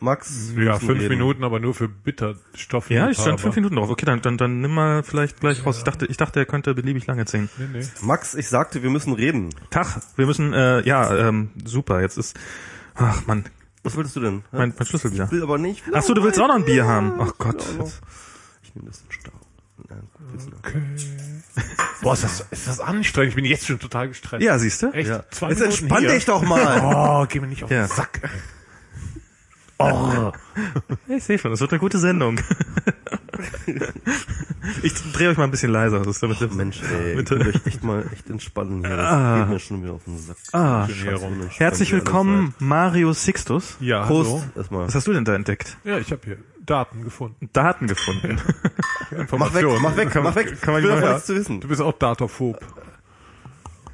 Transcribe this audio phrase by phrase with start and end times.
[0.00, 0.52] Max?
[0.56, 1.08] Ja, fünf reden.
[1.08, 2.90] Minuten, aber nur für Bitterstoffe.
[2.90, 3.88] Ja, ich stand fünf Minuten drauf.
[3.90, 5.78] Okay, dann, dann, dann nimm mal vielleicht gleich raus.
[5.78, 7.48] Ich dachte, ich dachte, er könnte beliebig lange ziehen.
[7.58, 7.86] Nee, nee.
[8.02, 9.50] Max, ich sagte, wir müssen reden.
[9.70, 9.86] Tag,
[10.16, 12.36] wir müssen, äh, ja, ähm, super, jetzt ist,
[12.94, 13.44] ach Mann,
[13.82, 14.42] Was wolltest du denn?
[14.52, 15.24] Mein, mein Schlüssel wieder.
[15.24, 15.82] Ich will aber nicht.
[15.92, 17.14] Ach so, du willst auch noch ein Bier haben?
[17.20, 17.64] Ach Gott.
[17.78, 17.84] Ja.
[18.62, 19.32] Ich nehme das in Stau.
[20.32, 20.48] Willst?
[20.58, 20.82] Okay.
[22.02, 23.30] Boah, ist das, ist das anstrengend.
[23.30, 24.42] Ich bin jetzt schon total gestresst.
[24.42, 24.90] Ja, siehst du?
[24.92, 25.08] Echt?
[25.08, 25.24] Ja.
[25.30, 26.80] Zwei Jetzt entspann dich doch mal.
[27.22, 27.86] Oh, geh mir nicht auf Ja.
[27.86, 28.20] den Sack.
[29.78, 31.16] Ey.
[31.16, 32.40] Ich sehe schon, das wird eine gute Sendung.
[34.82, 35.98] ich drehe euch mal ein bisschen leiser.
[35.98, 37.38] Das ist damit Oh, Mensch, ey, ich Bitte.
[37.38, 38.96] euch echt mal echt entspannen hier.
[38.96, 39.38] Das Ah.
[39.40, 40.36] geht mir schon wieder auf den Sack.
[40.52, 40.86] Ah,
[41.58, 43.76] herzlich willkommen, Mario Sixtus.
[43.80, 44.42] Ja, Prost, hallo.
[44.56, 44.86] erstmal.
[44.86, 45.76] Was hast du denn da entdeckt?
[45.84, 47.48] Ja, ich habe hier Daten gefunden.
[47.52, 48.40] Daten gefunden.
[49.38, 50.60] Mach weg, mach weg, Kann- mach weg.
[50.60, 51.60] kann man ich will nichts zu wissen.
[51.60, 52.58] Du bist auch Dataphob.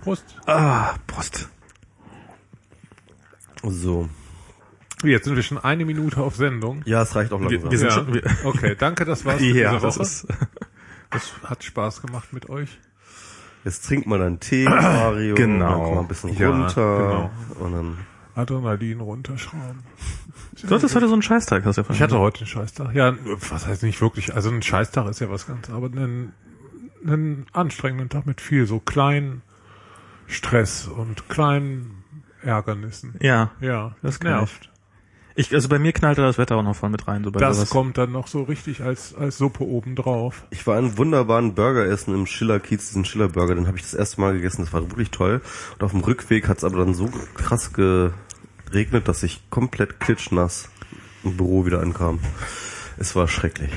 [0.02, 0.24] Prost.
[0.46, 1.48] ah, Prost.
[3.62, 4.08] So.
[5.02, 6.82] Jetzt sind wir schon eine Minute auf Sendung.
[6.84, 7.62] Ja, es reicht auch langsam.
[7.64, 7.94] Wir, wir sind Ja.
[7.94, 10.02] schon, wir, Okay, danke, das war's für ja, diese das Woche.
[10.02, 10.26] ist,
[11.10, 12.78] Das hat Spaß gemacht mit euch.
[13.64, 15.34] Jetzt trink mal deinen Tee, Mario.
[15.34, 15.68] Genau.
[15.68, 17.30] Dann komm mal ein bisschen Ja, runter.
[17.60, 17.98] Und dann,
[18.34, 19.80] Adrenalin runterschrauben.
[20.62, 22.94] du hattest heute so einen Scheißtag, hast du ja von Ich hatte heute einen Scheißtag.
[22.94, 23.14] Ja,
[23.50, 24.34] was heißt nicht wirklich.
[24.34, 26.32] Also ein Scheißtag ist ja was ganz, aber einen,
[27.06, 29.42] einen anstrengenden Tag mit viel so kleinen
[30.26, 32.02] Stress und kleinen
[32.42, 33.14] Ärgernissen.
[33.20, 34.70] Ja, Ja, Das nervt.
[35.34, 37.24] Ich, also bei mir knallte das Wetter auch noch voll mit rein.
[37.24, 37.70] So bei Das sowas.
[37.70, 40.44] kommt dann noch so richtig als, als Suppe obendrauf.
[40.50, 44.20] ich war einen wunderbaren Burger essen im Schiller-Kiez, diesen Schiller-Burger, den habe ich das erste
[44.20, 45.40] Mal gegessen, das war wirklich toll.
[45.74, 50.68] Und auf dem Rückweg hat es aber dann so krass geregnet, dass ich komplett klitschnass
[51.24, 52.18] im Büro wieder ankam.
[52.98, 53.70] Es war schrecklich.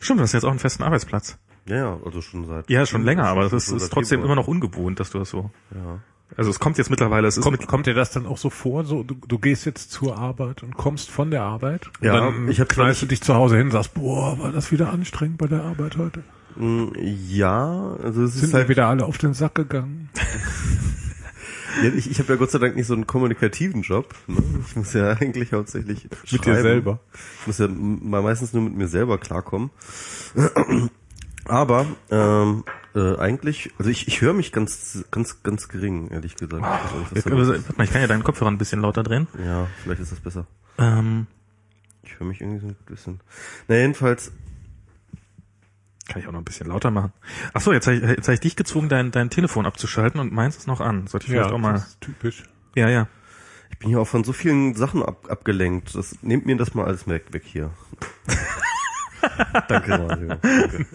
[0.00, 1.38] Stimmt, du hast jetzt auch einen festen Arbeitsplatz.
[1.66, 2.68] Ja, ja, also schon seit...
[2.68, 5.50] Ja, schon länger, aber das ist, ist trotzdem immer noch ungewohnt, dass du das so.
[5.74, 6.00] Ja.
[6.36, 8.84] Also es kommt jetzt mittlerweile, es ist Kommt, kommt dir das dann auch so vor?
[8.84, 11.86] So, du, du gehst jetzt zur Arbeit und kommst von der Arbeit?
[12.00, 14.50] Und Ja, dann ich hab- knallst du dich zu Hause hin und sagst, boah, war
[14.52, 16.24] das wieder anstrengend bei der Arbeit heute?
[16.56, 20.08] Mm, Ja, also es Sind ist halt, wieder alle auf den Sack gegangen?
[21.82, 24.14] ja, ich, ich habe ja Gott sei Dank nicht so einen kommunikativen Job.
[24.26, 24.38] Ne?
[24.66, 26.62] Ich muss ja eigentlich hauptsächlich Mit dir schreiben.
[26.62, 27.00] selber.
[27.42, 29.70] Ich muss ja mal meistens nur mit mir selber klarkommen.
[31.46, 36.64] Aber ähm, äh, eigentlich, also ich, ich höre mich ganz, ganz, ganz gering, ehrlich gesagt.
[37.14, 39.26] Ich los warte mal, ich kann ja deinen Kopfhörer ein bisschen lauter drehen.
[39.44, 40.46] ja, vielleicht ist das besser.
[40.78, 41.26] Ähm,
[42.02, 43.20] Ich höre mich irgendwie so ein bisschen.
[43.68, 44.32] Na jedenfalls,
[46.08, 47.12] kann ich auch noch ein bisschen lauter machen.
[47.54, 50.32] Ach so, jetzt habe ich, jetzt hab ich dich gezwungen, dein, dein Telefon abzuschalten und
[50.32, 51.06] meins ist noch an.
[51.06, 51.72] Sollte ich vielleicht auch mal.
[51.72, 52.42] das ist typisch.
[52.76, 53.08] Ja, ja.
[53.70, 55.94] ich bin hier auch von so vielen Sachen ab, abgelenkt.
[55.94, 57.70] Das, nehmt mir das mal alles weg, weg hier.
[59.68, 60.28] Danke, Mario.
[60.28, 60.86] Danke.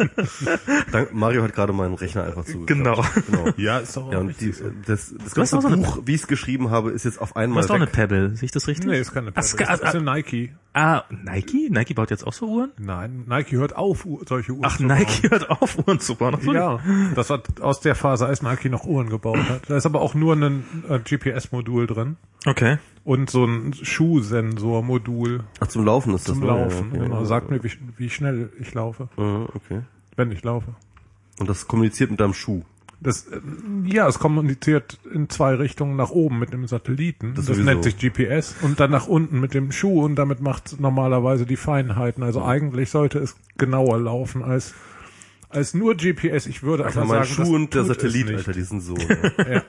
[0.92, 2.68] Dank, Mario hat gerade meinen Rechner einfach zugeklappt.
[3.28, 3.44] Genau.
[3.44, 3.54] genau.
[3.58, 4.54] Ja, ist doch Ja, auch und die,
[4.86, 7.64] das, das ganze auch eine- Buch, wie ich es geschrieben habe, ist jetzt auf einmal
[7.64, 7.94] hast auch eine weg.
[7.94, 8.88] Pebble, sehe ich das richtig?
[8.90, 9.66] Nee, ist keine Ach, Pebble.
[9.66, 10.54] Das ist eine Nike.
[10.74, 11.70] Ah, Nike?
[11.72, 12.72] Nike baut jetzt auch so Uhren?
[12.78, 16.36] Nein, Nike hört auf, solche Uhren Ach, zu Nike hört auf, Uhren zu bauen.
[16.38, 16.56] Ach so, bauen.
[16.56, 16.80] Ja,
[17.16, 19.70] das war aus der Phase, als Nike noch Uhren gebaut hat.
[19.70, 22.78] Da ist aber auch nur ein äh, GPS-Modul drin Okay.
[23.10, 26.46] Und so ein Schuhsensor-Modul Ach, zum Laufen ist das, zum?
[26.46, 26.92] Laufen.
[26.94, 29.82] Ja, ja, Genau, sagt mir, wie, wie schnell ich laufe, Ja, okay.
[30.16, 30.76] wenn ich laufe.
[31.40, 32.62] Und das kommuniziert mit deinem Schuh.
[33.02, 33.40] Das, äh,
[33.86, 37.34] ja, es kommuniziert in zwei Richtungen nach oben mit dem Satelliten.
[37.34, 38.56] Das Das, nennt sich GPS.
[38.62, 42.22] Und dann nach unten mit dem Schuh und damit macht es normalerweise die Feinheiten.
[42.24, 44.76] Also eigentlich sollte es genauer laufen als,
[45.50, 46.46] als nur GPS.
[46.46, 48.38] Ich würde Alter, aber mein sagen, Schuh das und der Satellit, nicht.
[48.38, 48.94] Alter, die sind so.
[49.38, 49.64] ne?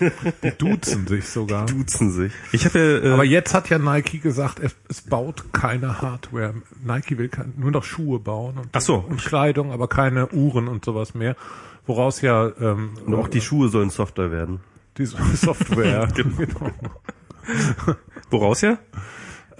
[0.00, 0.10] Ja.
[0.42, 1.66] Die duzen sich sogar.
[1.66, 2.32] duzen sich.
[2.52, 6.54] Ich habe ja, äh, Aber jetzt hat ja Nike gesagt, es, es baut keine Hardware.
[6.84, 8.96] Nike will kein, nur noch Schuhe bauen und, Ach so.
[8.96, 11.34] und Kleidung, aber keine Uhren und sowas mehr.
[11.86, 14.60] Woraus ja ähm, Und auch die Schuhe sollen softer werden.
[14.98, 16.08] die Software.
[16.14, 16.70] genau.
[18.30, 18.78] woraus ja?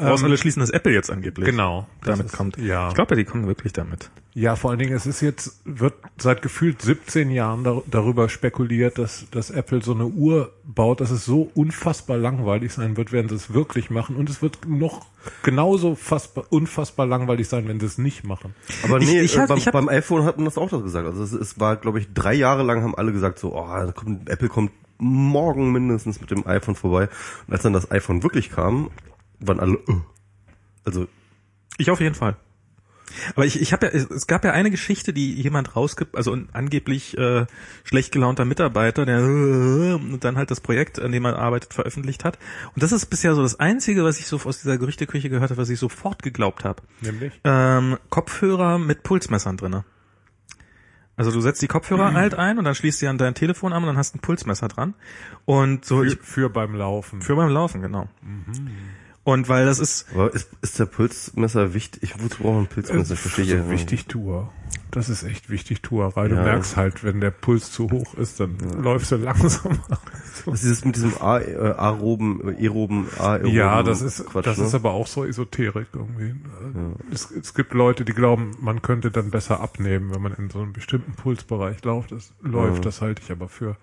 [0.07, 1.87] Woraus alle schließen, dass Apple jetzt angeblich Genau.
[2.05, 2.57] Damit ist- kommt.
[2.59, 2.89] Ja.
[2.89, 4.11] Ich glaube ja, die kommen wirklich damit.
[4.33, 8.97] Ja, vor allen Dingen, es ist jetzt, wird seit gefühlt 17 Jahren dar darüber spekuliert,
[8.99, 13.29] dass, dass Apple so eine Uhr baut, dass es so unfassbar langweilig sein wird, wenn
[13.29, 14.15] sie es wirklich machen.
[14.17, 15.07] Und es wird noch
[15.43, 18.55] genauso fassbar, unfassbar langweilig sein, wenn sie es nicht machen.
[18.85, 20.71] Aber Ich- nee, ich äh, hab- beim, ich hab- beim iPhone hat man das auch
[20.71, 21.07] das gesagt.
[21.07, 24.29] Also es, es war, glaube ich, drei Jahre lang haben alle gesagt so, oh, kommt,
[24.31, 27.09] Apple kommt morgen mindestens mit dem iPhone vorbei.
[27.49, 28.91] Und als dann das iPhone wirklich kam,
[29.41, 29.95] waren alle, äh.
[30.85, 31.07] also
[31.79, 32.37] Ich auf jeden Fall.
[33.35, 36.49] Aber ich, ich habe ja, es- gab ja eine Geschichte, die jemand rausgibt, also ein
[36.53, 37.47] angeblich äh,
[37.83, 42.25] schlecht gelaunter Mitarbeiter, der äh, und dann halt das Projekt, an dem er arbeitet, veröffentlicht
[42.25, 42.39] hat.
[42.75, 45.61] Und das ist bisher so das Einzige, was ich so aus dieser Gerüchteküche gehört habe,
[45.61, 46.83] was ich sofort geglaubt habe.
[47.01, 47.33] Nämlich?
[47.43, 49.85] Ähm, Kopfhörer mit Pulsmessern drinne.
[51.17, 53.83] Also du setzt die Kopfhörer halt ein und dann schließt sie an dein Telefon an
[53.83, 54.95] und dann hast du ein Pulsmesser dran.
[55.45, 57.21] Und so ich, Für, für beim Laufen.
[57.23, 58.09] für beim Laufen, genau.
[59.31, 62.03] Und weil das ist, Aber ist, ist der Pulsmesser wichtig?
[62.03, 63.15] Ich wozu brauche ein Pulsmesser?
[63.15, 64.53] Ich verstehe so ja wichtig Tour.
[64.91, 66.27] Das ist echt wichtig Tuerei.
[66.29, 66.43] Du Ja.
[66.43, 69.79] merkst halt, wenn der Puls zu hoch ist, dann läufst du langsamer.
[70.47, 74.47] Das ist dieses mit diesem A, äh, aeroben, äh, aeroben, aeroben Ja, das ist, Quatsch,
[74.47, 74.65] das ne?
[74.65, 76.35] ist aber auch so Esoterik irgendwie.
[77.13, 80.61] Es, es gibt Leute, die glauben, man könnte dann besser abnehmen, wenn man in so
[80.61, 82.13] einem bestimmten Pulsbereich läuft.
[82.13, 83.77] Das läuft, das halte ich aber für,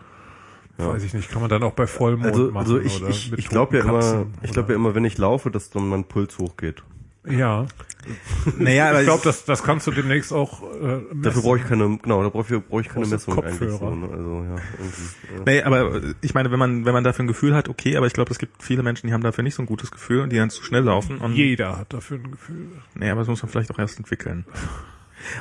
[0.78, 3.34] weiß ich nicht, kann man dann auch bei Vollmond also, machen also ich, oder ich,
[3.34, 6.38] ich glaube ja immer, ich glaube ja immer, wenn ich laufe, dass dann mein Puls
[6.38, 6.84] hochgeht.
[7.28, 7.66] ja.
[8.58, 11.42] naja, aber Ich glaube, das, das kannst du demnächst auch äh, Dafür messen.
[11.42, 13.70] brauche ich keine, genau, da brauche ich, brauche ich keine Messung eigentlich.
[13.70, 13.80] Kopfhörer.
[13.80, 14.10] So, ne?
[14.10, 14.56] Also ja.
[14.56, 15.44] Ja.
[15.46, 18.08] Nee, aber äh, ich meine, wenn man, wenn man dafür ein Gefühl hat, okay, aber
[18.08, 20.32] ich glaube, es gibt viele Menschen, die haben dafür nicht so ein gutes Gefühl und
[20.32, 21.18] die dann zu schnell laufen.
[21.18, 22.68] Und, Jeder hat dafür ein Gefühl.
[22.96, 24.46] nee, aber das muss man vielleicht auch erst entwickeln.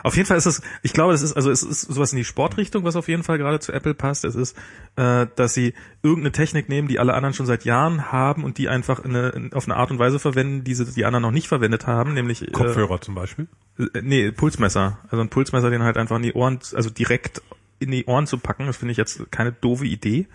[0.02, 2.24] Auf jeden Fall ist es, ich glaube, das ist, also es ist sowas in die
[2.24, 4.24] Sportrichtung, was auf jeden Fall gerade zu Apple passt.
[4.24, 4.56] Es ist,
[4.96, 8.68] äh, dass sie irgendeine Technik nehmen, die alle anderen schon seit Jahren haben und die
[8.68, 11.30] einfach in eine, in, auf eine Art und Weise verwenden, die sie, die anderen noch
[11.30, 13.48] nicht verwendet haben, nämlich äh, Kopfhörer zum Beispiel.
[13.78, 14.98] Äh, Nee, Pulsmesser.
[15.10, 17.42] Also ein Pulsmesser, den halt einfach in die Ohren, also direkt
[17.78, 20.26] in die Ohren zu packen, das finde ich jetzt keine doofe Idee.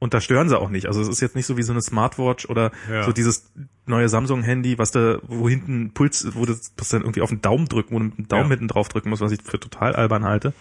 [0.00, 0.86] Und da stören sie auch nicht.
[0.86, 3.02] Also es ist jetzt nicht so wie so eine Smartwatch oder Ja.
[3.02, 3.50] so dieses
[3.86, 7.66] neue Samsung-Handy, was da, wo hinten Puls, wo das, das dann irgendwie auf den Daumen
[7.66, 8.50] drücken, wo du mit dem Daumen Ja.
[8.50, 10.52] hinten drauf drücken muss, was ich für total albern halte.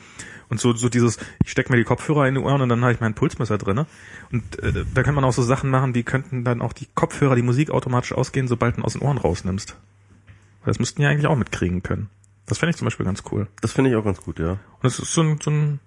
[0.49, 2.93] Und so, so dieses, ich stecke mir die Kopfhörer in die Ohren und dann habe
[2.93, 3.85] ich mein Pulsmesser drinne.
[4.31, 7.35] Und äh, da kann man auch so Sachen machen, wie könnten dann auch die Kopfhörer,
[7.35, 9.75] die Musik automatisch ausgehen, sobald du ihn aus den Ohren rausnimmst.
[10.63, 12.09] Weil das müssten ja eigentlich auch mitkriegen können.
[12.47, 13.47] Das fände ich zum Beispiel ganz cool.
[13.61, 14.51] Das finde ich auch ganz gut, ja.
[14.51, 15.79] Und es ist so ein, so ein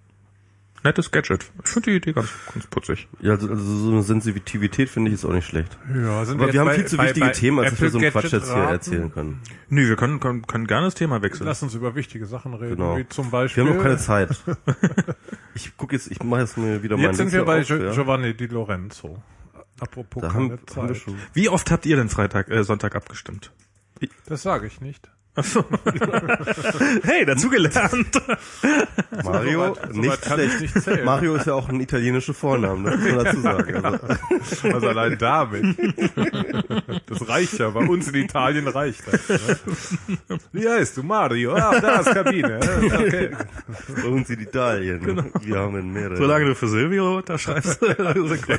[0.84, 1.50] nettes Gadget.
[1.64, 3.08] Ich finde die Idee ganz, ganz putzig.
[3.20, 5.76] Ja, also, also so eine Sensitivität finde ich jetzt auch nicht schlecht.
[5.94, 7.80] Ja, sind Aber jetzt wir haben bei- viel zu bei- wichtige bei Themen, als dass
[7.80, 9.40] wir Apple so einen Quatsch Gadget jetzt hier erzählen können.
[9.68, 11.46] Nö, wir können, können, können gerne das Thema wechseln.
[11.46, 12.96] Lass uns über wichtige Sachen reden, Genau.
[12.96, 13.64] wie zum Wir Beispiel.
[13.66, 14.30] haben noch keine Zeit.
[15.54, 17.90] Ich gucke jetzt, ich mache jetzt mir wieder Jetzt sind wir bei auf, ja.
[17.92, 19.22] Giovanni Di Lorenzo.
[19.80, 20.76] Apropos Da keine haben, Zeit.
[20.76, 21.14] haben wir schon.
[21.34, 23.50] Wie oft habt ihr denn Freitag, äh, Sonntag abgestimmt?
[24.26, 25.10] Das sage ich nicht.
[27.02, 28.20] Hey, dazugelernt.
[29.24, 30.74] Mario, Soweit- nicht soweit kann ich schlecht.
[30.74, 31.04] nicht zählen.
[31.04, 33.84] Mario ist ja auch ein italienischer Vorname, das muss man dazu sagen.
[34.40, 35.76] Also, Was allein damit.
[37.06, 37.70] Das reicht ja.
[37.70, 39.28] Bei uns in Italien reicht das.
[39.28, 39.58] Ne?
[40.52, 41.02] Wie heißt du?
[41.02, 41.54] Mario.
[41.54, 42.58] Ah, da ist Kabine.
[42.60, 43.30] Okay.
[44.02, 45.30] bei uns in Italien.
[45.40, 46.16] Wir haben mehrere.
[46.16, 47.80] Solange du für Silvio unterschreibst.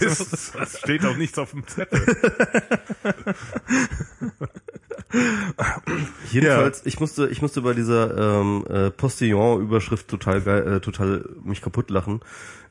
[0.01, 2.01] Es, es steht auch nichts auf dem Zettel.
[6.31, 11.61] Jedenfalls, ich musste, ich musste bei dieser ähm, äh, Postillon-Überschrift total geil, äh, total mich
[11.61, 12.21] kaputt lachen.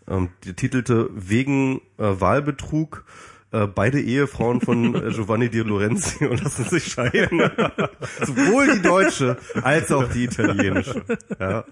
[0.08, 3.04] Ähm, die titelte wegen äh, Wahlbetrug
[3.52, 7.40] äh, beide Ehefrauen von äh, Giovanni Di Lorenzi und lassen sich scheiden.
[8.22, 11.02] Sowohl die deutsche als auch die italienische.
[11.38, 11.64] Ja.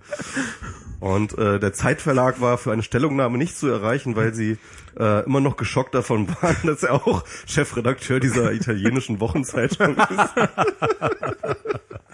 [1.01, 4.59] Und äh, der Zeitverlag war für eine Stellungnahme nicht zu erreichen, weil sie
[4.99, 10.09] äh, immer noch geschockt davon waren, dass er auch Chefredakteur dieser italienischen Wochenzeitung ist.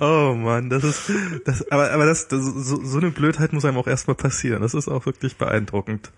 [0.00, 1.12] Oh Mann, das ist,
[1.44, 4.62] das, aber, aber das, das so, so eine Blödheit muss einem auch erstmal passieren.
[4.62, 6.10] Das ist auch wirklich beeindruckend.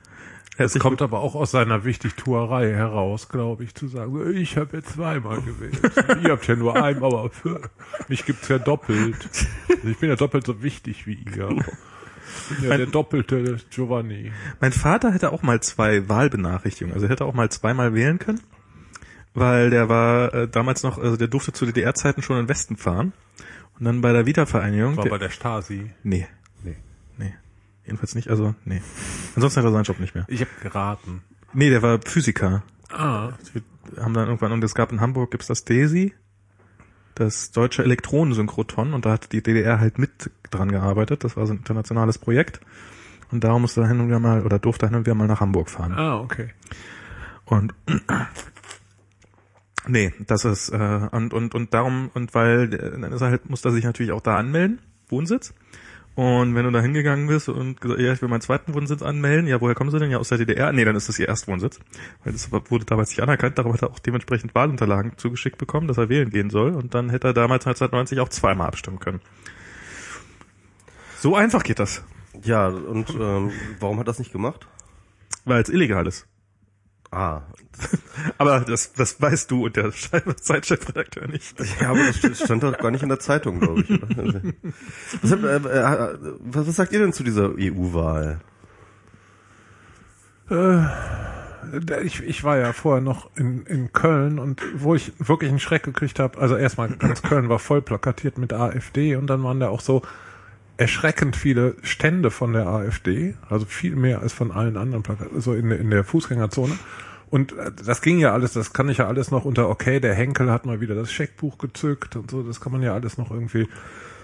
[0.58, 4.94] Es kommt aber auch aus seiner Wichtigtuerei heraus, glaube ich, zu sagen, ich habe jetzt
[4.94, 5.78] zweimal gewählt.
[6.24, 7.60] Ihr habt ja nur einen, aber für
[8.08, 9.16] mich gibt's ja doppelt.
[9.84, 11.50] Ich bin ja doppelt so wichtig wie ihr.
[11.50, 14.32] Ich bin ja Mein- der doppelte Giovanni.
[14.60, 18.40] Mein Vater hätte auch mal zwei Wahlbenachrichtigungen, also er hätte auch mal zweimal wählen können,
[19.36, 22.76] weil der war äh, damals noch, also der durfte zu DDR-Zeiten schon in den Westen
[22.76, 23.12] fahren
[23.78, 24.96] und dann bei der Wiedervereinigung.
[24.96, 25.90] War der- bei der Stasi.
[26.02, 26.26] nee,
[26.64, 26.76] Nee.
[27.18, 27.34] nee,
[27.84, 28.82] jedenfalls nicht, also nee.
[29.36, 30.24] Ansonsten hat er seinen Job nicht mehr.
[30.28, 31.22] Ich habe geraten.
[31.52, 32.62] Nee, der war Physiker.
[32.90, 36.12] Ah, Wir haben dann irgendwann, und es gab in Hamburg, gibt's das DESI,
[37.14, 41.24] das deutsche Elektronensynchroton, und da hat die DDR halt mit dran gearbeitet.
[41.24, 42.60] Das war so ein internationales Projekt.
[43.32, 45.26] Und darum musste er hin und wieder mal, oder durfte er hin und wieder mal
[45.26, 45.92] nach Hamburg fahren.
[45.94, 46.50] ah, okay.
[47.44, 47.74] Und
[49.86, 53.48] nee, das ist äh, und und und darum und weil äh, dann ist er halt
[53.50, 55.54] muss er sich natürlich auch da anmelden, Wohnsitz.
[56.14, 59.46] Und wenn du da hingegangen bist und gesagt, ja, ich will meinen zweiten Wohnsitz anmelden,
[59.46, 60.10] ja, woher kommen sie denn?
[60.10, 60.72] Ja, aus der DDR?
[60.72, 61.78] Nee, dann ist das ihr Erstwohnsitz.
[62.24, 65.98] Weil das wurde damals nicht anerkannt, darum hat er auch dementsprechend Wahlunterlagen zugeschickt bekommen, dass
[65.98, 66.72] er wählen gehen soll.
[66.74, 69.20] Und dann hätte er damals 1990 auch zweimal abstimmen können.
[71.18, 72.02] So einfach geht das,
[72.44, 73.50] Ja, und ähm,
[73.80, 74.66] warum hat das nicht gemacht?
[75.44, 76.26] weil es illegal ist.
[77.10, 77.42] Ah,
[78.38, 79.92] Aber das, das weißt du und der
[80.40, 81.58] Zeitchefredakteur nicht.
[81.80, 83.90] ja, aber das st- stand doch gar nicht in der Zeitung, glaube ich.
[83.90, 84.18] Oder?
[84.18, 84.40] Also,
[85.22, 88.40] Was, habt, äh, äh, was, was sagt ihr denn zu dieser EU-Wahl?
[92.04, 95.82] Ich, ich war ja vorher noch in, in Köln und wo ich wirklich einen Schreck
[95.82, 99.68] gekriegt habe, also erstmal ganz Köln war voll plakatiert mit AfD und dann waren da
[99.68, 100.02] auch so
[100.76, 105.54] erschreckend viele Stände von der AfD, also viel mehr als von allen anderen Plakaten, so
[105.54, 106.78] in, in der Fußgängerzone.
[107.30, 110.14] Und äh, das ging ja alles, das kann ich ja alles noch unter, okay, der
[110.14, 113.30] Henkel hat mal wieder das Scheckbuch gezückt und so, das kann man ja alles noch
[113.30, 113.68] irgendwie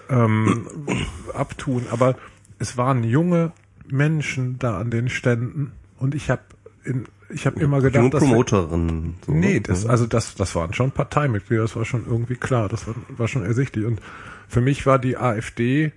[0.09, 0.67] ähm,
[1.33, 1.85] abtun.
[1.91, 2.15] Aber
[2.59, 3.51] es waren junge
[3.87, 6.41] Menschen da an den Ständen und ich habe
[6.83, 9.15] in ich habe immer gedacht, Junge dass Promoterinnen.
[9.25, 9.61] So, Nee, ne?
[9.61, 13.27] das, also das, das waren schon Parteimitglieder, das war schon irgendwie klar, das war, war
[13.27, 13.85] schon ersichtlich.
[13.85, 13.99] Und
[14.47, 15.91] für mich war die AfD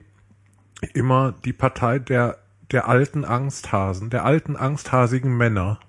[0.95, 2.39] immer die Partei der,
[2.71, 5.81] der alten Angsthasen, der alten angsthasigen Männer.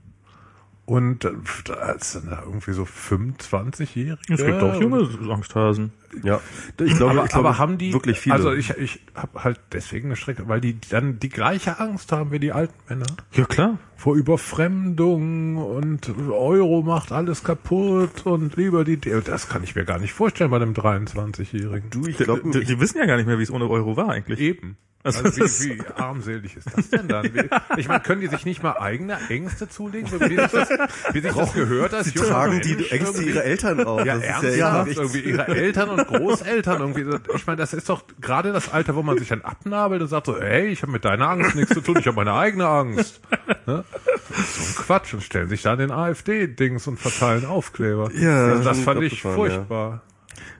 [0.88, 1.34] Und äh,
[1.66, 4.34] das sind da irgendwie so 25-Jährige.
[4.34, 5.92] Es gibt auch junge Angsthasen.
[6.24, 6.40] Ja,
[6.80, 8.36] ich glaube, aber, ich glaube aber haben die wirklich viele.
[8.36, 12.32] Also ich, ich habe halt deswegen eine Strecke, weil die dann die gleiche Angst haben
[12.32, 13.80] wie die alten Männer Ja, klar.
[13.98, 20.00] vor Überfremdung und Euro macht alles kaputt und lieber die, das kann ich mir gar
[20.00, 21.90] nicht vorstellen bei einem 23-Jährigen.
[21.90, 24.08] du, ich glaube, die, die wissen ja gar nicht mehr, wie es ohne Euro war
[24.08, 24.40] eigentlich.
[24.40, 24.78] Eben.
[25.08, 27.26] Also Also, wie, wie armselig ist das denn dann?
[27.34, 30.70] Wie, ich meine, können die sich nicht mal eigene Ängste zulegen, so wie sich das,
[31.14, 33.30] wie sich das gehört als junger tragen die Mensch Ängste irgendwie?
[33.30, 34.06] ihrer Eltern auf.
[34.06, 37.04] Ja, das ernsthaft, ja irgendwie ihre Eltern und Großeltern irgendwie.
[37.04, 37.18] so.
[37.36, 40.28] Ich meine, das ist doch gerade das Alter, wo man sich dann abnabelt und sagt
[40.28, 43.22] so, hey, ich habe mit deiner Angst nichts zu tun, ich habe meine eigene Angst.
[43.66, 43.84] Ne?
[44.30, 48.12] So ein Quatsch und stellen sich da den AfD-Dings und verteilen Aufkleber.
[48.14, 50.02] Ja, das, das fand ich furchtbar.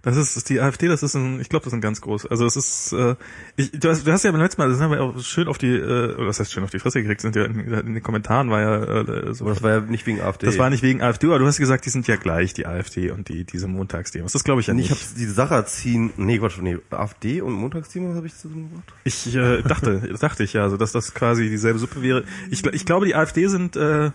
[0.02, 2.26] Das ist, ist die AfD, das ist ein, ich glaube, das ist ein ganz groß.
[2.26, 3.16] Also es ist, äh,
[3.56, 5.58] ich, du, hast, du hast ja beim letzten Mal, das haben wir auch schön auf
[5.58, 8.50] die, äh, das heißt schön auf die Fresse gekriegt, sind ja in, in den Kommentaren
[8.50, 9.46] war ja äh, so.
[9.46, 10.46] Aber das war ja nicht wegen AfD.
[10.46, 13.12] Das war nicht wegen AfD, aber du hast gesagt, die sind ja gleich, die AfD
[13.12, 14.32] und die diese Montagsdemos.
[14.32, 14.92] Das glaube ich ja Ich nicht.
[14.92, 18.94] habe die Sache ziehen, nee, Quatsch, nee, AfD und Montagsdemo habe ich zusammen gemacht.
[19.04, 22.24] Ich äh, dachte, dachte ich ja, also dass das quasi dieselbe Suppe wäre.
[22.50, 24.12] Ich, ich glaube, die AfD sind äh,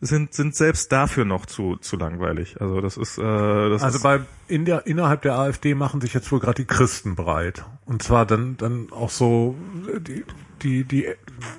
[0.00, 2.60] sind sind selbst dafür noch zu zu langweilig.
[2.60, 3.22] Also das ist äh,
[3.70, 6.64] das Also ist, bei in der innerhalb der AfD machen sich jetzt wohl gerade die
[6.64, 9.54] Christen breit und zwar dann dann auch so
[9.98, 10.24] die
[10.62, 11.06] die die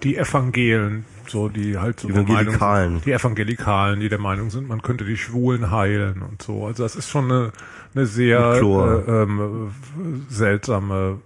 [0.04, 2.94] die Evangelen so die halt so Die der Meinung Evangelikalen.
[2.94, 6.84] sind, die Evangelikalen die der Meinung sind man könnte die Schwulen heilen und so also
[6.84, 7.52] das ist schon eine
[7.94, 9.72] eine sehr äh, ähm,
[10.30, 11.20] äh, seltsame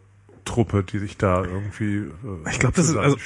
[0.45, 3.17] Truppe die sich da irgendwie äh, Ich glaube, das ist also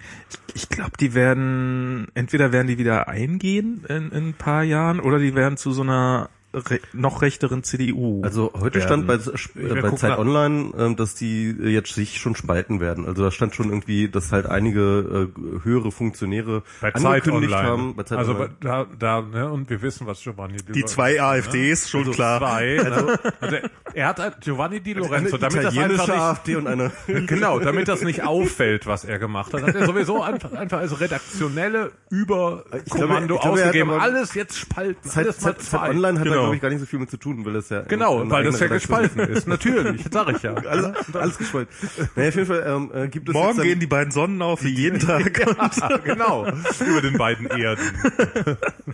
[0.54, 5.18] ich glaube, die werden entweder werden die wieder eingehen in, in ein paar Jahren oder
[5.18, 8.22] die werden zu so einer re noch rechteren CDU.
[8.22, 8.86] Also heute werden.
[8.86, 12.80] stand bei, äh, bei Zeit nach- Online, ähm, dass die äh, jetzt sich schon spalten
[12.80, 13.06] werden.
[13.06, 17.68] Also da stand schon irgendwie, dass halt einige äh, höhere Funktionäre bei Zeit angekündigt Online
[17.68, 17.96] haben.
[17.96, 18.50] Bei Zeit also Online.
[18.60, 22.10] bei, da da ne und wir wissen was Giovanni Di die Lorenzo- zwei AfDs, schon
[22.10, 22.38] klar.
[22.40, 23.56] Zwei, also, also
[23.94, 27.58] er hat halt Giovanni Di Lorenzo, eine damit das einfach AfD und eine nicht, genau,
[27.60, 31.90] damit das nicht auffällt, was er gemacht hat, hat er sowieso einfach, einfach als redaktionelle
[32.10, 33.90] Überkommando glaube, ich glaube, ausgegeben.
[33.90, 35.90] aber- Alles jetzt spalten, Zeit, alles mal Zeit, Zeit.
[35.90, 36.43] Online hat Genau.
[36.44, 38.44] Glaube ich gar nicht so viel mit zu tun, weil es ja Genau, eine weil
[38.44, 39.46] das ja gespalten ist.
[39.48, 40.54] Natürlich, sag ich ja.
[40.54, 41.74] alles, alles gespalten.
[42.16, 44.62] Naja, auf jeden Fall ähm, äh, gibt es Morgen dann- gehen die beiden Sonnen auf
[44.64, 45.38] wie jeden Tag.
[45.80, 47.82] Ja, genau, über den beiden Erden.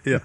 [0.04, 0.21] ja.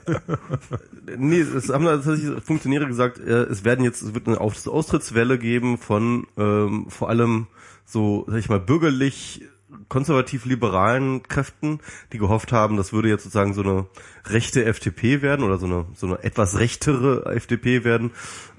[1.18, 5.38] Nee, es haben tatsächlich Funktionäre gesagt, äh, es werden jetzt, es wird eine Aus- Austrittswelle
[5.38, 7.48] geben von ähm, vor allem
[7.86, 9.44] so, sag ich mal, bürgerlich
[9.90, 11.80] konservativ-liberalen Kräften,
[12.12, 13.86] die gehofft haben, das würde jetzt sozusagen so eine
[14.26, 18.12] rechte FDP werden oder so eine so eine etwas rechtere FDP werden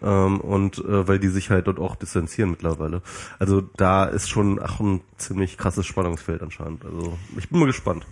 [0.02, 3.02] ähm, und äh, weil die sich halt dort auch distanzieren mittlerweile.
[3.38, 6.85] Also da ist schon ach, ein ziemlich krasses Spannungsfeld anscheinend.
[6.85, 8.06] Also ich bin mal gespannt.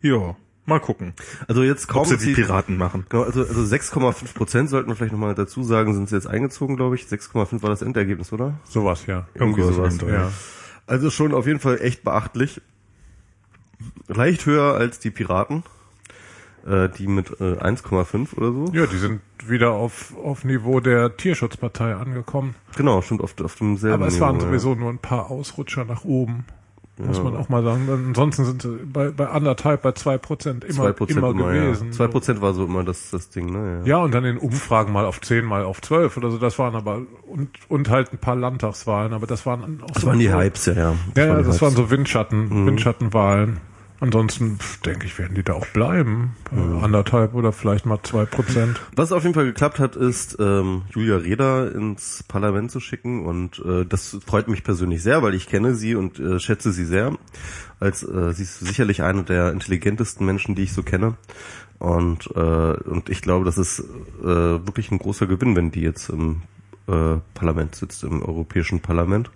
[0.00, 1.14] ja, mal gucken,
[1.48, 3.06] Also jetzt kaum ob sie die Piraten machen.
[3.08, 6.76] Genau, also, also 6,5 Prozent sollten wir vielleicht nochmal dazu sagen, sind sie jetzt eingezogen,
[6.76, 7.04] glaube ich.
[7.04, 8.60] 6,5 war das Endergebnis, oder?
[8.64, 9.26] Sowas, ja.
[9.34, 9.98] Irgendwie sowas.
[10.06, 10.30] Ja.
[10.92, 12.60] Also schon auf jeden Fall echt beachtlich.
[14.08, 15.62] Leicht höher als die Piraten,
[16.66, 18.70] äh, die mit äh, 1,5 oder so.
[18.74, 22.56] Ja, die sind wieder auf, auf Niveau der Tierschutzpartei angekommen.
[22.76, 26.04] Genau, stimmt auf, auf demselben Aber es waren Niveau, sowieso nur ein paar Ausrutscher nach
[26.04, 26.44] oben.
[27.06, 27.88] Muss man auch mal sagen.
[28.08, 30.70] Ansonsten sind sie bei, bei anderthalb, bei zwei Prozent Ja.
[30.70, 31.86] immer, 2% immer, immer, gewesen.
[31.88, 31.92] ja.
[31.92, 33.80] 2 Prozent war so immer das, das Ding, ne?
[33.84, 33.98] Ja.
[33.98, 36.38] Ja, und dann in Umfragen mal auf zehn, mal auf zwölf oder so.
[36.38, 40.08] Das waren aber, und, und halt ein paar Landtagswahlen, aber das waren auch Das so.
[40.08, 40.94] waren die Hypes, ja, ja.
[41.16, 41.62] Ja, ja, die das Hypes.
[41.62, 43.58] waren so Windschatten, Windschattenwahlen.
[44.02, 46.34] Ansonsten denke ich, werden die da auch bleiben.
[46.50, 48.80] Äh, Anderthalb oder vielleicht mal zwei Prozent.
[48.96, 53.62] Was auf jeden Fall geklappt hat, ist ähm, Julia Reda ins Parlament zu schicken und
[53.64, 57.16] äh, das freut mich persönlich sehr, weil ich kenne sie und äh, schätze sie sehr.
[57.78, 61.14] Als äh, sie ist sicherlich eine der intelligentesten Menschen, die ich so kenne.
[61.78, 63.84] Und äh, und ich glaube, das ist
[64.20, 66.42] äh, wirklich ein großer Gewinn, wenn die jetzt im
[66.88, 69.30] äh, Parlament sitzt, im Europäischen Parlament.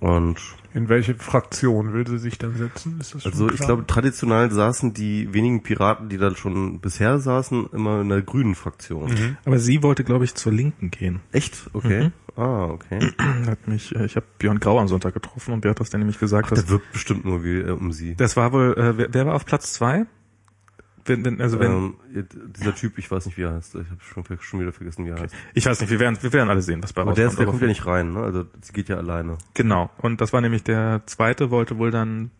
[0.00, 0.40] Und
[0.76, 2.98] In welche Fraktion will sie sich dann setzen?
[3.00, 7.18] Ist das schon also ich glaube, traditionell saßen die wenigen Piraten, die da schon bisher
[7.18, 9.10] saßen, immer in der grünen Fraktion.
[9.46, 11.20] Aber sie wollte, glaube ich, zur Linken gehen.
[11.32, 11.70] Echt?
[11.72, 12.10] Okay.
[12.36, 13.10] Ah, okay.
[13.46, 16.00] Hat mich, äh, ich habe Björn Grau am Sonntag getroffen und der hat das dann
[16.00, 18.14] nämlich gesagt, dass Der wirkt bestimmt nur wie äh, um sie.
[18.14, 20.04] das war wohl, äh, wer, wer war auf Platz zwei?
[21.08, 21.94] Wenn, wenn, also wenn, ähm,
[22.56, 23.74] dieser Typ, ich weiß nicht, wie er heißt.
[23.74, 25.34] Ich habe schon, schon wieder vergessen, wie er heißt.
[25.54, 27.46] ich weiß nicht, wir werden, wir werden alle sehen, was bei Aber der, ist, der
[27.46, 28.20] rauskommt, kommt ja nicht rein, ne?
[28.20, 29.38] Also sie geht ja alleine.
[29.54, 29.90] Genau.
[29.98, 32.30] Und das war nämlich der zweite, wollte wohl dann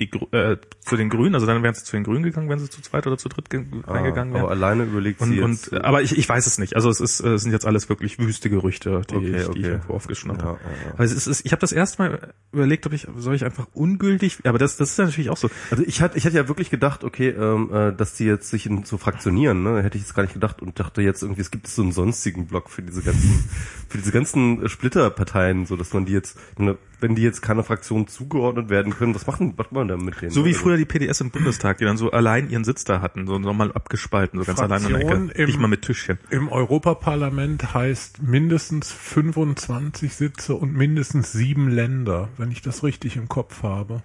[0.00, 2.68] die äh, zu den Grünen, also dann wären sie zu den Grünen gegangen, wenn sie
[2.70, 4.58] zu zweit oder zu dritt ge- reingegangen Ah, aber wären.
[4.58, 5.72] alleine überlegt Und, sie und jetzt.
[5.72, 6.74] äh, aber ich, ich weiß es nicht.
[6.74, 9.48] Also es ist es sind jetzt alles wirklich wüste Gerüchte, die, Okay, ich, die ich
[9.48, 9.60] okay.
[9.66, 10.58] irgendwo aufgeschnappt Ja, habe.
[10.64, 10.94] ja, ja.
[10.94, 14.38] Aber es ist, ich habe das erste Mal überlegt, ob ich soll ich einfach ungültig,
[14.44, 15.50] aber das das ist ja natürlich auch so.
[15.70, 18.64] Also ich hatte, ich hatte ja wirklich gedacht, okay, ähm, äh, dass die jetzt sich
[18.66, 19.82] in, so fraktionieren, ne?
[19.82, 22.46] Hätte ich jetzt gar nicht gedacht und dachte jetzt irgendwie, es gibt so einen sonstigen
[22.46, 23.44] Block für diese ganzen,
[23.88, 27.62] für diese ganzen äh, Splitterparteien, so dass man die jetzt, ne, wenn die jetzt keiner
[27.64, 30.30] Fraktion zugeordnet werden können, was machen, was machen wir da mit denen?
[30.30, 33.00] So wie Also, früher die PDS im Bundestag, die dann so allein ihren Sitz da
[33.00, 35.38] hatten, so nochmal abgespalten, so ganz allein in der Fraktion Ecke.
[35.42, 36.18] im- Nicht mal mit Tischchen.
[36.30, 43.28] Im Europaparlament heißt mindestens 25 Sitze und mindestens sieben Länder, wenn ich das richtig im
[43.28, 44.02] Kopf habe.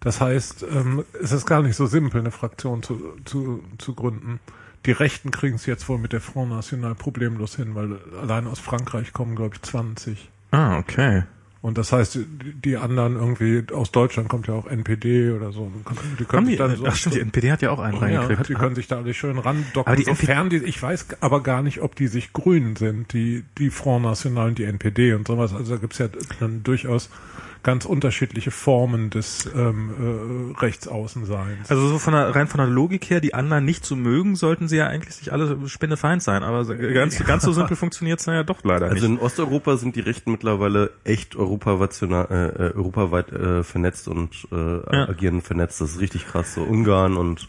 [0.00, 4.40] Das heißt, ähm, es ist gar nicht so simpel, eine Fraktion zu, zu, zu gründen.
[4.86, 8.58] Die Rechten kriegen es jetzt wohl mit der Front National problemlos hin, weil allein aus
[8.60, 10.30] Frankreich kommen, glaube ich, 20.
[10.52, 11.24] Ah, okay.
[11.62, 12.18] Und das heißt,
[12.64, 15.70] die, anderen irgendwie, aus Deutschland kommt ja auch NPD oder so.
[16.18, 18.20] Die können die, sich dann so, ach stimmt, die NPD hat ja auch einen ja,
[18.20, 18.48] reingekriegt.
[18.48, 19.86] die können sich da alle schön randocken.
[19.86, 23.44] Aber die sofern die, ich weiß aber gar nicht, ob die sich grün sind, die,
[23.58, 25.52] die Front National und die NPD und sowas.
[25.52, 27.10] Also da gibt's ja dann durchaus
[27.62, 31.70] ganz unterschiedliche Formen des ähm, äh, Rechtsaußenseins.
[31.70, 34.66] Also so von der, rein von der Logik her, die anderen nicht zu mögen, sollten
[34.68, 36.42] sie ja eigentlich sich alle spinnefeind sein.
[36.42, 39.18] Aber so- ganz, ganz so simpel funktioniert's dann ja doch leider Also nicht.
[39.18, 44.56] in Osteuropa sind die Rechten mittlerweile echt europaweit, äh, äh, europaweit äh, vernetzt und äh,
[44.96, 45.80] agieren vernetzt.
[45.80, 46.54] Das ist richtig krass.
[46.54, 47.48] So Ungarn und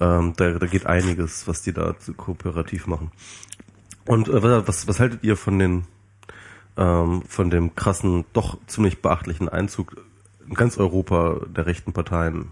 [0.00, 3.10] ähm, da, da geht einiges, was die da zu kooperativ machen.
[4.06, 5.84] Und äh, was, was haltet ihr von den
[6.76, 9.96] ähm, von dem krassen, doch ziemlich beachtlichen Einzug
[10.48, 12.48] in ganz Europa der rechten Parteien?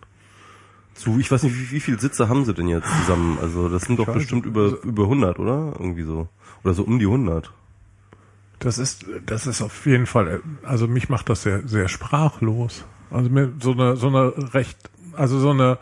[0.95, 3.39] Zu, ich weiß nicht, wie, wie viele Sitze haben sie denn jetzt zusammen?
[3.41, 5.73] Also das sind doch weiß bestimmt über über 100, oder?
[5.79, 6.29] Irgendwie so.
[6.63, 7.53] Oder so um die 100.
[8.61, 12.85] Das ist, das ist auf jeden Fall, also mich macht das sehr, sehr sprachlos.
[13.11, 14.79] Also mir so eine, so eine recht,
[15.13, 15.79] also so eine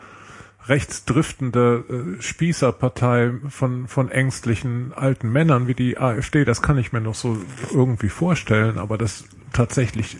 [0.67, 7.01] rechtsdriftende äh, Spießerpartei von, von ängstlichen alten Männern wie die AfD, das kann ich mir
[7.01, 7.37] noch so
[7.71, 10.17] irgendwie vorstellen, aber das tatsächlich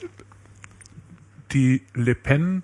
[1.52, 2.64] die Le Pen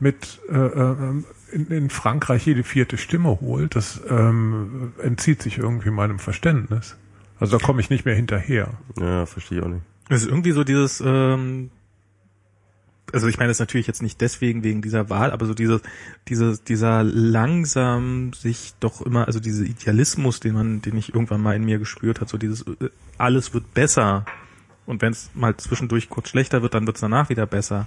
[0.00, 1.22] mit äh, äh,
[1.52, 6.96] in, in Frankreich jede vierte Stimme holt, das ähm, entzieht sich irgendwie meinem Verständnis.
[7.40, 8.74] Also da komme ich nicht mehr hinterher.
[9.00, 9.82] Ja, verstehe ich auch nicht.
[10.08, 11.70] Es ist irgendwie so dieses, ähm,
[13.12, 15.80] also ich meine das natürlich jetzt nicht deswegen wegen dieser Wahl, aber so dieses,
[16.28, 21.56] dieses, dieser langsam sich doch immer, also dieser Idealismus, den man, den ich irgendwann mal
[21.56, 24.24] in mir gespürt hat, so dieses äh, alles wird besser
[24.86, 27.86] und wenn es mal zwischendurch kurz schlechter wird, dann wird es danach wieder besser.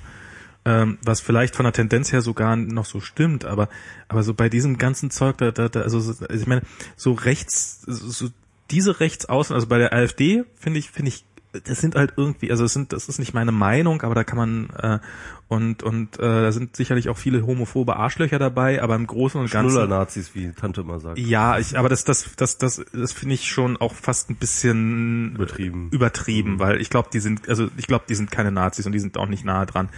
[0.63, 3.67] Ähm, was vielleicht von der Tendenz her sogar noch so stimmt, aber
[4.07, 6.61] aber so bei diesem ganzen Zeug, da, da, da also, so- also ich meine,
[6.95, 8.29] so rechts, so
[8.69, 12.63] diese Rechtsaußen, also bei der AfD finde ich, finde ich, das sind halt irgendwie, also
[12.63, 14.99] es sind, das ist nicht meine Meinung, aber da kann man äh,
[15.47, 19.51] und und äh, da sind sicherlich auch viele homophobe Arschlöcher dabei, aber im Großen und
[19.51, 21.19] Ganzen Schnuller-Nazis, wie Tante immer sagt.
[21.19, 25.35] ja, ich, aber das, das, das, das, das finde ich schon auch fast ein bisschen
[25.35, 25.89] Übertrieben.
[25.91, 28.99] übertrieben, weil ich glaube, die sind, also ich glaube, die sind keine Nazis und die
[28.99, 29.89] sind auch nicht nahe dran.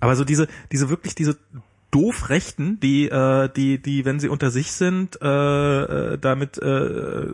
[0.00, 1.36] Aber so diese, diese wirklich diese
[1.92, 7.26] doof Rechten, die, äh, die, die, wenn sie unter sich sind, äh, äh, damit äh,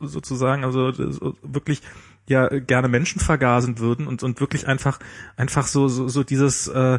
[0.00, 1.82] sozusagen, also so wirklich
[2.26, 4.98] ja gerne Menschen vergasen würden und und wirklich einfach
[5.36, 6.98] einfach so so, so dieses äh,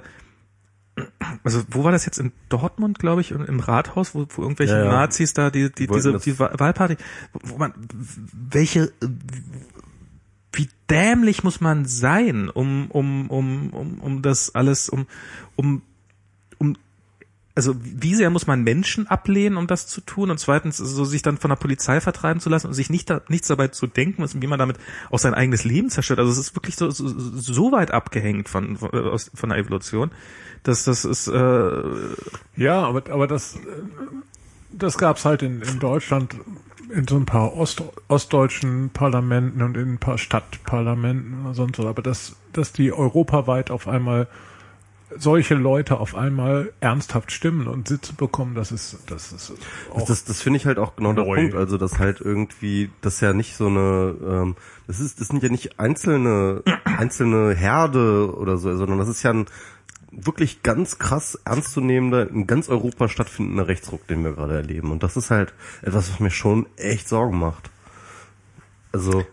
[1.44, 4.86] also wo war das jetzt in Dortmund, glaube ich, im Rathaus, wo, wo irgendwelche Ja,
[4.86, 4.92] ja.
[4.92, 6.96] Nazis da die, die diese die Wa- Wahlparty,
[7.34, 7.74] wo wo man
[8.34, 8.94] welche
[10.54, 15.06] wie dämlich muss man sein, um um um um um das alles um
[15.58, 15.82] um
[16.60, 16.78] um
[17.56, 21.22] also wie sehr muss man Menschen ablehnen, um das zu tun und zweitens so sich
[21.22, 24.26] dann von der Polizei vertreiben zu lassen und sich nicht da, nichts dabei zu denken,
[24.42, 24.78] wie man damit
[25.10, 26.20] auch sein eigenes Leben zerstört.
[26.20, 30.12] Also es ist wirklich so so, so weit abgehängt von von, aus- von der Evolution,
[30.64, 31.82] dass das ist äh,
[32.58, 33.60] Ja, aber, aber das, äh,
[34.72, 36.36] das gab's halt in, in Deutschland
[36.90, 41.86] in so ein paar Ost, ostdeutschen Parlamenten und in ein paar Stadtparlamenten oder sonst was.
[41.86, 44.28] Aber dass, dass die europaweit auf einmal
[45.18, 49.54] solche Leute auf einmal ernsthaft stimmen und Sitze bekommen, das ist, das ist
[49.92, 51.36] auch Das, das finde ich halt auch genau der neu.
[51.36, 51.56] Punkt.
[51.56, 54.56] Also das halt irgendwie, das ist ja nicht so eine, ähm,
[54.88, 59.32] das ist, das sind ja nicht einzelne, einzelne Herde oder so, sondern das ist ja
[59.32, 59.46] ein
[60.12, 64.92] wirklich ganz krass ernstzunehmender, in ganz Europa stattfindender Rechtsruck, den wir gerade erleben.
[64.92, 67.70] Und das ist halt etwas, was mir schon echt Sorgen macht.
[68.92, 69.26] Also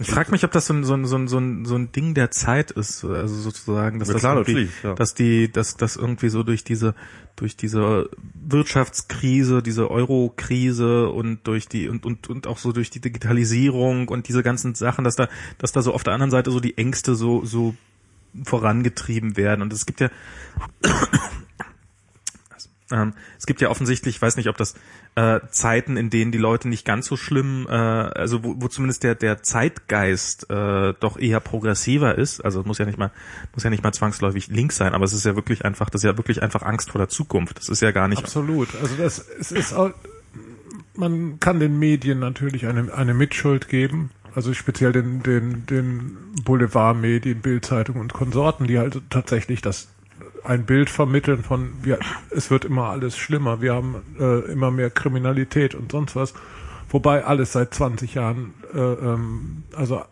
[0.00, 1.92] Ich frage mich, ob das so ein, so, ein, so, ein, so, ein, so ein
[1.92, 4.94] Ding der Zeit ist, also sozusagen, dass Ja, das klar, irgendwie, ja.
[4.94, 6.94] dass die, dass das irgendwie so durch diese,
[7.36, 13.00] durch diese Wirtschaftskrise, diese Euro-Krise und durch die und, und und auch so durch die
[13.00, 15.28] Digitalisierung und diese ganzen Sachen, dass da,
[15.58, 17.76] dass da so auf der anderen Seite so die Ängste so so
[18.44, 19.62] vorangetrieben werden.
[19.62, 20.10] Und es gibt ja
[22.90, 24.74] ähm, es gibt ja offensichtlich, ich weiß nicht, ob das
[25.16, 29.04] äh, Zeiten, in denen die Leute nicht ganz so schlimm, äh, also wo, wo zumindest
[29.04, 32.44] der der Zeitgeist äh, doch eher progressiver ist.
[32.44, 33.12] Also muss ja nicht mal
[33.54, 36.06] muss ja nicht mal zwangsläufig links sein, aber es ist ja wirklich einfach, das ist
[36.06, 37.58] ja wirklich einfach Angst vor der Zukunft.
[37.58, 38.22] Das ist ja gar nicht.
[38.22, 38.68] Absolut.
[38.80, 39.92] Also das es ist auch,
[40.96, 44.10] man kann den Medien natürlich eine, eine Mitschuld geben.
[44.34, 49.93] Also speziell den, den, den Boulevardmedien, Bildzeitung und Konsorten, die halt tatsächlich das
[50.44, 51.98] ein Bild vermitteln von, wir,
[52.30, 56.34] es wird immer alles schlimmer, wir haben äh, immer mehr Kriminalität und sonst was.
[56.90, 60.02] Wobei alles seit 20 Jahren, äh, ähm, also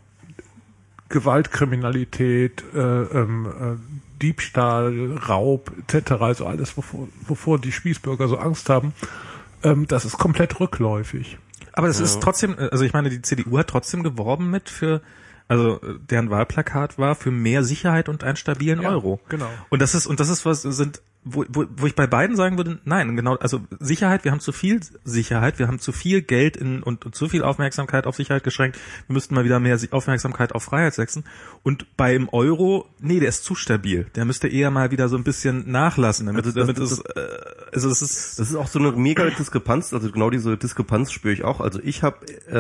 [1.11, 8.71] Gewaltkriminalität, äh, ähm, äh, Diebstahl, Raub etc., also alles, wovor, wovor die Spießbürger so Angst
[8.71, 8.95] haben,
[9.63, 11.39] ähm, das ist komplett rückläufig.
[11.75, 15.01] Aber es ist trotzdem, also ich meine, die CDU hat trotzdem geworben mit für,
[15.53, 19.21] also äh, deren Wahlplakat war für mehr Sicherheit und einen stabilen Ja, Euro.
[19.29, 19.51] genau.
[19.69, 22.57] Und das ist, und das ist was, sind, wo, wo, wo ich bei beiden sagen
[22.57, 26.57] würde, nein, genau, also Sicherheit, wir haben zu viel Sicherheit, wir haben zu viel Geld
[26.57, 30.53] in, und, und zu viel Aufmerksamkeit auf Sicherheit geschränkt, wir müssten mal wieder mehr Aufmerksamkeit
[30.53, 31.25] auf Freiheit setzen.
[31.63, 34.07] Und beim Euro, nee, der ist zu stabil.
[34.17, 36.99] Der müsste eher mal wieder so ein bisschen nachlassen, damit, Also das- damit das- es,
[37.01, 41.13] äh, also es ist, Das ist auch so eine mega Diskrepanz, also genau diese Diskrepanz
[41.13, 41.61] spüre ich auch.
[41.61, 42.57] Also ich habe äh,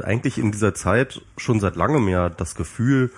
[0.00, 3.10] äh, eigentlich in dieser Zeit schon seit langem ja das Gefühl,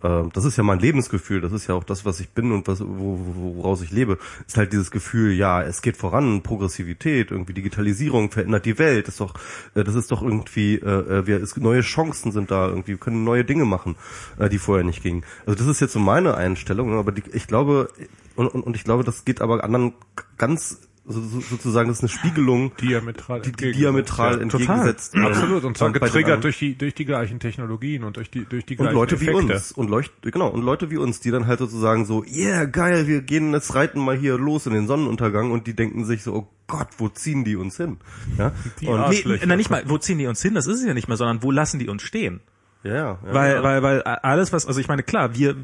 [0.00, 2.80] das ist ja mein Lebensgefühl, das ist ja auch das, was ich bin und was,
[2.80, 7.54] wo, wo- woraus ich lebe, ist halt dieses Gefühl, ja, es geht voran, Progressivität, irgendwie
[7.54, 9.34] Digitalisierung verändert die Welt, ist doch,
[9.74, 12.98] äh, das ist doch irgendwie, äh, äh, wir, es, neue Chancen sind da irgendwie, wir
[12.98, 13.96] können neue Dinge machen,
[14.52, 15.24] die vorher nicht gingen.
[15.46, 17.88] Also das ist jetzt so meine Einstellung, aber die, ich glaube,
[18.36, 19.94] und, und, und ich glaube, das geht aber anderen
[20.36, 23.80] ganz so, so, sozusagen, das ist eine Spiegelung, Diametral die, die entgegengesetzt.
[23.80, 25.12] diametral Ja, entgegengesetzt.
[25.12, 25.26] total.
[25.26, 25.64] ähm, Absolut.
[25.64, 28.84] Und zwar getriggert durch die, durch die gleichen Technologien und durch die, durch die und
[28.84, 29.52] gleichen Leute wie Effekte.
[29.54, 33.06] uns und Leucht, genau und Leute wie uns, die dann halt sozusagen so, yeah geil,
[33.06, 36.34] wir gehen jetzt reiten mal hier los in den Sonnenuntergang und die denken sich so,
[36.34, 37.98] oh Gott, wo ziehen die uns hin?
[38.36, 40.54] Ja, Die und, nee, na nicht mal, wo ziehen die uns hin?
[40.54, 42.40] Das ist es ja nicht mehr, sondern wo lassen die uns stehen?
[42.82, 43.62] ja, ja, ja, Weil, ja.
[43.62, 45.54] weil, weil alles, was, also ich meine, klar, wir, äh,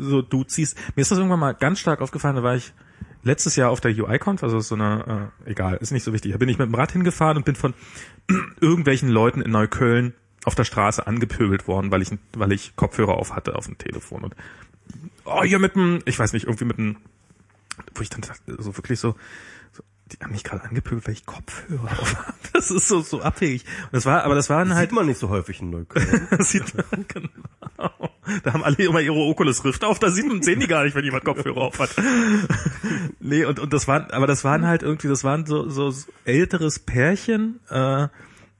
[0.00, 2.72] so du ziehst, mir ist das irgendwann mal ganz stark aufgefallen, da war ich
[3.24, 6.38] letztes Jahr auf der UI-Conf, also so eine, äh, egal, ist nicht so wichtig, da
[6.38, 7.74] bin ich mit dem Rad hingefahren und bin von
[8.60, 13.34] irgendwelchen Leuten in Neukölln auf der Straße angepöbelt worden, weil ich, weil ich Kopfhörer auf
[13.34, 14.36] hatte auf dem Telefon und,
[15.24, 16.96] oh, hier mit dem, ich weiß nicht, irgendwie mit dem,
[17.94, 19.14] wo ich dann dachte, so wirklich so,
[19.72, 22.34] so die haben mich gerade angepöbelt, weil ich Kopfhörer auf habe.
[22.52, 23.64] Das ist so, so abhängig.
[23.86, 26.28] Und das war, aber das waren halt, sieht man nicht so häufig in Neukölln.
[26.30, 28.13] das sieht man, genau.
[28.42, 30.94] Da haben alle immer ihre Oculus Rift auf, da sieht man, sehen die gar nicht,
[30.94, 31.90] wenn jemand Kopfhörer auf hat.
[33.20, 35.92] nee, und, und das waren, aber das waren halt irgendwie, das waren so, so
[36.24, 38.08] älteres Pärchen, äh,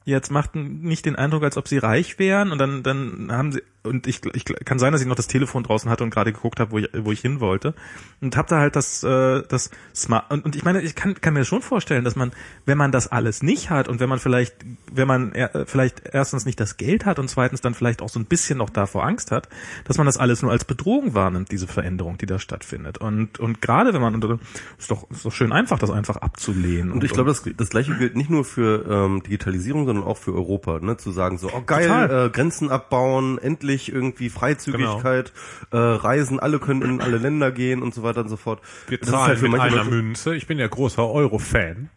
[0.05, 3.63] jetzt machten nicht den Eindruck, als ob sie reich wären und dann, dann haben sie,
[3.85, 6.61] und ich, ich kann sein, dass ich noch das Telefon draußen hatte und gerade geguckt
[6.61, 7.75] habe, wo ich, wo ich hin wollte
[8.21, 11.35] und hab da halt das, äh, das Smart, und, und ich meine, ich kann, kann
[11.35, 12.33] mir schon vorstellen, dass man,
[12.65, 14.57] wenn man das alles nicht hat und wenn man vielleicht,
[14.93, 18.19] wenn man äh, vielleicht erstens nicht das Geld hat und zweitens dann vielleicht auch so
[18.19, 19.49] ein bisschen noch davor Angst hat,
[19.85, 22.99] dass man das alles nur als Bedrohung wahrnimmt, diese Veränderung, die da stattfindet.
[22.99, 24.39] Und, und gerade wenn man, unter
[24.79, 26.93] ist doch, ist doch schön einfach, das einfach abzulehnen.
[26.93, 30.33] Und ich glaube, das, das gleiche gilt nicht nur für ähm, Digitalisierung, sondern auch für
[30.33, 30.97] Europa, ne?
[30.97, 32.27] Zu sagen so, oh geil, Total.
[32.27, 35.33] äh, Grenzen abbauen, endlich irgendwie Freizügigkeit,
[35.71, 38.61] äh, Reisen, alle können in alle Länder gehen und so weiter und so fort.
[38.89, 40.35] Wir Das ist zahlen halt für mit einer Leute- Münze.
[40.37, 41.89] Ich bin ja großer Euro-Fan.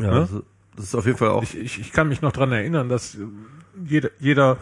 [0.00, 0.42] Ja, das, ist-
[0.76, 1.42] das ist auf jeden Fall auch.
[1.42, 3.16] Ich, ich, ich kann mich noch dran erinnern, dass
[3.86, 4.56] jeder, jeder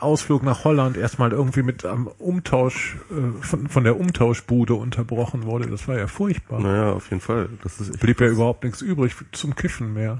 [0.00, 5.68] Ausflug nach Holland erstmal irgendwie mit einem Umtausch, äh, von, von der Umtauschbude unterbrochen wurde.
[5.68, 6.60] Das war ja furchtbar.
[6.60, 7.48] naja, auf jeden Fall.
[7.62, 10.18] Das ist, Blieb ja überhaupt nichts übrig zum Kiffen mehr.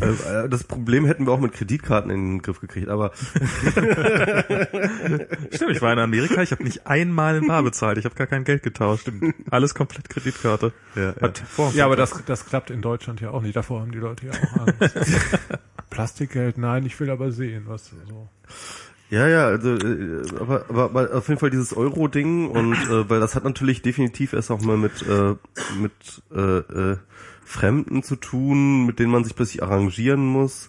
[0.00, 3.12] äh, das Problem hätten wir auch mit Kreditkarten in den Griff gekriegt, aber
[5.50, 8.26] Stimmt, ich war in Amerika, ich habe nicht einmal in Bar bezahlt, ich habe gar
[8.26, 9.02] kein Geld getauscht.
[9.02, 9.34] Stimmt.
[9.50, 10.72] Alles komplett Kreditkarte.
[10.94, 11.72] Ja, Hat vor.
[11.74, 13.56] Ja, aber das, das klappt in Deutschland ja auch nicht.
[13.56, 14.96] Davor haben die Leute ja auch Angst.
[15.90, 18.28] Plastikgeld, nein, ich will aber sehen, was so.
[19.08, 23.36] Ja, ja, also, äh, aber, aber, auf jeden Fall dieses Euro-Ding und äh, weil das
[23.36, 25.36] hat natürlich definitiv erst auch mal mit äh,
[25.80, 26.96] mit äh, äh,
[27.44, 30.68] Fremden zu tun, mit denen man sich plötzlich arrangieren muss.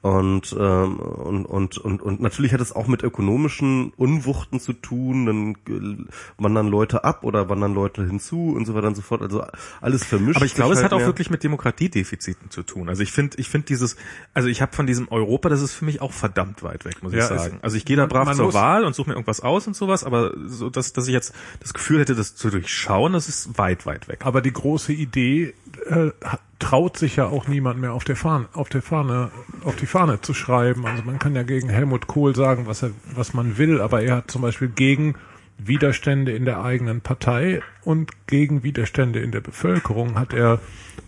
[0.00, 5.26] Und, ähm, und, und, und, und natürlich hat es auch mit ökonomischen Unwuchten zu tun,
[5.26, 6.04] dann äh,
[6.40, 9.22] wandern Leute ab oder wandern Leute hinzu und so weiter und so fort.
[9.22, 9.44] Also
[9.80, 10.36] alles vermischt.
[10.36, 11.06] Aber ich glaube, es halt hat auch mehr.
[11.08, 12.88] wirklich mit Demokratiedefiziten zu tun.
[12.88, 13.96] Also ich finde, ich finde dieses,
[14.34, 17.12] also ich habe von diesem Europa, das ist für mich auch verdammt weit weg, muss
[17.12, 17.58] Ja, ich sagen.
[17.62, 20.04] Also ich gehe da brav zur muss- Wahl und suche mir irgendwas aus und sowas,
[20.04, 23.84] aber so, dass, dass ich jetzt das Gefühl hätte, das zu durchschauen, das ist weit,
[23.84, 24.20] weit weg.
[24.24, 25.54] Aber die große Idee
[25.86, 29.30] äh, hat- traut sich ja auch niemand mehr auf der Fahne, auf der Fahne,
[29.64, 30.86] auf die Fahne zu schreiben.
[30.86, 34.16] Also man kann ja gegen Helmut Kohl sagen, was er, was man will, aber er
[34.16, 35.14] hat zum Beispiel gegen
[35.58, 40.60] Widerstände in der eigenen Partei und gegen Widerstände in der Bevölkerung hat er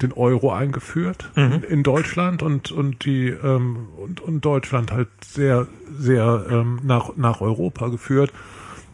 [0.03, 5.69] den Euro eingeführt in, in Deutschland und und die ähm, und, und Deutschland halt sehr
[5.97, 8.33] sehr ähm, nach nach Europa geführt,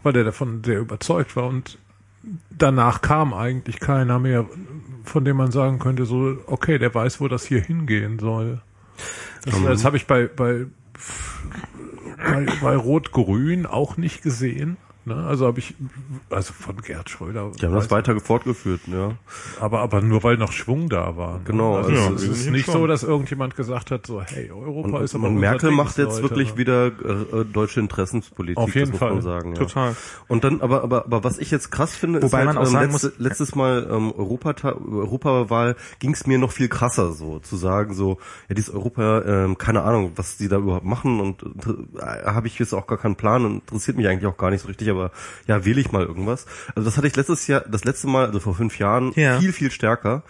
[0.03, 1.79] weil er davon sehr überzeugt war und
[2.51, 4.47] danach kam eigentlich keiner mehr,
[5.09, 8.61] von dem man sagen könnte, so, okay, der weiß, wo das hier hingehen soll.
[9.45, 10.67] Das, das habe ich bei, bei,
[12.17, 14.77] bei, bei Rot-Grün auch nicht gesehen.
[15.07, 15.15] Ne?
[15.25, 15.75] Also habe ich,
[16.31, 17.53] also von Gerd Schröder.
[17.61, 19.13] Die haben das weiter fortgeführt, ja.
[19.61, 21.35] aber, aber nur weil noch Schwung da war.
[21.39, 21.41] ne?
[21.45, 22.75] Genau, Also also es ist nicht schon.
[22.75, 25.97] so, dass irgendjemand gesagt hat, so, hey, Europa Und, ist aber und Merkel Ding, macht
[25.97, 26.23] jetzt Leute.
[26.23, 29.13] wirklich wieder äh, deutsche Interessenspolitik, Auf jeden das muss Fall.
[29.13, 29.51] man sagen.
[29.53, 29.59] Ja.
[29.61, 29.97] Total.
[30.27, 32.63] Und dann, aber, aber, aber was ich jetzt krass finde, Wobei ist man halt, auch
[32.69, 37.13] ähm, sagen letzte, muss- letztes Mal ähm, Europata Europawahl ging es mir noch viel krasser
[37.13, 41.21] so, zu sagen so, ja dieses Europa, ähm, keine Ahnung, was die da überhaupt machen
[41.21, 44.51] und äh, habe ich jetzt auch gar keinen Plan und interessiert mich eigentlich auch gar
[44.51, 45.13] nicht so richtig, aber
[45.47, 46.47] ja, wähle ich mal irgendwas.
[46.75, 49.39] Also das hatte ich letztes Jahr, das letzte Mal, also vor fünf Jahren, Ja.
[49.39, 50.23] viel, viel stärker.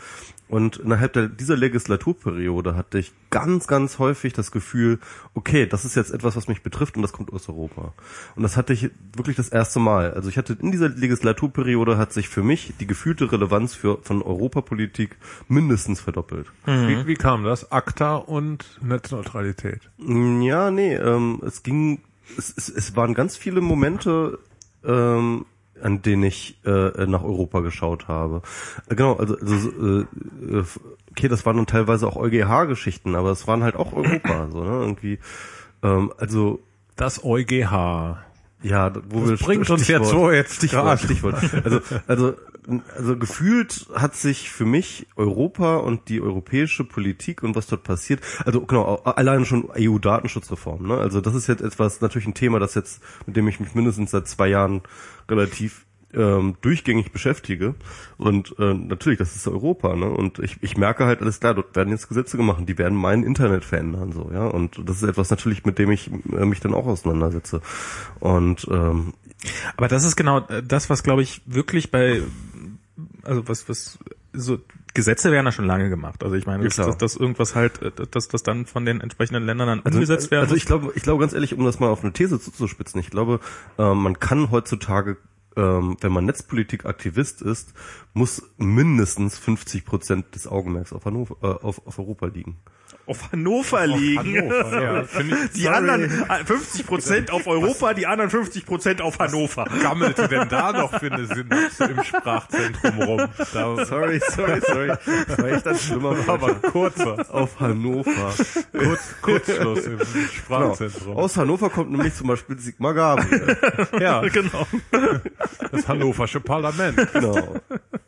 [0.49, 5.01] Und innerhalb der, dieser Legislaturperiode hatte ich ganz, ganz häufig das Gefühl,
[5.35, 7.93] okay, das ist jetzt etwas, was mich betrifft und das kommt aus Europa.
[8.37, 10.15] Und das hatte ich wirklich das erste Mal.
[10.15, 14.23] Also ich hatte in dieser Legislaturperiode hat sich für mich die gefühlte Relevanz für, von
[14.23, 15.17] Europapolitik
[15.49, 16.47] mindestens verdoppelt.
[16.65, 17.73] Wie, wie kam das?
[17.73, 19.81] ACTA und Netzneutralität.
[19.99, 22.03] Mm, Ja, nee, ähm, es ging,
[22.39, 24.39] es, es, es waren ganz viele Momente,
[24.87, 25.45] ähm,
[25.83, 28.41] an denen ich äh, nach Europa geschaut habe.
[28.89, 30.01] Äh, genau, also, also äh,
[30.59, 30.65] äh,
[31.11, 34.71] okay, das waren dann teilweise auch EuGH-Geschichten, aber es waren halt auch Europa, so, ne,
[34.71, 35.19] irgendwie,
[35.83, 36.61] ähm, also,
[36.97, 38.17] Das EuGH.
[38.63, 41.01] ja, wo Das wir bringt uns Stichwort- jetzt so jetzt Stichwort, grad.
[41.01, 41.35] Stichwort.
[41.65, 42.35] Also, also,
[42.97, 48.21] also gefühlt hat sich für mich Europa und die europäische Politik und was dort passiert,
[48.45, 50.99] also genau, allein schon EU-Datenschutzreform, ne?
[50.99, 54.11] Also das ist jetzt etwas, natürlich ein Thema, das jetzt, mit dem ich mich mindestens
[54.11, 54.83] seit zwei Jahren
[55.29, 57.75] relativ ähm, durchgängig beschäftige.
[58.17, 60.09] Und äh, natürlich, das ist Europa, ne?
[60.09, 63.23] Und ich, ich merke halt, alles klar, dort werden jetzt Gesetze gemacht, die werden mein
[63.23, 64.47] Internet verändern, so, ja.
[64.47, 67.61] Und das ist etwas natürlich, mit dem ich äh, mich dann auch auseinandersetze.
[68.21, 69.13] Und ähm,
[69.77, 72.23] Aber das ist genau äh, das, was glaube ich wirklich bei,
[73.27, 73.99] also was, was,
[74.33, 74.59] so,
[74.95, 76.23] Gesetze werden ja schon lange gemacht.
[76.25, 79.45] Also ich meine, Ja, dass, dass, irgendwas halt, äh, dass das dann von den entsprechenden
[79.45, 81.89] Ländern dann Also, umgesetzt werden also ich glaube, ich glaube ganz ehrlich, um das mal
[81.89, 83.41] auf eine These zuzuspitzen, ich glaube,
[83.79, 85.19] ähm, man kann heutzutage,
[85.57, 87.75] ähm, wenn man Netzpolitik-Aktivist ist,
[88.15, 92.57] muss mindestens 50 Prozent des Augenmerks auf, Hannover, äh, auf, auf Europa liegen.
[93.07, 94.19] Auf Hannover liegen.
[94.51, 95.03] Hannover, ja,
[95.55, 95.77] die sorry.
[95.77, 96.11] anderen
[96.45, 99.65] 50 Prozent auf Europa, die anderen 50 Prozent auf Hannover.
[99.83, 103.29] gammelte denn da noch für eine Synapse im Sprachzentrum rum?
[103.53, 104.93] Da Sorry, sorry, sorry.
[105.29, 108.33] Das war echt ein schlimmer aber kurzer auf Hannover.
[108.73, 110.29] Kurz, Kurzschluss im Genau.
[110.35, 111.17] Sprachzentrum.
[111.17, 113.57] Aus Hannover kommt nämlich zum Beispiel Sigmar Gabriel.
[114.01, 114.67] Ja, genau.
[115.71, 117.13] das hannoversche Parlament.
[117.13, 117.61] Genau.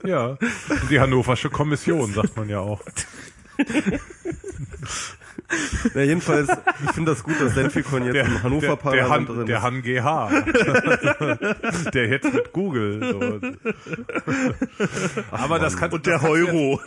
[0.05, 2.81] Ja, und die hannoversche Kommission, sagt man ja auch.
[5.95, 6.47] Ja, jedenfalls,
[6.85, 9.57] ich finde das gut, dass Senficon jetzt im Hannover der, der, Parlament Han, drin der
[9.57, 9.63] ist.
[9.63, 10.29] Han GH.
[11.95, 13.01] der jetzt mit Google.
[13.13, 13.41] So.
[15.31, 16.79] Aber das kann Und der Euro.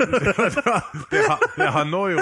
[1.11, 2.21] der, Ha- der Hanoiro.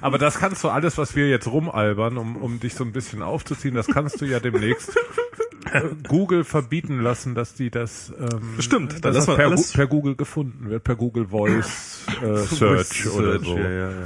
[0.00, 3.20] Aber das kannst du alles, was wir jetzt rumalbern, um, um dich so ein bisschen
[3.22, 4.98] aufzuziehen, das kannst du ja demnächst
[6.08, 10.70] Google verbieten lassen, dass die das, ähm, Stimmt, dass das mal per, per Google gefunden
[10.70, 13.56] wird, per Google Voice äh, Search oder so.
[13.56, 13.96] Ja, ja, ja.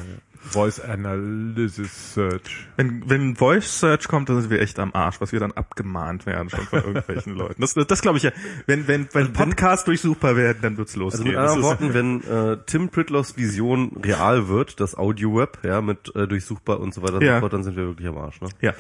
[0.47, 2.67] Voice Analysis Search.
[2.77, 6.27] Wenn, wenn Voice Search kommt, dann sind wir echt am Arsch, was wir dann abgemahnt
[6.27, 7.63] werden schon von irgendwelchen Leuten.
[7.63, 8.33] Das, das glaube ich ja.
[8.67, 11.29] Wenn, wenn, wenn Podcasts durchsuchbar werden, dann wird's Also losgehen.
[11.29, 16.15] mit Das anderen Worten, wenn äh, Tim Pritloffs Vision real wird, das Audio-Web, ja, mit
[16.15, 17.37] äh, durchsuchbar und so weiter und Ja.
[17.37, 18.49] so fort, dann sind wir wirklich am Arsch, ne?
[18.61, 18.75] ja.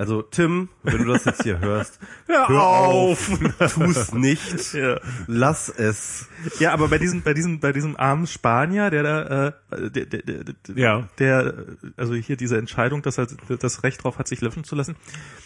[0.00, 3.30] Also Tim, wenn du das jetzt hier hörst, Hör auf!
[3.74, 4.98] tu's nicht, Ja.
[5.26, 6.26] lass es.
[6.58, 10.22] Ja, aber bei diesem, bei diesem, bei diesem armen Spanier, der da, äh, der, der,
[10.22, 11.08] der, Ja.
[11.18, 11.52] der,
[11.98, 13.26] also hier diese Entscheidung, dass er
[13.58, 14.96] das Recht drauf hat, sich löschen zu lassen,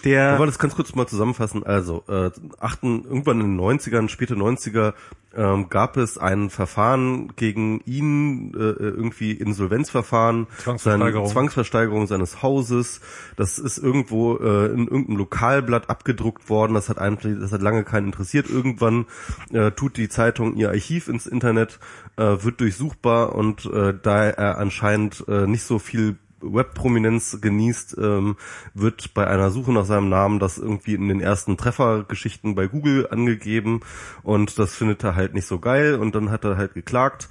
[0.05, 1.64] der, Aber das ganz kurz mal zusammenfassen.
[1.64, 4.95] Also, äh, achten, irgendwann in den 90ern, späte 90er,
[5.37, 11.27] ähm, gab es ein Verfahren gegen ihn, äh, irgendwie Insolvenzverfahren, Zwangsversteigerung.
[11.27, 13.01] Sein, Zwangsversteigerung seines Hauses.
[13.37, 16.75] Das ist irgendwo äh, in irgendeinem Lokalblatt abgedruckt worden.
[16.75, 18.49] Das hat eigentlich, das hat lange keinen interessiert.
[18.49, 19.07] Irgendwann
[19.53, 21.79] äh, tut die Zeitung ihr Archiv ins Internet,
[22.16, 28.37] äh, wird durchsuchbar und äh, da er anscheinend äh, nicht so viel Webprominenz genießt, ähm,
[28.75, 33.09] wird bei einer Suche nach seinem Namen das irgendwie in den ersten Treffergeschichten bei Google
[33.11, 33.81] angegeben
[34.23, 37.29] und das findet er halt nicht so geil und dann hat er halt geklagt.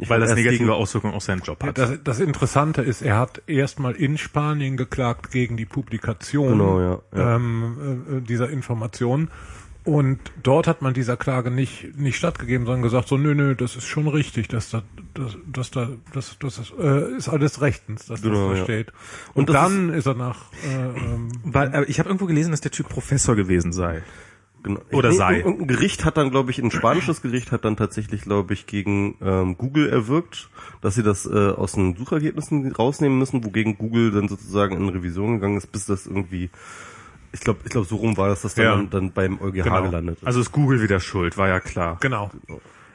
[0.00, 1.76] Ich weil das negative Auswirkungen auf seinen Job hat.
[1.76, 6.98] Das, das Interessante ist, er hat erstmal in Spanien geklagt gegen die Publikation Genau, ja,
[7.14, 7.36] ja.
[7.36, 9.30] Ähm, äh, dieser Informationen.
[9.84, 13.74] Und dort hat man dieser Klage nicht, nicht stattgegeben, sondern gesagt, so, nö, nö, das
[13.74, 14.82] ist schon richtig, dass da,
[15.14, 18.64] das, das da, das, das ist, äh, ist alles rechtens, dass Genau, das da ja.
[18.64, 18.92] steht.
[19.34, 22.60] Und Und, dann ist, er nach, äh, ähm, Weil, äh, ich habe irgendwo gelesen, dass
[22.60, 24.02] der Typ Professor gewesen sei.
[24.62, 24.80] Genau.
[24.92, 25.38] Oder sei.
[25.38, 29.16] Irgendein Gericht hat dann, glaube ich, ein spanisches Gericht hat dann tatsächlich, glaube ich, gegen
[29.20, 34.28] ähm, Google erwirkt, dass sie das äh, aus den Suchergebnissen rausnehmen müssen, wogegen Google dann
[34.28, 36.50] sozusagen in Revision gegangen ist, bis das irgendwie,
[37.32, 38.82] ich glaube, ich glaube, so rum war das, dass dann, Ja.
[38.90, 39.82] dann beim EuGH Genau.
[39.82, 40.26] gelandet ist.
[40.26, 41.98] Also ist Google wieder schuld, war ja klar.
[42.00, 42.30] genau.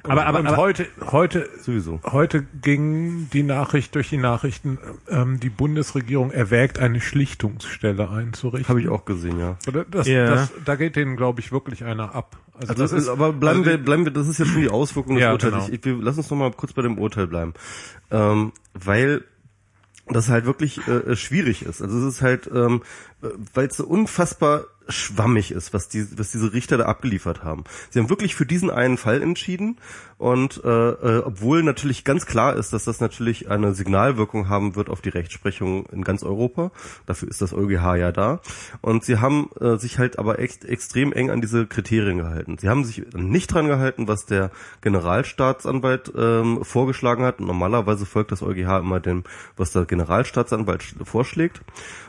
[0.04, 2.00] Aber, aber, und aber heute, heute, Sowieso.
[2.06, 4.78] heute ging die Nachricht durch die Nachrichten,
[5.10, 8.70] ähm, die Bundesregierung erwägt, eine Schlichtungsstelle einzurichten.
[8.70, 9.58] Habe ich auch gesehen, ja.
[9.68, 10.26] Oder das, Ja.
[10.28, 12.38] das, da geht denen, glaube ich, wirklich einer ab.
[12.54, 14.70] Also, Also das ist, aber bleiben also wir, bleiben wir, das ist jetzt schon die
[14.70, 15.54] Auswirkung des Ja, Urteils.
[15.54, 15.66] genau.
[15.68, 17.54] Ich, ich, wir, lass uns noch mal kurz bei dem Urteil bleiben.
[18.10, 19.26] Ähm, weil
[20.10, 21.82] das halt wirklich äh, schwierig ist.
[21.82, 22.82] Also es ist halt, ähm,
[23.22, 27.66] äh, weil es so unfassbar schwammig ist, was die, was diese Richter da abgeliefert haben.
[27.90, 29.78] Sie haben wirklich für diesen einen Fall entschieden
[30.18, 34.90] und äh, äh, obwohl natürlich ganz klar ist, dass das natürlich eine Signalwirkung haben wird
[34.90, 36.72] auf die Rechtsprechung in ganz Europa.
[37.06, 38.40] Dafür ist das EuGH ja da.
[38.82, 42.58] Und sie haben äh, sich halt aber ex extrem eng an diese Kriterien gehalten.
[42.58, 44.50] Sie haben sich nicht dran gehalten, was der
[44.82, 47.40] Generalstaatsanwalt ähm, vorgeschlagen hat.
[47.40, 49.24] Normalerweise folgt das EuGH immer dem,
[49.56, 51.62] was der Generalstaatsanwalt sch- vorschlägt,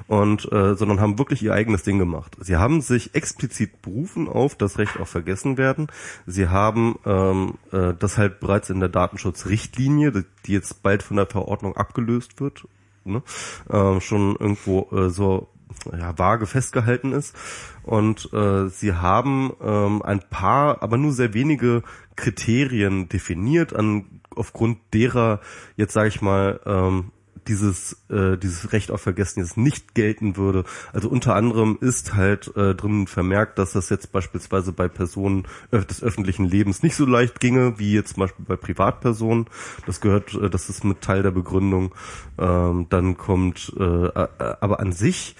[0.06, 2.36] und äh, sondern haben wirklich ihr eigenes Ding gemacht.
[2.40, 5.88] Sie haben sich explizit berufen auf das Recht auf Vergessenwerden.
[6.26, 11.26] Sie haben ähm, äh, das halt bereits in der Datenschutzrichtlinie, die- jetzt bald von der
[11.26, 12.66] Verordnung abgelöst wird,
[13.04, 13.22] ne,
[13.70, 15.48] ähm, schon irgendwo äh, so
[15.92, 17.36] ja, vage festgehalten ist.
[17.82, 21.82] Und äh, sie haben ähm, ein paar, aber nur sehr wenige
[22.16, 25.40] Kriterien definiert, an aufgrund derer
[25.76, 27.10] jetzt sage ich mal ähm,
[27.48, 30.64] dieses äh, dieses Recht auf Vergessen jetzt nicht gelten würde.
[30.92, 35.80] Also unter anderem ist halt äh, drin vermerkt, dass das jetzt beispielsweise bei Personen äh,
[35.80, 39.46] des öffentlichen Lebens nicht so leicht ginge wie jetzt zum Beispiel bei Privatpersonen.
[39.86, 41.94] Das gehört, äh, das ist mit Teil der Begründung.
[42.38, 45.36] Ähm, dann kommt, äh, aber an sich,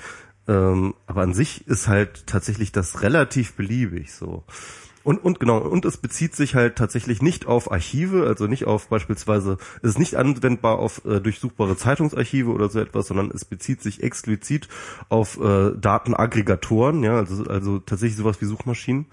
[0.49, 4.45] ähm, aber an sich ist halt tatsächlich das relativ beliebig so.
[5.05, 8.89] Und, und genau, und es bezieht sich halt tatsächlich nicht auf Archive, also nicht auf
[8.89, 13.81] beispielsweise, es ist nicht anwendbar auf äh, durchsuchbare Zeitungsarchive oder so etwas, sondern es bezieht
[13.83, 14.69] sich explizit
[15.09, 19.07] auf äh, Datenaggregatoren, ja, also, also tatsächlich sowas wie Suchmaschinen.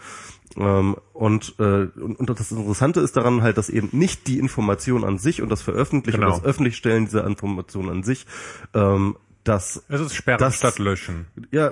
[0.57, 5.03] Ähm, und, äh, und, und das Interessante ist daran halt, dass eben nicht die Information
[5.03, 6.33] an sich und das Veröffentlichen Genau.
[6.33, 8.25] und das Öffentlichstellen dieser Information an sich,
[8.73, 11.27] ähm, das Es ist Sperren Das- statt Löschen.
[11.51, 11.71] ja,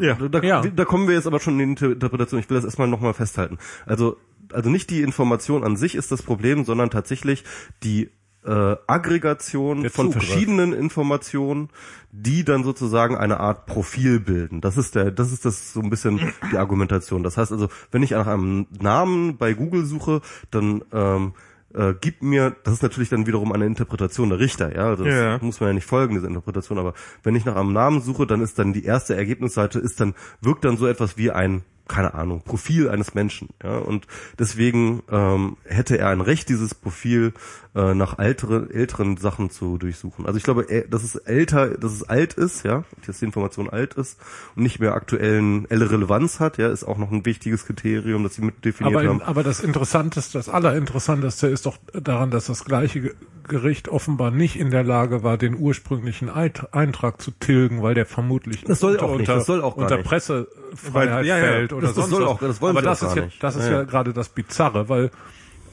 [0.00, 0.14] Ja.
[0.14, 0.62] da, Ja.
[0.62, 2.40] da kommen wir jetzt aber schon in die Interpretation.
[2.40, 3.58] Ich will das erstmal nochmal festhalten.
[3.84, 4.16] Also,
[4.52, 7.44] also nicht die Information an sich ist das Problem, sondern tatsächlich
[7.82, 8.10] die
[8.44, 11.68] äh, Aggregation von verschiedenen Informationen,
[12.12, 14.60] die dann sozusagen eine Art Profil bilden.
[14.62, 17.22] Das ist der, das ist das so ein bisschen die Argumentation.
[17.24, 21.34] Das heißt also, wenn ich nach einem Namen bei Google suche, dann ähm,
[21.74, 25.14] äh, gibt mir, das ist natürlich dann wiederum eine Interpretation der Richter, ja, also das
[25.14, 25.38] Ja.
[25.40, 28.40] muss man ja nicht folgen, diese Interpretation, aber wenn ich nach einem Namen suche, dann
[28.40, 32.42] ist dann die erste Ergebnisseite, ist dann, wirkt dann so etwas wie ein, keine Ahnung,
[32.44, 34.06] Profil eines Menschen, ja, und
[34.38, 37.32] deswegen ähm, hätte er ein Recht, dieses Profil
[37.74, 40.26] äh, nach ältere, älteren Sachen zu durchsuchen.
[40.26, 43.94] Also ich glaube, dass es älter, dass es alt ist, ja, dass die Information alt
[43.94, 44.18] ist
[44.54, 48.34] und nicht mehr aktuellen elle Relevanz hat, ja, ist auch noch ein wichtiges Kriterium, das
[48.34, 49.22] sie mit definiert Aber, haben.
[49.22, 53.14] aber das Interessanteste, das Allerinteressanteste ist doch daran, dass das gleiche Ge-
[53.46, 58.62] Gericht offenbar nicht in der Lage war, den ursprünglichen Eintrag zu tilgen, weil der vermutlich
[58.64, 59.96] Das soll unter, auch nicht, das soll auch unter.
[59.98, 62.28] Pressefreiheit ja, ja, fällt oder das- sonst soll was.
[62.28, 63.42] auch- das wollen aber das auch ist gar ja, nicht.
[63.42, 65.10] das ist Ja, ja, gerade das Bizarre, weil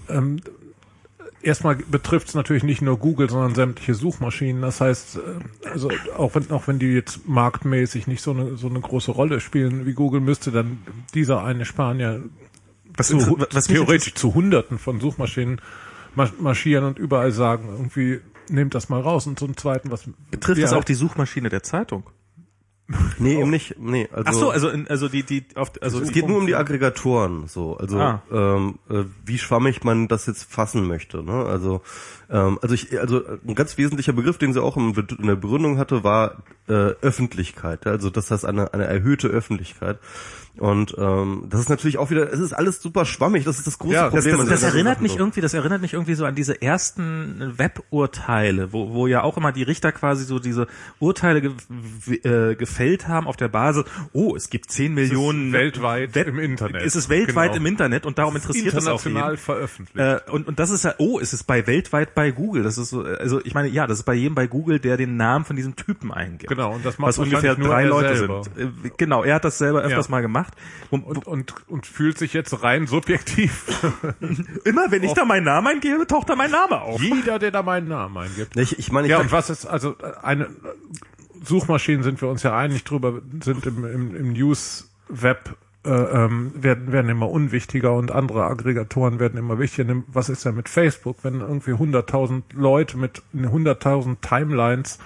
[0.09, 0.39] ähm,
[1.41, 4.61] erstmal betrifft es natürlich nicht nur Google, sondern sämtliche Suchmaschinen.
[4.61, 8.67] Das heißt, äh, also auch wenn auch wenn die jetzt marktmäßig nicht so eine so
[8.67, 10.79] eine große Rolle spielen wie Google, müsste dann
[11.13, 12.23] dieser eine Spanier
[12.97, 15.59] Was, zu, was theoretisch zu Hunderten von Suchmaschinen
[16.15, 19.27] mar- marschieren und überall sagen, irgendwie nehmt das mal raus.
[19.27, 22.03] Und zum Zweiten, was Betrifft das auch halt- die Suchmaschine der Zeitung?
[23.17, 23.75] Nee, eben nicht.
[23.79, 26.45] Nee, also Ach so, also in, also die die auf also es geht nur um
[26.45, 28.21] die Aggregatoren, so also Ah.
[28.31, 31.23] ähm, äh, wie schwammig man das jetzt fassen möchte.
[31.23, 31.45] Ne?
[31.45, 31.81] Also
[32.29, 35.77] ähm, also ich also ein ganz wesentlicher Begriff, den sie auch im, in der Begründung
[35.79, 37.87] hatte, war äh, Öffentlichkeit.
[37.87, 39.97] Also das heißt eine eine erhöhte Öffentlichkeit.
[40.57, 43.43] Und ähm, das ist natürlich auch wieder, es ist alles super schwammig.
[43.43, 44.37] Das ist das große Ja, das- Problem.
[44.39, 45.19] das, das der erinnert mich so.
[45.19, 49.51] irgendwie, das erinnert mich irgendwie so an diese ersten Weburteile, wo, wo ja auch immer
[49.51, 50.67] die Richter quasi so diese
[50.99, 51.51] Urteile ge,
[52.23, 53.83] äh, gefällt haben auf der Basis,
[54.13, 56.83] oh, es gibt 10 Millionen weltweit im Internet.
[56.83, 57.57] Es ist weltweit Genau.
[57.61, 59.15] im Internet und darum interessiert es auch jeden.
[59.17, 59.97] international veröffentlicht.
[60.27, 62.63] Äh, und, und das ist ja, oh, es ist bei weltweit bei Google.
[62.63, 65.17] Das ist so, also ich meine, ja, das ist bei jedem bei Google, der den
[65.17, 66.47] Namen von diesem Typen eingibt.
[66.49, 68.43] Genau, und das macht was ungefähr drei Leute selber.
[68.43, 68.57] sind.
[68.57, 70.11] Äh, Genau, er hat das selber öfters Ja.
[70.11, 70.44] mal gemacht.
[70.91, 73.65] Und, und, und, und fühlt sich jetzt rein subjektiv.
[74.63, 77.01] immer wenn ich da meinen Namen eingebe, taucht da mein Name auf.
[77.01, 78.55] Jeder, der da meinen Namen eingibt.
[78.57, 80.49] Ich, ich meine, ich Ja, und was ist, also äh, eine
[81.43, 86.91] Suchmaschinen sind wir uns ja einig drüber, sind im, im, im News-Web äh, ähm, werden,
[86.91, 89.95] werden immer unwichtiger und andere Aggregatoren werden immer wichtiger.
[90.07, 94.97] Was ist denn mit Facebook, wenn irgendwie 100.000 Leute mit 100.000 Timelines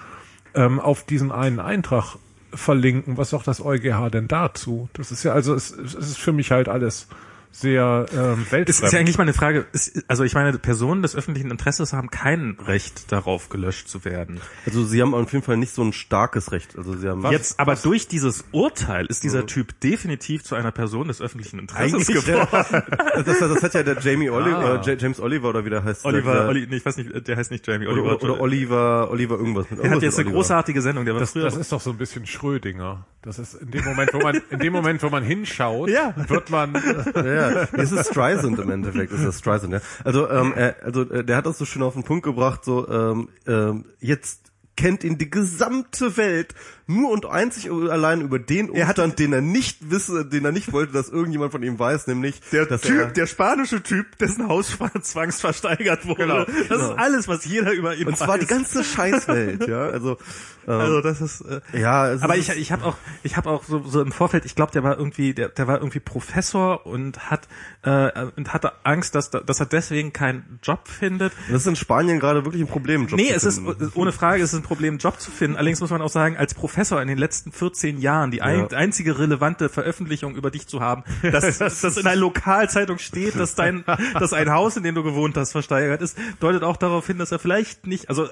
[0.55, 2.15] ähm, auf diesen einen Eintrag
[2.53, 3.17] verlinken?
[3.17, 4.89] Was sagt das EuGH denn dazu?
[4.93, 7.07] Das ist ja also, es, es ist für mich halt alles
[7.51, 8.69] sehr ähm, Es weltfremd.
[8.69, 12.09] ist ja eigentlich mal eine Frage, ist, also ich meine, Personen des öffentlichen Interesses haben
[12.11, 14.39] kein Recht darauf, gelöscht zu werden.
[14.65, 16.77] also sie haben auf jeden Fall nicht so ein starkes Recht.
[16.77, 21.07] Also sie haben Jetzt, aber durch dieses Urteil ist dieser Typ definitiv zu einer Person
[21.07, 22.83] des öffentlichen Interesses eigentlich geworden.
[23.25, 24.81] das, das hat ja der Jamie Oliver, Ah.
[24.85, 26.05] äh, Ja- James Oliver oder wie der heißt.
[26.05, 28.13] Oliver, der, Oli, nee, ich weiß nicht, der heißt nicht Jamie, Oliver.
[28.15, 31.19] oder, oder Oliver, Oliver irgendwas mit er hat irgendwas jetzt eine großartige Sendung, der war
[31.21, 31.43] Das, früher.
[31.43, 33.05] das ist doch so ein bisschen Schrödinger.
[33.21, 36.13] Das ist in dem Moment, wo man, in dem Moment, wo man hinschaut, Ja.
[36.29, 36.73] wird man,
[37.15, 37.67] Ja, ja.
[37.73, 39.81] Es ist Streisand im Endeffekt, es ist Streisand, ja.
[40.03, 42.87] Also, ähm, er, also äh, der hat das so schön auf den Punkt gebracht, so
[42.87, 46.55] ähm, ähm, jetzt kennt ihn die gesamte Welt
[46.89, 50.71] nur und einzig und allein über den Umstand, den er nicht wisse, den er nicht
[50.73, 54.75] wollte, dass irgendjemand von ihm weiß, nämlich der Typ, er, der spanische Typ, dessen Haus
[55.01, 56.19] zwangsversteigert wurde.
[56.23, 56.45] Genau.
[56.67, 58.19] Das ist alles, was jeder über ihn und weiß.
[58.19, 59.87] zwar die ganze Scheißwelt, ja.
[59.89, 60.17] Also,
[60.67, 61.41] ähm, Also das ist.
[61.41, 64.45] Äh, ja, aber ist, ich, ich habe auch, ich habe auch so, so im Vorfeld,
[64.45, 67.47] ich glaube, der war irgendwie, der, der war irgendwie Professor und hat
[67.83, 71.33] äh, und hatte Angst, dass, dass er deswegen keinen Job findet.
[71.51, 73.07] das ist in Spanien gerade wirklich ein Problem.
[73.07, 73.91] Job Nee, es ist finden.
[73.93, 75.55] ohne Frage, es ist ein Problem, Job zu finden.
[75.55, 78.77] Allerdings muss man auch sagen, als Professor in den letzten 14 Jahren die ein, Ja.
[78.77, 83.55] einzige relevante Veröffentlichung über dich zu haben, dass, dass das in einer Lokalzeitung steht, dass
[83.55, 87.17] dein, dass ein Haus, in dem du gewohnt hast, versteigert ist, deutet auch darauf hin,
[87.17, 88.27] dass er vielleicht nicht, also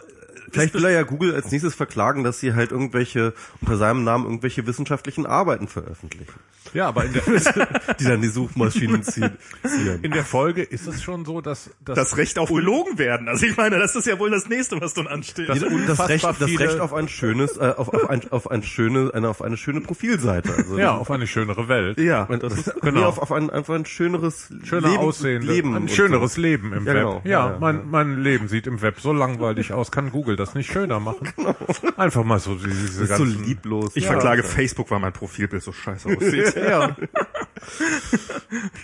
[0.51, 4.25] Vielleicht will er ja Google als nächstes verklagen, dass sie halt irgendwelche, unter seinem Namen
[4.25, 6.33] irgendwelche wissenschaftlichen Arbeiten veröffentlichen,
[6.73, 7.21] ja, aber in der,
[7.99, 9.31] die dann die Suchmaschinen ziehen.
[9.65, 9.99] ziehen.
[10.01, 13.27] in der Folge ist es schon so, dass, dass das Recht auf gelogen werden.
[13.27, 15.49] Also ich meine, das ist ja wohl das nächste, was dann ansteht.
[15.49, 19.11] Das- das Recht, das Recht auf ein schönes, äh, auf, auf, ein, auf ein schöne,
[19.13, 20.53] eine, auf eine schöne Profilseite.
[20.55, 21.99] Also ja, auf eine schönere Welt.
[21.99, 23.03] ja, und das ist, Genau.
[23.05, 26.41] auf, auf ein, einfach ein schöneres Schöner Leben, aussehende, Leben ein schöneres so.
[26.41, 26.95] Leben im Ja, Web.
[26.95, 27.21] genau.
[27.23, 29.91] Ja, Ja, ja, mein, mein Leben sieht im Web so langweilig aus.
[29.91, 31.33] Kann Google das nicht schöner machen?
[31.97, 33.43] Einfach mal so diese ist so ganzen...
[33.43, 33.95] lieblos.
[33.95, 34.11] Ich ja.
[34.11, 36.55] verklage Facebook, weil mein Profilbild so scheiße aussieht.
[36.55, 36.95] Ja,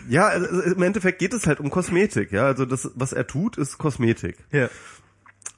[0.10, 2.46] Ja, also im Endeffekt geht es halt um Kosmetik, ja.
[2.46, 4.38] Also das, was er tut, ist Kosmetik.
[4.52, 4.70] ja.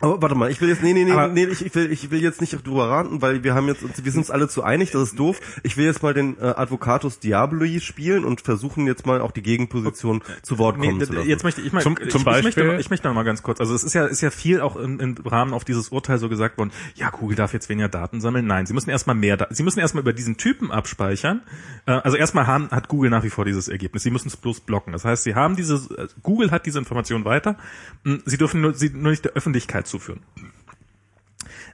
[0.01, 2.11] Aber warte mal, ich will jetzt, nee, nee, nee, Aber- nee ich, ich will, ich
[2.11, 4.91] will jetzt nicht drüber raten, weil wir haben jetzt, wir sind uns alle zu einig,
[4.91, 5.39] das ist doof.
[5.63, 9.41] Ich will jetzt mal den äh, Advocatus Diaboli spielen und versuchen jetzt mal auch die
[9.41, 11.29] Gegenposition zu Wort kommen Nee, zu lassen.
[11.29, 13.41] jetzt möchte ich mal, Zum- ich, zum ich, möchte, Beispiel- ich möchte noch mal ganz
[13.41, 16.17] kurz, also es ist ja, ist ja viel auch im, im Rahmen auf dieses Urteil
[16.17, 18.45] so gesagt worden, ja, Google darf jetzt weniger Daten sammeln.
[18.45, 21.41] Nein, sie müssen erstmal mehr, Da- sie müssen erstmal über diesen Typen abspeichern.
[21.85, 24.03] Äh, also erstmal haben, hat Google nach wie vor dieses Ergebnis.
[24.03, 24.91] Sie müssen es bloß blocken.
[24.91, 27.55] Das heißt, sie haben diese, äh, Google hat diese Information weiter.
[28.03, 30.21] Mh, Sie dürfen nur, sie nur nicht der Öffentlichkeit zuführen.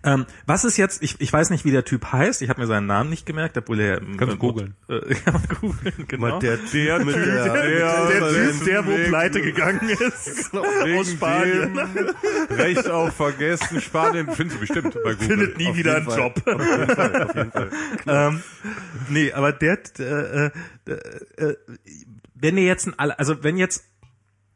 [0.04, 2.66] Ähm, was ist jetzt, ich, ich weiß nicht, wie der Typ heißt, ich habe mir
[2.66, 4.02] seinen Namen nicht gemerkt, obwohl er...
[4.18, 4.74] Kannst du googeln.
[4.90, 6.40] Äh, kann man googeln, genau.
[6.40, 10.52] Der, der, der, der- der Typ, der wo pleite gegangen ist.
[10.56, 11.76] aus Spanien.
[11.76, 15.28] dem Recht auf Vergessen Spanien findest du bestimmt bei Google.
[15.28, 16.34] Findet nie Auf wieder jeden einen Fall.
[16.46, 16.60] Job.
[16.60, 17.70] Auf jeden Fall, auf jeden Fall.
[18.08, 18.44] ähm,
[19.10, 20.52] nee, aber der, äh, äh,
[21.38, 21.56] äh,
[22.34, 23.86] wenn ihr jetzt, ein, also wenn jetzt,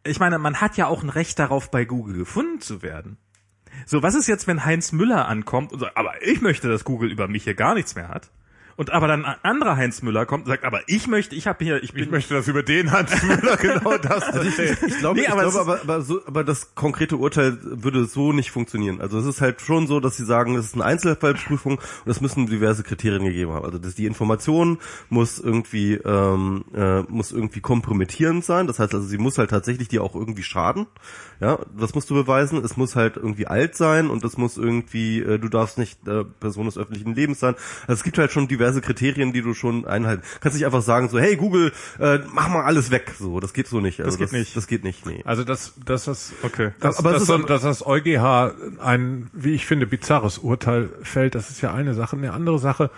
[0.03, 3.17] ich meine, man hat ja auch ein Recht darauf, bei Google gefunden zu werden.
[3.85, 7.11] So, was ist jetzt, wenn Heinz Müller ankommt und sagt, aber ich möchte, dass Google
[7.11, 8.29] über mich hier gar nichts mehr hat?
[8.77, 11.63] Und aber dann ein anderer Heinz Müller kommt und sagt, aber ich möchte, ich habe
[11.63, 14.77] hier, ich bin, Ich möchte das über den Hans Müller genau das erzählen.
[14.85, 18.05] Ich glaube, Nee, ich aber glaube es aber, aber, so, aber das konkrete Urteil würde
[18.05, 18.99] so nicht funktionieren.
[18.99, 22.19] Also es ist halt schon so, dass sie sagen, das ist eine Einzelfallprüfung und es
[22.19, 23.63] müssen diverse Kriterien gegeben haben.
[23.63, 28.67] Also dass die Information muss irgendwie ähm, äh, muss irgendwie kompromittierend sein.
[28.67, 30.85] Das heißt also, sie muss halt tatsächlich dir auch irgendwie schaden.
[31.39, 32.63] Ja, das musst du beweisen.
[32.63, 36.23] Es muss halt irgendwie alt sein und es muss irgendwie, äh, du darfst nicht äh,
[36.23, 37.55] Person des öffentlichen Lebens sein.
[37.87, 40.23] Also es gibt halt schon diverse Kriterien, die du schon einhalten.
[40.41, 43.13] Kannst nicht einfach sagen so, hey Google, äh, mach mal alles weg.
[43.17, 44.01] So, das geht so nicht.
[44.01, 44.55] Also geht nicht.
[44.55, 45.05] Das geht nicht.
[45.05, 45.21] Nee.
[45.25, 46.71] Also das, das ist, Okay.
[46.79, 51.35] dass, Aber es dass, ist dass das EuGH ein, wie ich finde, bizarres Urteil fällt,
[51.35, 52.15] das ist ja eine Sache.
[52.15, 52.89] Eine andere Sache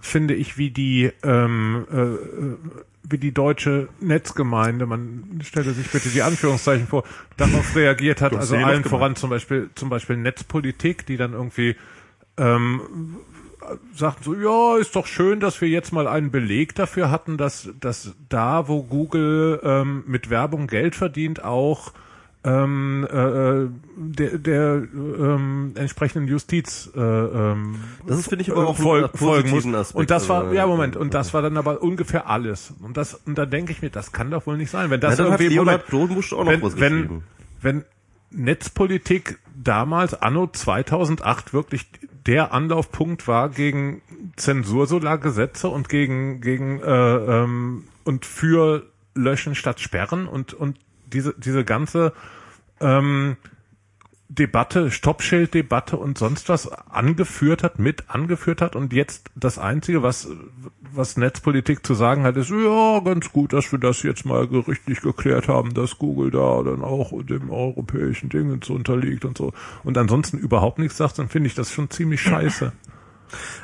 [0.00, 2.56] finde ich, wie die, ähm, äh, äh,
[3.02, 7.04] wie die deutsche Netzgemeinde, man stelle sich bitte die Anführungszeichen vor,
[7.36, 11.76] darauf reagiert hat, also allen voran zum Beispiel, zum Beispiel Netzpolitik, die dann irgendwie
[12.38, 12.80] ähm,
[13.94, 17.70] sagten so, ja, ist doch schön, dass wir jetzt mal einen Beleg dafür hatten, dass,
[17.80, 21.92] dass da, wo Google ähm, mit Werbung Geld verdient, auch
[22.44, 28.76] ähm, äh, der, der ähm, entsprechenden Justiz äh, ähm, Das ist, finde ich, aber auch
[28.76, 29.66] Fol einen folgen muss.
[29.66, 29.98] Aspekt.
[29.98, 32.74] Und das war, ja Moment, und das war dann aber ungefähr alles.
[32.82, 35.08] Und das, und da denke ich mir, das kann doch wohl nicht sein, wenn Ja,
[35.08, 37.22] das hat irgendwie noch wenn, was wenn,
[37.62, 37.84] wenn
[38.30, 41.86] Netzpolitik damals, anno 2008, wirklich
[42.26, 44.02] der Anlaufpunkt war gegen
[44.36, 51.64] Zensursolargesetze und gegen, gegen äh, ähm, und für Löschen statt Sperren und, und diese, diese
[51.64, 52.12] ganze
[52.80, 53.36] ähm,
[54.28, 60.28] Debatte, Stoppschilddebatte und sonst was angeführt hat, mit angeführt hat und jetzt das Einzige, was,
[60.92, 65.02] was Netzpolitik zu sagen hat, ist, ja, ganz gut, dass wir das jetzt mal gerichtlich
[65.02, 69.52] geklärt haben, dass Google da dann auch dem europäischen Dingens unterliegt und so.
[69.82, 72.72] Und ansonsten überhaupt nichts sagt, dann finde ich das schon ziemlich scheiße.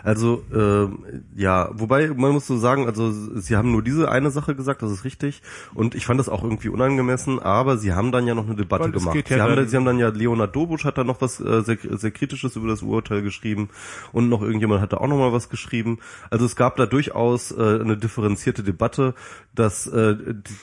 [0.02, 1.04] Also ähm,
[1.36, 4.90] ja, wobei man muss so sagen, also sie haben nur diese eine Sache gesagt, das
[4.90, 5.42] ist richtig.
[5.74, 8.84] Und ich fand das auch irgendwie unangemessen, aber sie haben dann ja noch eine Debatte
[8.84, 9.16] Weil gemacht.
[9.16, 11.62] ja sie, haben dann- sie haben dann ja Leonard Dobusch hat da noch was äh,
[11.62, 13.68] sehr, sehr kritisches über das Urteil geschrieben
[14.12, 15.98] und noch irgendjemand hat da auch noch mal was geschrieben.
[16.30, 19.14] Also es gab da durchaus äh, eine differenzierte Debatte,
[19.54, 20.16] dass äh,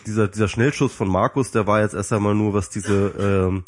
[0.05, 3.63] dieser dieser Schnellschuss von Markus, der war jetzt erst einmal nur was diese ähm,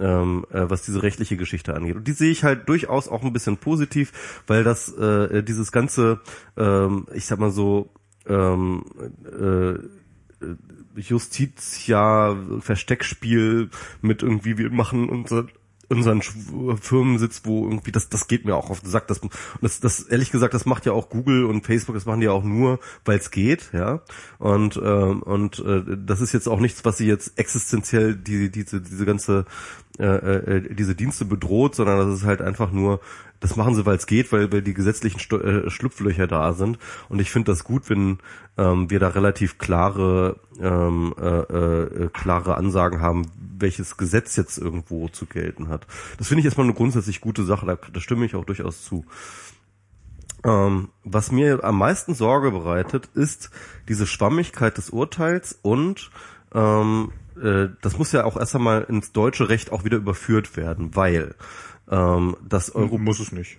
[0.00, 1.96] ähm, äh, was diese rechtliche Geschichte angeht.
[1.96, 6.20] Und die sehe ich halt durchaus auch ein bisschen positiv, weil das äh, dieses ganze,
[6.56, 7.90] ähm, ich sag mal so,
[8.26, 8.84] ähm,
[9.24, 9.78] äh,
[10.96, 13.70] Justitia Versteckspiel
[14.02, 15.46] mit irgendwie wir machen unser
[15.90, 19.08] unseren Firmensitz, wo irgendwie das das geht mir auch auf den Sack.
[19.08, 19.20] Das,
[19.62, 22.32] das, das ehrlich gesagt, das macht ja auch Google und Facebook, das machen die ja
[22.32, 24.02] auch nur, weil es geht, ja.
[24.38, 28.82] Und ähm, und äh, das ist jetzt auch nichts, was sie jetzt existenziell die diese
[28.82, 29.46] diese ganze
[29.98, 33.00] äh, äh, diese Dienste bedroht, sondern das ist halt einfach nur
[33.40, 36.78] das machen sie, weil es geht, weil, weil die gesetzlichen Sto äh, Schlupflöcher da sind.
[37.08, 38.18] Und ich finde das gut, wenn
[38.56, 43.26] ähm, wir da relativ klare, ähm, äh, äh, klare Ansagen haben,
[43.58, 45.86] welches Gesetz jetzt irgendwo zu gelten hat.
[46.18, 49.04] Das finde ich erstmal eine grundsätzlich gute Sache, da, da stimme ich auch durchaus zu.
[50.44, 53.50] Ähm, was mir am meisten Sorge bereitet, ist
[53.88, 56.10] diese Schwammigkeit des Urteils und
[56.54, 60.94] ähm, äh, das muss ja auch erst einmal ins deutsche Recht auch wieder überführt werden,
[60.94, 61.34] weil
[61.90, 63.58] ähm, das Euro muss es nicht.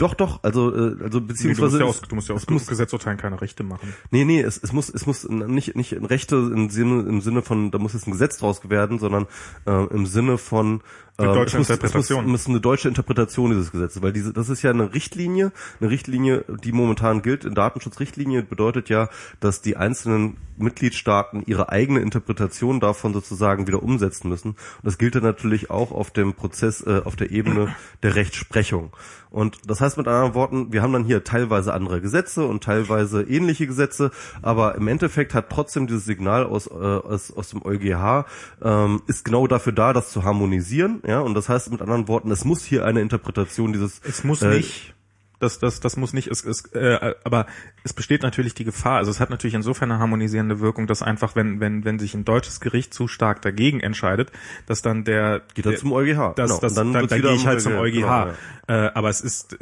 [0.00, 2.48] Doch doch also äh, also Nee, du musst beziehungsweise ja aus, du musst ja aus
[2.48, 3.94] muss Gesetzurteilen keine Rechte machen.
[4.10, 7.42] Nee, nee, es, es muss, es muss nicht, nicht in Rechte im Sinne, im Sinne
[7.42, 9.26] von, da muss jetzt ein Gesetz draus werden, sondern
[9.66, 10.80] äh, im Sinne von
[11.18, 12.20] äh, Eine deutsche es muss, Interpretation.
[12.20, 15.52] Es muss, muss eine deutsche Interpretation dieses Gesetzes, weil diese, das ist ja eine Richtlinie,
[15.80, 19.08] eine Richtlinie, die momentan gilt, eine Datenschutzrichtlinie bedeutet ja,
[19.40, 24.50] dass die einzelnen Mitgliedstaaten ihre eigene Interpretation davon sozusagen wieder umsetzen müssen.
[24.50, 28.92] Und das gilt dann natürlich auch auf dem Prozess, äh, auf der Ebene der Rechtsprechung.
[29.30, 33.22] Und das heißt mit anderen Worten, wir haben dann hier teilweise andere Gesetze und teilweise
[33.22, 34.10] ähnliche Gesetze,
[34.42, 38.26] aber im Endeffekt hat trotzdem dieses Signal aus, äh, aus, aus dem EuGH
[38.62, 41.02] ähm, ist genau dafür da, das zu harmonisieren.
[41.06, 44.42] Ja, und das heißt mit anderen Worten, es muss hier eine Interpretation dieses Es muss
[44.42, 44.94] äh, nicht.
[45.40, 47.46] Das, das, das muss nicht, es, es, äh, aber
[47.82, 51.34] es besteht natürlich die Gefahr, also es hat natürlich insofern eine harmonisierende Wirkung, dass einfach,
[51.34, 54.30] wenn, wenn, wenn sich ein deutsches Gericht zu stark dagegen entscheidet,
[54.66, 56.34] dass dann der, Geht dann der zum EuGH.
[56.36, 56.60] Das, genau.
[56.60, 57.92] das, dann, dann, dann wieder gehe ich halt zum EuGH.
[57.92, 58.34] Genau, ja.
[58.68, 59.56] äh, aber es ist,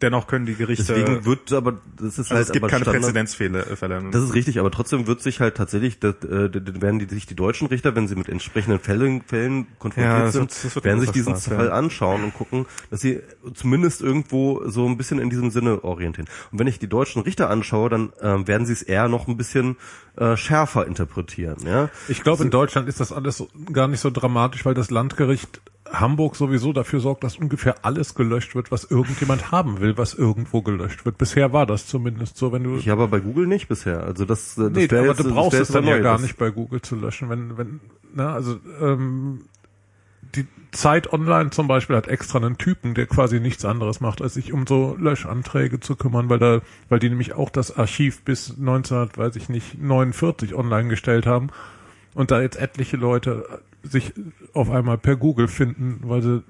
[0.00, 3.60] dennoch können die Gerichte, Deswegen wird aber das ist also halt es gibt keine Präzedenzfälle.
[3.66, 4.10] äh.
[4.10, 7.34] Das ist richtig, aber trotzdem wird sich halt tatsächlich, das, äh, werden die sich die
[7.36, 10.84] deutschen Richter, wenn sie mit entsprechenden Fällen, Fällen konfrontiert Ja, das sind, wird- das wird
[10.84, 11.72] werden sich diesen Spaß, Fall ja.
[11.72, 13.20] anschauen und gucken, dass sie
[13.54, 16.28] zumindest irgendwo so ein bisschen in diesem Sinne orientieren.
[16.52, 19.36] Und wenn ich die deutschen Richter anschaue, dann ähm, werden sie es eher noch ein
[19.36, 19.76] bisschen
[20.16, 21.56] äh, schärfer interpretieren.
[21.66, 24.90] Ja, Ich glaube, in Deutschland ist das alles so- gar nicht so dramatisch, weil das
[24.90, 25.60] Landgericht
[26.00, 30.62] Hamburg sowieso dafür sorgt, dass ungefähr alles gelöscht wird, was irgendjemand haben will, was irgendwo
[30.62, 31.18] gelöscht wird.
[31.18, 34.02] Bisher war das zumindest so, wenn du Ja, aber bei Google nicht bisher.
[34.02, 36.82] Also das, das Nee, aber jetzt, du brauchst es dann ja gar nicht bei Google
[36.82, 37.80] zu löschen, wenn, wenn,
[38.14, 39.42] na, also ähm,
[40.34, 44.34] die Zeit Online zum Beispiel hat extra einen Typen, der quasi nichts anderes macht, als
[44.34, 48.56] sich um so Löschanträge zu kümmern, weil da, weil die nämlich auch das Archiv bis
[48.56, 51.50] 19, weiß ich nicht, 49 online gestellt haben
[52.14, 54.12] und da jetzt etliche Leute sich
[54.52, 56.42] auf einmal per Google finden, weil sie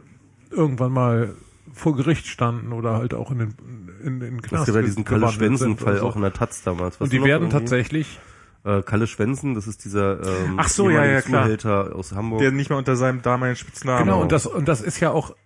[0.50, 1.34] irgendwann mal
[1.72, 3.54] vor Gericht standen oder halt auch in den
[4.02, 6.06] in den Das Knast gibt ja diesen Kalle Schwensen-Fall so.
[6.06, 6.94] auch in der Taz damals.
[6.94, 7.58] Weißt Und die werden irgendwie?
[7.58, 8.20] tatsächlich
[8.64, 11.44] Äh, Kalle Schwensen, das ist dieser ähm, Ach so, ja, ja, klar.
[11.44, 12.40] Zuhälter aus Hamburg.
[12.40, 14.04] Der nicht mehr unter seinem damaligen Spitznamen.
[14.04, 15.36] Genau, und das, und das ist ja auch,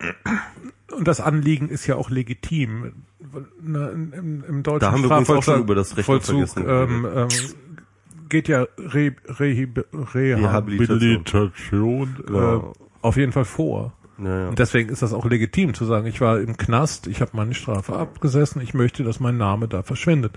[0.96, 2.92] und das Anliegen ist ja auch legitim.
[3.60, 6.48] Ne, Im, im deutschen Da haben wir übrigens auch schon über das Recht auf Vollzug,
[6.48, 7.28] Vergessen ähm, ähm,
[8.28, 12.72] geht ja Re, Rehab, Rehabilitation äh, Genau.
[13.02, 13.92] auf jeden Fall vor.
[14.18, 14.48] ja, ja.
[14.48, 17.54] Und deswegen ist das auch legitim zu sagen, ich war im Knast, ich habe meine
[17.54, 20.32] Strafe abgesessen, ich möchte, dass mein Name da verschwindet.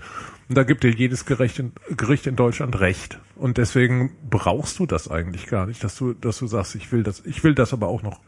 [0.48, 3.18] Und da gibt dir jedes Gericht in, Gericht in Deutschland Recht.
[3.36, 7.02] Und deswegen brauchst du das eigentlich gar nicht, dass du, dass du sagst, ich will
[7.02, 8.20] das, ich will das aber auch noch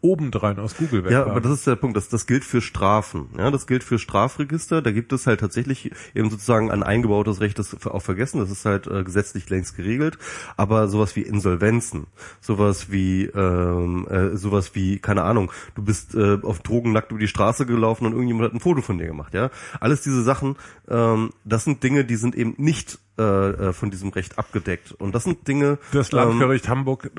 [0.00, 1.96] obendrein aus Google weg Ja, aber das ist der Punkt.
[1.96, 3.28] Das, das gilt für Strafen.
[3.36, 4.82] Ja, das gilt für Strafregister.
[4.82, 8.40] Da gibt es halt tatsächlich eben sozusagen ein eingebautes Recht das auf Vergessen.
[8.40, 10.18] Das ist halt äh, gesetzlich längst geregelt.
[10.56, 12.06] Aber sowas wie Insolvenzen,
[12.40, 15.52] sowas wie ähm, äh, sowas wie keine Ahnung.
[15.74, 18.82] Du bist äh, auf Drogen nackt über die Straße gelaufen und irgendjemand hat ein Foto
[18.82, 19.34] von dir gemacht.
[19.34, 20.56] Ja, alles diese Sachen.
[20.88, 23.22] Ähm, das sind Dinge, die sind eben nicht äh,
[23.68, 24.92] äh, von diesem Recht abgedeckt.
[24.92, 25.78] Und das sind Dinge.
[25.92, 27.10] das ähm, Landgericht Hamburg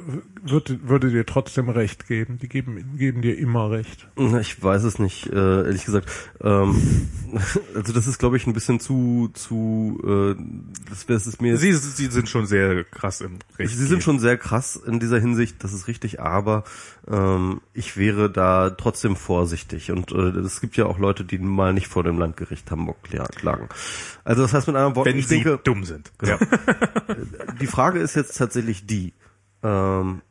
[0.44, 2.38] würde, würde dir trotzdem Recht geben.
[2.40, 4.08] Die geben, geben dir immer Recht.
[4.40, 6.10] Ich weiß es nicht, äh, ehrlich gesagt.
[6.42, 6.76] Ähm,
[7.76, 10.42] also das ist, glaube ich, ein bisschen zu, zu, äh,
[10.90, 11.58] das wäre es mir.
[11.58, 13.76] Sie, sie sind schon sehr krass im Recht.
[13.76, 16.64] Sie sind schon sehr krass in dieser Hinsicht, das ist richtig, aber
[17.10, 19.92] ähm, ich wäre da trotzdem vorsichtig.
[19.92, 23.30] Und äh, es gibt ja auch Leute, die mal nicht vor dem Landgericht Hamburg kla-
[23.36, 23.68] klagen.
[24.24, 26.12] Also das heißt mit anderen Worten, wenn ich sie denke, dumm sind.
[26.24, 26.38] Ja.
[27.60, 29.14] die Frage ist jetzt tatsächlich die.
[29.64, 30.22] Ähm,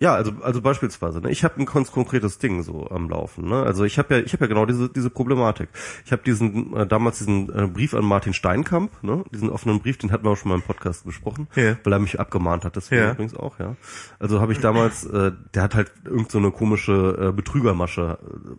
[0.00, 3.44] ja, also also beispielsweise, ne, ich habe ein ganz konkretes Ding so am Laufen.
[3.48, 3.62] Ne?
[3.62, 5.68] Also ich habe ja ich habe ja genau diese diese Problematik.
[6.06, 9.98] Ich habe diesen äh, damals diesen äh, Brief an Martin Steinkamp, ne, diesen offenen Brief,
[9.98, 11.76] den hatten wir auch schon mal im Podcast besprochen, Ja.
[11.84, 12.76] weil er mich abgemahnt hat.
[12.76, 13.10] Deswegen Ja.
[13.12, 13.76] übrigens auch, ja.
[14.18, 18.18] Also habe ich damals, äh, der hat halt irgend so eine komische äh, Betrügermasche,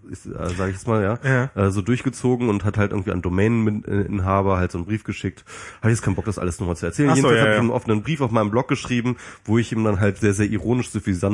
[0.09, 1.49] äh, äh, sage ich jetzt mal, ja, Ja.
[1.55, 5.43] Äh, so durchgezogen und hat halt irgendwie an Domäneninhaber halt so einen Brief geschickt.
[5.83, 7.09] Ich jetzt keinen Bock, das alles nochmal zu erzählen.
[7.09, 7.61] Ach so, Jedenfalls ja, habe ich ja.
[7.61, 10.91] einen offenen Brief auf meinem Blog geschrieben, wo ich ihm dann halt sehr, sehr ironisch,
[10.91, 11.30] suffisant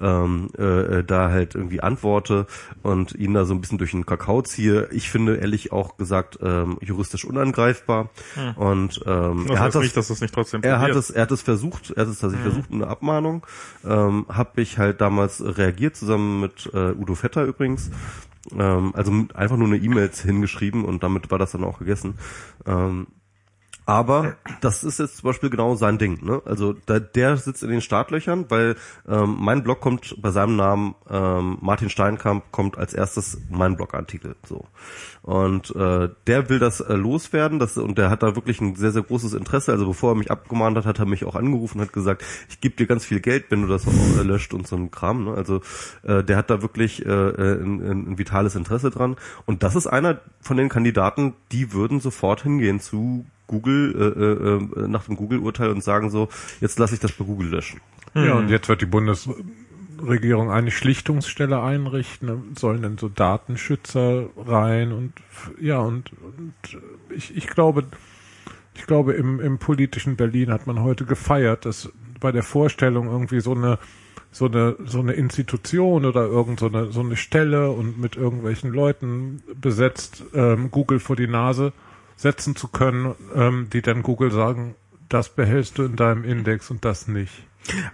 [0.00, 2.46] ähm, äh, äh, da halt irgendwie antworte
[2.82, 4.88] und ihn da so ein bisschen durch den Kakao ziehe.
[4.92, 8.10] Ich finde ehrlich auch gesagt ähm, juristisch unangreifbar.
[8.56, 9.46] Und ähm, Hm.
[9.46, 11.42] Das er hat das nicht, dass das nicht trotzdem er hat es, er hat es
[11.42, 12.52] versucht, er hat es tatsächlich Mhm.
[12.52, 13.46] versucht, eine Abmahnung.
[13.84, 17.90] Ähm, habe ich halt damals reagiert, zusammen mit äh, Udo Vetter übrigens.
[18.56, 22.18] Ähm, also einfach nur eine E-Mail hingeschrieben und damit war das dann auch gegessen.
[22.66, 23.06] Ähm,
[23.84, 26.24] aber das ist jetzt zum Beispiel genau sein Ding.
[26.24, 26.40] Ne?
[26.44, 28.76] Also da, der sitzt in den Startlöchern, weil
[29.08, 34.36] ähm, mein Blog kommt bei seinem Namen, ähm, Martin Steinkamp kommt als erstes mein Blogartikel.
[34.46, 34.66] So
[35.22, 38.92] Und äh, der will das äh, loswerden das, und der hat da wirklich ein sehr,
[38.92, 39.72] sehr großes Interesse.
[39.72, 42.60] Also bevor er mich abgemahnt hat, hat er mich auch angerufen und hat gesagt, ich
[42.60, 45.24] gebe dir ganz viel Geld, wenn du das auch äh, löscht und so ein Kram.
[45.24, 45.34] Ne?
[45.34, 45.60] Also
[46.04, 49.16] äh, der hat da wirklich äh, äh, ein, ein vitales Interesse dran.
[49.44, 53.94] Und das ist einer von den Kandidaten, die würden sofort hingehen zu Google,
[54.76, 56.28] äh, äh, äh, nach dem Google-Urteil und sagen so,
[56.60, 57.80] jetzt lasse ich das bei Google löschen.
[58.14, 64.92] Ja, und jetzt wird die Bundesregierung eine Schlichtungsstelle einrichten, da sollen dann so Datenschützer rein
[64.92, 65.12] und
[65.60, 66.54] ja, und, und
[67.14, 67.84] ich, ich glaube,
[68.74, 71.90] ich glaube, im, im politischen Berlin hat man heute gefeiert, dass
[72.20, 73.78] bei der Vorstellung irgendwie so eine
[74.30, 78.72] so eine so eine Institution oder irgend so eine so eine Stelle und mit irgendwelchen
[78.72, 81.72] Leuten besetzt ähm, Google vor die Nase
[82.22, 84.74] setzen zu können, ähm, die dann Google sagen,
[85.08, 87.32] das behältst du in deinem Index und das nicht.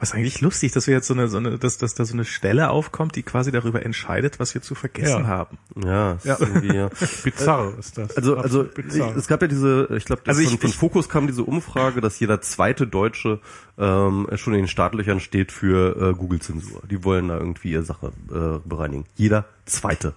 [0.01, 2.24] Was eigentlich lustig, dass wir jetzt so eine, so eine, dass, dass da so eine
[2.24, 5.26] Stelle aufkommt, die quasi darüber entscheidet, was wir zu vergessen Ja.
[5.26, 5.59] haben.
[5.85, 6.35] Ja, es Ja.
[6.37, 6.89] ist irgendwie, ja.
[7.22, 8.16] Bizarr ist das.
[8.16, 11.26] Also, also ich, es gab ja diese, ich glaube, Also von, ich- von Fokus kam
[11.26, 13.41] diese Umfrage, dass jeder zweite Deutsche
[13.76, 16.81] ähm, schon in den Startlöchern steht für äh, Google-Zensur.
[16.91, 19.05] Die wollen da irgendwie ihre Sache äh, bereinigen.
[19.16, 20.14] Jeder zweite.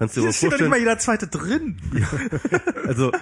[0.00, 1.76] Kannst du dir Hier steht doch nicht mal jeder zweite drin.
[2.86, 3.12] Also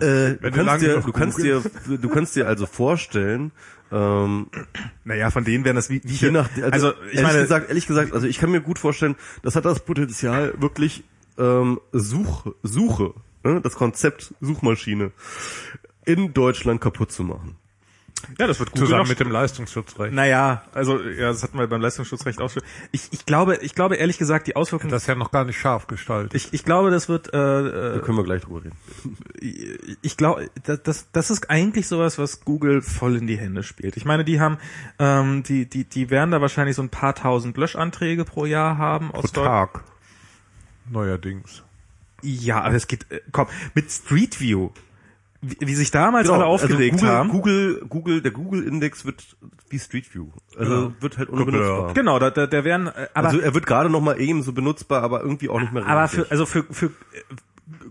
[0.00, 3.52] äh, du, du kannst dir, du kannst dir, du kannst dir also vorstellen,
[3.92, 4.48] ähm,
[5.04, 7.68] Naja, von denen wären das wie, wie je nach, also, also ich ehrlich meine, gesagt,
[7.68, 11.04] ehrlich gesagt, also ich kann mir gut vorstellen, das hat das Potenzial wirklich
[11.38, 13.12] ähm, Such, Suche,
[13.44, 15.12] ne, das Konzept Suchmaschine
[16.06, 17.56] in Deutschland kaputt zu machen.
[18.38, 20.12] Ja, das wird Google Zusammen noch- mit dem Leistungsschutzrecht.
[20.12, 22.62] Naja, also ja, das hatten wir beim Leistungsschutzrecht auch schon.
[22.90, 24.90] Ich, ich glaube, ich glaube ehrlich gesagt, die Auswirkungen.
[24.90, 26.34] Das ist ja noch gar nicht scharf gestaltet.
[26.34, 27.28] ich, ich glaube, das wird.
[27.28, 28.76] Äh, Da äh, können wir gleich drüber reden.
[30.02, 33.96] ich glaube, das, das, das ist eigentlich sowas, was Google voll in die Hände spielt.
[33.96, 34.58] Ich meine, die haben,
[34.98, 39.12] ähm, die, die, die werden da wahrscheinlich so ein paar tausend Löschanträge pro Jahr haben
[39.12, 39.84] aus Pro Tag.
[40.90, 41.62] Neuerdings.
[42.22, 44.70] Ja, aber es geht, äh, komm, mit Street View,
[45.40, 47.28] wie, wie sich damals alle also aufgeregt Google, haben.
[47.28, 49.36] Google, Google, der Google-Index wird
[49.68, 50.28] wie Street View.
[50.58, 51.94] Also wird halt unbenutzbar.
[51.94, 54.52] Genau, da, da, da werden, äh, aber, also er wird gerade noch mal eben so
[54.52, 56.24] benutzbar, aber irgendwie auch nicht mehr aber richtig.
[56.24, 56.90] für, also für, für äh,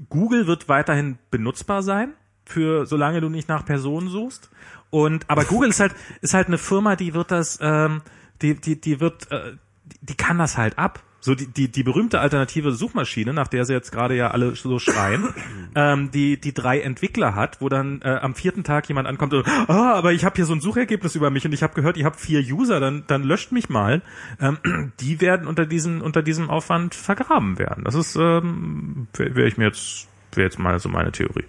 [0.10, 2.14] Google wird weiterhin benutzbar sein,
[2.46, 4.50] für solange du nicht nach Personen suchst.
[4.90, 8.02] Und aber Google ist halt ist halt eine Firma, die wird das, ähm,
[8.42, 9.54] die die die wird, äh,
[10.02, 11.02] die kann das halt ab.
[11.26, 14.78] So die, die, die berühmte alternative Suchmaschine, nach der sie jetzt gerade ja alle so
[14.78, 15.34] schreien,
[15.76, 19.48] ähm, die die drei Entwickler hat, wo dann äh, am vierten Tag jemand ankommt und
[19.48, 22.06] ah, aber ich habe hier so ein Suchergebnis über mich und ich habe gehört, ihr
[22.06, 24.04] habt vier User, dann dann löscht mich mal.
[24.40, 24.60] Ähm,
[25.00, 27.86] die werden unter diesen unter diesem Aufwand vergraben werden.
[27.86, 31.46] Das ist ähm, wäre wär ich mir jetzt wäre jetzt mal so meine Theorie.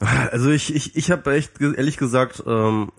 [0.00, 2.90] Also ich, ich, ich habe echt ehrlich gesagt, ähm,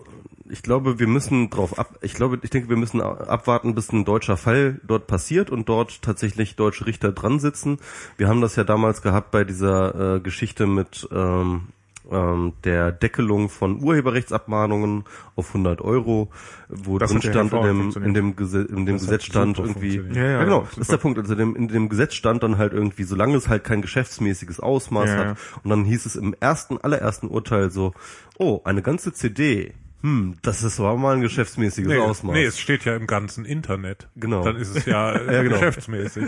[0.48, 1.98] ich glaube, wir müssen drauf ab.
[2.02, 6.02] Ich glaube, ich denke, wir müssen abwarten, bis ein deutscher Fall dort passiert und dort
[6.02, 7.78] tatsächlich deutsche Richter dran sitzen.
[8.16, 11.68] Wir haben das ja damals gehabt bei dieser äh, Geschichte mit ähm,
[12.10, 15.04] ähm, der Deckelung von Urheberrechtsabmahnungen
[15.36, 16.30] auf 100 Euro,
[16.68, 19.98] wo Das drin ja stand in dem, in dem, Gese in dem Gesetz stand irgendwie,
[19.98, 20.16] funktioniert.
[20.16, 20.70] Ja, ja, genau, super.
[20.70, 21.18] das ist der Punkt.
[21.18, 25.08] Also dem, in dem Gesetz stand dann halt irgendwie, solange es halt kein geschäftsmäßiges Ausmaß
[25.08, 25.36] Ja, hat, ja.
[25.62, 27.94] und dann hieß es im ersten, allerersten Urteil so,
[28.38, 29.72] oh, eine ganze CD,
[30.04, 32.34] hm, das ist aber mal ein geschäftsmäßiges Nee, Ausmaß.
[32.34, 34.08] nee, es steht ja im ganzen Internet.
[34.16, 34.44] Genau.
[34.44, 35.54] Dann ist es ja, äh, Ja, genau.
[35.56, 36.24] geschäftsmäßig.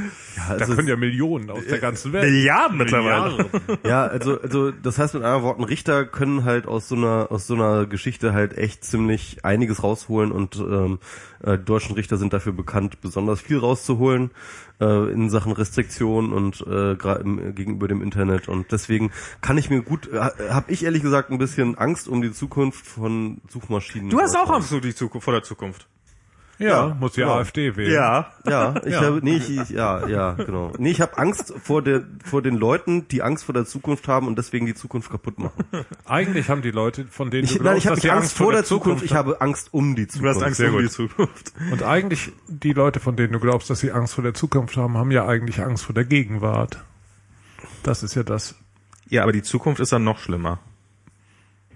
[0.48, 2.24] da es können ist- ja Millionen aus der ganzen Welt.
[2.24, 3.44] Milliarden mittlerweile.
[3.86, 7.46] Ja, also, also das heißt mit anderen Worten, Richter können halt aus so einer aus
[7.46, 10.98] so einer Geschichte halt echt ziemlich einiges rausholen und ähm,
[11.42, 14.30] äh, deutschen Richter sind dafür bekannt, besonders viel rauszuholen
[14.80, 19.10] äh, in Sachen Restriktion und äh, im, gegenüber dem Internet und deswegen
[19.40, 20.20] kann ich mir gut, äh,
[20.50, 24.10] habe ich ehrlich gesagt ein bisschen Angst um die Zukunft von Suchmaschinen.
[24.10, 24.50] Du hast auch.
[24.50, 25.88] Angst vor die Zukunft, vor der Zukunft.
[26.58, 27.34] Ja, Ja, muss die genau.
[27.34, 27.92] AfD wählen.
[27.92, 28.32] Ja.
[28.48, 29.00] Ja, ich Ja.
[29.02, 30.72] habe nee, ich, ich ja, ja, genau.
[30.78, 34.26] Nee, ich habe Angst vor der vor den Leuten, die Angst vor der Zukunft haben
[34.26, 35.64] und deswegen die Zukunft kaputt machen.
[36.06, 38.52] Eigentlich haben die Leute, von denen Ich, du nein, glaubst, ich habe sie Angst vor
[38.52, 40.36] der Zukunft, ich habe Angst um die Du Zukunft.
[40.36, 40.92] hast Angst Sehr um die gut.
[40.92, 41.52] Zukunft.
[41.70, 44.96] Und eigentlich, die Leute, von denen du glaubst, dass sie Angst vor der Zukunft haben,
[44.96, 46.78] haben ja eigentlich Angst vor der Gegenwart.
[47.82, 48.54] Das ist ja das.
[49.08, 50.58] Ja, aber die Zukunft ist dann noch schlimmer.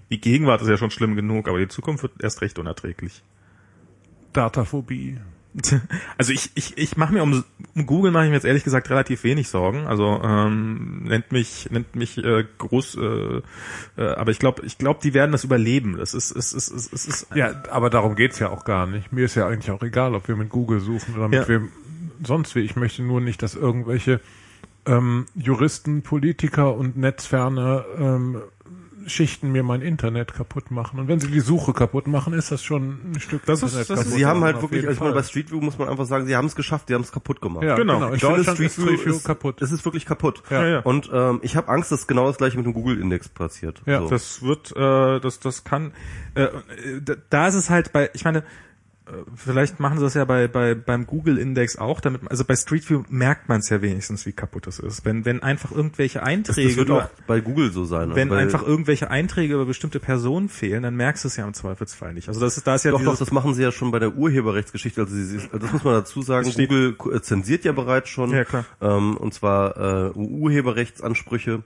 [0.09, 3.21] Die Gegenwart ist ja schon schlimm genug, aber die Zukunft wird erst recht unerträglich.
[4.33, 5.17] Dataphobie.
[6.17, 7.43] Also ich, ich, ich mache mir um,
[7.75, 9.85] um Google mache ich mir jetzt ehrlich gesagt relativ wenig Sorgen.
[9.85, 13.41] Also ähm, nennt mich nennt mich äh, groß, äh,
[13.97, 15.97] äh, aber ich glaube ich glaube die werden das überleben.
[15.97, 18.87] Das ist es ist es ist, es ist Ja, aber darum geht's ja auch gar
[18.87, 19.11] nicht.
[19.11, 21.47] Mir ist ja eigentlich auch egal, ob wir mit Google suchen oder mit Ja.
[21.49, 21.69] wem
[22.25, 22.61] sonst wie.
[22.61, 24.21] Ich möchte nur nicht, dass irgendwelche
[24.85, 28.41] ähm, Juristen, Politiker und netzferne ähm,
[29.07, 30.99] Schichten mir mein Internet kaputt machen.
[30.99, 33.89] Und wenn sie die Suche kaputt machen, ist das schon ein Stück Das ist- Internet
[33.89, 35.89] das ist- kaputt Sie haben halt wirklich, also ich meine, bei Street View muss man
[35.89, 37.63] einfach sagen, sie haben es geschafft, sie haben es kaputt gemacht.
[37.63, 37.95] ja, Genau.
[37.99, 38.13] genau.
[38.13, 39.61] Ich finde, Street ist View View ist kaputt.
[39.61, 40.43] Es ist wirklich kaputt.
[40.49, 40.67] Ja.
[40.67, 40.79] ja.
[40.79, 43.81] Und ähm, ich habe Angst, dass genau das gleiche mit dem Google-Index passiert.
[43.85, 44.09] Ja, so.
[44.09, 45.93] Das wird, äh, das, das kann,
[46.35, 46.47] äh,
[47.03, 48.43] da- da ist es halt bei, ich meine,
[49.35, 53.03] vielleicht machen sie das ja bei, bei beim Google-Index auch, damit, also bei Street View
[53.09, 55.05] merkt man es ja wenigstens, wie kaputt es ist.
[55.05, 58.09] Wenn, wenn einfach irgendwelche das, Einträge, das wird über- auch bei Google so sein.
[58.15, 61.45] wenn also bei, einfach irgendwelche Einträge über bestimmte Personen fehlen, dann merkst du es ja
[61.45, 62.27] im Zweifelsfall nicht.
[62.27, 64.15] Also das ist, da ist ja Doch, doch, das machen sie ja schon bei der
[64.15, 65.01] Urheberrechtsgeschichte.
[65.01, 66.51] Also, sie, also das muss man dazu sagen.
[66.51, 68.31] Google äh, zensiert ja bereits schon.
[68.31, 68.65] Ja, klar.
[68.81, 71.63] Ähm, und zwar äh, Urheberrechtsansprüche.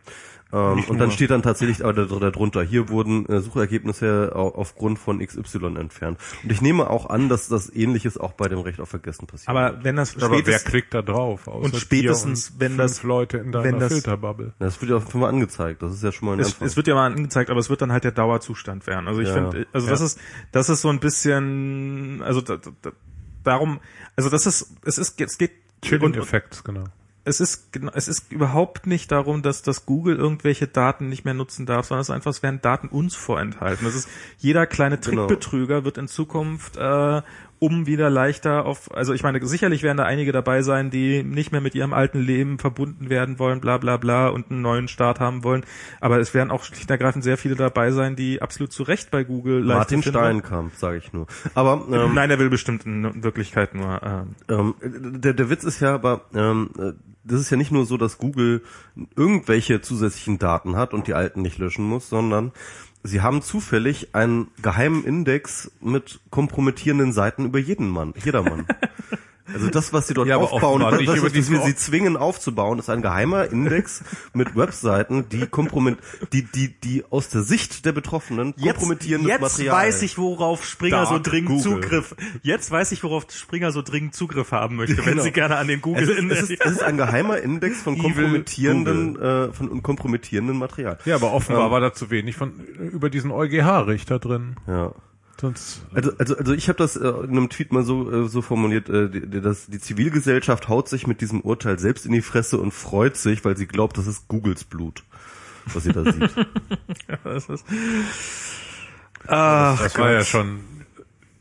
[0.53, 4.99] Ähm, und dann steht dann tatsächlich aber da- darunter, hier wurden äh, Suchergebnisse au- aufgrund
[4.99, 6.19] von XY entfernt.
[6.43, 9.49] Und ich nehme auch an, dass das Ähnliches auch bei dem Recht auf Vergessen passiert.
[9.49, 11.47] aber wenn das aber wer spätestens, klickt da drauf?
[11.47, 14.53] Außer Und spätestens, und wenn das- Leute in deiner wenn das- Filterbubble.
[14.59, 15.81] das wird ja auch schon mal angezeigt.
[15.81, 16.67] Das ist ja schon mal ein es, Anfang.
[16.67, 19.07] es wird ja mal angezeigt, aber es wird dann halt der Dauerzustand werden.
[19.07, 19.33] Also ich Ja.
[19.33, 20.19] finde, also das ist,
[20.51, 22.91] das ist so ein bisschen, also da, da,
[23.43, 23.79] darum,
[24.15, 26.83] also das ist, es ist, es geht Chilling Effects, genau.
[27.25, 31.33] Es ist genau- es ist überhaupt nicht darum, dass dass Google irgendwelche Daten nicht mehr
[31.33, 33.83] nutzen darf, sondern es ist einfach, es werden Daten uns vorenthalten.
[33.85, 34.07] Das ist
[34.37, 35.25] jeder kleine Genau.
[35.27, 37.21] Trickbetrüger wird in Zukunft äh,
[37.59, 41.51] um wieder leichter auf, also ich meine, sicherlich werden da einige dabei sein, die nicht
[41.51, 45.19] mehr mit ihrem alten Leben verbunden werden wollen, bla bla bla und einen neuen Start
[45.19, 45.65] haben wollen.
[46.01, 49.11] Aber es werden auch schlicht und ergreifend sehr viele dabei sein, die absolut zu Recht
[49.11, 50.03] bei Google Martin.
[50.03, 51.27] Steinkamp, sage ich nur.
[51.53, 54.01] Aber ähm, Nein, er will bestimmt in Wirklichkeit nur.
[54.03, 54.75] Ähm, Ähm,
[55.21, 56.93] der, der Witz ist ja aber, ähm, äh,
[57.23, 58.61] das ist ja nicht nur so, dass Google
[59.15, 62.51] irgendwelche zusätzlichen Daten hat und die alten nicht löschen muss, sondern
[63.05, 68.65] sie haben zufällig einen geheimen Index mit kompromittierenden Seiten über jeden Mann, jedermann.
[69.53, 72.89] Also das, was sie dort Ja, aufbauen, das, nicht was, wir sie zwingen aufzubauen, ist
[72.89, 75.97] ein geheimer Index mit Webseiten, die kompromit,
[76.33, 79.75] die, die, die aus der Sicht der Betroffenen kompromittierendes jetzt Material.
[79.75, 81.81] weiß ich, worauf Springer Dark so dringend Google.
[81.81, 82.15] Zugriff.
[82.41, 85.23] Jetzt weiß ich, worauf Springer so dringend Zugriff haben möchte, wenn Genau.
[85.23, 87.97] sie gerne an den Es Google ist, es, ist, es ist ein geheimer Index von
[87.97, 90.97] kompromittierenden, äh, von kompromittierenden Material.
[91.05, 94.55] Ja, aber offenbar Ähm, war da zu wenig von über diesen EuGH-Richter drin.
[94.67, 94.93] Ja.
[95.39, 98.41] Sonst Also, also, also ich habe das äh, in einem Tweet mal so, äh, so
[98.41, 102.21] formuliert, äh, die, die- dass die Zivilgesellschaft haut sich mit diesem Urteil selbst in die
[102.21, 105.03] Fresse und freut sich, weil sie glaubt, das ist Googles Blut,
[105.73, 106.29] was sie da sieht.
[107.23, 107.65] Das ist,
[109.27, 110.59] Ach, das war ja schon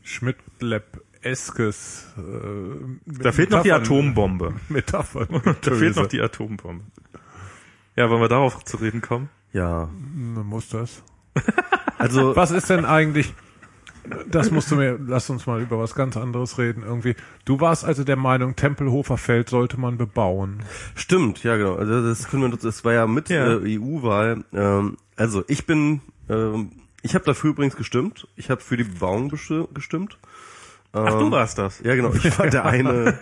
[0.03, 4.53] Schmidt-Lab-eskes äh, da fehlt noch die Atombombe.
[4.69, 5.27] Metaphern.
[5.61, 6.83] Da fehlt noch die Atombombe.
[7.95, 9.29] Ja, wollen wir darauf zu reden kommen?
[9.53, 9.89] Ja.
[10.13, 11.01] Man muss das.
[11.97, 13.33] Also Was ist denn eigentlich,
[14.29, 17.15] das musst du mir, lass uns mal über was ganz anderes reden irgendwie.
[17.45, 20.59] Du warst also der Meinung, Tempelhofer Feld sollte man bebauen.
[20.95, 21.75] stimmt, ja genau.
[21.75, 23.59] Also das können wir, das war ja mit Ja.
[23.59, 24.43] Äh, EU-Wahl.
[24.53, 28.27] Ähm, also ich bin, ähm, ich habe dafür übrigens gestimmt.
[28.35, 30.17] Ich habe für die Bebauung gestimmt.
[30.95, 31.79] Ach, du warst das.
[31.83, 32.13] Ja, genau.
[32.13, 33.17] Ich war der eine.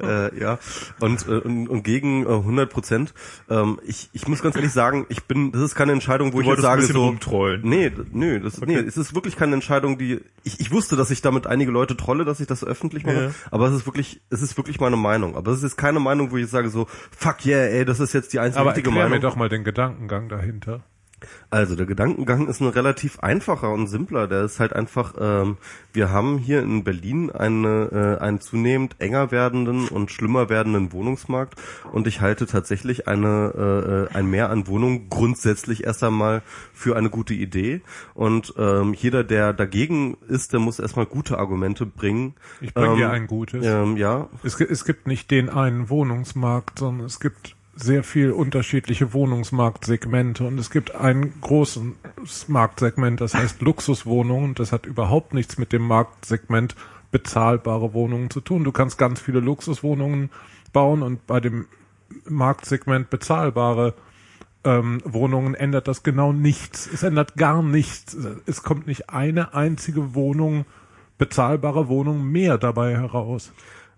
[0.00, 0.58] äh, ja.
[1.00, 3.14] Und, äh, und, und gegen äh, 100 Prozent.
[3.48, 5.52] Ähm, ich, ich muss ganz ehrlich sagen, ich bin.
[5.52, 7.06] Das ist keine Entscheidung, wo ich jetzt sage so.
[7.06, 7.60] rumtrollen.
[7.64, 10.20] Nee, nö, das, nee, es ist wirklich keine Entscheidung, die.
[10.44, 13.22] Ich, ich wusste, dass ich damit einige Leute trolle, dass ich das öffentlich mache.
[13.24, 13.30] Ja.
[13.50, 15.36] Aber es ist wirklich, es ist wirklich meine Meinung.
[15.36, 18.32] Aber es ist keine Meinung, wo ich sage so, fuck yeah, ey, das ist jetzt
[18.32, 19.22] die einzige Aber richtige erklär mir Meinung.
[19.30, 20.80] doch mal den Gedankengang dahinter.
[21.50, 24.26] Also der Gedankengang ist ein relativ einfacher und simpler.
[24.26, 25.56] Der ist halt einfach, ähm,
[25.92, 31.54] wir haben hier in Berlin eine, äh, einen zunehmend enger werdenden und schlimmer werdenden Wohnungsmarkt
[31.92, 36.42] und ich halte tatsächlich eine, äh, ein Mehr an Wohnungen grundsätzlich erst einmal
[36.72, 37.82] für eine gute Idee
[38.14, 42.34] und ähm, jeder, der dagegen ist, der muss erstmal gute Argumente bringen.
[42.60, 43.64] Ich bringe ähm, dir ein gutes.
[43.64, 49.12] Ähm, ja, Es, es gibt nicht den einen Wohnungsmarkt, sondern es gibt sehr viel unterschiedliche
[49.14, 54.54] Wohnungsmarktsegmente und es gibt ein großes Marktsegment, das heißt Luxuswohnungen.
[54.54, 56.76] Das hat überhaupt nichts mit dem Marktsegment
[57.10, 58.64] bezahlbare Wohnungen zu tun.
[58.64, 60.30] Du kannst ganz viele Luxuswohnungen
[60.72, 61.66] bauen und bei dem
[62.28, 63.94] Marktsegment bezahlbare
[64.64, 66.88] ähm, Wohnungen ändert das genau nichts.
[66.92, 68.16] Es ändert gar nichts.
[68.46, 70.66] Es kommt nicht eine einzige Wohnung,
[71.18, 73.52] bezahlbare Wohnung mehr dabei heraus.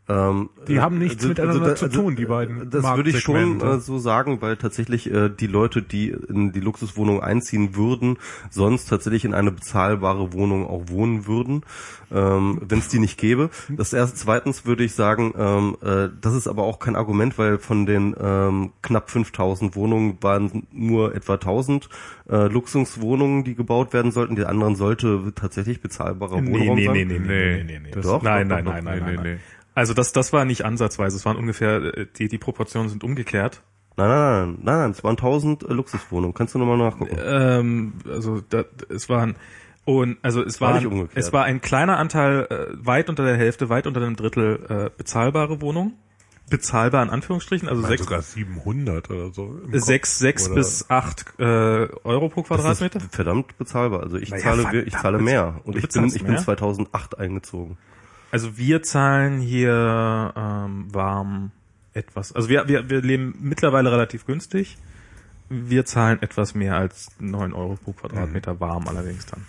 [0.06, 3.78] Ähm, Die haben nichts miteinander da- zu tun, die beiden Das würde ich schon äh,
[3.78, 8.18] so sagen, weil tatsächlich äh, die Leute, die in die Luxuswohnung einziehen würden,
[8.50, 11.62] sonst tatsächlich in eine bezahlbare Wohnung auch wohnen würden,
[12.12, 13.48] ähm, wenn es die nicht gäbe.
[13.70, 17.56] Das erste, zweitens würde ich sagen, ähm, äh, das ist aber auch kein Argument, weil
[17.56, 21.88] von den ähm, knapp 5000 Wohnungen waren nur etwa 1000
[22.28, 24.36] äh, Luxuswohnungen, die gebaut werden sollten.
[24.36, 26.92] Die anderen sollte tatsächlich bezahlbarer Wohnraum sein.
[26.92, 27.90] nee, nee, nee, nee.
[27.90, 28.90] Das- Doch, nein, doch, nein, doch, nein, doch.
[28.90, 29.40] nein, Nee, nein, nee, nein.
[29.74, 31.16] Also das, das war nicht ansatzweise.
[31.16, 33.62] Es waren ungefähr, äh, die, die Proportionen sind umgekehrt.
[33.96, 36.34] Nein, nein, nein, nein, nein, es waren 1000 äh, Luxuswohnungen.
[36.34, 37.16] Kannst du nochmal nachgucken?
[37.24, 39.36] Ähm, also da, es waren
[39.86, 41.12] und also es War war nicht umgekehrt.
[41.16, 44.90] es war ein kleiner Anteil, äh, weit unter der Hälfte, weit unter einem Drittel äh,
[44.96, 45.94] bezahlbare Wohnungen.
[46.50, 49.58] Bezahlbar in Anführungsstrichen, also sechs, sogar 700 oder so.
[49.72, 52.98] sechs, sechs bis acht äh, Euro pro Das Quadratmeter.
[52.98, 54.02] ist verdammt bezahlbar.
[54.02, 55.60] Also ich Na ja, zahle, ich zahle mehr.
[55.64, 56.42] Und ich bin, ich bin mehr?
[56.42, 57.78] 2008 eingezogen.
[58.34, 61.52] Also wir zahlen hier ähm, warm
[61.92, 62.32] etwas.
[62.32, 64.76] Also wir, wir, wir leben mittlerweile relativ günstig.
[65.48, 69.46] Wir zahlen etwas mehr als neun Euro pro Quadratmeter warm allerdings dann.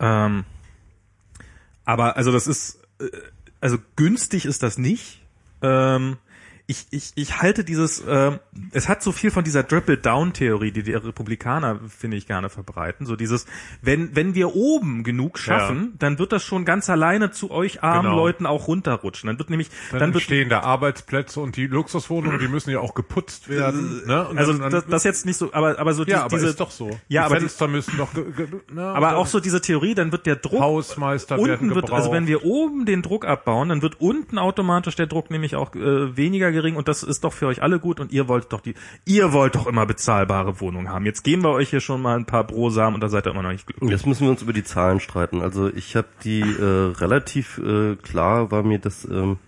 [0.00, 0.44] Ähm,
[1.84, 3.10] aber also das ist, äh,
[3.60, 5.22] also günstig ist das nicht.
[5.60, 6.16] Ähm,
[6.68, 8.40] ich, ich, ich halte dieses, ähm,
[8.72, 13.06] es hat so viel von dieser Triple-Down-Theorie, die die Republikaner, finde ich, gerne verbreiten.
[13.06, 13.46] So dieses,
[13.82, 18.06] wenn, wenn wir oben genug schaffen, dann wird das schon ganz alleine zu euch armen
[18.10, 18.16] Genau.
[18.16, 19.28] Leuten auch runterrutschen.
[19.28, 22.80] Dann wird nämlich, Dann, dann, wird entstehen da Arbeitsplätze und die Luxuswohnungen, die müssen ja
[22.80, 24.02] auch geputzt werden.
[24.06, 24.26] Ne?
[24.34, 26.58] Also dann- das, das jetzt nicht so, aber, aber so ja, die, aber diese, ist
[26.60, 26.90] doch so.
[26.90, 30.26] Ja, die aber die- Fenster müssen doch, ne, aber auch so diese Theorie, dann wird
[30.26, 34.00] der Druck Hausmeister werden unten wird, also wenn wir oben den Druck abbauen, dann wird
[34.00, 37.62] unten automatisch der Druck nämlich auch äh, weniger gering und das ist doch für euch
[37.62, 41.04] alle gut und ihr wollt doch die, ihr wollt doch immer bezahlbare Wohnungen haben.
[41.04, 43.42] Jetzt geben wir euch hier schon mal ein paar Brosamen und da seid ihr immer
[43.42, 43.90] noch nicht glücklich.
[43.90, 45.42] Jetzt müssen wir uns über die Zahlen streiten.
[45.42, 49.38] Also ich habe die äh, relativ äh, klar war mir das ähm,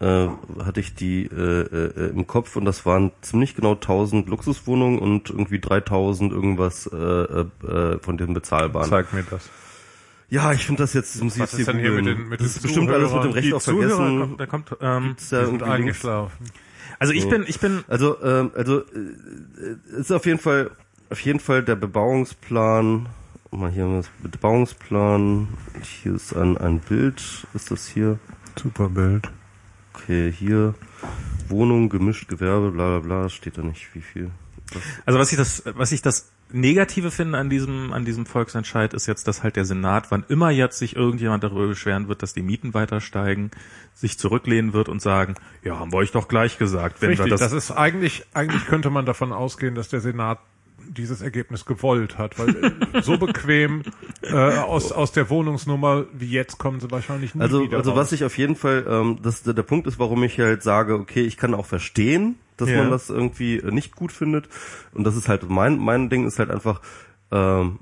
[0.00, 0.28] äh,
[0.62, 5.30] hatte ich die äh, äh, im Kopf und das waren ziemlich genau 1000 Luxuswohnungen und
[5.30, 8.88] irgendwie 3000 irgendwas äh, äh, von den bezahlbaren.
[8.88, 9.48] Zeig mir das.
[10.30, 12.28] Ja, ich finde das jetzt muss ich Was jetzt ist hier denn hier mit den,
[12.28, 13.30] mit das ist bestimmt alles mit dem?
[13.32, 14.20] Recht auch Zuhörer, vergessen.
[14.20, 15.80] kommt, da kommt, ähm, Gibt's da Die sind irgendwie Links?
[16.04, 16.46] eingeschlafen.
[16.98, 20.70] also ich bin, ich bin, Also, ähm, also äh, ist auf jeden Fall,
[21.10, 23.06] auf jeden Fall der Bebauungsplan.
[23.50, 25.46] Mal hier mal das Bebauungsplan.
[26.02, 27.46] Hier ist ein ein Bild.
[27.54, 28.18] Ist das hier?
[28.60, 29.30] Super Bild.
[29.94, 30.74] Okay, hier
[31.48, 33.28] Wohnung, gemischt Gewerbe, bla bla bla.
[33.28, 34.30] Steht da nicht wie viel.
[35.06, 39.06] Also was ich das, was ich das Negative finde an diesem, an diesem Volksentscheid ist
[39.06, 42.42] jetzt, dass halt der Senat, wann immer jetzt sich irgendjemand darüber beschweren wird, dass die
[42.42, 43.50] Mieten weiter steigen,
[43.92, 45.34] sich zurücklehnen wird und sagen,
[45.64, 48.66] ja, haben wir euch doch gleich gesagt, wenn Richtig, wir das, das ist eigentlich, eigentlich
[48.66, 50.38] könnte man davon ausgehen, dass der Senat
[50.88, 53.82] dieses Ergebnis gewollt hat, weil äh, so bequem
[54.22, 57.98] äh, aus, aus der Wohnungsnummer wie jetzt kommen sie wahrscheinlich nie Also, wieder also raus.
[57.98, 60.94] was ich auf jeden Fall, ähm, das der, der Punkt ist, warum ich halt sage,
[60.94, 62.78] okay, ich kann auch verstehen, dass Ja.
[62.78, 64.48] man das irgendwie äh, nicht gut findet.
[64.92, 66.80] Und das ist halt mein mein Ding ist halt einfach,
[67.30, 67.78] ähm,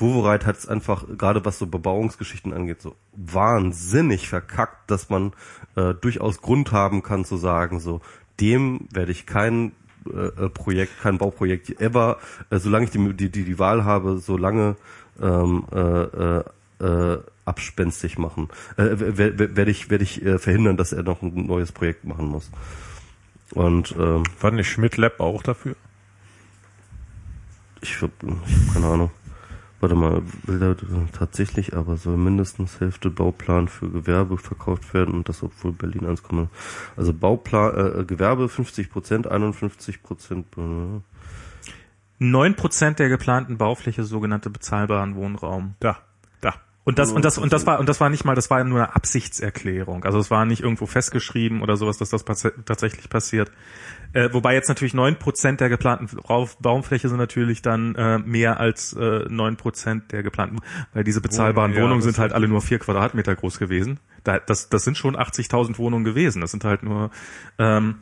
[0.00, 5.32] Wovereit hat es einfach, gerade was so Bebauungsgeschichten angeht, so wahnsinnig verkackt, dass man
[5.76, 8.00] äh, durchaus Grund haben kann zu sagen, so,
[8.40, 9.72] dem werde ich kein
[10.10, 12.16] äh, äh, Projekt, kein Bauprojekt ever,
[12.48, 14.76] äh, solange ich die, die, die, die Wahl habe, solange
[15.20, 16.44] ähm, äh, äh,
[16.80, 18.48] äh, abspenstig machen.
[18.78, 22.26] Äh, werde werd ich, werde ich äh, verhindern, dass er noch ein neues Projekt machen
[22.26, 22.50] muss.
[23.54, 25.76] Und ähm, War nicht Schmidt-Lab auch dafür?
[27.82, 28.12] ich habe
[28.46, 29.10] ich hab keine Ahnung.
[29.80, 30.76] Warte mal, will er
[31.12, 36.22] tatsächlich, aber soll mindestens Hälfte Bauplan für Gewerbe verkauft werden und das obwohl Berlin 1,
[36.98, 40.46] also Bauplan, äh, Gewerbe 50 Prozent, 51 Prozent.
[40.58, 41.00] Äh,
[42.18, 45.76] neun Prozent der geplanten Baufläche sogenannte bezahlbaren Wohnraum.
[45.80, 46.09] Da, da.
[46.82, 48.78] Und das, und das, und das war, und das war nicht mal, das war nur
[48.78, 50.04] eine Absichtserklärung.
[50.04, 53.50] Also es war nicht irgendwo festgeschrieben oder sowas, dass das pass tatsächlich passiert.
[54.14, 56.08] Äh, wobei jetzt natürlich neun Prozent der geplanten
[56.60, 60.56] Baumfläche sind natürlich dann äh, mehr als äh, neun Prozent der geplanten,
[60.94, 64.00] weil diese bezahlbaren Wohnungen, ja, Wohnungen das sind halt alle nur vier Quadratmeter groß gewesen.
[64.24, 66.40] Da, das, das sind schon 80.000 Wohnungen gewesen.
[66.40, 67.10] Das sind halt nur
[67.58, 67.96] ähm,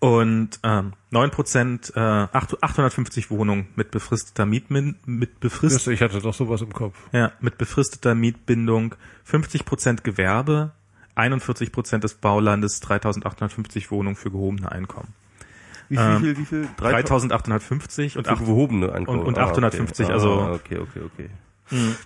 [0.00, 6.00] und ähm, 9 Prozent, äh, 8, 850 Wohnungen mit befristeter Mietmin, mit befrist, Das, ich
[6.00, 6.94] hatte doch sowas im Kopf.
[7.12, 8.94] ja, mit befristeter Mietbindung,
[9.24, 10.72] 50 Prozent Gewerbe,
[11.16, 15.08] 41 Prozent des Baulandes, 3850 Wohnungen für gehobene Einkommen.
[15.90, 16.68] wie viel, wie viel, wie viel?
[16.78, 19.20] 3850 und Für 8, gehobene Einkommen.
[19.20, 20.12] und- und Ah, 850, okay.
[20.14, 21.30] also- Ah, okay, okay, okay.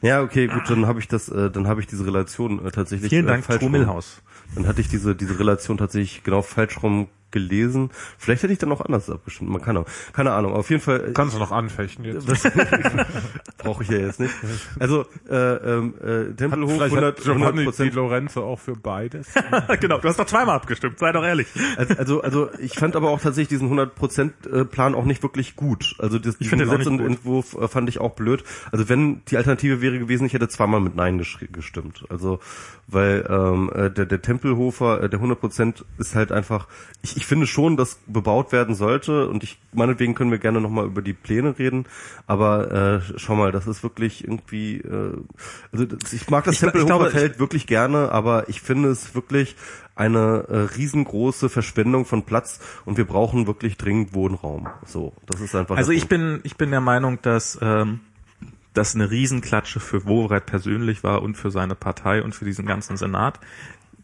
[0.03, 3.09] Ja, okay, gut, dann habe ich das, äh, dann habe ich diese Relation äh, tatsächlich
[3.09, 3.73] vielen äh, Dank, falsch rum.
[3.73, 4.21] Milhouse.
[4.55, 7.91] Dann hatte ich diese diese Relation tatsächlich genau falsch rum gelesen.
[8.17, 9.51] Vielleicht hätte ich dann auch anders abgestimmt.
[9.51, 10.55] Man kann auch, keine Ahnung.
[10.55, 12.27] Auf jeden Fall äh, Kannst du noch anfechten jetzt?
[13.59, 14.33] brauche ich ja jetzt nicht.
[14.79, 19.29] Also äh, ähm, äh, Tempelhof 100 hat Giovanni 100 Di Lorenzo auch für beides.
[19.81, 21.49] genau, du hast doch zweimal abgestimmt, sei doch ehrlich.
[21.77, 25.97] Also, also ich fand aber auch tatsächlich diesen 100% Plan auch nicht wirklich gut.
[25.99, 26.61] Also das, diesen.
[27.01, 28.45] Entwurf äh, fand ich auch blöd.
[28.71, 32.05] Also wenn die Alternative wäre gewesen, ich hätte zweimal mit Nein gestimmt.
[32.09, 32.39] Also
[32.87, 36.69] weil ähm, äh, der, der Tempelhofer, äh, der 100% ist halt einfach,
[37.03, 40.87] ich, ich finde schon, dass bebaut werden sollte und ich meinetwegen können wir gerne nochmal
[40.87, 41.87] über die Pläne reden,
[42.27, 45.13] aber äh, schau mal, das ist wirklich irgendwie, äh,
[45.73, 48.61] also ich mag das Ich gl- ich Tempelhofer glaube, ich- Feld wirklich gerne, aber ich
[48.61, 49.57] finde es wirklich
[49.97, 54.69] eine äh, riesengroße Verschwendung von Platz und wir brauchen wirklich dringend Wohnraum.
[54.85, 55.77] So, das ist einfach.
[55.77, 58.01] Also ich bin, ich bin der Meinung, dass ähm,
[58.73, 62.97] das eine Riesenklatsche für Wowereit persönlich war und für seine Partei und für diesen ganzen
[62.97, 63.39] Senat.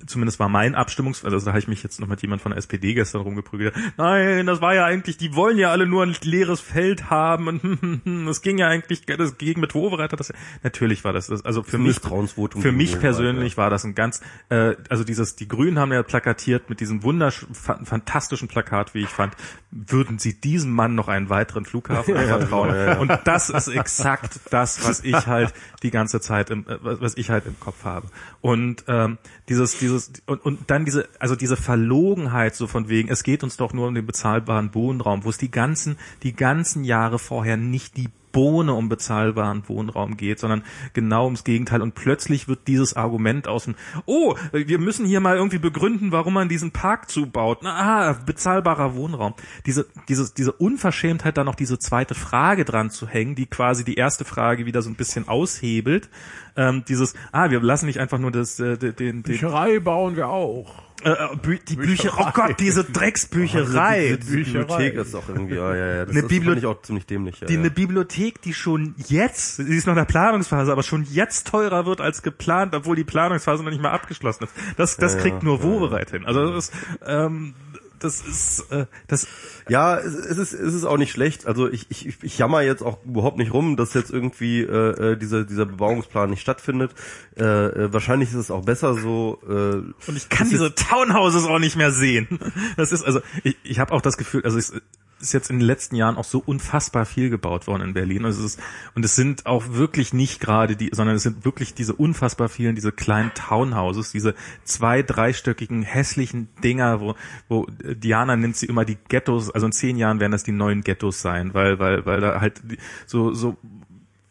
[0.06, 2.58] Zumindest war mein Abstimmungs, also da habe ich mich jetzt noch mit jemand von der
[2.58, 3.74] SPD gestern rumgeprügelt.
[3.98, 7.48] Nein, das war ja eigentlich, die wollen ja alle nur ein leeres Feld haben
[8.04, 10.32] und es ging ja eigentlich das gegen mit hat das.
[10.62, 14.74] Natürlich war das, das also für mich für mich persönlich war das ein ganz, äh,
[14.88, 19.08] also dieses, die Grünen haben ja plakatiert mit diesem wundersch fa- fantastischen Plakat, wie ich
[19.08, 19.34] fand,
[19.70, 22.98] würden sie diesem Mann noch einen weiteren Flughafen anvertrauen.
[22.98, 27.30] Und das ist exakt das, was ich halt die ganze Zeit im, äh, was ich
[27.30, 28.08] halt im Kopf habe.
[28.40, 29.89] Und ähm, dieses, dieses
[30.26, 33.88] und, und dann diese, also diese Verlogenheit so von wegen, es geht uns doch nur
[33.88, 38.74] um den bezahlbaren Wohnraum, wo es die ganzen, die ganzen Jahre vorher nicht die Bohne
[38.74, 40.62] um bezahlbaren Wohnraum geht, sondern
[40.92, 41.82] genau ums Gegenteil.
[41.82, 43.74] Und plötzlich wird dieses Argument aus dem,
[44.06, 47.64] oh, wir müssen hier mal irgendwie begründen, warum man diesen Park zubaut.
[47.64, 49.34] Ah, bezahlbarer Wohnraum.
[49.66, 53.94] Diese, diese, diese Unverschämtheit, da noch diese zweite Frage dran zu hängen, die quasi die
[53.94, 56.08] erste Frage wieder so ein bisschen aushebelt.
[56.56, 60.28] Ähm, dieses, ah, wir lassen nicht einfach nur das, äh, den, den, Bücherei bauen wir
[60.28, 60.89] auch.
[61.02, 64.18] Äh, Bü die Bücher, oh Gott, diese Drecksbücherei.
[64.20, 66.04] Diese Bibliothek ist auch irgendwie, ja, ja, ja.
[66.04, 67.40] Das Eine ist, Bibli- auch ziemlich dämlich.
[67.40, 67.58] Ja, die ja.
[67.60, 71.86] eine Bibliothek, die schon jetzt, sie ist noch in der Planungsphase, aber schon jetzt teurer
[71.86, 74.52] wird als geplant, obwohl die Planungsphase noch nicht mal abgeschlossen ist.
[74.76, 76.26] Das, das Ja, kriegt nur ja, Wobereit hin.
[76.26, 76.74] Also das ist,
[77.06, 77.54] ähm,
[78.00, 79.26] das ist, äh, das,
[79.68, 81.46] Ja, es es ist, es ist auch nicht schlecht.
[81.46, 85.16] Also ich, ich, ich jammer jetzt auch überhaupt nicht rum, dass jetzt irgendwie äh, äh,
[85.16, 86.92] dieser, dieser Bebauungsplan nicht stattfindet.
[87.36, 89.38] Äh, äh, wahrscheinlich ist es auch besser so.
[89.46, 92.38] Äh, und ich kann diese Townhouses auch nicht mehr sehen.
[92.76, 94.72] Das ist also, ich, ich habe auch das Gefühl, also es
[95.20, 98.24] ist jetzt in den letzten Jahren auch so unfassbar viel gebaut worden in Berlin.
[98.24, 98.62] Also es ist,
[98.94, 102.74] und es sind auch wirklich nicht gerade die, sondern es sind wirklich diese unfassbar vielen,
[102.74, 107.14] diese kleinen Townhouses, diese zwei, dreistöckigen hässlichen Dinger, wo,
[107.48, 110.82] wo Diana nennt sie immer die Ghettos, also in zehn Jahren werden das die neuen
[110.82, 112.60] Ghettos sein, weil, weil, weil da halt
[113.06, 113.56] so, so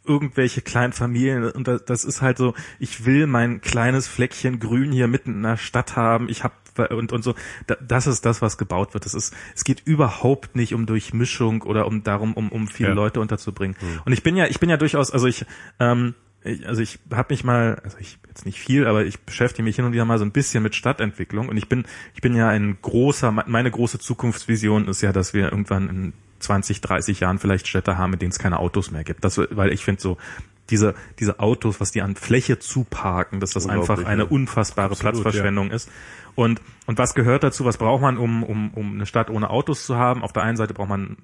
[0.10, 5.08] irgendwelche kleinen Familien und das ist halt so, ich will mein kleines Fleckchen Grün hier
[5.08, 6.30] mitten in der Stadt haben.
[6.30, 6.56] Ich habe
[6.90, 7.36] und und so,
[7.68, 9.06] da, das ist das, was gebaut wird.
[9.06, 12.96] Das ist, es geht überhaupt nicht um Durchmischung oder um darum, um um viele Ja.
[12.96, 13.76] Leute unterzubringen.
[14.06, 15.46] Und ich bin ja, ich bin ja durchaus, also ich,
[15.80, 19.64] ähm, ich, also ich habe mich mal, also ich jetzt nicht viel, aber ich beschäftige
[19.64, 22.34] mich hin und wieder mal so ein bisschen mit Stadtentwicklung und ich bin, ich bin
[22.36, 27.38] ja ein großer, meine große Zukunftsvision ist ja, dass wir irgendwann in 20, 30 Jahren
[27.40, 29.26] vielleicht Städte haben, in denen es keine Autos mehr gibt.
[29.26, 30.18] Das, weil ich finde so,
[30.70, 34.30] diese, diese Autos, was die an Fläche zuparken, dass das einfach eine ja.
[34.30, 35.90] unfassbare Absolut, Platzverschwendung ist.
[36.36, 37.66] Und, und was gehört dazu?
[37.66, 40.24] Was braucht man, um, um, um eine Stadt ohne Autos zu haben?
[40.24, 41.18] Auf der einen Seite braucht man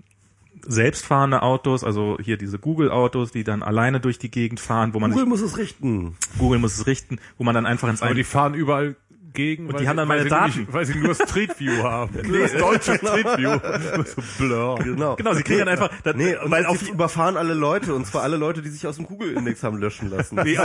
[0.68, 5.12] selbstfahrende Autos, also hier diese Google-Autos, die dann alleine durch die Gegend fahren, wo man
[5.12, 6.16] Google muss es richten.
[6.40, 8.96] Google muss es richten, wo man dann einfach ins Aber die fahren überall
[9.36, 10.60] gegen, Und die haben dann meine Daten.
[10.60, 12.12] Nicht, weil sie nur Street View haben.
[12.42, 13.60] das deutsche Street View.
[14.06, 14.80] so blur.
[14.80, 15.16] Genau.
[15.16, 18.06] Genau, sie kriegen dann einfach, das, Nee, und weil auf auf überfahren alle Leute und
[18.06, 20.38] zwar alle Leute, die sich aus dem Google-Index haben löschen lassen.
[20.46, 20.56] Die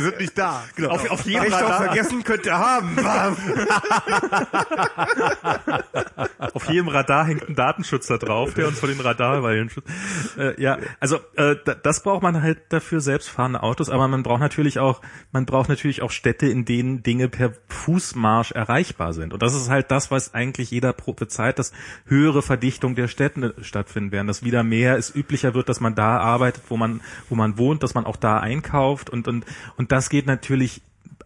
[0.00, 0.62] sind nicht da.
[0.76, 2.96] genau, auf, auf auf Radar, vergessen könnt ihr haben.
[6.52, 9.88] auf jedem Radar hängt ein Datenschutz da drauf, der uns vor den Radarweilen schützt.
[10.38, 14.40] Äh, ja, also äh, da- das braucht man halt dafür selbstfahrende Autos, aber man braucht
[14.40, 15.00] natürlich auch,
[15.32, 19.32] man braucht natürlich auch Städte, in denen Dinge per Fußmarsch erreichbar sind.
[19.32, 21.72] Und das ist halt das, was eigentlich jeder prophezeit, dass
[22.06, 26.18] höhere Verdichtung der Städte stattfinden werden, dass wieder mehr es üblicher wird, dass man da
[26.18, 29.44] arbeitet, wo man wo man wohnt, dass man auch da einkauft und und
[29.76, 30.82] und das geht natürlich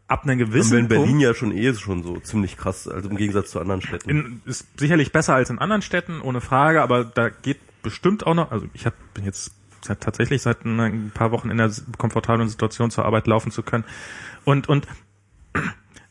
[0.06, 3.08] ab einem Und gewissen in Berlin Punkt, ja schon eh schon so ziemlich krass, also
[3.08, 4.10] im Gegensatz zu anderen Städten.
[4.10, 8.34] in, ist sicherlich besser als in anderen Städten, ohne Frage, aber da geht bestimmt auch
[8.34, 12.90] noch, also ich hab, bin jetzt tatsächlich seit ein paar Wochen in der komfortablen Situation
[12.90, 13.84] zur Arbeit laufen zu können.
[14.44, 14.86] Und, und,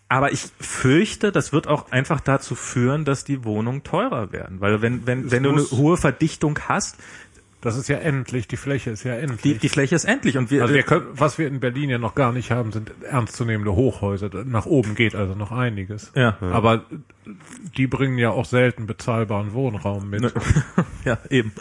[0.10, 4.62] aber ich fürchte, das wird auch einfach dazu führen, dass die Wohnungen teurer werden.
[4.62, 6.98] Weil wenn, wenn, wenn du eine hohe Verdichtung hast,
[7.62, 9.42] Das ist ja endlich, die Fläche ist ja endlich.
[9.42, 11.98] die, die Fläche ist endlich und wir, also wir können, was wir in Berlin ja
[11.98, 14.30] noch gar nicht haben, sind ernstzunehmende Hochhäuser.
[14.44, 16.12] Nach oben geht also noch einiges.
[16.14, 16.38] Ja.
[16.42, 16.84] Aber
[17.78, 20.34] die bringen ja auch selten bezahlbaren Wohnraum mit.
[21.06, 21.54] ja, eben.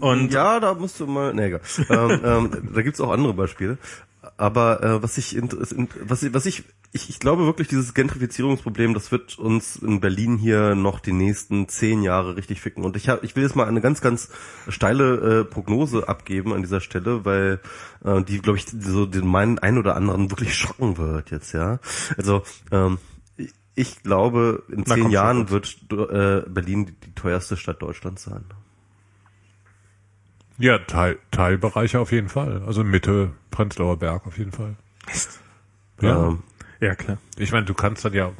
[0.00, 1.60] Und ja, da musst du mal, nee, egal.
[1.88, 3.78] ähm, ähm, da gibt's auch andere Beispiele.
[4.38, 5.36] Aber äh, was ich,
[6.06, 6.62] was, ich- was ich,
[6.92, 11.68] ich, ich glaube wirklich, dieses Gentrifizierungsproblem, das wird uns in Berlin hier noch die nächsten
[11.68, 12.84] zehn Jahre richtig ficken.
[12.84, 14.30] Und ich hab, ich will jetzt mal eine ganz, ganz
[14.68, 17.60] steile äh, Prognose abgeben an dieser Stelle, weil
[18.04, 21.80] äh, die, glaube ich, so den meinen einen oder anderen wirklich schocken wird jetzt, ja.
[22.16, 22.98] Also ähm,
[23.36, 27.82] ich- ich glaube, in Na, zehn komm, Jahren wird äh, Berlin die, die teuerste Stadt
[27.82, 28.44] Deutschlands sein.
[30.58, 32.62] Ja, Teil, Teilbereiche auf jeden Fall.
[32.66, 34.74] Also Mitte, Prenzlauer Berg auf jeden Fall.
[36.00, 36.28] Ja.
[36.28, 36.42] Ähm,
[36.80, 37.18] ja, klar.
[37.36, 38.32] Ich meine, du kannst dann ja.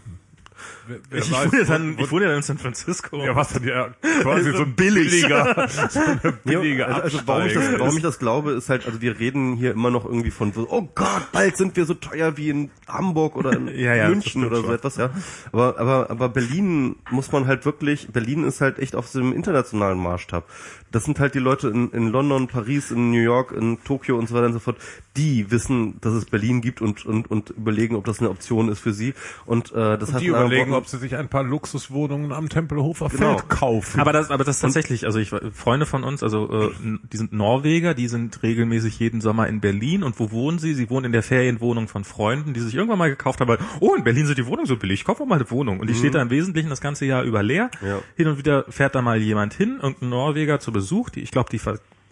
[0.89, 3.25] Wer, wer Ich weiß, wohne, wo- dann, wo- ich wohne ja in San Francisco.
[3.25, 3.91] ja, was dann ja
[4.23, 8.19] quasi so ein billiger, so eine billige also, also warum, ich das, warum ich das
[8.19, 11.57] glaube, ist halt, also wir reden hier immer noch irgendwie von so, oh Gott, bald
[11.57, 14.75] sind wir so teuer wie in Hamburg oder in Ja, ja, München oder so schon.
[14.75, 15.11] etwas, ja.
[15.53, 19.33] Aber, aber, aber Berlin muss man halt wirklich, Berlin ist halt echt auf so einem
[19.35, 20.45] internationalen Maßstab.
[20.91, 24.28] Das sind halt die Leute in, in London, Paris, in New York, in Tokio und
[24.28, 24.76] so weiter und so fort,
[25.16, 28.78] die wissen, dass es Berlin gibt und, und, und überlegen, ob das eine Option ist
[28.80, 29.14] für sie.
[29.47, 32.49] Und äh, das Und hat die überlegen, Worten- ob sie sich ein paar Luxuswohnungen am
[32.49, 33.36] Tempelhofer Genau.
[33.39, 34.01] Feld kaufen.
[34.01, 36.70] Aber das, aber das tatsächlich, also ich Freunde von uns, also äh,
[37.12, 40.74] die sind Norweger, die sind regelmäßig jeden Sommer in Berlin und wo wohnen sie?
[40.74, 43.95] Sie wohnen in der Ferienwohnung von Freunden, die sich irgendwann mal gekauft haben, weil oh
[43.95, 46.14] in Berlin sind die Wohnungen so billig, ich kaufe mal eine Wohnung und die steht
[46.14, 47.70] da im Wesentlichen das ganze Jahr über leer.
[47.84, 47.99] Ja.
[48.16, 51.51] Hin und wieder fährt da mal jemand hin, irgendein Norweger zu Besuch, die ich glaube
[51.51, 51.61] die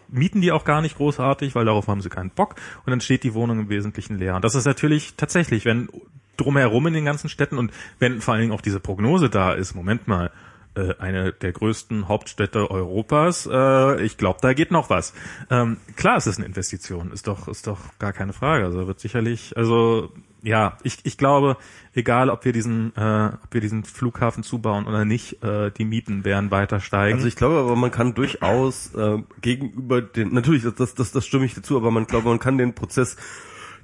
[0.09, 2.55] mieten die auch gar nicht großartig, weil darauf haben sie keinen Bock
[2.85, 4.37] und dann steht die Wohnung im Wesentlichen leer.
[4.37, 5.89] Und das ist natürlich tatsächlich, wenn
[6.37, 9.75] drumherum in den ganzen Städten und wenn vor allen Dingen auch diese Prognose da ist,
[9.75, 10.31] Moment mal,
[10.75, 15.15] äh, eine der größten Hauptstädte Europas, äh, ich glaube, da geht noch was.
[15.51, 18.67] Ähm, klar, es ist eine Investition, ist doch, ist doch gar keine Frage.
[18.67, 20.13] Also wird sicherlich, also
[20.47, 21.57] ja, ich, ich glaube,
[21.93, 26.25] egal ob wir diesen, äh, ob wir diesen Flughafen zubauen oder nicht, äh, die Mieten
[26.25, 27.17] werden weiter steigen.
[27.17, 31.47] Also ich glaube aber, man kann durchaus äh, gegenüber den, natürlich, das, das, das stimme
[31.47, 33.17] ich dazu, aber man glaube, man kann den Prozess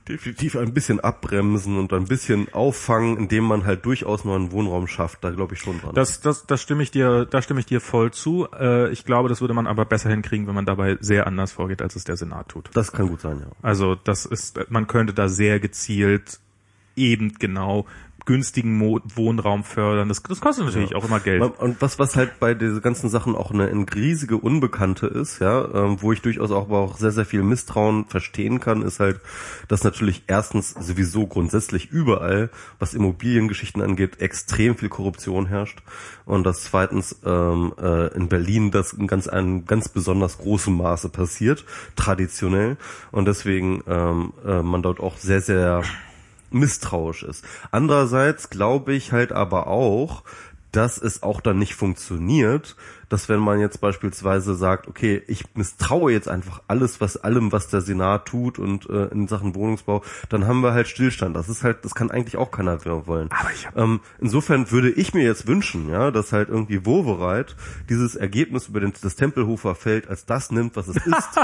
[0.09, 4.87] definitiv ein bisschen abbremsen und ein bisschen auffangen, indem man halt durchaus nur einen Wohnraum
[4.87, 5.25] schafft.
[5.25, 5.95] Da glaube ich schon dran.
[5.95, 8.47] Das, das, das stimme ich dir, da stimme ich dir voll zu.
[8.53, 11.83] Äh, ich glaube, das würde man aber besser hinkriegen, wenn man dabei sehr anders vorgeht,
[11.83, 12.71] als es der Senat tut.
[12.75, 13.47] Das kann gut sein, ja.
[13.63, 16.41] Also das ist, man könnte da sehr gezielt
[16.97, 17.87] eben genau
[18.25, 20.09] günstigen Mo Wohnraum fördern.
[20.09, 20.97] Das, das kostet natürlich ja.
[20.97, 21.43] auch immer Geld.
[21.43, 25.64] Und was, was halt bei diesen ganzen Sachen auch eine, eine riesige Unbekannte ist, ja,
[25.75, 29.21] ähm, wo ich durchaus auch, aber auch sehr, sehr viel Misstrauen verstehen kann, ist halt,
[29.69, 35.83] dass natürlich erstens sowieso grundsätzlich überall, was Immobiliengeschichten angeht, extrem viel Korruption herrscht
[36.25, 41.09] und dass zweitens ähm, äh, in Berlin das in ganz einem ganz besonders großem Maße
[41.09, 41.64] passiert,
[41.97, 42.77] traditionell
[43.11, 45.83] und deswegen ähm, äh, man dort auch sehr, sehr
[46.54, 47.45] misstrauisch ist.
[47.70, 50.24] Andererseits glaube ich halt aber auch,
[50.72, 52.76] dass es auch dann nicht funktioniert,
[53.13, 57.68] dass wenn man jetzt beispielsweise sagt, okay, ich misstraue jetzt einfach alles, was allem, was
[57.68, 61.37] der Senat tut und äh, in Sachen Wohnungsbau, dann haben wir halt Stillstand.
[61.37, 63.29] Das ist halt, das kann eigentlich auch keiner mehr wollen.
[63.30, 67.55] Aber ich hab ähm, insofern würde ich mir jetzt wünschen, ja, dass halt irgendwie Wovereit
[67.91, 71.39] dieses Ergebnis über den, das Tempelhofer Feld als das nimmt, was es ist.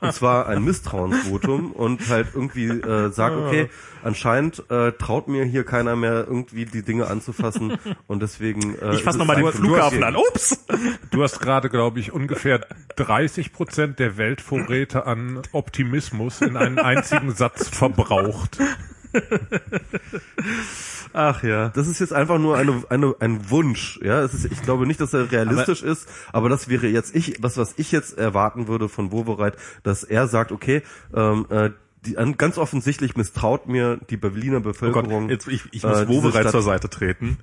[0.00, 3.70] und zwar ein Misstrauensvotum und halt irgendwie äh, sagt, okay,
[4.02, 7.78] anscheinend äh, traut mir hier keiner mehr irgendwie die Dinge anzufassen
[8.08, 10.16] und deswegen äh, ich fasse nochmal den Flughafen an.
[10.16, 10.63] Ups.
[11.10, 12.66] Du hast gerade, glaube ich, ungefähr
[12.96, 18.58] 30 Prozent der Weltvorräte an Optimismus in einen einzigen Satz verbraucht.
[21.12, 21.68] Ach ja.
[21.68, 24.00] Das ist jetzt einfach nur eine, eine, ein Wunsch.
[24.02, 27.14] Ja, es ist, ich glaube nicht, dass er realistisch aber, ist, aber das wäre jetzt
[27.14, 30.82] ich, was, was ich jetzt erwarten würde von Wobereit, dass er sagt, okay,
[31.14, 31.70] ähm, äh,
[32.06, 35.12] die, ganz offensichtlich misstraut mir die Berliner Bevölkerung.
[35.12, 37.38] Oh Gott, jetzt, ich, ich muss äh, Wovereit zur Seite treten.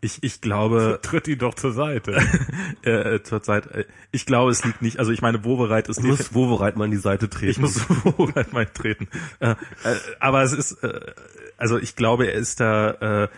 [0.00, 1.00] Ich, ich glaube.
[1.02, 2.20] Tritt ihn doch zur Seite.
[2.82, 3.66] äh, zur Zeit.
[3.66, 4.98] Äh, ich glaube, es liegt nicht.
[4.98, 6.02] Also ich meine, Wovereit ist.
[6.02, 7.50] Du musst Wovereit mal in die Seite treten.
[7.50, 9.08] Ich muss Wovereit mal treten.
[9.40, 9.56] Äh, äh,
[10.20, 10.72] aber es ist.
[10.82, 11.00] Äh,
[11.56, 13.28] also ich glaube, er ist da äh,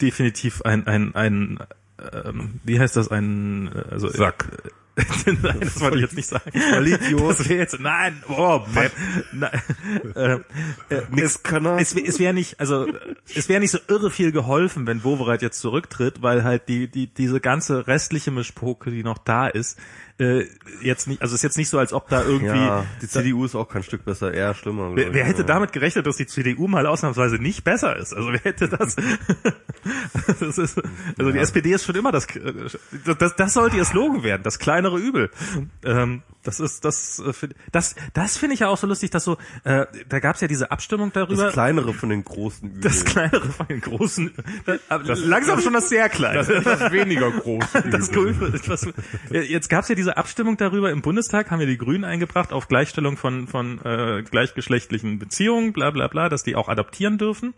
[0.00, 1.58] definitiv ein ein ein.
[2.12, 4.46] Ähm, wie heißt das ein also Sack.
[4.96, 6.50] Äh, nein, das wollte ich jetzt nicht sagen.
[6.52, 7.38] Vollidiot.
[7.38, 8.90] Das wäre jetzt, nein, oh, Mann.
[9.32, 9.62] Nein,
[10.14, 11.78] äh, äh, Nix Könner.
[11.78, 12.86] Es, es wäre nicht, also
[13.34, 17.06] es wäre nicht so irre viel geholfen, wenn Wovereit jetzt zurücktritt, weil halt die, die,
[17.06, 19.78] diese ganze restliche Mischpoke, die noch da ist,
[20.18, 20.46] äh,
[20.82, 22.58] jetzt nicht, also es ist jetzt nicht so, als ob da irgendwie.
[22.58, 24.94] Ja, die CDU ist auch kein Stück besser, eher schlimmer.
[24.94, 25.46] Wer, wer hätte ja.
[25.46, 28.14] damit gerechnet, dass die CDU mal ausnahmsweise nicht besser ist?
[28.14, 28.94] Also wer hätte das?
[30.40, 30.80] das ist,
[31.18, 31.32] also ja.
[31.32, 32.26] die SPD ist schon immer das,
[33.18, 35.30] das, das sollte ihr Slogan werden, das kleinere Übel.
[35.84, 39.36] Ähm, das ist das äh, das das finde ich ja auch so lustig, dass so
[39.64, 41.44] äh, da gab es ja diese Abstimmung darüber.
[41.44, 42.82] Das kleinere von den großen Übeln.
[42.82, 44.32] Das kleinere von den großen.
[44.66, 46.38] Das, das, langsam schon das sehr kleine.
[46.38, 47.64] Das etwas weniger groß.
[47.90, 48.88] das etwas,
[49.30, 52.66] jetzt gab es ja diese Abstimmung darüber im Bundestag, haben ja die Grünen eingebracht auf
[52.66, 57.54] Gleichstellung von von äh, gleichgeschlechtlichen Beziehungen, bla bla bla, dass die auch adoptieren dürfen.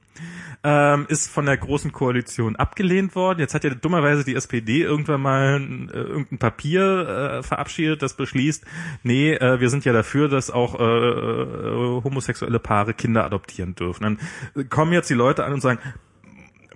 [0.62, 3.40] Ähm, ist von der großen Koalition abgelehnt worden.
[3.40, 5.60] Jetzt hat ja dummerweise die SPD irgendwann mal
[5.92, 8.64] äh, irgendein Papier äh, verabschiedet, das beschließt,
[9.02, 14.18] nee, äh, wir sind ja dafür, dass auch äh, äh, homosexuelle Paare Kinder adoptieren dürfen.
[14.54, 15.78] Dann kommen jetzt die Leute an und sagen,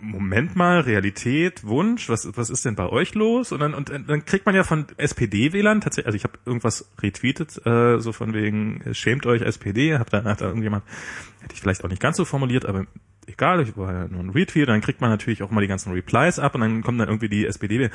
[0.01, 3.53] Moment mal, Realität, Wunsch, was, was ist denn bei euch los?
[3.53, 7.67] Und dann, und dann kriegt man ja von SPD-Wählern tatsächlich, also ich habe irgendwas retweetet,
[7.67, 10.85] äh, so von wegen, schämt euch SPD, hat da, hat da irgendjemand,
[11.41, 12.87] hätte ich vielleicht auch nicht ganz so formuliert, aber
[13.29, 15.93] egal, ich war ja nur ein Retweet, dann kriegt man natürlich auch mal die ganzen
[15.93, 17.91] Replies ab und dann kommt dann irgendwie die SPD.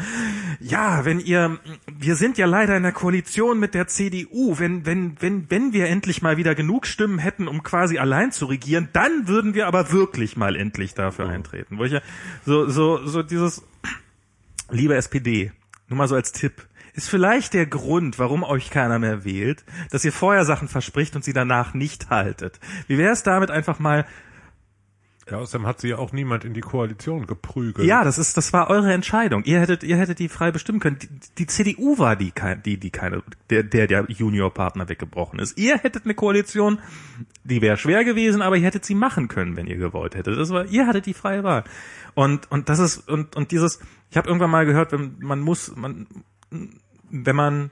[0.59, 1.59] Ja, wenn ihr,
[1.91, 5.87] wir sind ja leider in der Koalition mit der CDU, wenn, wenn, wenn, wenn wir
[5.87, 9.91] endlich mal wieder genug Stimmen hätten, um quasi allein zu regieren, dann würden wir aber
[9.91, 11.77] wirklich mal endlich dafür eintreten.
[11.77, 12.01] Wo ich ja,
[12.45, 13.63] so, so, so dieses,
[14.69, 15.51] liebe SPD,
[15.87, 20.05] nur mal so als Tipp, ist vielleicht der Grund, warum euch keiner mehr wählt, dass
[20.05, 22.59] ihr vorher Sachen verspricht und sie danach nicht haltet.
[22.87, 24.05] Wie wäre es damit einfach mal
[25.29, 27.87] ja, außerdem hat sie ja auch niemand in die Koalition geprügelt.
[27.87, 29.43] Ja, das ist, das war eure Entscheidung.
[29.45, 30.99] Ihr hättet, ihr hättet die frei bestimmen können.
[30.99, 32.33] Die, die CDU war die,
[32.65, 35.57] die, die keine, der, der, der Juniorpartner weggebrochen ist.
[35.57, 36.79] Ihr hättet eine Koalition,
[37.45, 40.37] die wäre schwer gewesen, aber ihr hättet sie machen können, wenn ihr gewollt hättet.
[40.37, 41.63] Das war, ihr hattet die freie Wahl.
[42.15, 43.79] Und, und das ist, und, und dieses,
[44.11, 46.07] ich habe irgendwann mal gehört, wenn man muss, man,
[47.09, 47.71] wenn man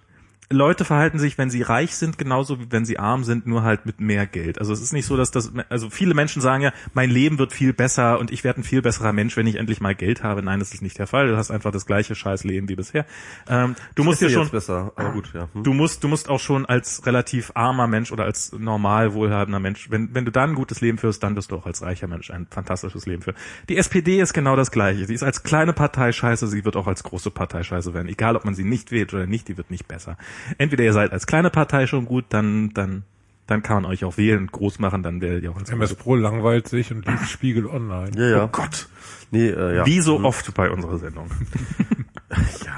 [0.52, 3.86] Leute verhalten sich, wenn sie reich sind, genauso wie wenn sie arm sind, nur halt
[3.86, 4.60] mit mehr Geld.
[4.60, 7.54] Also es ist nicht so, dass das, also viele Menschen sagen ja, mein Leben wird
[7.54, 10.44] viel besser und ich werde ein viel besserer Mensch, wenn ich endlich mal Geld habe.
[10.44, 11.28] Nein, das ist nicht der Fall.
[11.28, 13.06] Du hast einfach das gleiche scheiß Leben wie bisher.
[13.50, 15.48] Ähm, du musst dir schon, besser, aber gut, ja.
[15.54, 15.64] Hm.
[15.64, 19.90] du musst, du musst auch schon als relativ armer Mensch oder als normal wohlhabender Mensch,
[19.90, 22.32] wenn, wenn du dann ein gutes Leben führst, dann wirst du auch als reicher Mensch
[22.32, 23.38] ein fantastisches Leben führen.
[23.70, 25.06] Die SPD ist genau das Gleiche.
[25.06, 28.08] Sie ist als kleine Partei scheiße, sie wird auch als große Partei scheiße werden.
[28.08, 30.18] Egal, ob man sie nicht wählt oder nicht, die wird nicht besser.
[30.58, 33.04] Entweder ihr seid als kleine Partei schon gut, dann, dann,
[33.48, 35.96] dann kann man euch auch wählen und groß machen, dann werdet ihr auch als MS
[35.96, 38.12] Pro langweilt sich und liest Spiegel Online.
[38.16, 38.44] Ja, ja.
[38.46, 38.88] Oh Gott.
[39.32, 39.86] Nee, äh, ja.
[39.86, 41.30] Wie so oft bei unserer Sendung.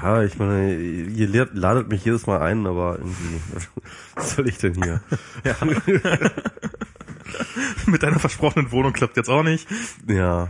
[0.02, 3.40] Ja, ich meine, ihr lehrt- ladet mich jedes Mal ein, aber irgendwie,
[4.16, 5.00] was soll ich denn hier?
[7.86, 9.68] Mit deiner versprochenen Wohnung klappt jetzt auch nicht.
[10.08, 10.48] Ja.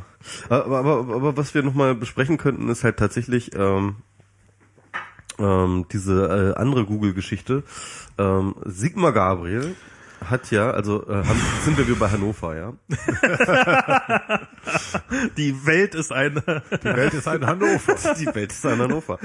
[0.48, 3.96] Aber, aber, aber was wir nochmal besprechen könnten, ist halt tatsächlich ähm,
[5.38, 7.62] ähm, diese äh, andere Google-Geschichte.
[8.18, 9.74] Ähm, Sigmar Gabriel
[10.24, 12.72] hat ja, also äh, haben, sind wir wieder bei Hannover, ja.
[15.36, 16.40] Die Welt ist eine.
[16.82, 17.94] Die Welt ist ein Hannover.
[18.18, 19.18] Die Welt ist ein Hannover.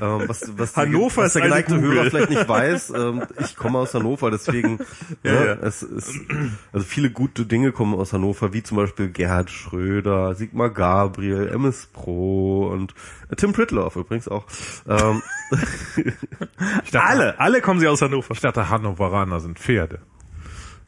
[0.00, 1.80] Ähm, was, was Hannover was ist der eine geneigte.
[1.80, 4.78] Hörer vielleicht nicht weiß, ähm, ich komme aus Hannover, deswegen,
[5.22, 5.52] Ja, ne, ja.
[5.54, 6.18] es ist,
[6.72, 11.88] also viele gute Dinge kommen aus Hannover, wie zum Beispiel Gerhard Schröder, Sigmar Gabriel, MS
[11.92, 12.94] Pro und
[13.30, 14.46] äh, Tim Pritloff übrigens auch.
[14.88, 15.22] Ähm,
[16.92, 18.32] dachte, Alle, alle kommen sie aus Hannover.
[18.32, 20.00] Ich dachte, Hannoveraner sind Pferde.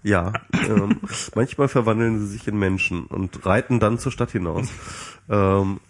[0.02, 1.00] Ja, ähm,
[1.34, 4.68] manchmal verwandeln sie sich in Menschen und reiten dann zur Stadt hinaus.
[5.28, 5.80] Ähm,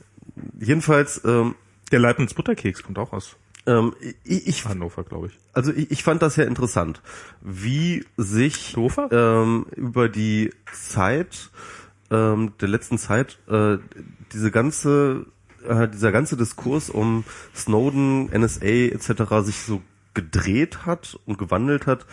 [0.59, 1.55] jedenfalls, ähm,
[1.93, 5.39] Der Leibniz Butterkeks kommt auch aus ähm, ich, ich Hannover, glaube ich.
[5.53, 7.03] Also ich, ich fand das sehr interessant,
[7.41, 9.09] wie sich Hannover?
[9.13, 11.51] ähm, über die Zeit
[12.11, 13.79] ähm, der letzten Zeit äh,
[14.33, 15.27] diese ganze
[15.67, 17.25] äh, dieser ganze Diskurs um
[17.55, 19.45] Snowden, NSA etc.
[19.45, 19.83] sich so
[20.15, 22.05] gedreht hat und gewandelt hat,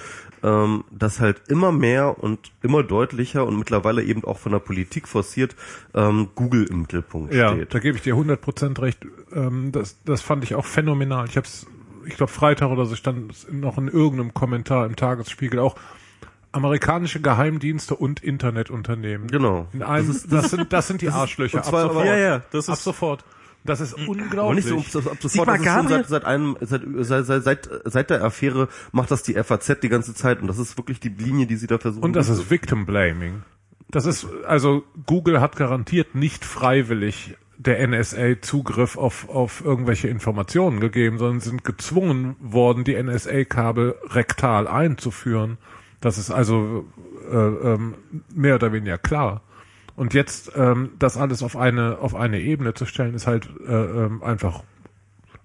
[0.44, 5.08] ähm, dass halt immer mehr und immer deutlicher und mittlerweile eben auch von der Politik
[5.08, 5.56] forciert
[5.96, 7.74] ähm, Google im Mittelpunkt Ja, steht.
[7.74, 9.00] da gebe ich dir 100% recht.
[9.34, 11.26] Ähm, das, das fand ich auch phänomenal.
[11.28, 11.66] Ich habe es,
[12.06, 15.76] ich glaube Freitag oder so stand es noch in irgendeinem Kommentar im Tagesspiegel auch
[16.52, 19.28] amerikanische Geheimdienste und Internetunternehmen.
[19.28, 19.68] Genau.
[19.74, 21.62] In einem, das, sind das sind die Arschlöcher.
[21.62, 22.06] zwar ab sofort.
[22.08, 23.26] Ja, ja, das ab ist- sofort.
[23.68, 24.66] Das ist Aber nicht unglaublich.
[24.66, 28.24] so, ab, ab sofort, das ist schon seit, seit einem, seit, seit, seit, seit, der
[28.24, 31.58] Affäre macht das die FAZ die ganze Zeit und das ist wirklich die Linie, die
[31.58, 32.04] sie da versuchen.
[32.04, 32.50] Und das ist.
[32.50, 33.44] Victim Blaming.
[33.92, 40.80] Das ist, also Google hat garantiert nicht freiwillig der NSA Zugriff auf, auf irgendwelche Informationen
[40.80, 45.58] gegeben, sondern sind gezwungen worden, die NSA-Kabel rektal einzuführen.
[46.00, 46.86] Das ist also
[47.30, 47.96] äh, ähm,
[48.34, 49.42] mehr oder weniger klar.
[49.98, 53.74] Und jetzt ähm, das alles auf eine auf eine Ebene zu stellen, ist halt äh,
[53.74, 54.64] ähm, einfach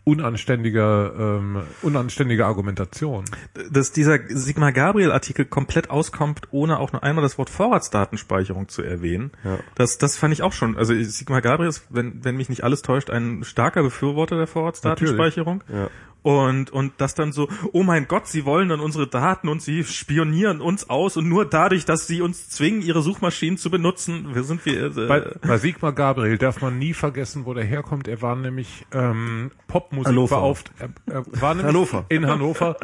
[0.04, 3.24] unanständiger ähm, unanständige Argumentation.
[3.70, 8.82] Dass dieser Sigmar Gabriel Artikel komplett auskommt, ohne auch nur einmal das Wort Vorratsdatenspeicherung zu
[8.82, 9.30] erwähnen.
[9.42, 9.58] Ja.
[9.74, 10.76] Das, das fand ich auch schon.
[10.76, 15.64] Also Sigmar Gabriel ist, wenn, wenn mich nicht alles täuscht, ein starker Befürworter der Vorratsdatenspeicherung.
[15.72, 15.88] Ja.
[16.22, 19.82] Und, und das dann so, oh mein Gott, sie wollen dann unsere Daten und sie
[19.82, 24.44] spionieren uns aus und nur dadurch, dass sie uns zwingen, ihre Suchmaschinen zu benutzen, wir
[24.44, 28.06] sind wir, äh, Bei, bei Sigmar Gabriel darf man nie vergessen, wo der herkommt.
[28.06, 30.90] Er war nämlich ähm, Popmusikbeauftragter.
[31.06, 32.06] Er, er war nämlich Hannover.
[32.08, 32.76] in Hannover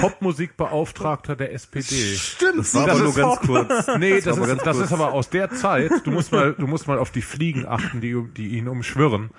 [0.00, 2.16] Popmusikbeauftragter der SPD.
[2.16, 3.86] Stimmt, Das war aber nur ganz kurz.
[3.98, 4.86] Nee, das, aber ist, ganz das kurz.
[4.88, 5.90] ist aber aus der Zeit.
[6.04, 9.30] Du musst mal, du musst mal auf die Fliegen achten, die, die ihn umschwirren.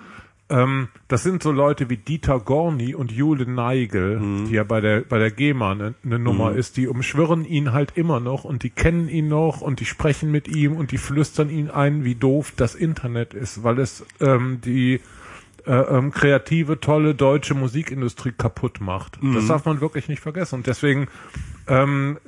[0.50, 4.46] Ähm, das sind so Leute wie Dieter Gorni und Jule Neigel, Mhm.
[4.48, 6.76] die ja bei der bei der GEMA eine ne Nummer ist.
[6.76, 10.46] Die umschwirren ihn halt immer noch und die kennen ihn noch und die sprechen mit
[10.48, 15.00] ihm und die flüstern ihn ein, wie doof das Internet ist, weil es ähm, die
[15.66, 19.22] äh, ähm, kreative, tolle deutsche Musikindustrie kaputt macht.
[19.22, 19.34] Mhm.
[19.34, 20.56] Das darf man wirklich nicht vergessen.
[20.56, 21.08] Und deswegen
[21.68, 22.18] ähm,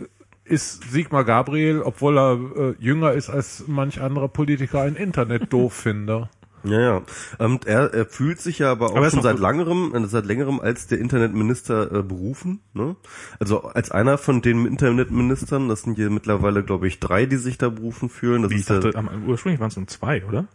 [0.45, 6.31] ist Sigmar Gabriel, obwohl er äh, jünger ist als manch anderer Politiker, ein Internet-Dooffinder.
[6.67, 7.03] Ja, ja.
[7.39, 9.43] Und er, er fühlt sich ja aber auch Aber er schon seit gut.
[9.43, 12.61] längerem, äh, seit längerem als der Internetminister äh, berufen.
[12.75, 12.97] Ne?
[13.39, 17.59] Also als einer von den Internetministern, das sind hier mittlerweile, glaube ich, drei, die sich
[17.59, 18.43] da berufen fühlen.
[18.43, 20.47] Das Wie ich ist der, dachte, am, ursprünglich waren es nur zwei, oder?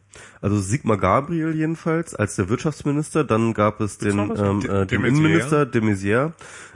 [0.41, 3.23] also Sigmar Gabriel jedenfalls als der Wirtschaftsminister.
[3.23, 5.05] Dann gab es den, ähm, äh, de den.
[5.05, 6.31] Innenminister de Maizière,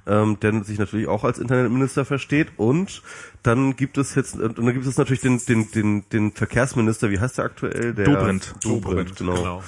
[0.08, 2.50] ähm, der sich natürlich auch als Internetminister versteht.
[2.58, 3.02] Und
[3.44, 7.20] dann gibt es jetzt, und dann gibt es natürlich den, den, den, den Verkehrsminister, wie
[7.20, 7.94] heißt der aktuell?
[7.94, 8.56] Der Dobrindt.
[8.64, 9.36] Dobrindt, genau.
[9.36, 9.64] genau.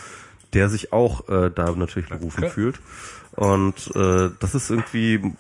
[0.54, 2.54] Der sich auch äh, da natürlich berufen Okay.
[2.54, 2.80] fühlt.
[3.32, 5.34] Und äh, das ist irgendwie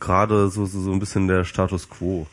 [0.00, 2.26] gerade so, so, so ein bisschen der Status quo.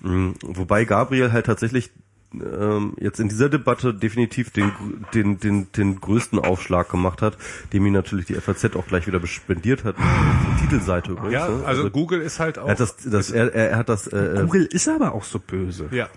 [0.00, 0.34] Mhm.
[0.42, 1.90] Wobei Gabriel halt tatsächlich
[2.34, 4.72] ähm, jetzt in dieser Debatte definitiv den,
[5.14, 7.38] den, den, den größten Aufschlag gemacht hat,
[7.72, 9.96] dem ihn natürlich die FAZ auch gleich wieder bespendiert hat.
[9.98, 11.32] Die Titelseite übrigens.
[11.32, 11.64] Ja, ne?
[11.64, 12.66] also, Google ist halt auch.
[12.66, 15.88] er hat das, das, er, er hat das, äh, Google ist aber auch so böse.
[15.90, 16.08] Ja.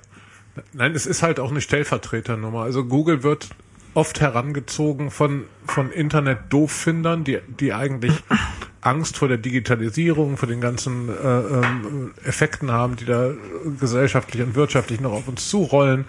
[0.74, 2.62] Nein, es ist halt auch eine Stellvertreternummer.
[2.62, 3.50] Also Google wird
[3.94, 8.14] oft herangezogen von, von Internet-Dooffindern, die, die eigentlich
[8.82, 13.32] Angst vor der Digitalisierung, vor den ganzen äh, ähm, Effekten haben, die da
[13.80, 16.06] gesellschaftlich und wirtschaftlich noch auf uns zurollen,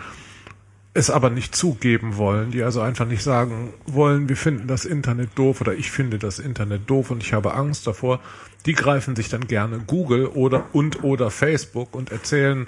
[0.95, 5.31] es aber nicht zugeben wollen, die also einfach nicht sagen wollen, wir finden das Internet
[5.37, 8.21] doof oder ich finde das Internet doof und ich habe Angst davor.
[8.67, 12.67] Die greifen sich dann gerne Google oder und oder Facebook und erzählen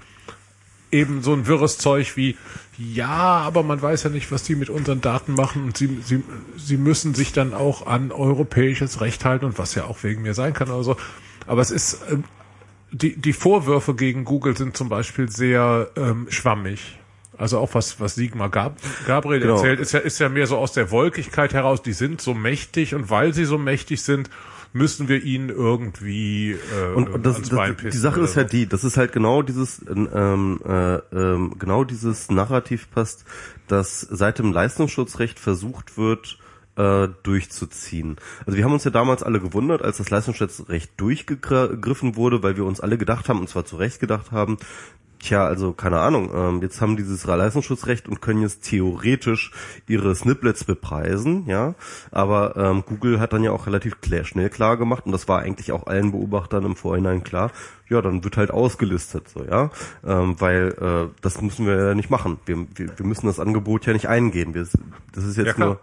[0.94, 2.36] eben so ein wirres Zeug wie,
[2.78, 6.22] ja, aber man weiß ja nicht, was die mit unseren Daten machen und sie, sie,
[6.56, 10.34] sie müssen sich dann auch an europäisches Recht halten und was ja auch wegen mir
[10.34, 10.96] sein kann oder so.
[11.46, 12.24] Aber es ist, ähm,
[12.90, 16.98] die, die Vorwürfe gegen Google sind zum Beispiel sehr ähm, schwammig.
[17.36, 18.76] Also auch was, was Sigmar Gab
[19.08, 19.54] Gabriel Genau.
[19.56, 22.94] erzählt, ist ja, ist ja mehr so aus der Wolkigkeit heraus, die sind so mächtig
[22.94, 24.30] und weil sie so mächtig sind,
[24.74, 28.66] müssen wir ihnen irgendwie äh, Und, und das, das, Bein die Sache ist halt die,
[28.66, 33.24] das ist halt genau dieses, ähm, äh, ähm, genau dieses Narrativ passt,
[33.68, 36.38] dass seit dem Leistungsschutzrecht versucht wird,
[36.76, 38.16] äh, durchzuziehen.
[38.46, 42.64] Also wir haben uns ja damals alle gewundert, als das Leistungsschutzrecht durchgegriffen wurde, weil wir
[42.64, 44.58] uns alle gedacht haben, und zwar zu Recht gedacht haben,
[45.24, 46.30] Tja, also keine Ahnung.
[46.34, 49.52] Ähm, jetzt haben dieses Leistungsschutzrecht und können jetzt theoretisch
[49.88, 51.74] ihre Snippets bepreisen, ja.
[52.10, 55.40] Aber ähm, Google hat dann ja auch relativ klar, schnell klar gemacht und das war
[55.40, 57.52] eigentlich auch allen Beobachtern im Vorhinein klar.
[57.88, 59.70] Ja, dann wird halt ausgelistet, so ja,
[60.06, 62.38] ähm, weil äh, das müssen wir ja nicht machen.
[62.44, 64.52] Wir, wir, wir müssen das Angebot ja nicht eingehen.
[64.52, 64.66] Wir,
[65.12, 65.80] das ist jetzt Ja, nur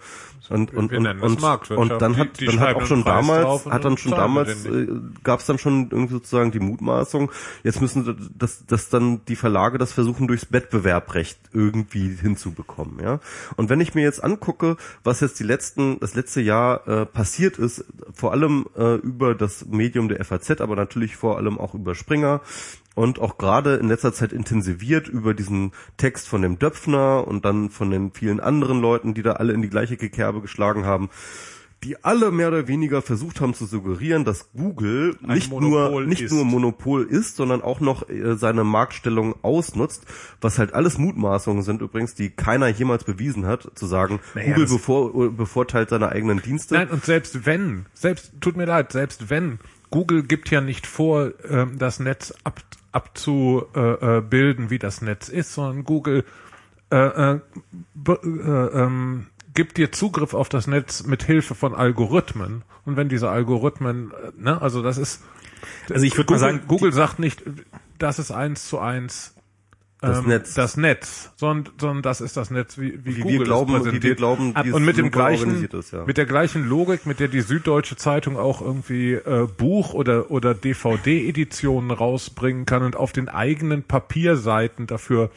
[0.51, 3.85] und und und, und, und dann Die- hat die dann hat auch schon damals hat
[3.85, 4.87] dann schon damals äh,
[5.23, 7.31] gab es dann schon irgendwie sozusagen die Mutmaßung,
[7.63, 13.19] jetzt müssen das, das dann die Verlage das versuchen durchs Wettbewerbrecht irgendwie hinzubekommen, ja.
[13.55, 17.57] Und wenn ich mir jetzt angucke, was jetzt die letzten das letzte Jahr äh, passiert
[17.57, 21.95] ist, vor allem äh, über das Medium der FAZ, aber natürlich vor allem auch über
[21.95, 22.41] Springer
[22.95, 27.69] und auch gerade in letzter Zeit intensiviert über diesen Text von dem Döpfner und dann
[27.69, 31.09] von den vielen anderen Leuten, die da alle in die gleiche Kerbe geschlagen haben,
[31.84, 36.03] die alle mehr oder weniger versucht haben zu suggerieren, dass Google Ein nicht Monopol nur
[36.03, 36.31] nicht ist.
[36.31, 40.05] nur Monopol ist, sondern auch noch äh, seine Marktstellung ausnutzt,
[40.41, 44.68] was halt alles Mutmaßungen sind übrigens, die keiner jemals bewiesen hat, zu sagen, Naja, Google
[44.68, 46.76] bevor, bevorteilt seine eigenen Dienste.
[46.76, 49.57] Nein, und selbst wenn, selbst, tut mir leid, selbst wenn,
[49.89, 52.61] Google gibt ja nicht vor, ähm, das Netz ab,
[52.91, 56.26] abzubilden, äh, bilden, wie das Netz ist, sondern Google
[56.91, 57.39] äh, äh,
[58.05, 62.63] äh, ähm, gibt dir Zugriff auf das Netz mit Hilfe von Algorithmen.
[62.85, 65.22] Und wenn diese Algorithmen, äh, ne, also das ist,
[65.89, 67.43] Also ich würde mal sagen, Google sagt nicht,
[67.97, 69.35] das ist eins zu eins
[70.01, 70.55] Das ähm, Netz.
[70.55, 73.81] das Netz, sondern, sondern das ist das Netz, wie, wie, Wie Google wir glauben, es
[73.81, 74.17] wie wir präsentiert.
[74.17, 76.05] glauben, wie und mit dem gleichen, ist, ja.
[76.05, 80.55] mit der gleichen Logik, mit der die Süddeutsche Zeitung auch irgendwie äh, Buch oder oder
[80.55, 85.29] DVD-Editionen rausbringen kann und auf den eigenen Papierseiten dafür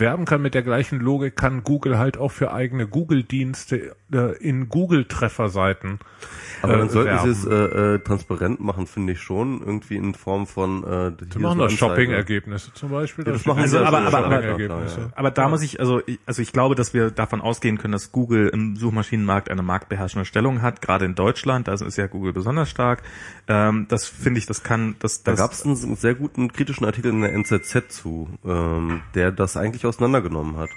[0.00, 4.68] werben kann, mit der gleichen Logik kann Google halt auch für eigene Google-Dienste äh, in
[4.68, 5.98] Google-Trefferseiten
[6.62, 7.32] Aber dann äh, sollten werben.
[7.34, 11.38] sie es äh, äh, transparent machen, finde ich schon, irgendwie in Form von äh, Sie
[11.38, 13.26] machen das Shopping-Ergebnisse zum Beispiel.
[13.26, 15.00] Ja, das machen sie immer aber- so aber- aber- Shopping-Ergebnisse.
[15.00, 15.10] ja.
[15.14, 18.12] Aber da muss ich, also ich, also ich glaube, dass wir davon ausgehen können, dass
[18.12, 22.68] Google im Suchmaschinenmarkt eine marktbeherrschende Stellung hat, gerade in Deutschland, da ist ja Google besonders
[22.70, 23.02] stark.
[23.48, 26.84] Ähm, das finde ich, das kann, das, Da das gab es einen sehr guten kritischen
[26.86, 30.70] Artikel in der NZZ zu, ähm, der das eigentlich auseinandergenommen hat.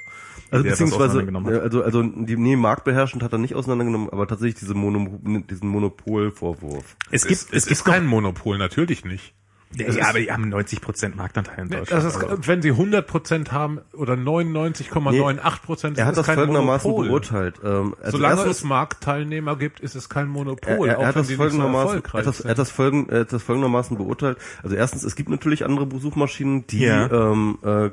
[0.52, 1.62] Also beziehungsweise, hat?
[1.62, 5.20] also, also die, nee, marktbeherrschend hat er nicht auseinandergenommen, aber tatsächlich diese Mono,
[5.50, 6.96] diesen Monopolvorwurf.
[7.10, 9.34] es gibt, Es, ist kein Monopol, natürlich nicht.
[9.78, 12.04] Ja, ja, aber die haben 90 Prozent Marktanteil in Deutschland.
[12.04, 12.38] Das ist, also.
[12.48, 17.08] wenn sie 100 Prozent haben oder 99,98 Prozent, Er hat das folgendermaßen Monopol.
[17.10, 17.56] beurteilt.
[17.64, 21.38] Ähm, also Solange es Marktteilnehmer gibt, ist es kein Monopol, er, er, hat das nicht
[21.38, 24.38] so folgendermaßen, er, das, er, hat das folgen, er hat das folgendermaßen beurteilt.
[24.62, 27.10] Also erstens, es gibt natürlich andere Suchmaschinen, die Ja.
[27.32, 27.90] ähm, äh,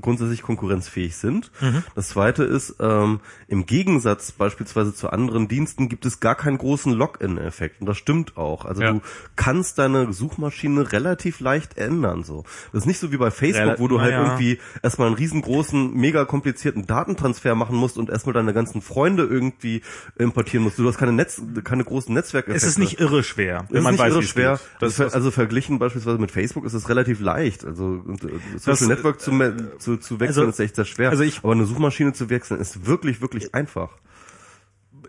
[0.00, 1.50] grundsätzlich konkurrenzfähig sind.
[1.60, 1.82] Mhm.
[1.94, 6.92] Das zweite ist, ähm, im Gegensatz beispielsweise zu anderen Diensten gibt es gar keinen großen
[6.92, 7.80] Login-Effekt.
[7.80, 8.64] Und das stimmt auch.
[8.64, 8.92] Also Ja.
[8.92, 9.00] du
[9.36, 12.24] kannst deine Suchmaschine relativ leicht ändern.
[12.24, 12.44] So.
[12.72, 14.24] Das ist nicht so wie bei Facebook, Rel- wo du halt naja.
[14.24, 19.82] irgendwie erstmal einen riesengroßen, mega komplizierten Datentransfer machen musst und erstmal deine ganzen Freunde irgendwie
[20.18, 20.78] importieren musst.
[20.78, 22.52] Du hast keine Netz, keine großen Netzwerke.
[22.52, 24.60] es ist nicht irre schwer, es ist nicht irre wie es schwer.
[24.80, 27.64] das, also verglichen beispielsweise mit Facebook ist es relativ leicht.
[27.64, 31.10] Also äh, Social Das, Network zu, me- zu, zu wechseln also- ist echt sehr schwer.
[31.10, 33.90] also ich- Aber eine Suchmaschine zu wechseln ist wirklich, wirklich einfach.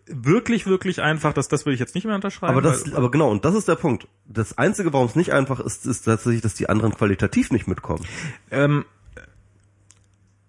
[0.09, 2.51] Wirklich, wirklich einfach, das, das würde ich jetzt nicht mehr unterschreiben.
[2.51, 4.07] Aber das, aber genau, und das ist der Punkt.
[4.25, 8.05] Das Einzige, warum es nicht einfach ist, ist tatsächlich, dass die anderen qualitativ nicht mitkommen.
[8.51, 8.85] Ähm,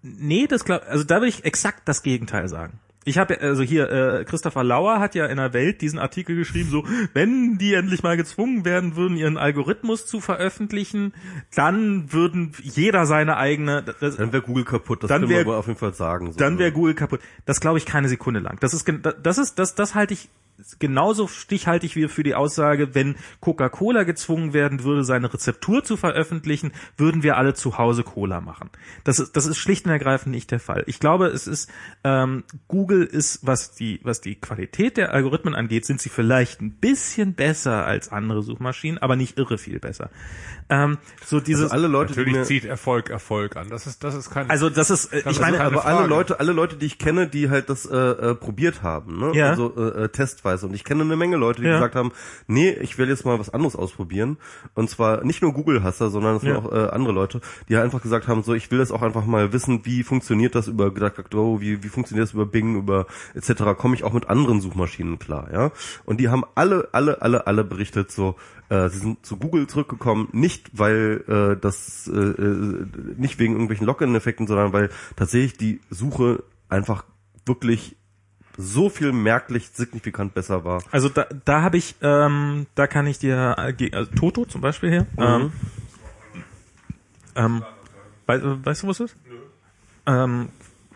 [0.03, 2.81] Nee, das glaub, also da würde ich exakt das Gegenteil sagen.
[3.07, 6.69] Ich habe also hier äh, Christopher Lauer hat ja in der Welt diesen Artikel geschrieben,
[6.71, 11.15] so wenn die endlich mal gezwungen werden würden, ihren Algorithmus zu veröffentlichen,
[11.55, 13.83] dann würden jeder seine eigene.
[14.01, 16.33] Das, Dann wäre Google kaputt, das Dann können wär- wir aber auf jeden Fall sagen.
[16.33, 16.39] So.
[16.39, 17.21] dann wäre Google kaputt.
[17.47, 18.59] Das glaube ich keine Sekunde lang.
[18.61, 18.87] Das ist
[19.23, 20.29] das ist das das halte ich
[20.79, 26.73] genauso stichhaltig wie für die Aussage, wenn Coca-Cola gezwungen werden würde, seine Rezeptur zu veröffentlichen,
[26.97, 28.71] würden wir alle zu Hause Cola machen.
[29.05, 30.85] Das ist das ist schlicht und ergreifend nicht der Fall.
[30.87, 31.71] Ich glaube, es ist
[32.05, 36.73] ähm, Google ist was die was die Qualität der Algorithmen angeht, sind sie vielleicht ein
[36.73, 40.11] bisschen besser als andere Suchmaschinen, aber nicht irre viel besser.
[40.69, 43.69] Ähm, so dieses also alle Leute, die Natürlich mir, zieht Erfolg Erfolg an.
[43.71, 44.49] Das ist, das ist kein.
[44.51, 46.09] also das ist äh, Das ich ist meine keine aber alle Frage.
[46.09, 49.33] Leute, alle Leute, die ich kenne, die halt das äh, äh, probiert haben, ne?
[49.35, 49.51] Ja.
[49.51, 50.09] Also äh, äh,
[50.51, 50.67] testweise.
[50.67, 51.75] Und ich kenne eine Menge Leute, die Ja.
[51.75, 52.13] gesagt haben,
[52.47, 54.39] nee, ich will jetzt mal was anderes ausprobieren.
[54.75, 56.59] Und zwar nicht nur Google-Hasser, sondern es sind Ja.
[56.59, 59.25] auch äh, andere Leute, die halt einfach gesagt haben, so ich will das auch einfach
[59.27, 63.63] mal wissen, wie funktioniert das über DuckDuckGo, wie, wie funktioniert das über Bing, über etc.
[63.77, 65.71] Komme ich auch mit anderen Suchmaschinen klar, ja?
[66.05, 68.37] Und die haben alle, alle, alle, alle berichtet so,
[68.69, 72.87] äh, sie sind zu Google zurückgekommen, nicht weil äh, das äh, äh,
[73.17, 77.05] nicht wegen irgendwelchen Login-Effekten, sondern weil tatsächlich die Suche einfach
[77.47, 77.97] wirklich
[78.57, 80.83] so viel merklich signifikant besser war.
[80.91, 84.91] Also da, da habe ich, ähm, da kann ich dir, äh, also Toto zum Beispiel
[84.91, 85.07] hier.
[85.19, 85.53] Ähm,
[87.37, 87.63] ähm,
[88.27, 89.17] wei- weißt du, wo es ist?
[90.07, 90.49] Ähm,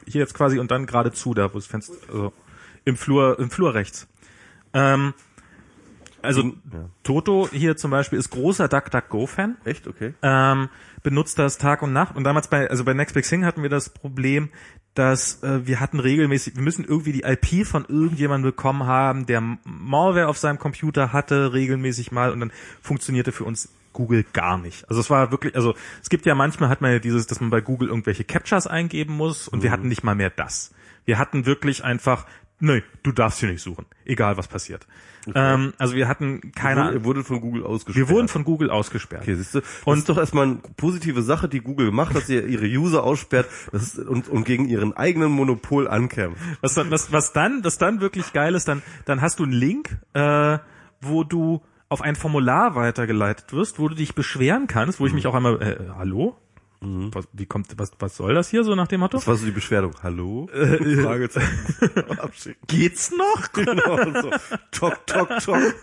[0.06, 2.32] hier jetzt quasi und dann geradezu, da wo das Fenster, also
[2.84, 4.06] im Flur, im Flur rechts.
[4.72, 5.14] Ähm,
[6.24, 6.88] also Ja.
[7.02, 9.86] Toto hier zum Beispiel ist großer DuckDuckGo-Fan Echt?
[9.86, 10.14] Okay.
[10.22, 10.68] ähm,
[11.02, 12.16] benutzt das Tag und Nacht.
[12.16, 14.48] Und damals bei, also bei Next Big Thing hatten wir das Problem,
[14.94, 19.40] dass äh, wir hatten regelmäßig, wir müssen irgendwie die IP von irgendjemandem bekommen haben, der
[19.64, 24.88] Malware auf seinem Computer hatte, regelmäßig mal, und dann funktionierte für uns Google gar nicht.
[24.88, 27.50] Also es war wirklich, also es gibt ja manchmal hat man ja dieses, dass man
[27.50, 30.72] bei Google irgendwelche Captchas eingeben muss und wir hatten nicht mal mehr das.
[31.04, 32.26] Wir hatten wirklich einfach,
[32.60, 34.86] nee, du darfst hier nicht suchen, egal was passiert.
[35.34, 38.08] Ähm, also wir hatten keine, Wurde, wurde von Google ausgesperrt.
[38.08, 39.22] wir wurden von Google ausgesperrt.
[39.22, 42.26] Okay, siehst du, das Und- ist doch erstmal eine positive Sache, die Google macht, dass
[42.26, 46.42] sie ihre User aussperrt ist, und, und gegen ihren eigenen Monopol ankämpft.
[46.60, 49.52] Was, dann- was, was dann, was dann wirklich geil ist, dann, dann hast du einen
[49.52, 50.58] Link, äh,
[51.00, 55.26] wo du auf ein Formular weitergeleitet wirst, wo du dich beschweren kannst, wo ich mich
[55.26, 56.36] auch einmal, äh, hallo?
[56.84, 59.16] Was, wie kommt, was, was soll das hier so nach dem Motto?
[59.16, 59.94] Das war so die Beschwerdung.
[60.02, 60.48] Hallo?
[60.52, 62.10] Fragezeichen.
[62.18, 62.60] Abschicken.
[62.66, 63.52] Geht's noch?
[63.52, 64.30] Genau so.
[64.70, 65.74] Tok, tok, tok.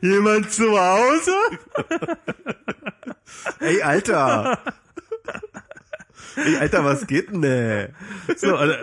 [0.00, 1.34] Jemand zu Hause?
[3.58, 4.58] Ey, Alter.
[6.36, 7.92] Ey, Alter, was geht denn, ne?
[8.36, 8.74] So, also,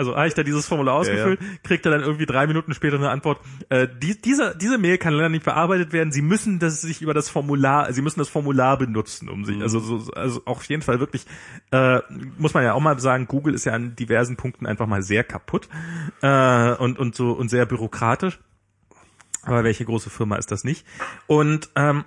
[0.00, 3.10] also habe ich da dieses Formular ausgefüllt, kriegt er dann irgendwie drei Minuten später eine
[3.10, 3.38] Antwort.
[3.68, 6.10] Äh, die, diese, diese Mail kann leider nicht bearbeitet werden.
[6.10, 9.78] Sie müssen das sich über das Formular, Sie müssen das Formular benutzen, um sich, also,
[9.78, 11.26] so, also auf jeden Fall wirklich,
[11.70, 12.00] äh,
[12.38, 15.22] muss man ja auch mal sagen, Google ist ja an diversen Punkten einfach mal sehr
[15.22, 15.68] kaputt
[16.22, 18.38] äh, und und so und sehr bürokratisch.
[19.42, 20.86] Aber welche große Firma ist das nicht?
[21.26, 22.04] Und ähm,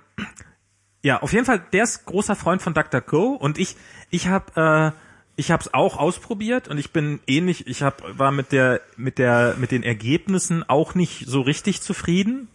[1.02, 3.76] ja, auf jeden Fall, der ist großer Freund von DuckDuckGo und ich,
[4.10, 5.03] ich habe, äh,
[5.36, 7.66] ich habe es auch ausprobiert und ich bin ähnlich.
[7.66, 12.48] Ich hab, war mit der, mit der, mit den Ergebnissen auch nicht so richtig zufrieden.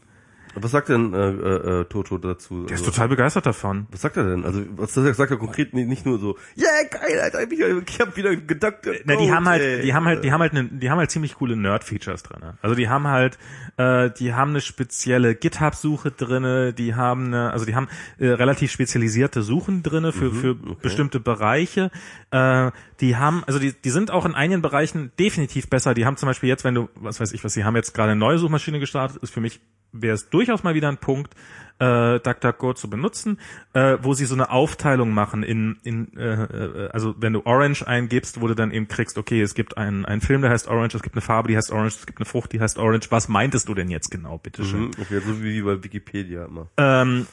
[0.55, 2.65] Was sagt denn äh, äh, Toto dazu?
[2.65, 3.87] Der ist Also, total begeistert davon.
[3.91, 4.45] was sagt er denn?
[4.45, 8.35] Also, was sagt er konkret nicht, nur so, yeah, geil, Alter, ich, ich hab wieder
[8.35, 8.77] gedacht.
[9.05, 9.81] Na, die haben halt, ey.
[9.81, 12.57] die haben halt, die haben halt, ne, die haben halt ziemlich coole Nerd-Features drinne.
[12.61, 13.37] Also die haben halt,
[13.77, 17.87] äh, die haben eine spezielle GitHub-Suche drinne, die haben eine, also die haben
[18.17, 21.91] äh, relativ spezialisierte Suchen drinne für für bestimmte Bereiche.
[22.31, 25.93] Äh, die haben, also die, die sind auch in einigen Bereichen definitiv besser.
[25.93, 28.11] Die haben zum Beispiel jetzt, wenn du, was weiß ich, was sie haben jetzt gerade
[28.11, 29.59] eine neue Suchmaschine gestartet, ist für mich
[29.91, 31.33] wäre es durchaus mal wieder ein Punkt,
[31.79, 33.39] äh, DuckDuckGo zu benutzen,
[33.73, 37.87] äh, wo sie so eine Aufteilung machen in, in äh, äh, also wenn du Orange
[37.87, 40.95] eingibst, wo du dann eben kriegst, okay, es gibt einen, einen Film, der heißt Orange,
[40.97, 43.09] es gibt eine Farbe, die heißt Orange, es gibt eine Frucht, die heißt Orange.
[43.11, 44.81] Was meintest du denn jetzt genau, bitteschön?
[44.81, 46.67] Mhm, Okay, so wie bei Wikipedia immer.
[46.77, 47.25] Ähm,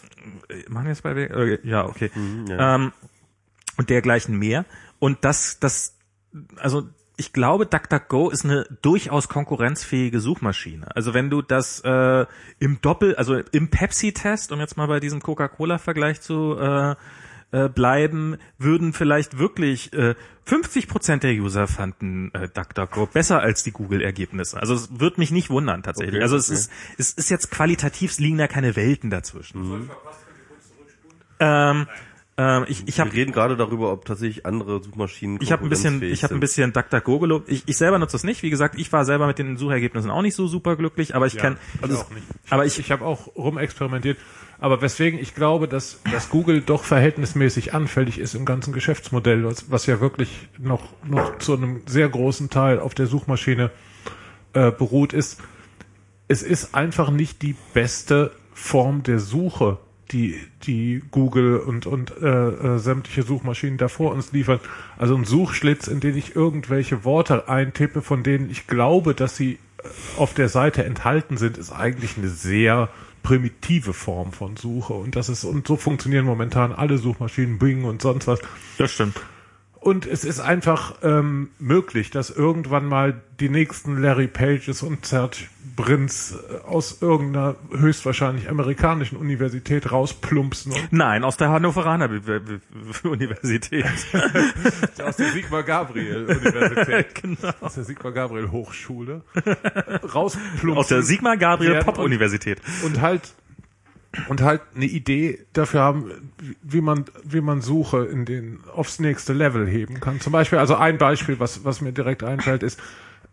[0.49, 2.11] äh, machen wir jetzt bei, äh, ja, okay.
[2.49, 2.77] ja.
[2.77, 2.93] Ähm,
[3.77, 4.65] und dergleichen mehr.
[4.99, 5.97] Und das, das,
[6.57, 10.95] also ich glaube, DuckDuckGo ist eine durchaus konkurrenzfähige Suchmaschine.
[10.95, 12.27] Also wenn du das äh,
[12.59, 16.95] im Doppel, also im Pepsi-Test, um jetzt mal bei diesem Coca-Cola-Vergleich zu äh,
[17.53, 20.15] äh, bleiben, würden vielleicht wirklich äh,
[20.45, 24.59] 50 Prozent der User fanden äh, DuckDuckGo besser als die Google-Ergebnisse.
[24.59, 26.17] Also es wird mich nicht wundern tatsächlich.
[26.17, 26.59] Okay, also es okay.
[26.59, 29.91] ist es ist jetzt qualitativ es liegen da keine Welten dazwischen.
[31.39, 31.87] Ähm,
[32.39, 35.71] Ähm, ich ich habe Wir reden gerade darüber, ob tatsächlich andere Suchmaschinen ich habe ein
[35.71, 37.51] bisschen ich habe ein bisschen DuckDuckGo gelobt.
[37.51, 38.43] Ich, ich selber nutze das nicht.
[38.43, 41.35] Wie gesagt, ich war selber mit den Suchergebnissen auch nicht so super glücklich, aber ich
[41.35, 42.27] Ja, kann ich auch nicht.
[42.51, 44.19] aber ich Ich habe auch rumexperimentiert.
[44.59, 49.71] Aber weswegen ich glaube, dass, dass Google doch verhältnismäßig anfällig ist im ganzen Geschäftsmodell, was,
[49.71, 53.71] was ja wirklich noch, noch zu einem sehr großen Teil auf der Suchmaschine
[54.55, 55.43] äh, beruht, ist,
[56.29, 59.79] es ist einfach nicht die beste Form der Suche,
[60.13, 64.61] die, die Google und, und äh, äh, sämtliche Suchmaschinen da vor uns liefern.
[64.99, 69.59] Also ein Suchschlitz, in den ich irgendwelche Worte eintippe, von denen ich glaube, dass sie
[69.79, 72.89] äh, auf der Seite enthalten sind, ist eigentlich eine sehr
[73.23, 74.95] primitive Form von Suche.
[74.95, 78.41] Und das ist, und so funktionieren momentan alle Suchmaschinen, Bing und sonst was.
[78.79, 79.21] das stimmt.
[79.87, 85.45] Und es ist einfach ähm, möglich, dass irgendwann mal die nächsten Larry Pages und Serge
[85.77, 92.11] Brinz äh, aus irgendeiner höchstwahrscheinlich amerikanischen Universität rausplumpsen und Nein, aus der Hannoveraner
[93.05, 93.85] Universität.
[95.05, 97.53] aus der Sigmar Gabriel Universität, genau.
[97.61, 99.23] aus der Sigmar Gabriel Hochschule
[100.13, 100.73] rausplumpsen.
[100.77, 102.61] Aus der Sigmar Gabriel Pop und- Universität.
[102.85, 103.35] und halt
[104.29, 106.11] und halt eine Idee dafür haben,
[106.63, 110.21] wie- man wie man Suche in den aufs nächste Level heben kann.
[110.21, 112.81] Zum Beispiel, also ein Beispiel, was was mir direkt einfällt, ist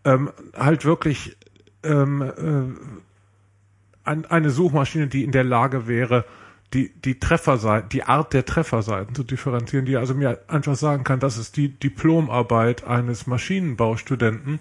[0.04, 1.36] ähm, halt wirklich
[1.82, 6.24] ähm, äh, ein, eine Suchmaschine, die in der Lage wäre,
[6.72, 11.20] die die Trefferseiten, die Art der Trefferseiten zu differenzieren, die also mir einfach sagen kann,
[11.20, 14.58] das ist die Diplomarbeit eines Maschinenbaustudenten,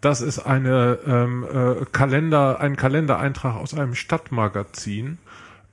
[0.00, 5.18] das ist eine ähm, äh, Kalender, ein Kalendereintrag aus einem Stadtmagazin.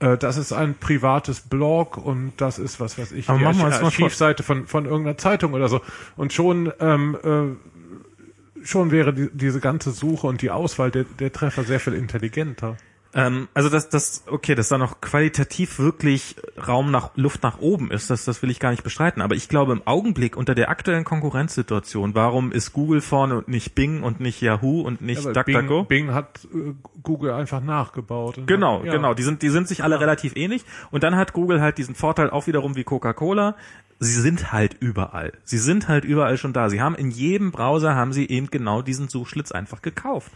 [0.01, 3.81] Äh, Das ist ein privates Blog und das ist, was weiß ich, Aber die Arch-
[3.83, 5.81] Archivseite von, von irgendeiner Zeitung oder so.
[6.17, 11.31] Und schon, ähm, äh, schon wäre die, diese ganze Suche und die Auswahl der, der
[11.31, 12.77] Treffer sehr viel intelligenter.
[13.13, 16.35] Ähm, also dass das okay, dass da noch qualitativ wirklich
[16.67, 19.21] Raum nach Luft nach oben ist, das das will ich gar nicht bestreiten.
[19.21, 23.75] Aber ich glaube im Augenblick unter der aktuellen Konkurrenzsituation, warum ist Google vorne und nicht
[23.75, 25.83] Bing und nicht Yahoo und nicht Aber DuckDuckGo?
[25.83, 26.73] Bing, Bing hat äh,
[27.03, 28.39] Google einfach nachgebaut.
[28.45, 28.93] Genau, ja.
[28.93, 29.13] genau.
[29.13, 30.63] Die sind, die sind sich alle relativ ähnlich.
[30.89, 33.55] Und dann hat Google halt diesen Vorteil auch wiederum wie Coca-Cola.
[33.99, 35.33] Sie sind halt überall.
[35.43, 36.69] Sie sind halt überall schon da.
[36.69, 40.31] Sie haben in jedem Browser haben sie eben genau diesen Suchschlitz einfach gekauft.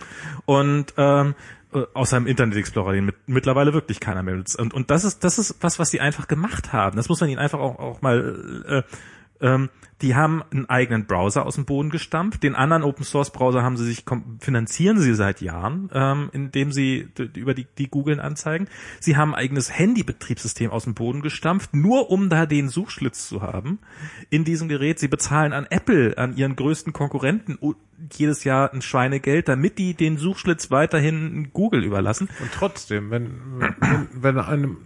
[0.46, 1.34] Und ähm,
[1.76, 4.58] äh, außer im Internet Explorer, den mit, mittlerweile wirklich keiner mehr nutzt.
[4.60, 6.96] Und, und das ist, das ist was, was sie einfach gemacht haben.
[6.96, 8.84] Das muss man ihnen einfach auch, auch mal äh,
[9.46, 9.70] ähm,
[10.02, 12.44] die haben einen eigenen Browser aus dem Boden gestampft.
[12.44, 14.04] Den anderen Open Source Browser haben sie sich
[14.40, 18.68] finanzieren sie seit Jahren, ähm, indem sie über die, die Googlen anzeigen.
[19.00, 23.42] Sie haben ein eigenes Handy-Betriebssystem aus dem Boden gestampft, nur um da den Suchschlitz zu
[23.42, 23.80] haben
[24.30, 25.00] in diesem Gerät.
[25.00, 27.58] Sie bezahlen an Apple, an ihren größten Konkurrenten
[28.14, 32.28] jedes Jahr ein Schweinegeld, damit die den Suchschlitz weiterhin Google überlassen.
[32.42, 34.78] Und trotzdem, wenn, wenn, wenn einem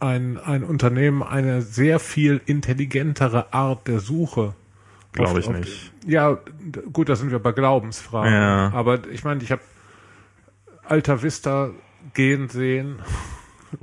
[0.00, 4.54] ein, ein Unternehmen eine sehr viel intelligentere Art der Suche
[5.12, 5.92] Glaube ich nicht.
[6.06, 6.38] Ja,
[6.92, 8.32] gut, da sind wir bei Glaubensfragen.
[8.32, 8.70] Ja.
[8.74, 9.62] Aber ich meine, ich habe
[10.84, 11.70] Alta Vista
[12.14, 12.96] gehen sehen.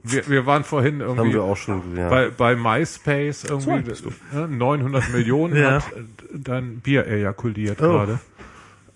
[0.03, 2.09] Wir, wir waren vorhin haben irgendwie wir auch schon, ja.
[2.09, 4.09] bei, bei MySpace irgendwie bist du.
[4.37, 5.71] äh, 900 Millionen Ja.
[5.83, 7.87] hat äh, dein Bier ejakuliert Oh.
[7.89, 8.19] gerade.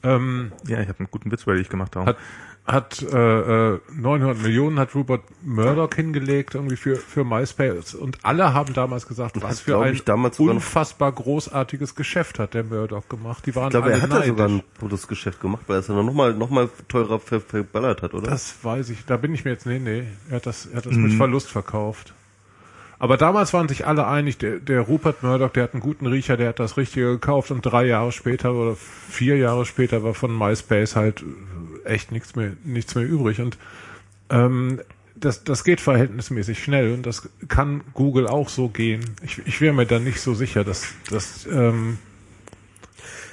[0.01, 2.05] Ähm, Ja, ich habe einen guten Witz, weil ich gemacht habe.
[2.07, 2.17] hat
[2.71, 8.53] hat äh, äh, 900 Millionen hat Rupert Murdoch hingelegt irgendwie für für MySpace und alle
[8.53, 9.99] haben damals gesagt, was für ein
[10.37, 13.45] unfassbar großartiges Geschäft hat der Murdoch gemacht.
[13.45, 15.79] Die waren ich glaube, alle er hat ja sogar ein gutes Geschäft gemacht, weil er
[15.79, 18.29] es ja noch mal, noch mal teurer ver verballert hat, oder?
[18.29, 19.05] Das weiß ich.
[19.05, 20.03] Da bin ich mir jetzt nee nee.
[20.29, 21.03] Er hat das er hat das Mhm.
[21.03, 22.13] mit Verlust verkauft.
[23.01, 26.35] Aber damals waren sich alle einig, der, der Rupert Murdoch, der hat einen guten Riecher,
[26.35, 30.37] der hat das Richtige gekauft und drei Jahre später oder vier Jahre später war von
[30.37, 31.23] MySpace halt
[31.85, 33.41] echt nichts mehr, nichts mehr übrig.
[33.41, 33.57] Und
[34.29, 34.81] ähm,
[35.15, 39.03] das, das geht verhältnismäßig schnell und das kann Google auch so gehen.
[39.23, 41.97] Ich, ich wäre mir da nicht so sicher, dass, dass, ähm,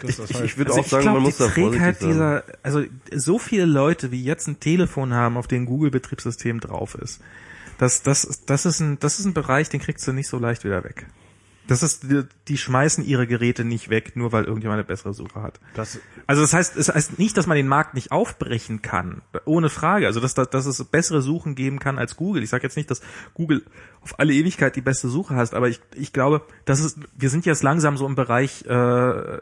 [0.02, 1.78] dass ich das ich, ich würde Also auch sagen, glaub, man muss die da vorsichtig
[1.78, 2.08] Trägheit sein.
[2.10, 2.82] dieser, also
[3.14, 7.20] so viele Leute, wie jetzt ein Telefon haben, auf dem Google-Betriebssystem drauf ist,
[7.78, 10.64] das, das, das ist ein, das ist ein Bereich, den kriegst du nicht so leicht
[10.64, 11.06] wieder weg.
[11.68, 15.42] Das ist, die, die schmeißen ihre Geräte nicht weg, nur weil irgendjemand eine bessere Suche
[15.42, 15.60] hat.
[15.74, 19.68] das, Also das heißt, es heißt nicht, dass man den Markt nicht aufbrechen kann, ohne
[19.68, 20.06] Frage.
[20.06, 22.42] Also dass, dass, dass es bessere Suchen geben kann als Google.
[22.42, 23.00] Ich sage jetzt nicht, dass
[23.34, 23.64] Google
[24.06, 27.44] auf alle Ewigkeit die beste Suche hast, aber ich, ich glaube, das ist, wir sind
[27.44, 28.72] jetzt langsam so im Bereich, äh,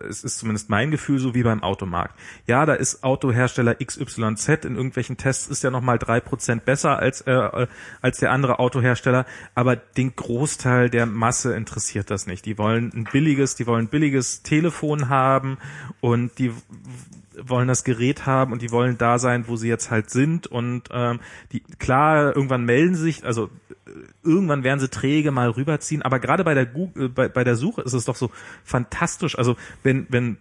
[0.08, 2.18] es ist zumindest mein Gefühl, so wie beim Automarkt.
[2.46, 7.20] Ja, da ist Autohersteller XYZ in irgendwelchen Tests ist ja nochmal drei Prozent besser als,
[7.22, 7.66] äh,
[8.00, 12.46] als der andere Autohersteller, aber den Großteil der Masse interessiert das das nicht.
[12.46, 15.58] Die wollen ein billiges, die wollen ein billiges Telefon haben
[16.00, 16.52] und die
[17.42, 20.88] wollen das Gerät haben und die wollen da sein, wo sie jetzt halt sind und
[20.92, 21.20] ähm,
[21.52, 23.50] die klar irgendwann melden sich, also
[23.86, 23.90] äh,
[24.22, 27.82] irgendwann werden sie träge mal rüberziehen, aber gerade bei der Google, bei, bei der Suche
[27.82, 28.30] ist es doch so
[28.62, 29.36] fantastisch.
[29.36, 30.38] Also wenn wenn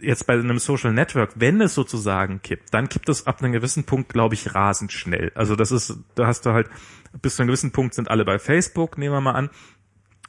[0.00, 3.84] jetzt bei einem Social Network, wenn es sozusagen kippt, dann kippt es ab einem gewissen
[3.84, 5.32] Punkt, glaube ich, rasend schnell.
[5.34, 6.68] Also das ist, da hast du halt
[7.22, 9.50] bis zu einem gewissen Punkt sind alle bei Facebook, nehmen wir mal an.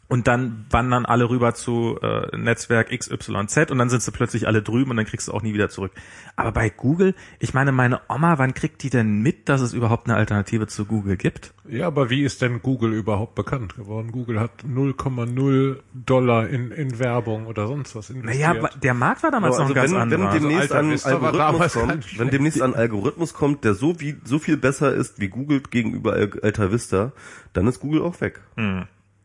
[0.08, 4.62] Und dann wandern alle rüber zu äh, Netzwerk XYZ und dann sind sie plötzlich alle
[4.62, 5.92] drüben und dann kriegst du auch nie wieder zurück.
[6.36, 10.08] Aber bei Google, ich meine, meine Oma, wann kriegt die denn mit, dass es überhaupt
[10.08, 11.56] eine Alternative zu Google gibt?
[11.68, 14.12] Ja, aber wie ist denn Google überhaupt bekannt geworden?
[14.12, 18.48] Google hat 0,0 Dollar in, in Werbung oder sonst was investiert.
[18.48, 20.34] Naja, aber der Markt war damals Also noch ein ganz wenn, wenn anderer.
[20.40, 24.00] demnächst Alter ein Vista war damals Algorithmus kommt, wenn demnächst ein Algorithmus kommt, der so
[24.00, 27.12] wie so viel besser ist wie Google gegenüber Al- Alta Vista,
[27.54, 28.42] dann ist Google auch weg.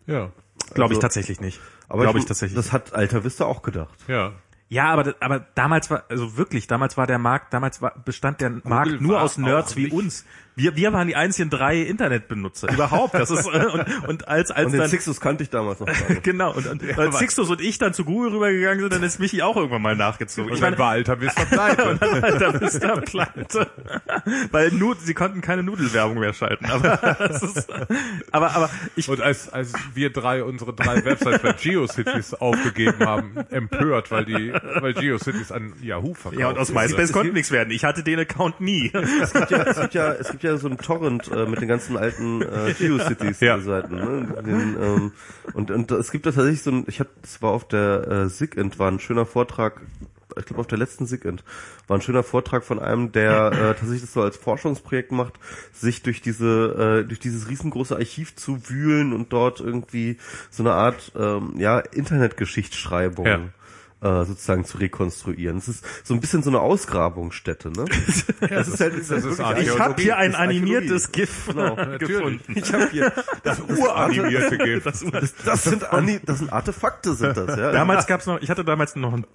[0.06, 0.30] ja,
[0.74, 1.60] Glaube ich also- tatsächlich nicht.
[1.88, 2.56] Aber Glaube ich, ich tatsächlich.
[2.56, 3.98] Das hat Alta Vista auch gedacht.
[4.08, 4.32] ja.
[4.72, 8.50] Ja, aber, aber damals war, also wirklich, damals war der Markt, damals war, bestand der
[8.62, 10.24] Markt nur aus Nerds wie nicht- uns.
[10.60, 13.14] Wir, wir waren die einzigen drei Internetbenutzer überhaupt.
[13.14, 15.86] Das ist, äh, und, und als, als Und den dann, Sixus kannte ich damals noch
[15.86, 16.22] gar nicht.
[16.22, 19.40] genau, und, und als Sixtus und ich dann zu Google rübergegangen sind, dann ist Michi
[19.42, 20.50] auch irgendwann mal nachgezogen.
[20.50, 22.58] Und Ich meine, war Alter Vista pleite.
[22.60, 23.70] bist du pleite.
[24.50, 26.66] Weil Nud sie konnten keine Nudelwerbung mehr schalten.
[26.66, 27.68] Aber, das ist,
[28.30, 33.36] aber, aber ich, Und als, als wir drei unsere drei Websites bei GeoCities aufgegeben haben,
[33.50, 36.70] empört, weil die, weil GeoCities an Yahoo verkauft ja, und aus.
[36.70, 37.70] MySpace konnte nichts werden.
[37.70, 38.92] Ich hatte den Account nie.
[39.22, 41.68] Es gibt ja, es gibt ja, es gibt ja so einen Torrent äh, mit den
[41.68, 43.94] ganzen alten äh, GeoCities-Seiten.
[43.94, 44.42] Ne?
[44.44, 45.12] Den, ähm,
[45.54, 48.28] und, und es gibt da tatsächlich so ein, ich hatte, das war auf der äh,
[48.28, 49.80] SIGINT, war ein schöner Vortrag,
[50.36, 51.44] ich glaube auf der letzten SIGINT,
[51.86, 55.34] war ein schöner Vortrag von einem, der äh, tatsächlich das so als Forschungsprojekt macht,
[55.72, 60.18] sich durch diese, äh, durch dieses riesengroße Archiv zu wühlen und dort irgendwie
[60.50, 63.40] so eine Art, ähm, ja, Internetgeschichtsschreibung Ja.
[64.02, 65.58] Äh, sozusagen zu rekonstruieren.
[65.58, 67.84] Es ist so ein bisschen so eine Ausgrabungsstätte, ne?
[68.48, 69.38] das ist halt, das ist.
[69.60, 71.76] Ich habe hier ein Das animiertes GIF Genau.
[71.98, 72.54] gefunden.
[72.56, 73.12] Ich habe hier
[73.42, 74.84] das uranimierte GIF.
[74.84, 75.84] Das, Das, das sind
[76.24, 77.72] das sind Artefakte, sind das, ja.
[77.72, 79.26] damals gab's noch, ich hatte damals noch ein,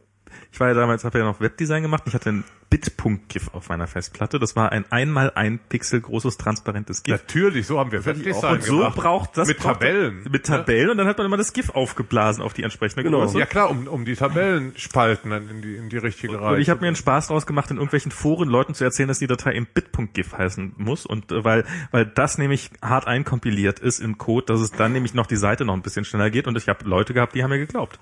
[0.56, 2.04] ich war ja damals, habe ja noch Webdesign gemacht.
[2.06, 4.40] Ich hatte ein Bitpunkt-GIF auf meiner Festplatte.
[4.40, 7.12] Das war ein einmal ein Pixel großes transparentes GIF.
[7.14, 8.96] Natürlich, so haben wir Webdesign Und so gemacht.
[8.96, 10.26] braucht das Mit braucht- Tabellen.
[10.32, 13.20] Mit Tabellen und dann hat man immer das GIF aufgeblasen auf die entsprechende Genau.
[13.20, 13.38] Größe.
[13.38, 16.56] Ja klar, um, um die Tabellenspalten dann in die, in die richtige Reihe.
[16.56, 19.20] Und ich habe mir einen Spaß draus gemacht, in irgendwelchen Foren Leuten zu erzählen, dass
[19.20, 21.06] die Datei im Bit.gif heißen muss.
[21.06, 25.14] Und äh, weil, weil das nämlich hart einkompiliert ist im Code, dass es dann nämlich
[25.14, 26.48] noch die Seite noch ein bisschen schneller geht.
[26.48, 28.00] Und ich habe Leute gehabt, die haben mir geglaubt.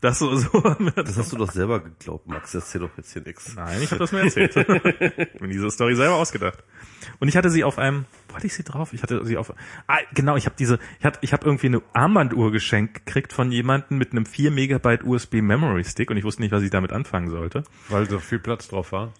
[0.00, 0.60] Das so, so
[0.96, 2.54] Das hast du doch selber geglaubt, Max.
[2.54, 3.54] Erzähl doch jetzt hier nichts.
[3.54, 4.56] Nein, ich habe das mir erzählt.
[4.56, 6.64] ich mir diese Story selber ausgedacht.
[7.18, 8.92] Und ich hatte sie auf einem, wo hatte ich sie drauf?
[8.92, 9.52] Ich hatte sie auf,
[9.86, 13.52] ah, genau, ich habe diese, ich hatte, ich habe irgendwie eine Armbanduhr geschenkt gekriegt von
[13.52, 16.92] jemandem mit einem 4 Megabyte USB Memory Stick und ich wusste nicht, was ich damit
[16.92, 17.64] anfangen sollte.
[17.88, 19.12] Weil so viel Platz drauf war.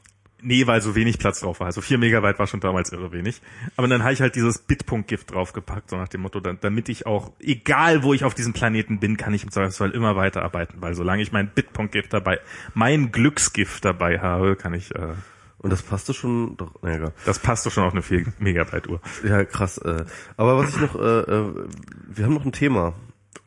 [0.42, 1.66] Nee, weil so wenig Platz drauf war.
[1.66, 3.40] Also 4 Megabyte war schon damals irre wenig.
[3.76, 7.06] Aber dann habe ich halt dieses Bitpunkt-Gift draufgepackt, so nach dem Motto, dann, damit ich
[7.06, 10.94] auch, egal wo ich auf diesem Planeten bin, kann ich im Zweifelsfall immer weiterarbeiten, weil
[10.94, 12.40] solange ich mein Bitpunkt-Gift dabei,
[12.74, 15.14] mein Glücksgift dabei habe, kann ich, äh,
[15.58, 17.12] Und das passte schon, doch, na egal.
[17.26, 19.00] das passt doch schon auf eine 4 Megabyte Uhr.
[19.24, 19.76] Ja, krass.
[19.78, 20.04] Äh,
[20.36, 21.54] aber was ich noch, äh, äh,
[22.08, 22.94] wir haben noch ein Thema.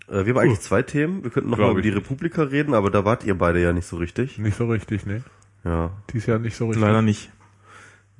[0.07, 1.23] Äh, wir haben eigentlich zwei Themen.
[1.23, 1.89] Wir könnten noch mal über die.
[1.89, 4.37] Republika reden, aber da wart ihr beide ja nicht so richtig.
[4.37, 5.23] Nicht so richtig, ne?
[5.63, 6.81] Ja, Dies Jahr nicht so richtig.
[6.83, 7.31] Leider nicht.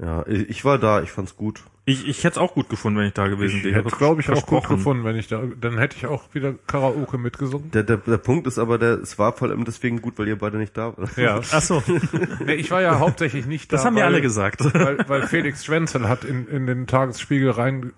[0.02, 0.26] ja.
[0.28, 1.64] Ich war da, ich fand's gut.
[1.86, 3.84] Ich, ich hätte es auch gut gefunden, wenn ich da gewesen Ich wäre.
[3.84, 7.18] hätte, glaube ich, auch gut gefunden, wenn ich da, dann hätte ich auch wieder Karaoke
[7.18, 7.72] mitgesungen.
[7.72, 10.38] Der, der, der Punkt ist aber, der, es war vor allem deswegen gut, weil ihr
[10.38, 11.18] beide nicht da wart.
[11.18, 11.42] Ja.
[11.52, 11.84] Ach so,
[12.46, 13.76] Nee, ich war ja hauptsächlich nicht da.
[13.76, 14.64] das haben mir weil, alle gesagt.
[14.74, 17.92] Weil, weil Felix Schwenzel hat in, in den Tagesspiegel rein,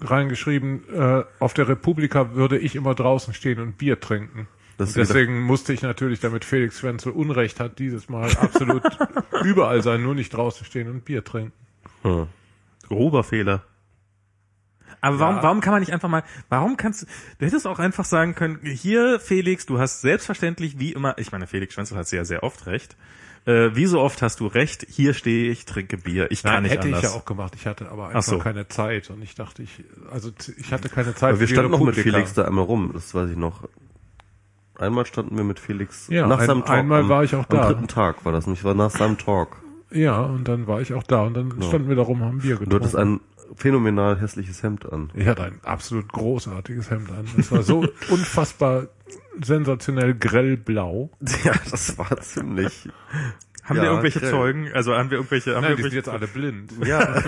[0.00, 4.48] reingeschrieben, äh, auf der Republika würde ich immer draußen stehen und Bier trinken.
[4.78, 8.82] Das deswegen musste ich natürlich, damit Felix Schwenzel Unrecht hat, dieses Mal absolut
[9.44, 11.52] überall sein, nur nicht draußen stehen und Bier trinken.
[12.02, 12.28] Hm.
[12.86, 13.64] Grober Fehler.
[15.00, 15.42] Aber warum, Ja.
[15.42, 17.06] warum kann man nicht einfach mal, warum kannst du,
[17.38, 21.46] du hättest auch einfach sagen können, hier Felix, du hast selbstverständlich wie immer, ich meine
[21.46, 22.96] Felix Schwenzel hat sehr, sehr oft recht,
[23.46, 26.62] äh, wie so oft hast du recht, hier stehe ich, trinke Bier, ich kann Nein,
[26.64, 27.04] nicht hätte anders.
[27.04, 27.54] ich ja auch gemacht.
[27.56, 28.38] Ich hatte aber Ach einfach so.
[28.38, 31.80] keine Zeit und ich dachte, ich, also ich hatte keine Zeit Aber wir standen noch
[31.80, 31.94] mit.
[31.94, 33.68] Felix da einmal rum, das weiß ich noch.
[34.78, 36.70] Einmal standen wir mit Felix Ja, nach ein- seinem Talk.
[36.78, 37.62] einmal am, war ich auch da.
[37.62, 39.56] Am dritten Tag war das, nämlich war nach seinem Talk.
[39.90, 42.54] Ja, und dann war ich auch da und dann standen wir da rum, haben Bier
[42.56, 42.74] Du getrunken.
[42.84, 43.20] hattest ein
[43.56, 45.10] phänomenal hässliches Hemd an.
[45.14, 47.24] Ich hatte ein absolut großartiges Hemd an.
[47.38, 47.78] Es war so
[48.10, 48.88] unfassbar
[49.42, 51.10] sensationell grellblau.
[51.44, 52.88] Ja, das war ziemlich.
[53.68, 54.30] Haben Ja, wir irgendwelche grell.
[54.30, 54.70] Zeugen?
[54.72, 56.72] Also haben wir irgendwelche, haben Nein, die wir sind jetzt alle blind.
[56.86, 57.22] Ja,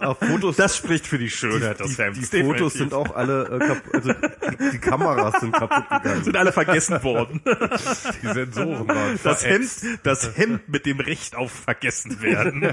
[0.00, 0.56] auf Fotos.
[0.56, 4.12] das spricht für die Schönheit die, die, die Fotos sind auch alle äh, kaputt, also
[4.12, 6.24] die, die Kameras sind kaputt gegangen.
[6.24, 7.40] sind alle vergessen worden.
[8.22, 9.44] Die Sensoren waren Das.
[9.44, 9.68] Hemd,
[10.02, 12.70] das Hemd mit dem Recht auf vergessen werden.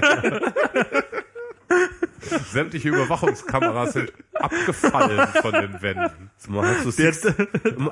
[2.52, 6.30] Sämtliche Überwachungskameras sind abgefallen von den Wänden.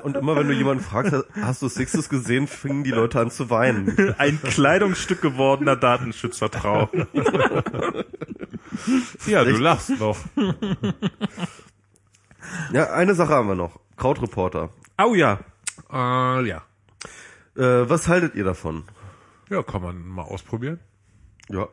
[0.03, 3.49] Und immer wenn du jemanden fragst, hast du Sixes gesehen, fingen die Leute an zu
[3.49, 4.15] weinen.
[4.17, 6.89] Ein Kleidungsstück gewordener Datenschützertraum.
[9.25, 10.17] Ja, du lachst noch.
[12.71, 13.79] Ja, eine Sache haben wir noch.
[13.97, 14.69] Krautreporter.
[14.97, 15.39] Au ja.
[15.91, 16.61] Äh, ja.
[17.55, 18.83] Äh, was haltet ihr davon?
[19.49, 20.79] Ja, kann man mal ausprobieren.
[21.49, 21.67] Ja.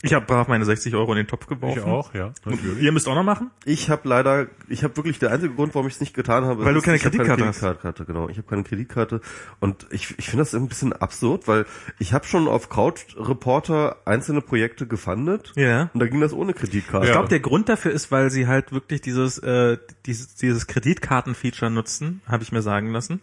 [0.00, 1.82] Ich habe brav meine 60 Euro in den Topf Ich geworfen.
[1.84, 2.32] auch, ja.
[2.46, 2.80] Natürlich.
[2.82, 3.50] Ihr müsst auch noch machen?
[3.66, 6.64] Ich habe leider, ich habe wirklich der einzige Grund, warum ich es nicht getan habe,
[6.64, 7.60] Weil du ist, keine ich hab Kreditkarte hast.
[7.60, 8.28] Kreditkarte, genau.
[8.30, 9.20] Ich habe keine Kreditkarte
[9.60, 11.66] und ich, ich finde das ein bisschen absurd, weil
[11.98, 15.90] ich habe schon auf Krautreporter einzelne Projekte gefundet Ja.
[15.92, 17.06] und da ging das ohne Kreditkarte.
[17.06, 21.70] Ich glaube, der Grund dafür ist, weil sie halt wirklich dieses, äh, dieses, dieses Kreditkarten-Feature
[21.70, 23.20] nutzen, habe ich mir sagen lassen.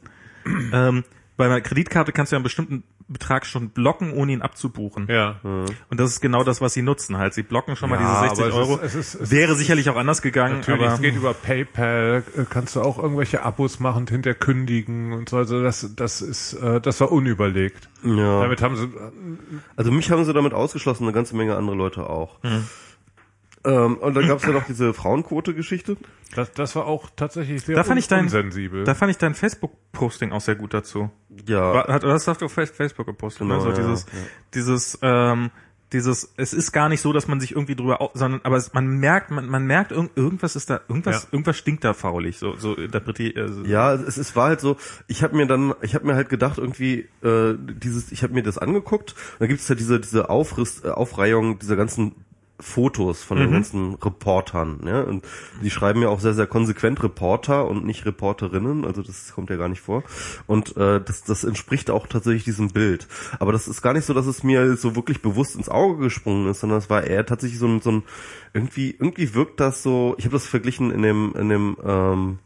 [0.71, 1.03] ähm,
[1.47, 5.07] bei einer Kreditkarte kannst du ja einen bestimmten Betrag schon blocken, ohne ihn abzubuchen.
[5.09, 5.35] Ja.
[5.43, 7.33] Und das ist genau das, was sie nutzen halt.
[7.33, 8.75] Sie blocken schon mal Ja, diese 60 aber es Euro.
[8.77, 12.23] ist- es ist- es Wäre sicherlich auch anders gegangen, Natürlich, aber es geht über PayPal,
[12.37, 15.37] äh, kannst du auch irgendwelche Abos machen, und hinterher kündigen und so.
[15.37, 17.89] Also das, das ist, äh, das war unüberlegt.
[18.03, 18.41] Ja.
[18.41, 18.87] Damit haben sie,
[19.75, 22.41] Also mich haben sie damit ausgeschlossen, eine ganze Menge andere Leute auch.
[22.43, 22.63] Mhm.
[23.65, 25.95] Ähm, und dann gab es ja noch diese Frauenquote-Geschichte.
[26.35, 28.83] das, das war auch tatsächlich sehr da fand ich dein, unsensibel.
[28.83, 31.09] da fand ich dein Facebook-Posting auch sehr gut dazu.
[31.47, 31.73] Ja.
[31.73, 33.59] War- Hat, das hast du auf Face- Facebook gepostet, Genau?
[33.61, 34.11] So ja, dieses, ja.
[34.53, 35.49] dieses, ähm,
[35.93, 38.87] dieses, es ist gar nicht so, dass man sich irgendwie drüber, sondern, aber es, man
[38.87, 41.29] merkt, man, man merkt, irgend, irgendwas ist da, irgendwas, Ja.
[41.31, 44.75] irgendwas stinkt da faulig, so, so interpretiert, also, Ja, es, es war halt so,
[45.07, 48.41] ich habe mir dann, ich habe mir halt gedacht, irgendwie, äh, dieses, ich habe mir
[48.41, 52.15] das angeguckt, da gibt es ja diese, diese Aufriss, äh, Aufreihung dieser ganzen
[52.63, 55.25] Fotos von den ganzen Reportern, ja, und
[55.61, 59.57] die schreiben ja auch sehr, sehr konsequent Reporter und nicht Reporterinnen, also das kommt ja
[59.57, 60.03] gar nicht vor.
[60.47, 63.07] Und äh, das, das entspricht auch tatsächlich diesem Bild.
[63.39, 66.49] Aber das ist gar nicht so, dass es mir so wirklich bewusst ins Auge gesprungen
[66.49, 68.03] ist, sondern es war eher tatsächlich so ein, so ein
[68.53, 72.39] irgendwie, irgendwie wirkt das so, ich habe das verglichen in dem, in dem, ähm,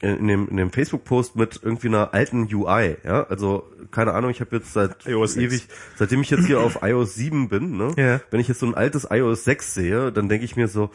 [0.00, 4.40] in dem, in dem Facebook-Post mit irgendwie einer alten UI, ja, also keine Ahnung, ich
[4.40, 5.44] habe jetzt seit iOS 6.
[5.44, 8.20] ewig, seitdem ich jetzt hier auf iOS 7 bin, ne, Ja.
[8.30, 10.90] wenn ich jetzt so ein altes iOS 6 sehe, dann denke ich mir so,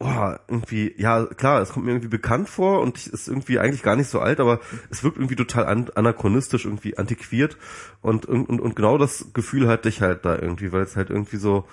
[0.00, 3.96] oh, irgendwie, ja klar, es kommt mir irgendwie bekannt vor und ist irgendwie eigentlich gar
[3.96, 4.60] nicht so alt, aber
[4.90, 7.56] es wirkt irgendwie total an, anachronistisch, irgendwie antiquiert
[8.00, 11.36] und, und, und genau das Gefühl hatte ich halt da irgendwie, weil es halt irgendwie
[11.36, 11.64] so,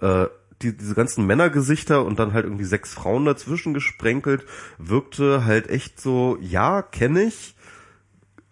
[0.00, 0.26] äh,
[0.62, 4.44] die, diese ganzen Männergesichter und dann halt irgendwie sechs Frauen dazwischen gesprenkelt,
[4.78, 7.54] wirkte halt echt so, ja, kenne ich,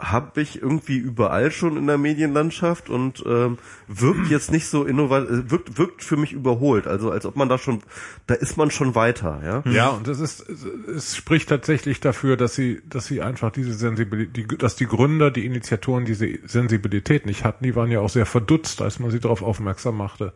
[0.01, 3.59] habe ich irgendwie überall schon in der Medienlandschaft und ähm,
[3.89, 7.59] wirkt jetzt nicht so innovativ, wirkt, wirkt für mich überholt, also als ob man da
[7.59, 7.81] schon,
[8.29, 9.70] da ist man schon weiter, ja.
[9.73, 14.37] Ja, und es ist, es- spricht tatsächlich dafür, dass sie, dass sie einfach diese Sensibilität,
[14.37, 17.65] die, dass die Gründer, die Initiatoren diese Sensibilität nicht hatten.
[17.65, 20.33] Die waren ja auch sehr verdutzt, als man sie darauf aufmerksam machte.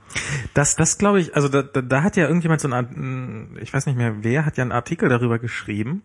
[0.55, 3.61] Das, das glaube ich, also da, da, da hat ja irgendjemand so eine Art, mh,
[3.61, 6.03] ich weiß nicht mehr wer, hat ja einen Artikel darüber geschrieben,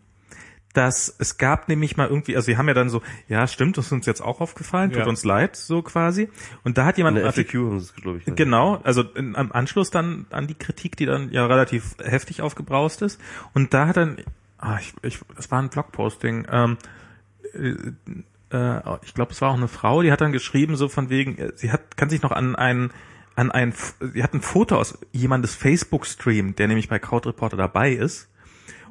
[0.73, 3.87] dass es gab nämlich mal irgendwie, also sie haben ja dann so, ja stimmt, das
[3.87, 5.07] ist uns jetzt auch aufgefallen, tut Ja.
[5.07, 6.29] uns leid, so quasi.
[6.63, 8.27] Und da hat jemand einen Artikel, FAQ haben sie es, glaube ich.
[8.27, 8.35] ne?
[8.35, 13.01] Genau, also in, am Anschluss dann an die Kritik, die dann ja relativ heftig aufgebraust
[13.01, 13.19] ist.
[13.53, 14.17] Und da hat dann,
[14.59, 16.77] ah, ich, ich, das war ein Blogposting, ähm,
[17.53, 17.73] äh,
[18.55, 21.37] äh, ich glaube, es war auch eine Frau, die hat dann geschrieben, so von wegen,
[21.37, 22.91] äh, sie hat, kann sich noch an ein,
[23.35, 23.73] an ein,
[24.13, 28.29] sie hat ein Foto aus jemandes Facebook-Stream, der nämlich bei Krautreporter dabei ist.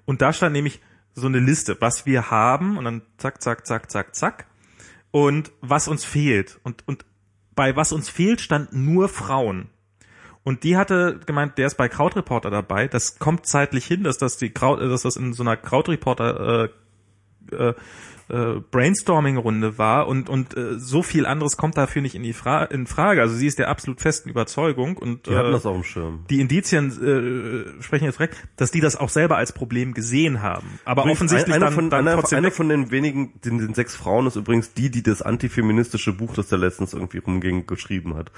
[0.04, 0.80] Und da stand nämlich
[1.16, 4.46] so eine Liste, was wir haben, und dann zack, zack, zack, zack, zack.
[5.10, 6.60] Und was uns fehlt.
[6.62, 7.04] Und, und
[7.54, 9.70] bei was uns fehlt stand nur Frauen.
[10.44, 12.86] Und die hatte gemeint, der ist bei Krautreporter dabei.
[12.86, 16.70] Das kommt zeitlich hin, dass das die Kraut, dass das in so einer Krautreporter
[17.50, 17.74] äh, äh,
[18.28, 22.64] äh, Brainstorming-Runde war und und äh, so viel anderes kommt dafür nicht in die Fra
[22.64, 23.20] in Frage.
[23.20, 26.24] Also sie ist der absolut festen Überzeugung und Die hatten äh, das auf dem Schirm.
[26.30, 30.78] die Indizien äh, sprechen jetzt direkt, dass die das auch selber als Problem gesehen haben.
[30.84, 32.54] Aber Übrigens, offensichtlich einer dann, von, dann einer, trotzdem einer weg.
[32.54, 36.48] von den wenigen, den, den sechs Frauen ist übrigens die, die das antifeministische Buch, das
[36.48, 38.32] da letztens irgendwie rumging, geschrieben hat.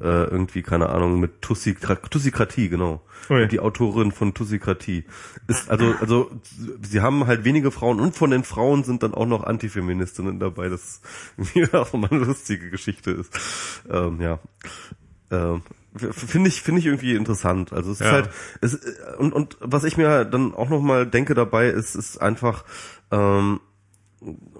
[0.00, 3.02] Äh, irgendwie, keine Ahnung, mit Tussikra Tussikratie, genau.
[3.30, 3.48] Ui.
[3.48, 5.04] Die Autorin von Tussikratie.
[5.46, 6.30] Ist, also, also,
[6.82, 10.68] sie haben halt wenige Frauen und von den Frauen sind dann auch noch Antifeministinnen dabei,
[10.68, 11.00] das
[11.36, 13.32] irgendwie auch mal eine lustige Geschichte ist.
[13.90, 14.38] Ähm, ja.
[15.32, 15.62] Ähm,
[15.96, 17.72] Finde ich, finde ich irgendwie interessant.
[17.72, 18.12] Also es ist Ja.
[18.12, 18.30] halt,
[18.60, 18.78] es,
[19.18, 22.64] und, und was ich mir dann auch nochmal denke dabei, ist, ist einfach,
[23.12, 23.60] ähm,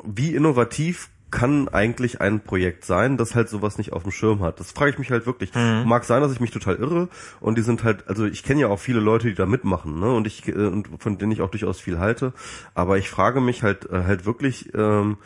[0.05, 4.61] wie innovativ kann eigentlich ein Projekt sein, das halt sowas nicht auf dem Schirm hat.
[4.61, 5.53] Das frage ich mich halt wirklich.
[5.53, 5.83] Mhm.
[5.85, 7.09] Mag sein, dass ich mich total irre
[7.41, 10.15] und die sind halt, also ich kenne ja auch viele Leute, die da mitmachen, ne?
[10.15, 12.33] Und ich äh, und von denen ich auch durchaus viel halte.
[12.75, 15.17] Aber ich frage mich halt äh, halt wirklich, ähm,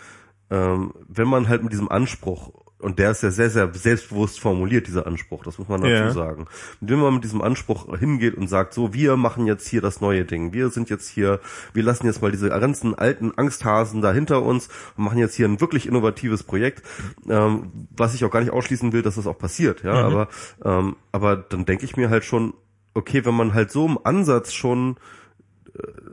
[0.51, 4.87] ähm, wenn man halt mit diesem Anspruch und der ist ja sehr, sehr selbstbewusst formuliert,
[4.87, 6.11] dieser Anspruch, das muss man dazu Ja.
[6.13, 6.47] sagen.
[6.81, 10.25] Wenn man mit diesem Anspruch hingeht und sagt, so, wir machen jetzt hier das neue
[10.25, 11.41] Ding, wir sind jetzt hier,
[11.75, 15.49] wir lassen jetzt mal diese ganzen alten Angsthasen da hinter uns und machen jetzt hier
[15.49, 16.83] ein wirklich innovatives Projekt,
[17.29, 20.29] ähm, was ich auch gar nicht ausschließen will, dass das auch passiert, ja, aber,
[20.65, 22.55] ähm, aber dann denke ich mir halt schon,
[22.95, 24.97] okay, wenn man halt so im Ansatz schon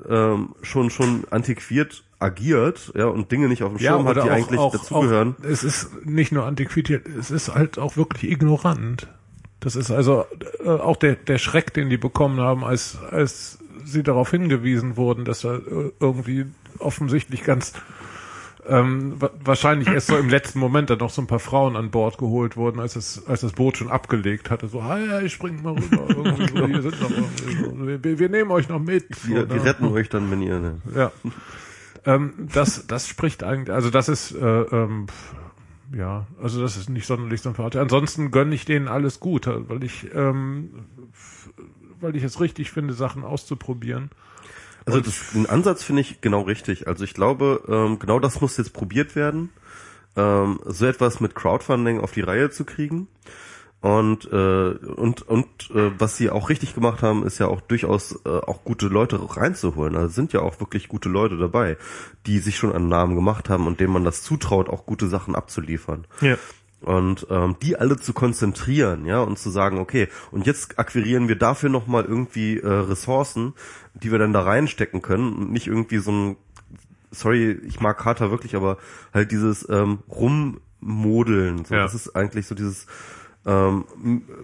[0.08, 4.60] ähm, schon schon antiquiert agiert, ja, und Dinge nicht auf dem Schirm hat, die eigentlich
[4.60, 5.36] dazugehören.
[5.40, 9.08] Auch, es ist nicht nur antiquiert, es ist halt auch wirklich ignorant.
[9.60, 10.26] Das ist also
[10.64, 15.26] äh, auch der, der Schreck, den die bekommen haben, als, als sie darauf hingewiesen wurden,
[15.26, 16.46] dass da äh, irgendwie
[16.80, 17.74] offensichtlich ganz
[18.68, 21.92] ähm, wa- wahrscheinlich erst so im letzten Moment dann noch so ein paar Frauen an
[21.92, 24.68] Bord geholt wurden, als das, als das Boot schon abgelegt hatte.
[24.68, 26.08] So, hey, hey springt mal rüber.
[26.10, 29.16] Irgendwie so, hier sind noch irgendwie so, wir, wir nehmen euch noch mit.
[29.16, 29.64] So, Wir, wir ne?
[29.66, 30.78] retten euch dann, wenn ihr, ne?
[30.96, 31.12] Ja.
[32.06, 35.07] Ähm, das, das spricht eigentlich, also das ist, äh, ähm,
[35.95, 37.80] ja, also das ist nicht sonderlich sympathisch.
[37.80, 40.86] Ansonsten gönne ich denen alles gut, weil ich, ähm,
[42.02, 44.10] weil ich es richtig finde, Sachen auszuprobieren.
[44.86, 46.88] Also das, den Ansatz finde ich genau richtig.
[46.88, 49.49] Also ich glaube, ähm, genau das muss jetzt probiert werden,
[50.15, 53.07] ähm, so etwas mit Crowdfunding auf die Reihe zu kriegen.
[53.86, 55.45] Und äh, und und
[55.76, 59.20] äh, was sie auch richtig gemacht haben, ist ja auch durchaus äh, auch gute Leute
[59.38, 59.95] reinzuholen.
[59.95, 61.78] Also es sind ja auch wirklich gute Leute dabei,
[62.26, 65.36] die sich schon einen Namen gemacht haben und denen man das zutraut, auch gute Sachen
[65.36, 66.07] abzuliefern.
[66.22, 66.36] Ja.
[66.82, 71.36] und ähm, die alle zu konzentrieren, ja, und zu sagen, okay, und jetzt akquirieren wir
[71.36, 73.53] dafür nochmal irgendwie äh, Ressourcen,
[73.94, 76.38] die wir dann da reinstecken können und nicht irgendwie so ein,
[77.12, 78.78] sorry, ich mag Carter wirklich, aber
[79.14, 81.84] halt dieses ähm, Rummodeln, so, Ja.
[81.84, 82.88] das ist eigentlich so dieses
[83.46, 83.86] ähm,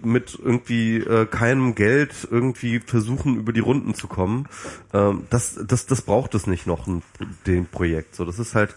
[0.02, 4.46] mit irgendwie äh, keinem Geld irgendwie versuchen über die Runden zu kommen,
[4.92, 7.02] ähm, das, das, das braucht es nicht noch, ein,
[7.46, 8.14] dem Projekt.
[8.14, 8.74] So, das ist halt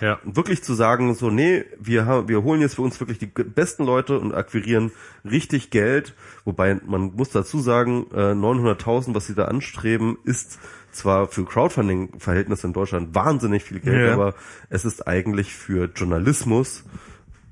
[0.00, 0.18] Ja.
[0.24, 3.84] wirklich zu sagen, so, nee, wir haben, wir holen jetzt für uns wirklich die besten
[3.84, 4.92] Leute und akquirieren
[5.24, 6.14] richtig Geld,
[6.44, 10.58] wobei man muss dazu sagen, äh, 900.000, was sie da anstreben, ist
[10.92, 14.14] zwar für Crowdfunding-Verhältnisse in Deutschland wahnsinnig viel Geld, Ja.
[14.14, 14.34] aber
[14.70, 16.84] es ist eigentlich für Journalismus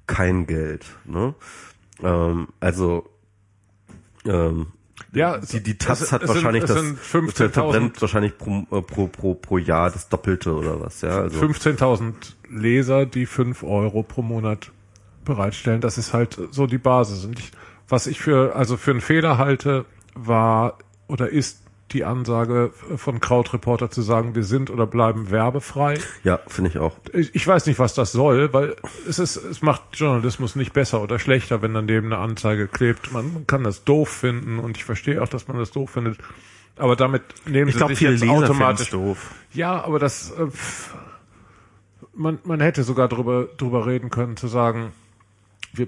[0.06, 0.84] kein Geld.
[1.04, 1.34] Ne?
[2.02, 3.08] Ähm, also
[4.26, 4.66] ähm,
[5.12, 9.06] Ja, die, die Taz hat sind- wahrscheinlich das sind 15.000 verbrennt wahrscheinlich pro, äh, pro,
[9.06, 11.20] pro, pro Jahr das Doppelte oder was, ja.
[11.20, 12.14] Also 15.000
[12.50, 14.70] Leser, die 5 Euro pro Monat
[15.24, 15.80] bereitstellen.
[15.80, 17.24] Das ist halt so die Basis.
[17.24, 17.50] Und ich,
[17.88, 19.84] was ich für, also für einen Fehler halte,
[20.14, 21.63] war oder ist
[21.94, 25.98] die Ansage von Krautreporter zu sagen, wir sind oder bleiben werbefrei.
[26.24, 26.96] ja, finde ich auch.
[27.12, 28.76] Ich, ich weiß nicht, was das soll, weil
[29.08, 33.12] es ist, es macht Journalismus nicht besser oder schlechter, wenn daneben eine Anzeige klebt.
[33.12, 36.18] Man kann das doof finden und ich verstehe auch, dass man das doof findet.
[36.76, 39.32] Aber damit nehmen Ich sie glaube, sich viele jetzt Leser automatisch doof.
[39.52, 40.46] ja, aber das, äh,
[42.14, 44.92] man, man hätte sogar drüber, drüber reden können, zu sagen,
[45.72, 45.86] wir,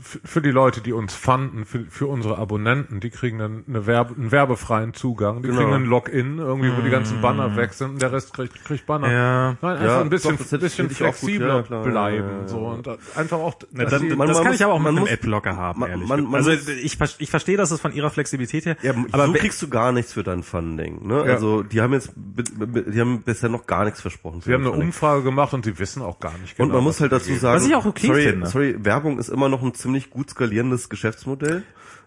[0.00, 4.14] für die Leute, die uns fanden, für, für unsere Abonnenten, die kriegen dann eine Werbe,
[4.16, 5.60] einen werbefreien Zugang, die Genau.
[5.60, 8.86] kriegen einen Login, irgendwie, wo die ganzen Banner weg sind und der Rest kriegt, kriegt
[8.86, 9.10] Banner.
[9.12, 9.56] Ja.
[9.62, 12.88] Nein, einfach Ja, ein bisschen, doch, bisschen auch gut, flexibler ja, bleiben, ja, so, und
[13.16, 15.04] einfach auch, Na, dann, sie- man- das man kann muss- ich aber auch mit einem
[15.04, 16.08] Adblocker haben, man- ehrlich.
[16.08, 19.32] man- man also ich, ich verstehe, dass es von ihrer Flexibilität her, Ja, aber so
[19.34, 21.06] kriegst du gar nichts für dein Funding.
[21.06, 21.22] Ne?
[21.22, 24.40] Also die haben jetzt, die haben bisher noch gar nichts versprochen.
[24.40, 24.72] sie haben eine.
[24.72, 26.68] Umfrage gemacht und sie wissen auch gar nicht genau.
[26.68, 28.46] Und man muss halt dazu sagen, Was ich auch okay sorry, finde.
[28.46, 31.62] sorry, Werbung ist immer noch ein ziemlich gut skalierendes Geschäftsmodell.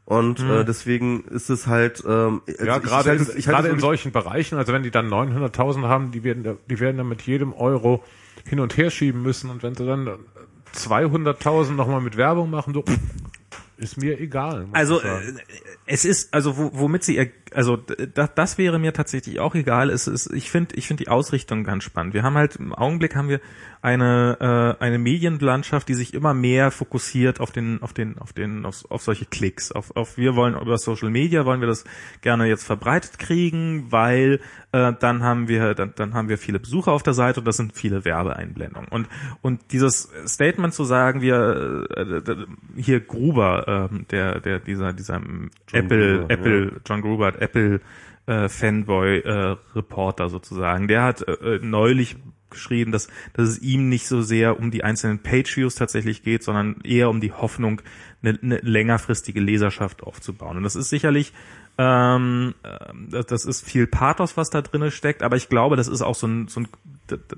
[0.06, 3.82] Und äh, deswegen ist es halt, ähm, also Ja, gerade halte- ich gerade in es
[3.82, 7.52] solchen Bereichen, also wenn die dann 900.000 haben, die werden, die werden dann mit jedem
[7.54, 8.04] Euro
[8.46, 10.10] hin und her schieben müssen und wenn sie dann
[10.74, 12.84] 200.000 nochmal mit Werbung machen, so,
[13.78, 14.68] ist mir egal.
[14.72, 15.34] Also äh,
[15.86, 19.90] es ist also wo, womit sie ihr- also das, das wäre mir tatsächlich auch egal.
[19.90, 22.14] Es ist ich finde ich finde die Ausrichtung ganz spannend.
[22.14, 23.40] Wir haben halt im Augenblick haben wir
[23.82, 28.66] eine äh, eine Medienlandschaft, die sich immer mehr fokussiert auf den auf den auf den
[28.66, 29.72] auf, auf solche Klicks.
[29.72, 31.86] Auf, auf wir wollen über Social Media wollen wir das
[32.22, 34.40] gerne jetzt verbreitet kriegen, weil
[34.72, 37.58] äh, dann haben wir dann, dann haben wir viele Besucher auf der Seite und das
[37.58, 38.90] sind viele Werbeeinblendungen.
[38.90, 39.08] Und
[39.42, 42.36] und dieses Statement zu sagen, wir äh,
[42.76, 45.22] hier Gruber, ähm, der der dieser dieser
[45.72, 47.82] Apple Gruber, Apple John Gruber, Apple
[48.26, 52.18] äh, Fanboy äh, Reporter sozusagen, der hat äh, neulich
[52.50, 56.80] geschrieben, dass, dass es ihm nicht so sehr um die einzelnen Page-Views tatsächlich geht, sondern
[56.84, 57.82] eher um die Hoffnung,
[58.22, 60.58] eine, eine längerfristige Leserschaft aufzubauen.
[60.58, 61.34] Und das ist sicherlich,
[61.78, 62.70] ähm, äh,
[63.10, 66.16] das, das ist viel Pathos, was da drinne steckt, aber ich glaube, das ist auch
[66.16, 66.68] so ein, so ein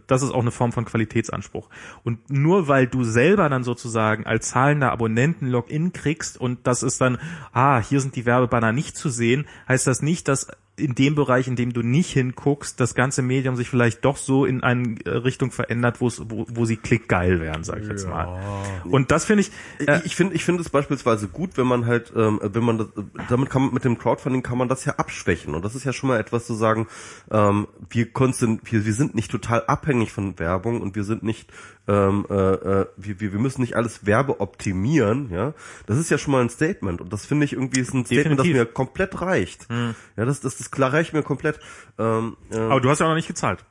[0.07, 1.69] das ist auch eine Form von Qualitätsanspruch.
[2.03, 6.99] Und nur weil du selber dann sozusagen als zahlender Abonnenten Login kriegst und das ist
[7.01, 7.19] dann,
[7.53, 10.47] ah, hier sind die Werbebanner nicht zu sehen, heißt das nicht, dass
[10.79, 14.45] in dem Bereich, in dem du nicht hinguckst, das ganze Medium sich vielleicht doch so
[14.45, 18.07] in eine äh, Richtung verändert, wo es, wo, wo sie klickgeil werden, sag ich jetzt
[18.07, 18.39] mal.
[18.85, 19.51] Und das finde ich,
[19.85, 22.87] äh, ich finde ich finde es beispielsweise gut, wenn man halt, ähm, wenn man das,
[23.29, 25.93] damit kann man mit dem Crowdfunding kann man das ja abschwächen und das ist ja
[25.93, 26.87] schon mal etwas zu sagen.
[27.31, 31.51] Ähm, wir konnten, wir, wir sind nicht total abhängig von Werbung und wir sind nicht,
[31.89, 35.53] ähm, äh, äh, wir, wir müssen nicht alles Werbe optimieren, ja.
[35.87, 38.39] Das ist ja schon mal ein Statement und das finde ich irgendwie ist ein Statement,
[38.39, 38.55] das Definitiv.
[38.55, 39.67] mir komplett reicht.
[40.15, 41.59] Ja, das, das, das klar reicht mir komplett.
[41.97, 43.65] Ähm, äh, aber du hast ja auch noch nicht gezahlt.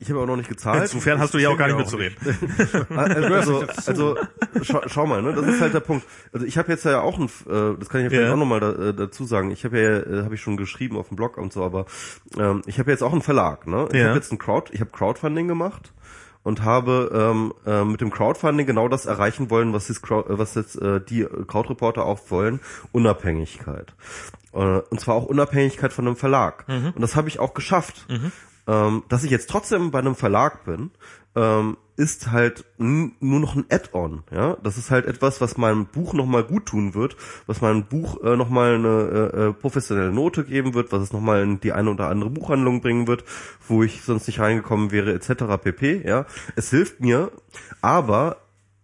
[0.00, 0.82] ich habe auch noch nicht gezahlt.
[0.82, 2.16] Insofern hast du ja auch gar nicht mitzureden.
[2.90, 4.16] Also, also
[4.62, 6.06] schau, schau mal, ne, das ist halt der Punkt.
[6.32, 8.32] Also ich habe jetzt ja auch ein, äh, das kann ich ja vielleicht Ja.
[8.32, 9.50] auch nochmal da, äh, dazu sagen.
[9.50, 11.86] Ich habe ja, äh, habe ich schon geschrieben auf dem Blog und so, aber
[12.38, 13.66] ähm, ich habe jetzt auch einen Verlag.
[13.66, 14.06] Ne, ich Ja.
[14.08, 15.92] habe jetzt ein Crowd, ich habe Crowdfunding gemacht
[16.48, 20.38] und habe ähm, äh, mit dem Crowdfunding genau das erreichen wollen, was, das Crowd, äh,
[20.38, 22.60] was jetzt äh, die Crowdreporter auch wollen,
[22.90, 23.92] Unabhängigkeit.
[24.54, 26.64] Äh, und zwar auch Unabhängigkeit von einem Verlag.
[26.94, 28.06] Und das habe ich auch geschafft.
[28.66, 30.90] Ähm, dass ich jetzt trotzdem bei einem Verlag bin,
[31.36, 34.22] ähm, ist halt nur noch ein Add-on.
[34.30, 37.16] Ja, das ist halt etwas, was meinem Buch noch mal gut tun wird,
[37.48, 41.12] was meinem Buch äh, noch mal eine äh, äh, professionelle Note geben wird, was es
[41.12, 43.24] noch mal in die eine oder andere Buchhandlung bringen wird,
[43.66, 45.60] wo ich sonst nicht reingekommen wäre, etc.
[45.60, 46.06] pp.
[46.06, 47.32] Ja, es hilft mir,
[47.82, 48.36] aber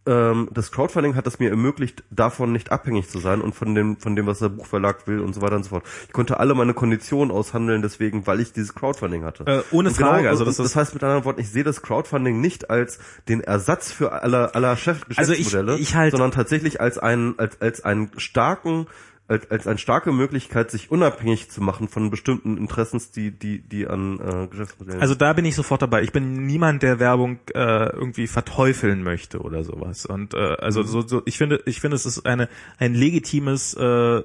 [0.06, 3.96] ähm, das Crowdfunding hat es mir ermöglicht, davon nicht abhängig zu sein und von dem,
[3.96, 5.84] von dem, was der Buchverlag will und so weiter und so fort.
[6.06, 9.44] Ich konnte alle meine Konditionen aushandeln, deswegen, weil ich dieses Crowdfunding hatte.
[9.46, 12.40] Äh, ohne Und Frage, also das, das heißt mit anderen Worten, ich sehe das Crowdfunding
[12.40, 12.98] nicht als
[13.28, 17.38] den Ersatz für aller, aller Chef Also ich- Geschäftsmodelle, ich halt- sondern tatsächlich als einen,
[17.38, 18.86] als, als einen starken
[19.26, 23.86] als, als eine starke Möglichkeit, sich unabhängig zu machen von bestimmten Interessens, die, die, die
[23.86, 26.02] an äh, Geschäftsmodellen Also da bin ich sofort dabei.
[26.02, 30.04] Ich bin niemand, der Werbung äh, irgendwie verteufeln möchte oder sowas.
[30.04, 30.86] Und äh, also Mhm.
[30.86, 32.48] so, so ich finde, ich finde, es ist eine
[32.78, 34.22] ein legitimes, äh,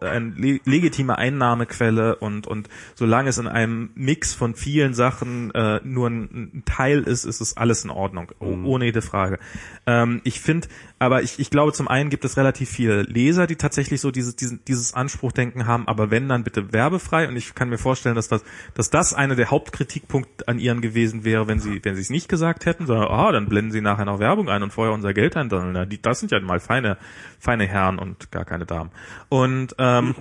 [0.00, 5.80] ein le legitime Einnahmequelle und und solange es in einem Mix von vielen Sachen äh,
[5.84, 6.22] nur ein,
[6.54, 8.66] ein Teil ist, ist es alles in Ordnung, Mhm.
[8.66, 9.38] ohne jede Frage.
[9.86, 10.68] Ähm, ich finde,
[11.04, 14.36] aber ich, ich glaube, zum einen gibt es relativ viele Leser, die tatsächlich so dieses,
[14.36, 17.28] diesen, dieses Anspruchdenken haben, aber wenn, dann bitte werbefrei.
[17.28, 18.42] Und ich kann mir vorstellen, dass das,
[18.74, 22.28] dass das eine der Hauptkritikpunkte an ihren gewesen wäre, wenn sie, wenn sie es nicht
[22.28, 25.36] gesagt hätten, sondern, ah, dann blenden sie nachher noch Werbung ein und vorher unser Geld
[25.36, 25.72] einsammeln.
[25.72, 26.96] Na, die, das sind ja mal feine,
[27.38, 28.90] feine Herren und gar keine Damen.
[29.28, 30.14] Und, ähm,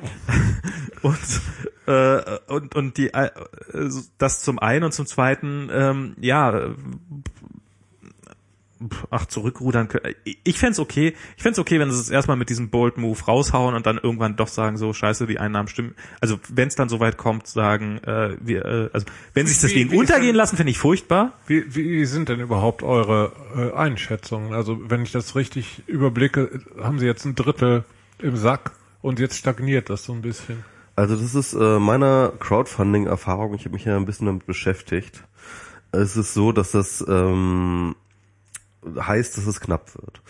[1.01, 1.41] und,
[1.87, 3.29] äh, und, und die, äh,
[4.17, 6.73] das zum einen und zum zweiten, ähm, ja,
[9.09, 10.15] ach, zurückrudern können.
[10.43, 11.13] Ich fänd's okay.
[11.37, 14.35] Ich fänd's okay, wenn sie es erstmal mit diesem Bold Move raushauen und dann irgendwann
[14.35, 15.95] doch sagen, so, scheiße, die Einnahmen stimmen.
[16.21, 19.91] Also, wenn es dann soweit kommt, sagen, äh, wir, äh, also, wenn sich Wie- deswegen
[19.91, 21.33] wie ist untergehen denn- lassen, finde ich furchtbar.
[21.47, 24.53] Wie, wie sind denn überhaupt eure äh, Einschätzungen?
[24.53, 27.83] Also wenn ich das richtig überblicke, haben Sie jetzt ein Drittel
[28.19, 30.63] im Sack und jetzt stagniert das so ein bisschen.
[30.95, 35.23] Also das ist äh, meiner Crowdfunding-Erfahrung, ich habe mich ja ein bisschen damit beschäftigt.
[35.91, 37.95] Es ist so, dass das ähm,
[38.99, 40.21] heißt, dass es knapp wird.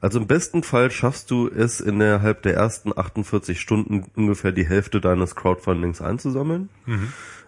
[0.00, 5.00] Also im besten Fall schaffst du es innerhalb der ersten 48 Stunden ungefähr die Hälfte
[5.00, 6.68] deines Crowdfundings einzusammeln,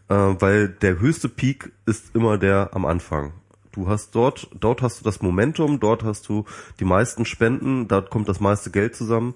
[0.09, 3.32] äh, weil der höchste Peak ist immer der am Anfang.
[3.72, 6.44] Du hast dort, dort hast du das Momentum, dort hast du
[6.80, 9.34] die meisten Spenden, dort kommt das meiste Geld zusammen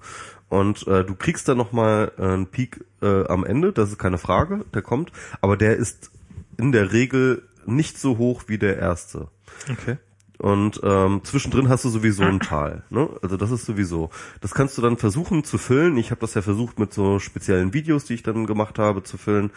[0.49, 4.19] und äh, du kriegst dann nochmal äh, einen Peak äh, am Ende, das ist keine
[4.19, 6.11] Frage, der kommt, aber der ist
[6.59, 9.29] in der Regel nicht so hoch wie der erste.
[9.71, 9.99] Okay.
[10.39, 12.83] Und ähm, zwischendrin hast du sowieso ein Tal.
[12.91, 13.09] Ne?
[13.23, 14.11] Also das ist sowieso.
[14.41, 15.97] Das kannst du dann versuchen zu füllen.
[15.97, 19.17] Ich habe das ja versucht mit so speziellen Videos, die ich dann gemacht habe, zu
[19.17, 19.51] füllen.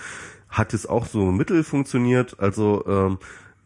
[0.49, 2.39] Hat jetzt auch so mittel funktioniert.
[2.39, 3.17] Also ähm,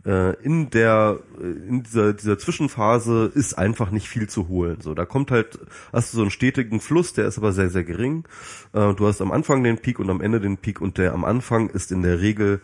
[0.06, 4.82] äh, in der in dieser dieser Zwischenphase ist einfach nicht viel zu holen.
[4.82, 5.60] So, da kommt halt
[5.94, 8.26] hast du so einen stetigen Fluss, der ist aber sehr sehr gering.
[8.74, 11.24] Äh, du hast am Anfang den Peak und am Ende den Peak und der am
[11.24, 12.62] Anfang ist in der Regel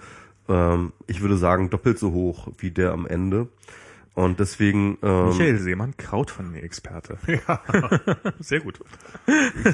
[0.49, 3.47] ähm, ich würde sagen doppelt so hoch wie der am Ende.
[4.17, 7.19] Und deswegen ähm, Michael Seemann, Crowdfunding-Experte.
[7.27, 7.61] Ja.
[8.39, 8.79] Sehr gut.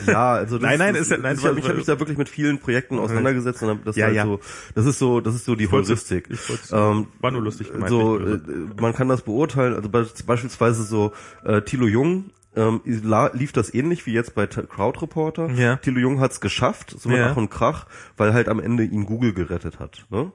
[0.05, 1.97] Ja, also das, Nein, nein, das, ist ja- nein, ich habe was- hab mich da
[1.99, 4.25] wirklich mit vielen Projekten auseinandergesetzt und das Ja, halt ja.
[4.25, 4.41] so,
[4.75, 6.27] das ist so, das ist so die wollt's- Heuristik.
[6.29, 6.39] ich
[6.73, 8.37] Ähm, war nur lustig gemeint, so, äh,
[8.81, 11.13] man kann das beurteilen, also be- beispielsweise so
[11.45, 15.51] äh, Thilo Jung ähm, lief das ähnlich wie jetzt bei T- Crowdreporter.
[15.51, 15.77] Ja.
[15.77, 17.31] Thilo Jung hat's geschafft, so mit Ja.
[17.31, 17.85] Ach und Krach,
[18.17, 20.05] weil halt am Ende ihn Google gerettet hat.
[20.09, 20.33] Ne?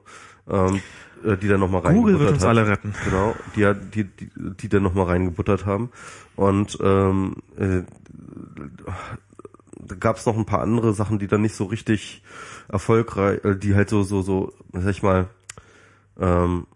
[0.49, 0.81] Ähm,
[1.23, 2.49] äh, die dann nochmal Google wird reingebuttert uns hat.
[2.49, 2.93] alle retten.
[3.05, 5.91] Genau, die, die, die, die dann nochmal reingebuttert haben.
[6.35, 7.81] Und ähm, äh,
[9.79, 12.23] da gab es noch ein paar andere Sachen, die dann nicht so richtig
[12.67, 15.27] erfolgreich, äh, die halt so, so, so, sag ich mal,
[16.19, 16.67] ähm,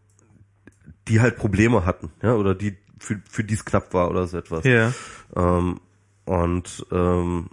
[1.08, 4.38] die halt Probleme hatten, ja, oder die für, für die es knapp war oder so
[4.38, 4.64] etwas.
[4.64, 4.94] Ja.
[5.36, 5.80] Ähm,
[6.26, 7.50] und ähm,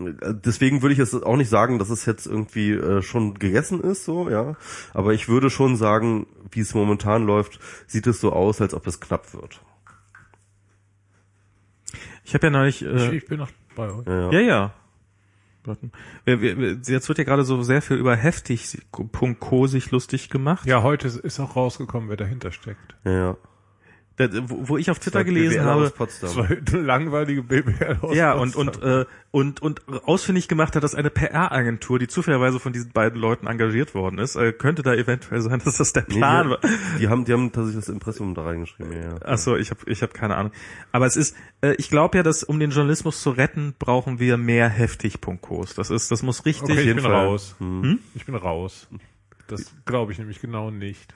[0.00, 4.04] deswegen würde ich jetzt auch nicht sagen, dass es jetzt irgendwie äh, schon gegessen ist,
[4.04, 4.56] so, ja.
[4.94, 8.86] Aber ich würde schon sagen, wie es momentan läuft, sieht es so aus, als ob
[8.86, 9.60] es knapp wird.
[12.24, 12.84] Ich habe ja neulich.
[12.84, 14.06] Äh, ich bin noch bei euch.
[14.06, 14.74] Ja, ja, ja.
[16.86, 20.66] Jetzt wird ja gerade so sehr viel über heftig.co sich lustig gemacht.
[20.66, 22.96] Ja, heute ist auch rausgekommen, wer dahinter steckt.
[23.04, 23.36] ja.
[24.20, 25.92] Da, wo, wo ich auf Twitter gelesen BWL habe,
[26.68, 31.08] eine langweilige BBL aus Ja, und, und, äh, und, und ausfindig gemacht hat, dass eine
[31.08, 35.60] PR-Agentur, die zufälligerweise von diesen beiden Leuten engagiert worden ist, äh, könnte da eventuell sein,
[35.64, 36.58] dass das der Nee, Plan war.
[36.60, 39.08] die, die haben, die haben tatsächlich das Impressum da reingeschrieben, ja.
[39.10, 39.14] ja.
[39.24, 40.52] Ach so, ich habe ich hab keine Ahnung.
[40.92, 44.36] Aber es ist, äh, ich glaube ja, dass um den Journalismus zu retten, brauchen wir
[44.36, 45.74] mehr heftig.co's.
[45.74, 46.70] Das ist, das muss richtig.
[46.76, 47.12] okay, ich bin Fall.
[47.14, 47.56] raus.
[47.58, 48.00] Hm?
[48.14, 48.86] Ich bin raus.
[49.50, 51.12] Das glaube ich nämlich genau nicht.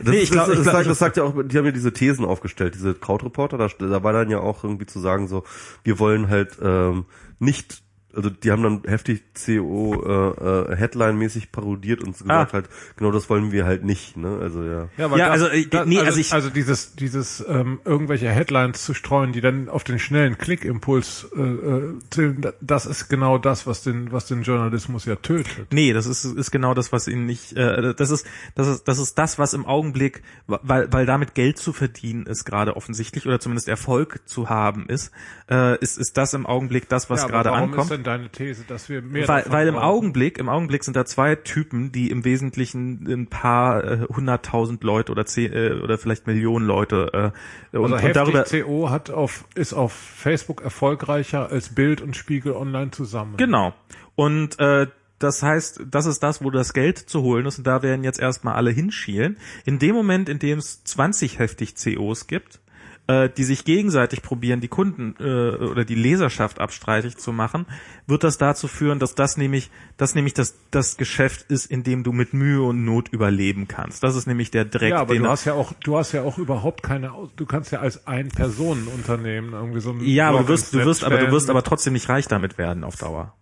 [0.00, 1.64] Das, Nee, ich glaub- das, ich das, glaub- sagt, das sagt ja auch, die haben
[1.64, 5.28] ja diese Thesen aufgestellt, diese Krautreporter, da, da war dann ja auch irgendwie zu sagen
[5.28, 5.44] so,
[5.84, 7.06] wir wollen halt ähm,
[7.38, 7.82] nicht,
[8.16, 12.52] also die haben dann heftig CO äh, äh, Headline-mäßig parodiert und gesagt Ah.
[12.52, 14.38] halt, genau das wollen wir halt nicht, ne?
[14.40, 14.88] Also ja.
[14.96, 17.80] Ja, weil Ja, das, also, äh, das, nee, also, also ich- also dieses dieses ähm,
[17.84, 22.86] irgendwelche Headlines zu streuen, die dann auf den schnellen Klickimpuls äh, äh, zählen, da- das
[22.86, 25.72] ist genau das, was den was den Journalismus ja tötet.
[25.72, 28.98] Nee, das ist, ist genau das, was ihn nicht, äh, das ist, das ist, das
[28.98, 33.40] ist das, was im Augenblick, weil, weil damit Geld zu verdienen ist gerade offensichtlich oder
[33.40, 35.12] zumindest Erfolg zu haben ist,
[35.50, 38.05] äh, ist, ist das im Augenblick das, was Ja, aber gerade ankommt.
[38.06, 39.84] Deine These, dass wir mehr Weil, weil im brauchen?
[39.84, 45.12] Augenblick, im Augenblick sind da zwei Typen, die im Wesentlichen ein paar äh, hunderttausend Leute
[45.12, 47.32] oder zehn äh, oder vielleicht Millionen Leute
[47.72, 52.00] äh, und, also und darüber heftig CO hat auf ist auf Facebook erfolgreicher als Bild
[52.00, 53.36] und Spiegel Online zusammen.
[53.36, 53.74] Genau.
[54.14, 54.86] Und äh,
[55.18, 58.20] das heißt, das ist das, wo das Geld zu holen ist und da werden jetzt
[58.20, 59.38] erstmal alle hinschielen.
[59.64, 62.60] In dem Moment, in dem es 20 heftig COs gibt,
[63.08, 67.66] äh, die sich gegenseitig probieren, die Kunden äh, oder die Leserschaft abstreitig zu machen,
[68.06, 72.02] wird das dazu führen, dass das nämlich, das nämlich das, das Geschäft ist, in dem
[72.02, 74.02] du mit Mühe und Not überleben kannst.
[74.02, 76.38] Das ist nämlich der Dreck, Ja, aber du hast ja auch, du hast ja auch
[76.38, 80.74] überhaupt keine, du kannst ja als ein Personenunternehmen irgendwie so ein ja, aber du wirst,
[80.74, 83.34] du wirst, aber du wirst aber trotzdem nicht reich damit werden auf Dauer.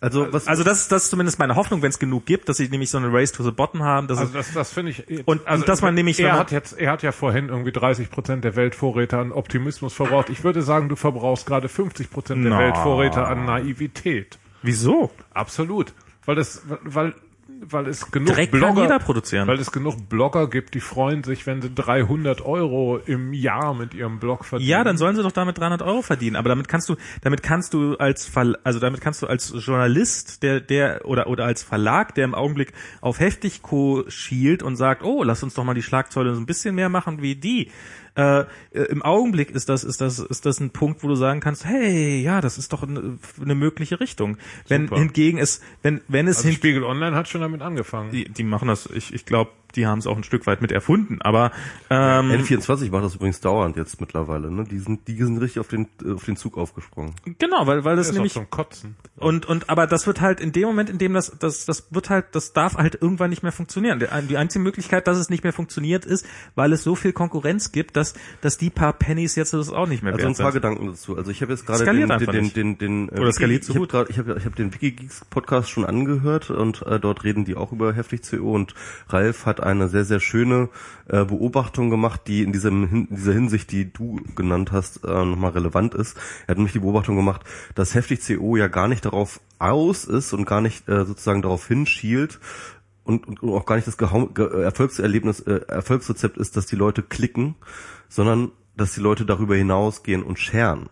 [0.00, 2.58] Also was Also das ist, das ist zumindest meine Hoffnung, wenn es genug gibt, dass
[2.58, 4.08] sie nämlich so eine Race to the Bottom haben.
[4.08, 5.26] Dass Also das, das finde ich.
[5.26, 8.44] Und- und dass man nämlich, er hat jetzt, er hat ja vorhin irgendwie 30 Prozent
[8.44, 10.28] der Weltvorräte an Optimismus verbraucht.
[10.28, 12.58] Ich würde sagen, du verbrauchst gerade 50 Prozent der Na.
[12.58, 14.38] Weltvorräte an Naivität.
[14.62, 15.10] wieso?
[15.32, 15.92] Absolut,
[16.26, 17.14] weil das, weil,
[17.60, 19.48] weil es genug kann Blogger, produzieren.
[19.48, 23.94] weil es genug Blogger gibt, die freuen sich, wenn sie 300 Euro im Jahr mit
[23.94, 24.70] ihrem Blog verdienen.
[24.70, 26.36] Ja, dann sollen sie doch damit 300 Euro verdienen.
[26.36, 30.42] Aber damit kannst du, damit kannst du als Verl also damit kannst du als Journalist,
[30.42, 35.22] der, der oder oder als Verlag, der im Augenblick auf Heftigco schielt und sagt, oh,
[35.22, 37.70] lass uns doch mal die Schlagzeile so ein bisschen mehr machen wie die.
[38.16, 38.44] Äh, äh,
[38.88, 42.20] Im Augenblick ist das ist das ist das ein Punkt, wo du sagen kannst, hey,
[42.22, 44.38] ja, das ist doch eine, eine mögliche Richtung.
[44.68, 45.00] Wenn Super.
[45.00, 48.10] hingegen es, wenn wenn es also hin, Spiegel Online hat schon damit angefangen.
[48.12, 50.72] die, die machen das, ich, ich glaube, die haben es auch ein Stück weit mit
[50.72, 51.50] erfunden, aber
[51.90, 54.64] ähm, N24 macht das übrigens dauernd jetzt mittlerweile, ne?
[54.64, 57.14] Die sind, die sind richtig auf den, auf den Zug aufgesprungen.
[57.38, 58.96] genau, weil weil das ist nämlich auch zum Kotzen.
[59.16, 62.10] Und, und, aber das wird halt in dem Moment, in dem das, das, das wird
[62.10, 64.02] halt, das darf halt irgendwann nicht mehr funktionieren.
[64.28, 67.96] Die einzige Möglichkeit, dass es nicht mehr funktioniert, ist, weil es so viel Konkurrenz gibt,
[67.96, 70.62] dass, dass die paar Pennies jetzt das auch nicht mehr Also ein paar sind.
[70.62, 71.16] Gedanken dazu.
[71.16, 72.56] Also ich habe jetzt gerade den, den, nicht.
[72.56, 73.90] den, den, den, Oder skaliert ich zu habe gut.
[73.90, 77.54] gerade, ich habe, ich habe den Wikigeeks Podcast schon angehört und äh, dort reden die
[77.54, 78.74] auch über heftig CO und
[79.08, 80.68] Ralf hat eine sehr sehr schöne
[81.08, 85.52] äh, Beobachtung gemacht, die in diesem in dieser Hinsicht, die du genannt hast, äh, nochmal
[85.52, 86.16] relevant ist.
[86.46, 87.42] Er hat nämlich die Beobachtung gemacht,
[87.74, 91.66] dass heftig CO ja gar nicht darauf aus ist und gar nicht äh, sozusagen darauf
[91.66, 92.40] hinschielt,
[93.06, 97.02] und, und auch gar nicht das Gehau Ge Erfolgserlebnis, äh, Erfolgsrezept ist, dass die Leute
[97.02, 97.54] klicken,
[98.08, 100.88] sondern dass die Leute darüber hinausgehen und scheren.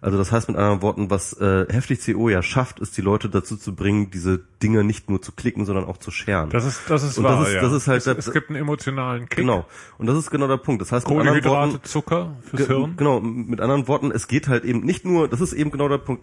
[0.00, 3.28] Also das heißt mit anderen Worten, was äh, heftig CO ja schafft, ist die Leute
[3.28, 6.50] dazu zu bringen, diese Dinge nicht nur zu klicken, sondern auch zu scheren.
[6.50, 7.60] Das ist, das ist Und wahr, das ist- ja.
[7.62, 9.38] das ist halt es, der- es gibt einen emotionalen Kick.
[9.38, 9.66] genau.
[9.98, 10.80] Und das ist genau der Punkt.
[10.82, 12.94] Das heißt mit anderen Worten, Zucker fürs Hirn.
[12.96, 15.98] Genau, mit anderen Worten, es geht halt eben nicht nur, das ist eben genau der
[15.98, 16.22] Punkt,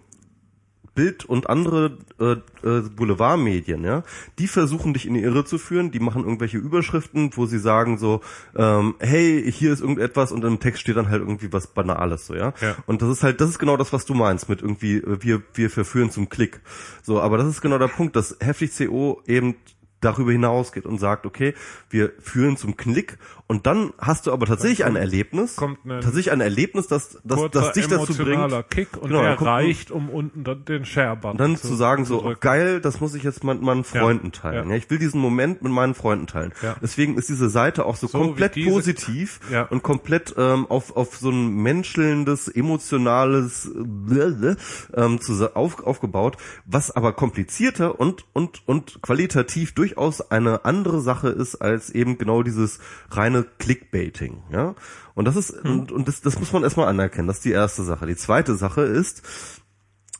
[0.94, 2.36] Bild und andere äh,
[2.66, 4.02] äh, Boulevardmedien, ja,
[4.38, 7.98] die versuchen dich in die Irre zu führen, die machen irgendwelche Überschriften, wo sie sagen
[7.98, 8.20] so,
[8.56, 12.34] ähm, hey, hier ist irgendetwas und im Text steht dann halt irgendwie was Banales, so,
[12.34, 12.52] ja.
[12.60, 12.76] Ja.
[12.86, 15.42] Und das ist halt, das ist genau das, was du meinst mit irgendwie, äh, wir,
[15.54, 16.60] wir verführen zum Klick.
[17.02, 19.54] So, aber das ist genau der Punkt, dass heftig CO eben
[20.00, 21.54] darüber hinausgeht und sagt, okay,
[21.88, 23.18] wir führen zum Klick
[23.50, 27.50] Und dann hast du aber tatsächlich ein Erlebnis, kommt ein tatsächlich ein Erlebnis, das, das,
[27.50, 31.40] das dich dazu bringt, Kick und Genau, kommt- reicht, um unten dann den Share-Button und
[31.40, 34.66] dann zu sagen so, oh, geil, das muss ich jetzt mit meinen Freunden teilen.
[34.68, 34.70] ja.
[34.70, 34.76] Ja.
[34.76, 36.52] ich will diesen Moment mit meinen Freunden teilen.
[36.62, 36.76] Ja.
[36.80, 39.62] Deswegen ist diese Seite auch so, So komplett diese- positiv Ja.
[39.64, 44.54] und komplett ähm, auf, auf so ein menschelndes, emotionales äh,
[44.94, 46.36] ähm, zu, auf, aufgebaut,
[46.66, 52.44] was aber komplizierter und, und, und qualitativ durchaus eine andere Sache ist als eben genau
[52.44, 52.78] dieses
[53.10, 54.42] reine Clickbaiting.
[54.52, 54.74] Ja?
[55.14, 55.80] Und das ist, Hm.
[55.80, 57.28] und, und das, das muss man erstmal anerkennen.
[57.28, 58.06] Das ist die erste Sache.
[58.06, 59.22] Die zweite Sache ist,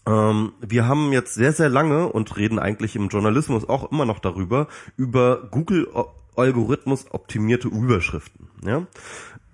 [0.07, 4.19] ähm, wir haben jetzt sehr, sehr lange und reden eigentlich im Journalismus auch immer noch
[4.19, 8.49] darüber, über Google-Algorithmus optimierte Überschriften.
[8.65, 8.87] Ja?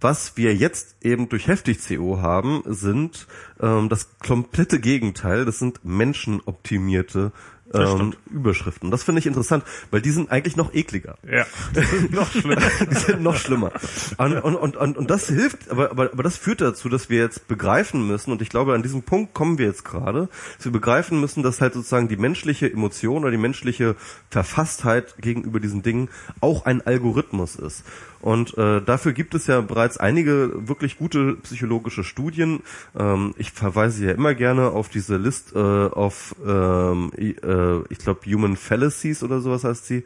[0.01, 3.27] Was wir jetzt eben durch heftig CO haben, sind
[3.61, 5.45] ähm, das komplette Gegenteil.
[5.45, 7.33] Das sind menschenoptimierte
[7.75, 8.91] ähm, Überschriften.
[8.91, 11.17] Das finde ich interessant, weil die sind eigentlich noch ekliger.
[11.29, 12.57] Ja, das ist noch schlimmer.
[12.91, 13.73] Die sind noch schlimmer.
[14.19, 17.19] Und, und, und, und, und das hilft, aber, aber, aber das führt dazu, dass wir
[17.19, 20.73] jetzt begreifen müssen, und ich glaube, an diesem Punkt kommen wir jetzt gerade, dass wir
[20.73, 23.97] begreifen müssen, dass halt sozusagen die menschliche Emotion oder die menschliche
[24.31, 26.09] Verfasstheit gegenüber diesen Dingen
[26.41, 27.85] auch ein Algorithmus ist.
[28.27, 32.65] Und äh, dafür gibt es ja bereits einige wirklich gute psychologische Studien.
[32.99, 38.29] Ähm, ich verweise ja immer gerne auf diese List äh, auf, ähm, äh, ich glaube,
[38.29, 40.03] Human Fallacies oder sowas heißt sie.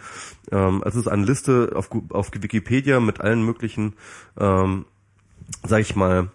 [0.52, 3.94] Ähm, es ist eine Liste auf, auf Wikipedia mit allen möglichen,
[4.38, 4.84] ähm,
[5.66, 6.28] sag ich mal,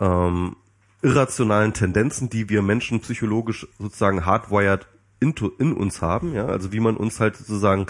[0.00, 0.56] ähm,
[1.02, 4.86] irrationalen Tendenzen, die wir Menschen psychologisch sozusagen hardwired
[5.20, 7.86] into, in uns haben, ja, also wie man uns halt sozusagen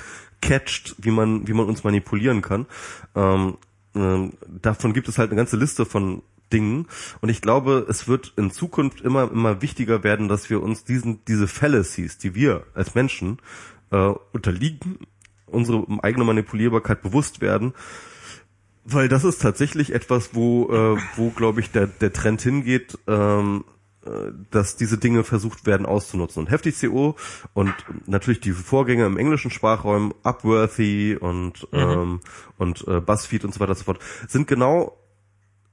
[0.46, 2.66] catcht, wie man, wie man uns manipulieren kann.
[3.14, 3.58] Ähm,
[3.94, 6.86] ähm, davon gibt es halt eine ganze Liste von Dingen.
[7.20, 11.24] Und ich glaube, es wird in Zukunft immer, immer wichtiger werden, dass wir uns diesen,
[11.26, 13.38] diese Fallacies, die wir als Menschen
[13.90, 14.98] äh, unterliegen,
[15.46, 17.74] unsere eigene Manipulierbarkeit bewusst werden.
[18.84, 23.64] Weil das ist tatsächlich etwas, wo, äh, wo glaube ich, der, der Trend hingeht, ähm,
[23.66, 23.75] äh,
[24.50, 26.40] dass diese Dinge versucht werden auszunutzen.
[26.40, 27.16] Und heftig CO
[27.54, 27.74] und
[28.06, 32.20] natürlich die Vorgänger im englischen Sprachraum, Upworthy und, ähm,
[32.58, 34.96] und äh, Buzzfeed und so weiter und so fort, sind genau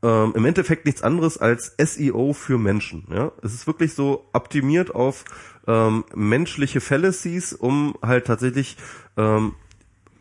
[0.04, 3.08] ähm, im Endeffekt nichts anderes als SEO für Menschen.
[3.10, 3.32] Ja?
[3.42, 5.24] Es ist wirklich so optimiert auf
[5.66, 8.78] ähm, menschliche Fallacies, um halt tatsächlich
[9.16, 9.56] ähm,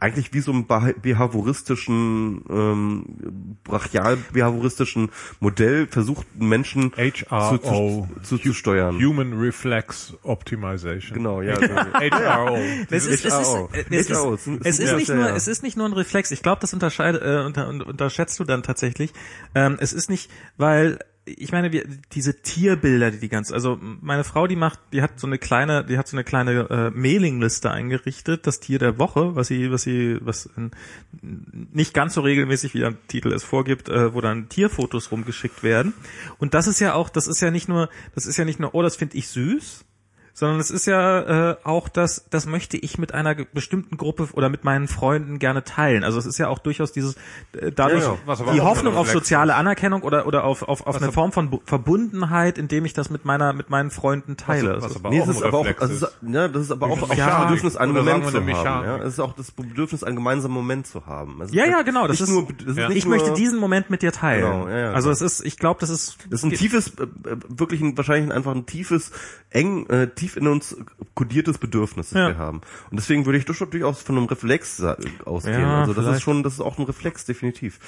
[0.02, 3.04] eigentlich wie so ein beha- behavioristischen, ähm,
[3.64, 5.10] brachial-behavioristischen
[5.40, 7.56] Modell versucht, Menschen HRO.
[7.56, 8.96] zu, zu, zu, zu steuern.
[8.96, 11.14] Human Reflex Optimization.
[11.16, 11.54] Genau, ja.
[11.56, 12.58] HRO.
[12.90, 13.28] Es ist, äh,
[14.64, 16.30] es ist, nicht nur, es ist nicht nur ein Reflex.
[16.32, 19.12] Ich glaube, das unterscheidet, äh, unter, unter, unterschätzt du dann tatsächlich.
[19.54, 24.24] Ähm, es ist nicht, weil ich meine, wir, diese Tierbilder, die die ganz, also meine
[24.24, 27.70] Frau, die macht, die hat so eine kleine, die hat so eine kleine äh, Mailingliste
[27.70, 30.70] eingerichtet, das Tier der Woche, was sie, was sie, was äh,
[31.20, 35.94] nicht ganz so regelmäßig wie der Titel es vorgibt, äh, wo dann Tierfotos rumgeschickt werden.
[36.38, 38.74] Und das ist ja auch, das ist ja nicht nur, das ist ja nicht nur,
[38.74, 39.84] oh, das finde ich süß,
[40.34, 44.48] sondern es ist ja äh, auch das, das möchte ich mit einer bestimmten Gruppe oder
[44.48, 46.04] mit meinen Freunden gerne teilen.
[46.04, 47.16] Also es ist ja auch durchaus dieses
[47.52, 48.18] äh, dadurch Ja, ja.
[48.26, 51.50] Was die Hoffnung auf soziale Anerkennung oder oder auf auf, auf Was eine Form von
[51.50, 54.76] Bu- Verbundenheit, indem ich das mit meiner mit meinen Freunden teile.
[54.76, 56.02] was Also- aber Nee, auch es ist ein aber auch, also, ist.
[56.02, 57.42] ist, ja, das ist aber auch, auch das.
[57.42, 58.84] Bedürfnis, einen Moment zu haben.
[58.86, 61.40] Ja, es ist auch das Bedürfnis, einen gemeinsamen Moment zu haben.
[61.42, 62.06] Es ist ja, ja, genau.
[62.06, 64.44] Das ist, nur, das ist ich nur, möchte diesen Moment mit dir teilen.
[64.44, 67.02] Genau, ja, ja, also es ist, ich glaube, das ist Das ist ein tiefes, äh,
[67.30, 69.10] äh, wirklich ein, wahrscheinlich einfach ein tiefes,
[69.50, 70.76] eng, äh, tief in uns
[71.14, 72.28] kodiertes Bedürfnis, das Ja.
[72.28, 72.60] wir haben.
[72.90, 74.82] Und deswegen würde ich doch durchaus von einem Reflex
[75.24, 75.60] ausgehen.
[75.60, 76.16] Ja, also das vielleicht.
[76.18, 77.78] ist schon, das ist auch ein Reflex, definitiv.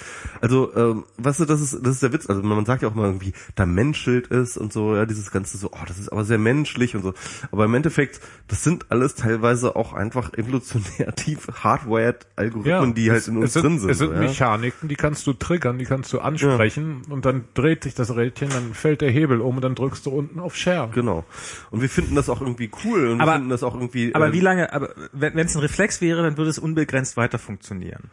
[0.40, 2.28] Also, ähm, weißt du, das ist, das ist der Witz.
[2.28, 5.58] Also man sagt ja auch mal irgendwie, da menschelt es und so, ja, dieses ganze
[5.58, 7.14] so, oh, das ist aber sehr menschlich und so.
[7.52, 13.20] Aber im Endeffekt, das sind alles teilweise auch einfach evolutionär tief hardwired Algorithmen, die halt
[13.20, 13.90] es- in uns sind, drin sind.
[13.90, 14.20] Es sind so, ja?
[14.20, 18.48] Mechaniken, die kannst du triggern, die kannst du ansprechen und dann dreht sich das Rädchen,
[18.50, 20.90] dann fällt der Hebel um und dann drückst du unten auf Share.
[20.94, 21.24] Genau.
[21.70, 24.14] Und wir finden das auch irgendwie cool und Aber- finden das auch irgendwie.
[24.14, 27.38] aber äh, wie lange, aber wenn es ein Reflex wäre, dann würde es unbegrenzt weiter
[27.38, 28.10] funktionieren.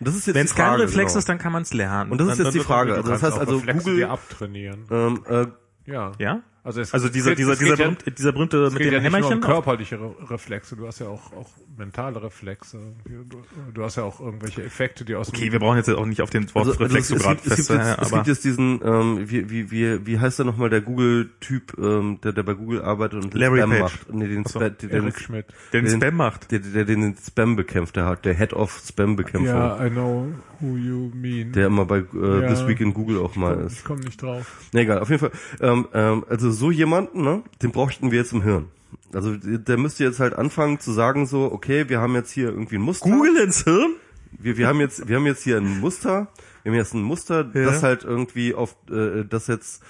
[0.00, 1.18] das ist jetzt Wenn es kein Reflex genau.
[1.18, 2.10] ist, dann kann man es lernen.
[2.12, 2.94] Und das ist dann, jetzt die dann Frage.
[2.94, 4.84] Also das heißt also Reflexe Google- abtrainieren.
[4.90, 5.46] Ähm, äh,
[5.86, 6.12] Ja.
[6.18, 6.40] Ja?
[6.64, 8.82] Also es Also dieser, geht- dieser, es geht dieser, ja- berühmte, dieser berühmte Es mit
[8.82, 9.40] geht dem ja nicht nur um Hämmerchen.
[9.40, 12.78] körperliche Re Reflexe, du hast ja auch, auch mentale Reflexe.
[13.04, 13.42] Du,
[13.74, 16.30] du hast ja auch irgendwelche Effekte, die aus Okay, wir brauchen jetzt auch nicht auf
[16.30, 18.16] den Wort also, also Reflex es, so es, gerade gibt, es, gibt jetzt, es aber
[18.18, 22.32] gibt jetzt diesen, ähm, wie, wie, wie, wie heißt der nochmal, der Google-Typ, ähm, der,
[22.32, 23.80] der bei Google arbeitet und den Larry Spam Page.
[23.80, 24.12] macht.
[24.14, 25.46] Nee, den, so, Spa- den, Schmidt.
[25.72, 26.50] den den- Spam macht.
[26.52, 30.28] der, der, der den Spam bekämpft, der hat, der Head of Spam-Bekämpfung, Ja, I know
[30.60, 31.50] who you mean.
[31.52, 32.48] der immer bei äh, Ja.
[32.48, 33.84] This Week in Google auch mal ich ist.
[33.84, 34.60] komme nicht drauf.
[34.72, 35.32] Na egal, auf jeden Fall.
[35.60, 38.66] Ähm, ähm, also so jemanden, ne, den bräuchten wir jetzt im Hirn.
[39.12, 42.76] Also der müsste jetzt halt anfangen zu sagen so, okay, wir haben jetzt hier irgendwie
[42.76, 43.08] ein Muster.
[43.10, 43.94] Google ins Hirn?
[44.32, 46.28] wir, wir haben jetzt, wir haben jetzt hier ein Muster,
[46.62, 47.64] wir haben jetzt ein Muster, Ja.
[47.64, 49.82] das halt irgendwie auf, äh, das jetzt,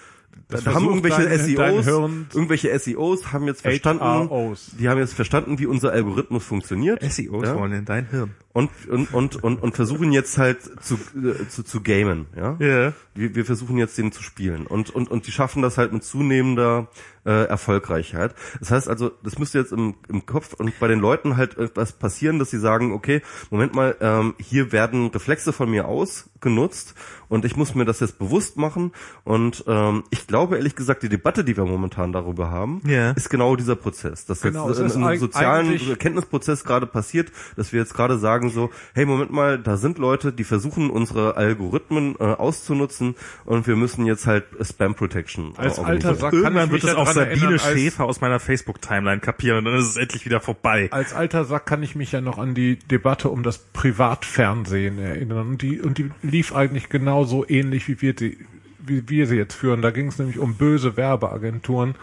[0.49, 4.73] Das da haben irgendwelche dein- dein SEOs, Hirn- irgendwelche SEOs haben jetzt verstanden, HROs.
[4.79, 7.03] die haben jetzt verstanden, wie unser Algorithmus funktioniert.
[7.03, 7.55] SEOs ja?
[7.59, 8.35] wollen in dein Hirn.
[8.53, 12.57] und, und, und, und, und versuchen jetzt halt zu, äh, zu, zu gamen, ja.
[12.59, 12.93] Ja.
[13.15, 16.05] Wir, wir versuchen jetzt den zu spielen und, und, und die schaffen das halt mit
[16.05, 16.89] zunehmender
[17.25, 18.35] äh, Erfolgreichheit.
[18.59, 21.93] Das heißt also, das müsste jetzt im, im Kopf und bei den Leuten halt etwas
[21.93, 26.95] passieren, dass sie sagen, okay, Moment mal, ähm, hier werden Reflexe von mir ausgenutzt
[27.33, 28.93] und ich muss mir das jetzt bewusst machen
[29.25, 33.13] und ähm, ich glaube ehrlich gesagt, die Debatte, die wir momentan darüber haben, Ja.
[33.13, 37.81] ist genau dieser Prozess, dass Genau, jetzt in einem sozialen Erkenntnisprozess gerade passiert, dass wir
[37.81, 42.25] jetzt gerade sagen so, hey, Moment mal, da sind Leute, die versuchen unsere Algorithmen äh,
[42.25, 43.15] auszunutzen
[43.47, 46.15] und wir müssen jetzt halt Spam Protection Als alter.
[46.15, 49.97] Sack Irgendwann wird es auch Sabine Schäfer aus meiner Facebook-Timeline kapieren und dann ist es
[49.97, 50.89] endlich wieder vorbei.
[50.91, 55.49] Als alter Sack kann ich mich ja noch an die Debatte um das Privatfernsehen erinnern.
[55.49, 56.91] Und die, und die lief eigentlich
[57.23, 58.39] genauso ähnlich, wie wir, die,
[58.79, 59.83] wie wir sie jetzt führen.
[59.83, 61.95] Da ging es nämlich um böse Werbeagenturen,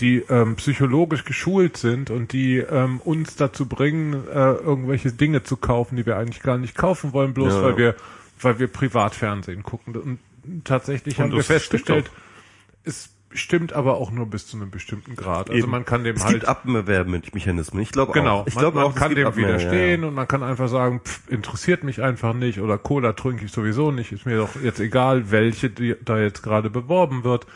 [0.00, 5.56] die ähm, psychologisch geschult sind und die ähm, uns dazu bringen, äh, irgendwelche Dinge zu
[5.56, 7.62] kaufen, die wir eigentlich gar nicht kaufen wollen, bloß Ja.
[7.62, 7.94] weil wir,
[8.40, 9.96] weil wir Privatfernsehen gucken.
[9.96, 12.10] Und tatsächlich Und haben wir festgestellt,
[12.84, 15.50] es stimmt aber auch nur bis zu einem bestimmten Grad.
[15.50, 15.70] Also Eben.
[15.70, 17.82] man kann dem Es halt gibt Abwehrmechanismen.
[17.82, 18.46] Ich glaube Genau, auch.
[18.46, 21.00] Ich man, glaube man auch, es kann dem widerstehen ja, und man kann einfach sagen,
[21.04, 24.80] pff, interessiert mich einfach nicht oder Cola trinke ich sowieso nicht, ist mir doch jetzt
[24.80, 27.46] egal, welche die da jetzt gerade beworben wird.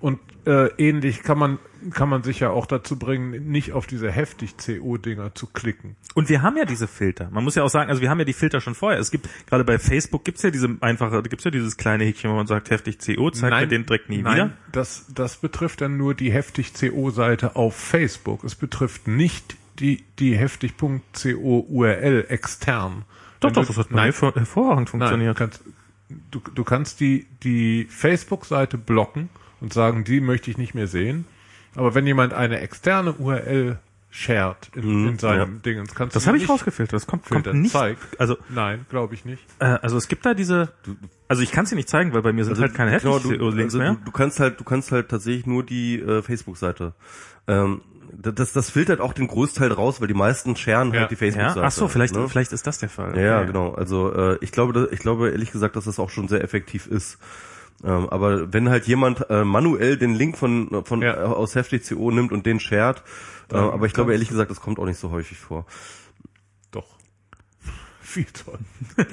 [0.00, 1.58] Und äh, ähnlich kann man
[1.92, 5.96] kann man sich ja auch dazu bringen, nicht auf diese heftig CO-Dinger zu klicken.
[6.14, 7.30] Und wir haben ja diese Filter.
[7.30, 8.98] Man muss ja auch sagen, also wir haben ja die Filter schon vorher.
[9.00, 12.34] Es gibt, gerade bei Facebook gibt's ja diese einfache, gibt's ja dieses kleine Häkchen, wo
[12.34, 14.50] man sagt, heftig CO, zeigt mir den Dreck nie nein, wieder.
[14.72, 18.44] Das, das betrifft dann nur die heftig CO-Seite auf Facebook.
[18.44, 23.04] Es betrifft nicht die, die heftig.co URL extern.
[23.40, 25.36] Doch, Wenn doch, das hat nein, hervor- hervorragend Nein, du funktioniert.
[25.38, 25.62] kannst,
[26.30, 31.24] du, du kannst die, die Facebook-Seite blocken und sagen, die möchte ich nicht mehr sehen.
[31.74, 33.78] Aber wenn jemand eine externe URL
[34.12, 36.94] shared in, in seinem Dingens, kannst das du habe ich rausgefiltert.
[36.94, 37.70] Das kommt, kommt nicht.
[37.70, 37.96] Zeig.
[38.18, 39.40] Also, Nein, glaube ich nicht.
[39.60, 40.72] äh, also es gibt da diese,
[41.28, 43.38] also ich kann sie nicht zeigen, weil bei mir sind halt keine Genau, heftig du,
[43.38, 43.92] CO-Links also mehr.
[43.94, 46.92] Du, du kannst halt, du kannst halt tatsächlich nur die äh, Facebook-Seite.
[47.46, 47.82] Ähm,
[48.12, 51.02] das, das filtert auch den Großteil raus, weil die meisten scheren Ja.
[51.02, 51.62] halt die Ja, Facebook-Seite.
[51.64, 52.28] ach so, vielleicht, ne?
[52.28, 53.16] vielleicht ist das der Fall.
[53.16, 53.46] Ja, ja, Okay.
[53.46, 53.70] genau.
[53.74, 56.88] Also äh, ich glaube, da- ich glaube ehrlich gesagt, dass das auch schon sehr effektiv
[56.88, 57.18] ist.
[57.82, 61.14] Ähm, aber wenn halt jemand äh, manuell den Link von von Ja.
[61.14, 63.02] äh, aus heftig.co nimmt und den shared,
[63.52, 65.64] äh, aber ich glaube ehrlich gesagt, das kommt auch nicht so häufig vor.
[66.70, 66.86] Doch.
[68.02, 68.58] Viel toll.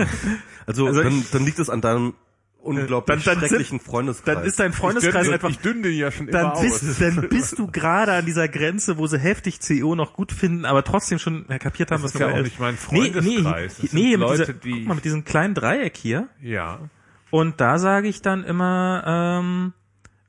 [0.65, 2.13] Also, Also dann, dann liegt es an deinem
[2.59, 4.35] unglaublich Dann- dann schrecklichen Freundeskreis.
[4.35, 6.97] Dann ist dein Freundeskreis einfach ich dünne ja schon dann immer bist, aus.
[6.99, 10.83] dann bist du gerade an dieser Grenze, wo sie heftig CO noch gut finden, aber
[10.83, 13.23] trotzdem schon ja, kapiert haben, Das was ist ja auch nicht mein Freundeskreis.
[13.23, 16.27] Nee, nee, sind nee mit, Leute, dieser, die- guck mal, mit diesem kleinen Dreieck hier.
[16.41, 16.79] Ja.
[17.29, 19.73] Und da sage ich dann immer, ähm,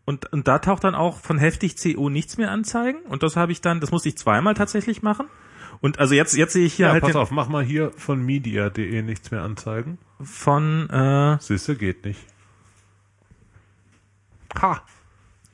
[0.05, 3.01] und, und da taucht dann auch von heftig CO nichts mehr anzeigen.
[3.09, 5.27] Und das habe ich dann, das musste ich zweimal tatsächlich machen.
[5.81, 8.25] Und also jetzt, jetzt sehe ich hier Ja, halt pass auf, mach mal hier von
[8.25, 9.99] media.de nichts mehr anzeigen.
[10.21, 12.21] von, äh, Sisse geht nicht.
[14.61, 14.83] Ha!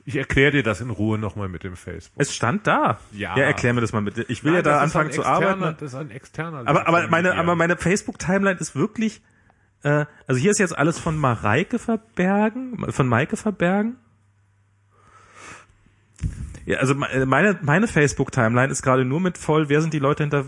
[0.07, 2.13] Ich erkläre dir das in Ruhe nochmal mit dem Facebook.
[2.21, 2.99] es stand da.
[3.11, 3.35] Ja.
[3.37, 4.23] Ja, erklär mir das mal bitte.
[4.29, 5.77] Ich will ja Nein, da das ist anfangen zu externer- arbeiten.
[5.79, 6.63] Das ist ein externer.
[6.65, 9.21] Aber, aber meine, aber meine Facebook-Timeline ist wirklich,
[9.85, 13.95] äh, also hier ist jetzt alles von Mareike Verbergen, von Maike Verbergen.
[16.65, 20.23] Ja, also me- meine, meine Facebook-Timeline ist gerade nur mit voll, wer sind die Leute
[20.23, 20.45] hinter,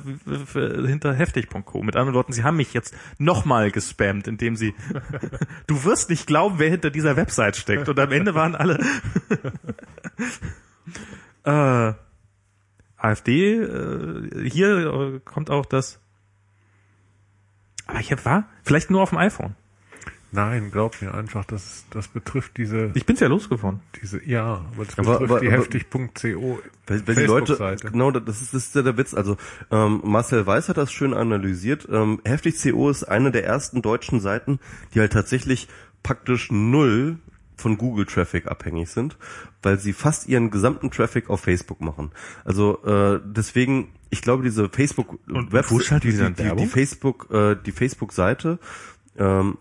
[0.87, 1.83] hinter heftig.co.
[1.83, 4.73] Mit anderen Worten, sie haben mich jetzt nochmal gespammt, indem sie,
[5.67, 7.87] du wirst nicht glauben, wer hinter dieser Website steckt.
[7.87, 8.79] Und am Ende waren alle,
[11.43, 11.93] äh,
[12.97, 14.77] AfD, äh, hier
[15.15, 15.99] äh, kommt auch das,
[17.87, 19.55] aber ich hab, war vielleicht nur auf dem iPhone.
[20.33, 23.79] Nein, glaub mir einfach, das, das betrifft diese, Ich bin's ja losgefahren.
[24.01, 27.91] diese, ja, aber das Aber- betrifft aber- die heftig.co weil die Leute, Facebook-Seite.
[27.91, 29.13] genau, das ist, das ist ja der Witz.
[29.13, 29.37] Also
[29.71, 31.87] ähm, Marcel Weiß hat das schön analysiert.
[31.89, 34.59] Ähm, Heftig CO ist eine der ersten deutschen Seiten,
[34.93, 35.69] die halt tatsächlich
[36.03, 37.17] praktisch null
[37.57, 39.17] von Google Traffic abhängig sind,
[39.63, 42.11] weil sie fast ihren gesamten Traffic auf Facebook machen.
[42.45, 46.67] Also äh, deswegen, ich glaube, diese Facebook Und wo schalten die die, dann die, die
[46.67, 48.59] Facebook, äh, die Facebook Seite,
[49.17, 49.57] ähm,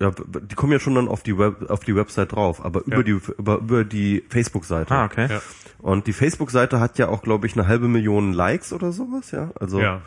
[0.00, 2.96] ja, die kommen ja schon dann auf die Web, auf die Website drauf, aber über
[2.98, 3.02] Ja.
[3.04, 4.92] die über, über die Facebook-Seite.
[4.94, 5.28] Ah, okay.
[5.30, 5.40] Ja.
[5.78, 9.52] Und die Facebook-Seite hat ja auch, glaube ich, eine halbe Million Likes oder sowas, ja.
[9.58, 10.02] Also Ja.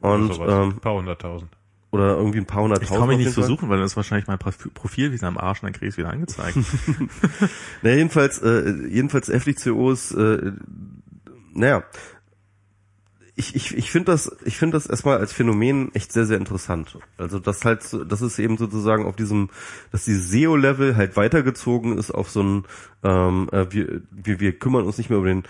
[0.00, 0.52] und sowas.
[0.64, 1.50] ähm, ein paar hunderttausend.
[1.90, 2.98] Oder irgendwie ein paar Ich hunderttausend.
[2.98, 5.66] kann mich nicht versuchen, weil dann ist wahrscheinlich mein Profi- Profil wieder am Arsch und
[5.68, 6.56] dann krieg ich es wieder angezeigt.
[7.82, 10.52] Na, jedenfalls, äh, jedenfalls FDCO ist, äh,
[11.54, 11.82] naja,
[13.36, 16.98] ich, ich, ich finde das, ich finde das erstmal als Phänomen echt sehr, sehr interessant.
[17.18, 19.48] Also das halt, das ist eben sozusagen auf diesem,
[19.92, 22.64] dass dieses SEO-Level halt weitergezogen ist auf so ein,
[23.04, 25.44] ähm, äh, wir, wir, wir kümmern uns nicht mehr über den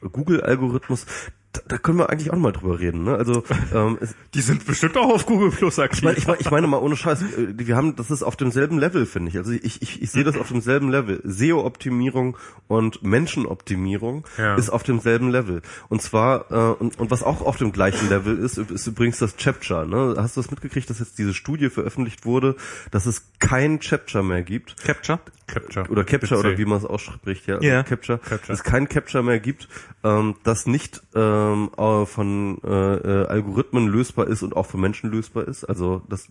[0.00, 1.06] Google-Algorithmus.
[1.52, 3.04] Da, da können wir eigentlich auch mal drüber reden.
[3.04, 3.14] Ne?
[3.14, 3.42] Also
[3.74, 5.98] ähm, es, Die sind bestimmt auch auf Google Plus aktiv.
[6.00, 7.26] ich meine, ich, meine, ich meine mal ohne Scheiß, äh,
[7.56, 9.38] wir haben, das ist auf demselben Level, finde ich.
[9.38, 11.22] Also ich, ich, ich sehe das auf demselben Level.
[11.24, 14.56] SEO-Optimierung und Menschenoptimierung Ja.
[14.56, 15.62] ist auf demselben Level.
[15.88, 19.36] Und zwar, äh, und, und was auch auf dem gleichen Level ist, ist übrigens das
[19.36, 19.86] Capture.
[19.86, 20.16] Ne?
[20.18, 22.56] Hast du das mitgekriegt, dass jetzt diese Studie veröffentlicht wurde,
[22.90, 24.76] dass es kein Capture mehr gibt?
[24.84, 25.18] Capture.
[25.46, 25.88] Capture.
[25.88, 27.58] Oder Capture oder wie man es ausspricht, ja.
[27.62, 27.82] Ja.
[27.82, 28.18] Capture.
[28.18, 28.48] Capture.
[28.48, 29.66] Dass es kein Capture mehr gibt,
[30.04, 31.00] ähm, das nicht
[31.38, 35.64] ähm, äh, von äh, äh, Algorithmen lösbar ist und auch für Menschen lösbar ist.
[35.64, 36.28] Also das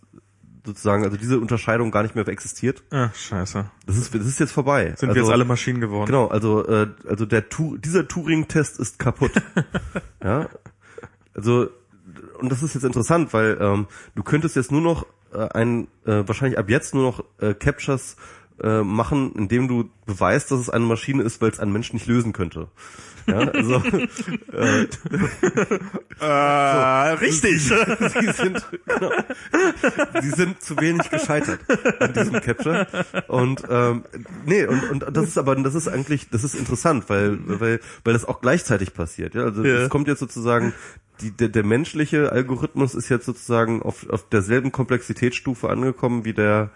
[0.66, 2.84] sozusagen, also diese Unterscheidung gar nicht mehr existiert.
[2.92, 3.72] Ah, scheiße.
[3.86, 4.94] Das ist, das ist jetzt vorbei.
[4.98, 6.08] Sind also, wir jetzt alle Maschinen geworden?
[6.08, 9.32] Genau, also äh, also der tu dieser Turing-Test ist kaputt.
[10.24, 10.50] ja,
[11.34, 11.70] also
[12.40, 16.28] und das ist jetzt interessant, weil ähm, du könntest jetzt nur noch äh, ein äh,
[16.28, 18.18] wahrscheinlich ab jetzt nur noch äh, Captures
[18.62, 22.08] äh, machen, indem du beweist, dass es eine Maschine ist, weil es ein Mensch nicht
[22.08, 22.68] lösen könnte.
[23.28, 23.84] Ja, also
[26.20, 26.26] Äh,
[27.20, 27.62] richtig.
[27.62, 29.12] sie sind genau,
[30.22, 31.60] sie sind zu wenig gescheitert
[32.00, 32.88] an diesem Capture
[33.28, 34.04] und ähm,
[34.46, 38.14] nee und und das ist aber das ist eigentlich das ist interessant weil weil weil
[38.14, 39.76] das auch gleichzeitig passiert ja also Ja.
[39.84, 40.74] es kommt jetzt sozusagen
[41.22, 46.70] die, der, der menschliche Algorithmus ist jetzt sozusagen auf, auf derselben Komplexitätsstufe angekommen wie der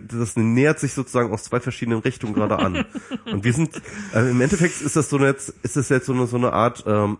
[0.00, 2.84] das nähert sich sozusagen aus zwei verschiedenen Richtungen gerade an.
[3.26, 3.80] Und wir sind,
[4.14, 6.52] äh, im Endeffekt ist das so eine, jetzt, ist das jetzt so eine, so eine
[6.52, 7.18] Art ähm,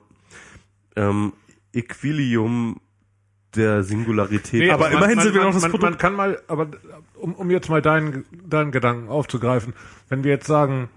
[0.96, 1.32] ähm,
[1.72, 2.80] Equilium
[3.54, 4.60] der Singularität.
[4.62, 6.68] Nee, Aber man- immerhin man, sind wir noch das man, Produkt- man kann mal, aber
[7.14, 9.74] um, um jetzt mal deinen, deinen Gedanken aufzugreifen,
[10.08, 10.88] wenn wir jetzt sagen,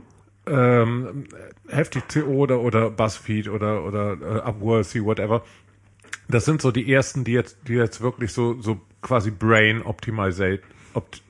[0.48, 1.26] ähm,
[1.68, 5.44] heftig CO oder, oder Buzzfeed oder, oder äh, Upworthy, whatever,
[6.28, 10.64] das sind so die ersten, die jetzt, die jetzt wirklich so, so quasi Brain optimisiert,
[10.64, 10.75] opt,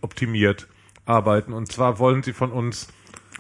[0.02, 0.68] optimiert
[1.06, 1.54] arbeiten.
[1.54, 2.88] Und zwar wollen sie von uns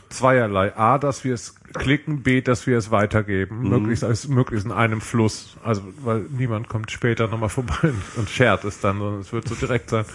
[0.09, 0.75] zweierlei.
[0.75, 3.69] A, dass wir es klicken, B, dass wir es weitergeben.
[3.69, 5.57] Möglichst, als, möglichst in einem Fluss.
[5.63, 9.55] Also, weil niemand kommt später nochmal vorbei und, shared es dann, sondern es wird so
[9.55, 10.05] direkt sein.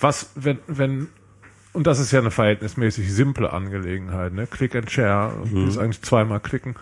[0.00, 1.08] Was, wenn, wenn,
[1.72, 4.46] und das ist ja eine verhältnismäßig simple Angelegenheit, ne?
[4.46, 5.68] Click and share, mhm.
[5.68, 6.76] ist eigentlich zweimal klicken.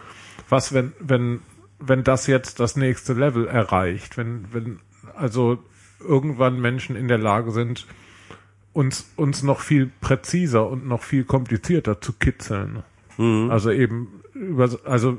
[0.48, 1.40] Was, wenn, wenn,
[1.78, 4.80] wenn das jetzt das nächste Level erreicht, wenn, wenn,
[5.16, 5.58] also
[6.00, 7.86] irgendwann Menschen in der Lage sind,
[8.76, 12.82] uns, uns noch viel präziser und noch viel komplizierter zu kitzeln.
[13.50, 15.16] Also eben über, also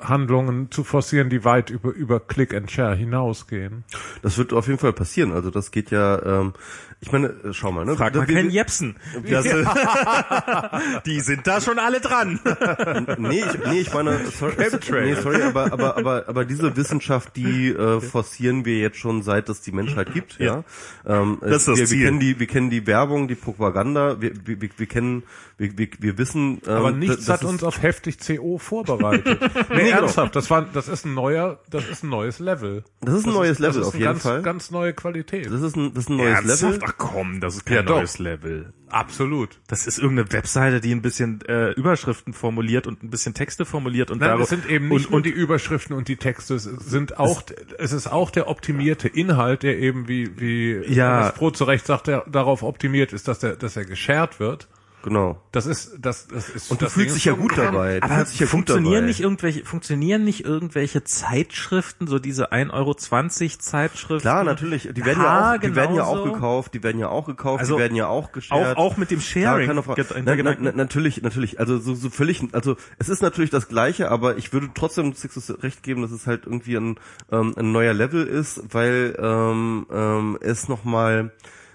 [0.00, 3.84] Handlungen zu forcieren, die weit über, über Click and Share hinausgehen.
[4.22, 5.32] Das wird auf jeden Fall passieren.
[5.32, 6.54] Also das geht ja, ähm,
[7.02, 7.96] ich meine, äh, schau mal, ne?
[7.96, 8.94] Frag mal keinen Jepsen.
[9.28, 9.44] Das,
[11.06, 12.38] die sind da schon alle dran.
[13.18, 17.70] nee, ich, nee, ich meine, sorry, nee, sorry aber, aber, aber, aber diese Wissenschaft, die
[17.70, 20.62] äh, forcieren wir jetzt schon seit es die Menschheit gibt, ja.
[21.04, 21.98] Ähm, Das ist das wir, Ziel.
[21.98, 25.24] wir kennen die, wir kennen die Werbung, die Propaganda, wir, wir, wir, wir kennen,
[25.58, 26.62] wir, wir, wir wissen.
[26.68, 29.40] Ähm, Aber nichts hat uns auf heftig CO vorbereitet.
[29.70, 30.02] nee, genau.
[30.02, 32.84] ernsthaft, das war, das ist ein neuer, das ist ein neues Level.
[33.00, 34.42] Das ist ein neues Level das ist auf eine jeden ganz, Fall.
[34.42, 35.46] Ganz neue Qualität.
[35.46, 36.78] Das ist ein, das ist ein neues Level.
[36.92, 37.96] Ach komm, das ist kein Ja, doch.
[37.96, 38.72] neues Level.
[38.88, 39.60] Absolut.
[39.68, 44.10] Das ist irgendeine Webseite, die ein bisschen äh, Überschriften formuliert und ein bisschen Texte formuliert
[44.10, 46.64] und Nein, darauf- es sind eben nicht und, und die Überschriften und die Texte, es
[46.64, 47.42] sind auch,
[47.78, 51.20] es ist auch der optimierte Inhalt, der eben wie, wie Ja.
[51.22, 54.68] das Pro zu Recht sagt, der darauf optimiert ist, dass der, dass er geshared wird.
[55.02, 55.40] Genau.
[55.50, 57.72] Das ist, das, das ist, Und du das fühlst dich ist ja gut dran.
[57.74, 57.98] dabei.
[58.00, 59.06] Du aber ja funktionieren dabei.
[59.06, 64.20] nicht irgendwelche funktionieren nicht irgendwelche Zeitschriften, so diese 1,20 Euro Zeitschriften?
[64.20, 64.88] Klar, natürlich.
[64.92, 67.60] Die werden Ja, ja auch, die werden ja auch gekauft, die werden ja auch gekauft,
[67.60, 68.76] Also die werden ja auch Auch, geshared.
[68.76, 69.66] auch mit dem Sharing.
[69.66, 70.04] keine Frage.
[70.04, 71.58] Ge- Na, na, na, natürlich, natürlich.
[71.58, 75.52] Also so, so völlig, also es ist natürlich das Gleiche, aber ich würde trotzdem Sixus
[75.62, 76.96] recht geben, dass es halt irgendwie ein,
[77.30, 81.32] ähm, ein neuer Level ist, weil ähm, ähm, es nochmal,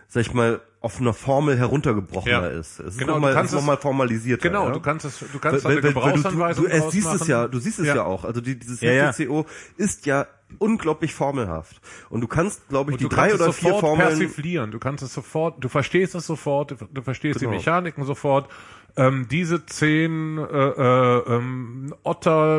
[0.07, 2.59] sag ich mal, auf einer Formel heruntergebrochener Ja.
[2.59, 2.79] ist.
[2.79, 4.41] Es ist Genau, nochmal du kannst noch es- mal formalisiert.
[4.41, 4.71] Genau, ja?
[4.73, 7.27] du kannst es, du kannst weil, weil, weil du, du, du es draus siehst es
[7.27, 8.03] ja, du siehst es ja, Ja.
[8.05, 8.23] auch.
[8.23, 9.07] Also die, dieses Ja, ja.
[9.07, 10.27] heftige CO ist ja
[10.59, 11.81] unglaublich formelhaft.
[12.09, 14.07] Und du kannst, glaube ich, Und die du drei oder vier Formeln.
[14.07, 14.71] persiflieren.
[14.71, 17.51] Du kannst es sofort, du verstehst es sofort, du, du verstehst Genau.
[17.51, 18.47] die Mechaniken sofort.
[18.95, 22.57] Ähm, diese zehn äh, äh, ähm, Otter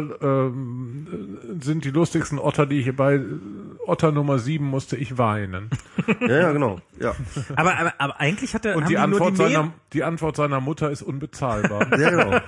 [0.49, 3.21] äh, sind die lustigsten Otter, die ich hier bei
[3.87, 5.71] Otter Nummer sieben musste ich weinen.
[6.21, 6.81] Ja, ja, genau.
[7.01, 7.15] Ja.
[7.57, 10.91] aber, aber, aber eigentlich hat er Und die Antwort, die seiner, die Antwort seiner Mutter
[10.91, 11.87] ist unbezahlbar.
[11.99, 12.41] Ja, genau.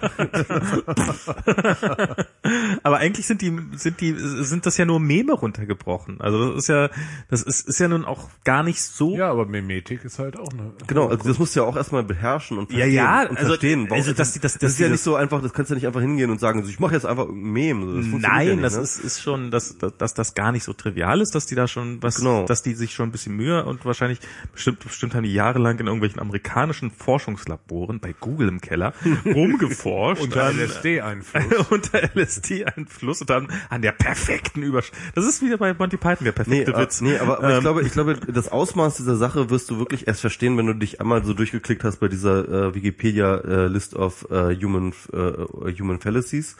[2.83, 6.21] Aber eigentlich sind die, sind die, sind das ja nur Meme runtergebrochen.
[6.21, 6.91] Also das ist ja,
[7.29, 9.17] das ist, ist ja nun auch gar nicht so.
[9.17, 10.73] ja, aber Mimetik ist halt auch eine.
[10.87, 12.95] Genau, also das musst du ja auch erstmal beherrschen und Ja, verstehen.
[12.95, 13.85] ja, und also verstehen.
[13.89, 15.71] Warum, Also, dass die- dass- das dass ist ja dieses- nicht so einfach, das kannst
[15.71, 17.87] du ja nicht einfach hingehen und sagen, so, ich mache jetzt einfach irgendein Meme.
[17.87, 18.83] Das funktioniert ja Nein, nicht, das ne?
[18.83, 21.69] ist, ist schon, dass, dass, dass das gar nicht so trivial ist, dass die da
[21.69, 22.45] schon was, Genau.
[22.47, 24.19] dass die sich schon ein bisschen Mühe und wahrscheinlich
[24.53, 28.93] bestimmt, bestimmt haben die jahrelang in irgendwelchen amerikanischen Forschungslaboren bei Google im Keller
[29.25, 30.23] rumgeforscht.
[30.25, 31.67] Unter LSD-Einfluss.
[31.71, 34.93] unter LSD-Einfluss und dann an der perfekten Übersch...
[35.15, 37.01] Das ist wieder bei Monty Python, der Nee, perfekte äh, Witz.
[37.01, 40.07] nee, aber, aber ich Ähm, glaube, ich glaube, das Ausmaß dieser Sache wirst du wirklich
[40.07, 43.95] erst verstehen, wenn du dich einmal so durchgeklickt hast bei dieser äh, Wikipedia äh, List
[43.95, 46.57] of äh, Human äh, Human Fallacies,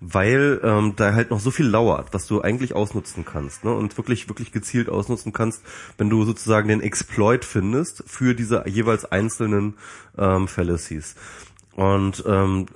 [0.00, 3.72] weil ähm, da halt noch so viel lauert, was du eigentlich ausnutzen kannst, ne?
[3.72, 5.62] Und wirklich wirklich gezielt ausnutzen kannst,
[5.98, 9.74] wenn du sozusagen den Exploit findest für diese jeweils einzelnen
[10.16, 11.14] ähm, Fallacies.
[11.74, 12.66] Und ähm,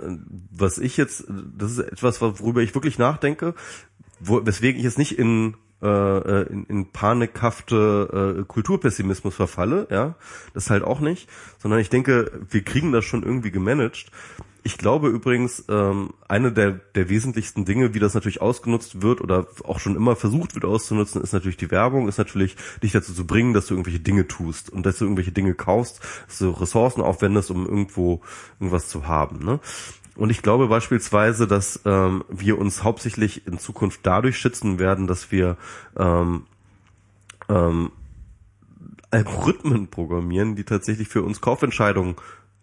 [0.51, 1.25] was ich jetzt,
[1.57, 3.55] das ist etwas, worüber ich wirklich nachdenke,
[4.19, 10.17] wo, weswegen ich jetzt nicht in äh, in, in panikhafte äh, Kulturpessimismus verfalle, ja,
[10.55, 14.11] das halt auch nicht, sondern ich denke, wir kriegen das schon irgendwie gemanagt.
[14.65, 19.47] Ich glaube übrigens, ähm, eine der, der wesentlichsten Dinge, wie das natürlich ausgenutzt wird oder
[19.65, 23.27] auch schon immer versucht wird auszunutzen, ist natürlich die Werbung, ist natürlich dich dazu zu
[23.27, 27.03] bringen, dass du irgendwelche Dinge tust und dass du irgendwelche Dinge kaufst, dass du Ressourcen
[27.03, 28.21] aufwendest, um irgendwo
[28.59, 29.45] irgendwas zu haben.
[29.45, 29.61] Ne?
[30.17, 35.31] Und ich glaube beispielsweise, dass ähm, wir uns hauptsächlich in Zukunft dadurch schützen werden, dass
[35.31, 35.57] wir
[35.97, 36.43] ähm,
[37.49, 37.93] ähm,
[39.11, 42.17] Algorithmen programmieren, die tatsächlich für uns Kaufentscheidungen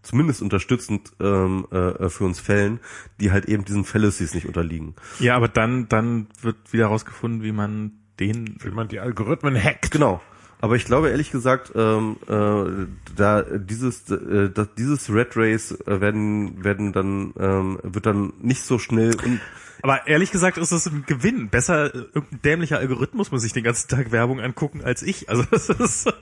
[0.06, 2.80] zumindest unterstützend ähm, äh, für uns fällen,
[3.20, 4.96] die halt eben diesen Fallacies nicht unterliegen.
[5.20, 9.92] ja, aber dann, dann wird wieder rausgefunden, wie man den, Wenn man die Algorithmen hackt.
[9.92, 10.22] Genau.
[10.62, 16.00] Aber ich glaube ehrlich gesagt, ähm, äh, da dieses äh, da, dieses Red Race äh,
[16.00, 19.42] werden werden dann ähm, wird dann nicht so schnell und
[19.82, 21.50] Aber ehrlich gesagt ist es ein Gewinn.
[21.50, 25.30] Besser äh, irgendein dämlicher Algorithmus muss sich den ganzen Tag Werbung angucken als ich.
[25.30, 26.14] Also das ist,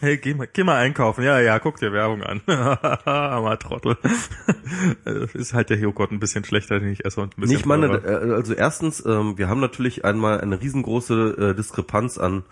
[0.00, 1.24] hey, geh mal, geh mal einkaufen.
[1.24, 2.42] Ja, ja, guck dir Werbung an.
[2.46, 3.96] mal Trottel.
[5.34, 7.66] Ist halt der Joghurt ein bisschen schlechter, den ich esse und ein bisschen Nee, ich
[7.66, 12.44] meine, äh, also erstens, ähm, wir haben natürlich einmal eine riesengroße äh, Diskrepanz an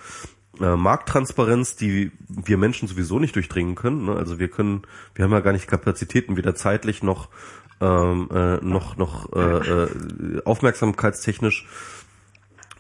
[0.59, 4.07] Markttransparenz, die wir Menschen sowieso nicht durchdringen können.
[4.07, 4.17] Ne?
[4.17, 4.85] Also wir können,
[5.15, 7.29] wir haben ja gar nicht Kapazitäten, weder zeitlich noch
[7.81, 9.89] ähm, äh, noch noch äh, äh,
[10.45, 11.67] aufmerksamkeitstechnisch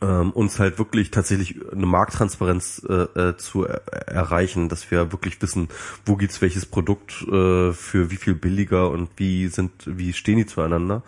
[0.02, 5.40] ähm, uns halt wirklich tatsächlich eine Markttransparenz äh, äh, zu er erreichen, dass wir wirklich
[5.40, 5.68] wissen,
[6.05, 10.47] wo gibt's welches Produkt äh, für wie viel billiger und wie sind, wie stehen die
[10.47, 11.02] zueinander.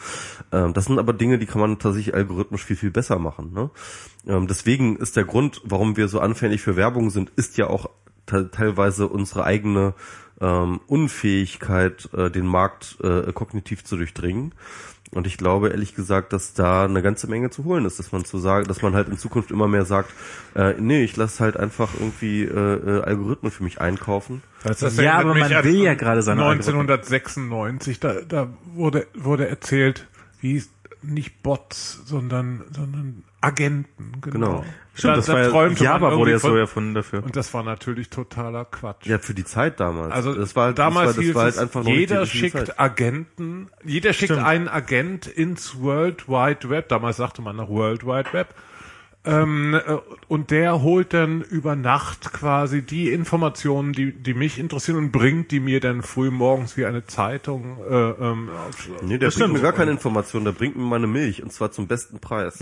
[0.53, 3.53] Ähm, das sind aber Dinge, die kann man tatsächlich algorithmisch viel viel besser machen.
[3.53, 3.71] Ne?
[4.27, 7.91] Ähm, deswegen ist der Grund, warum wir so anfällig für Werbung sind, ist ja auch
[8.25, 9.95] te teilweise unsere eigene
[10.41, 14.53] ähm, Unfähigkeit, äh, den Markt äh, kognitiv zu durchdringen.
[15.11, 18.27] Und ich glaube ehrlich gesagt, dass da eine ganze Menge zu holen ist, dass man
[18.27, 20.11] zu sagen, dass man halt in Zukunft immer mehr sagt,
[20.55, 24.43] äh, nee, ich lasse halt einfach irgendwie äh, äh, Algorithmen für mich einkaufen.
[24.65, 29.49] Das Ja, erinnert aber man an will ja gerade seine 1996, da, da wurde, wurde
[29.49, 30.07] erzählt,
[30.43, 30.69] wie hieß-
[31.03, 34.13] nicht Bots, sondern, sondern Agenten.
[34.21, 34.33] Genau.
[34.61, 34.65] Genau.
[34.95, 37.23] Stimmt, das war ja, träumte man Java wurde ja so erfunden dafür.
[37.23, 39.07] Und das war natürlich totaler Quatsch.
[39.07, 40.13] Ja, für die Zeit damals.
[40.13, 42.81] Also das war halt- damals das war, das war halt einfach jeder schickt.
[42.81, 44.47] Agenten, jeder schickt Stimmt.
[44.47, 48.55] einen Agent ins World Wide Web, damals sagte man noch World Wide Web,
[49.29, 49.81] ähm, äh,
[50.29, 55.51] und der holt dann über Nacht quasi die Informationen, die, die mich interessieren und bringt
[55.51, 57.79] die mir dann früh morgens wie eine Zeitung.
[57.89, 61.43] Äh, ähm, auf- Nee, der bringt mir gar keine Information, der bringt mir meine Milch
[61.43, 62.59] und zwar zum besten Preis.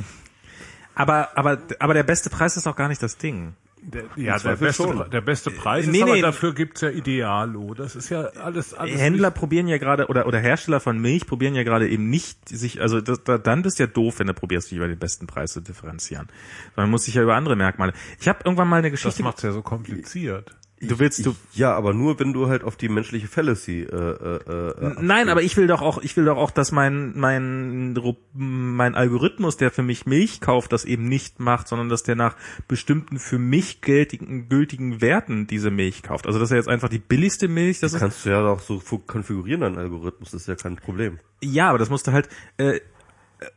[0.94, 3.55] Aber, aber, aber der beste Preis ist auch gar nicht das Ding.
[3.89, 4.97] Der, ja, der beste, schon.
[4.97, 6.21] Pre- der beste Preis Nee, ist, aber nee.
[6.21, 7.73] dafür gibt's ja Idealo.
[7.75, 11.55] Das ist ja alles, alles Händler probieren ja gerade oder oder Hersteller von Milch probieren
[11.55, 14.35] ja gerade eben nicht sich also das, da, dann bist du ja doof, wenn du
[14.35, 16.27] probierst, dich über den besten Preis zu differenzieren.
[16.75, 17.93] Man muss sich ja über andere Merkmale.
[18.21, 19.23] Ich habe irgendwann mal eine Das Geschichte.
[19.23, 20.57] macht's ja so kompliziert.
[20.81, 24.36] Du willst du Ja, aber nur wenn du halt auf die menschliche Fallacy äh, äh,
[24.70, 27.94] äh, Nein, aber ich will doch auch, ich will doch auch, dass mein, mein,
[28.32, 32.36] mein Algorithmus, der für mich Milch kauft, das eben nicht macht, sondern dass der nach
[32.69, 36.27] bestimmten für mich gültigen, gültigen Werten diese Milch kauft.
[36.27, 38.81] Also dass er jetzt einfach die billigste Milch, das ist, kannst du ja auch so
[38.98, 41.19] konfigurieren, deinen Algorithmus, das ist ja kein Problem.
[41.43, 42.28] ja, aber das musste halt,
[42.59, 42.81] äh,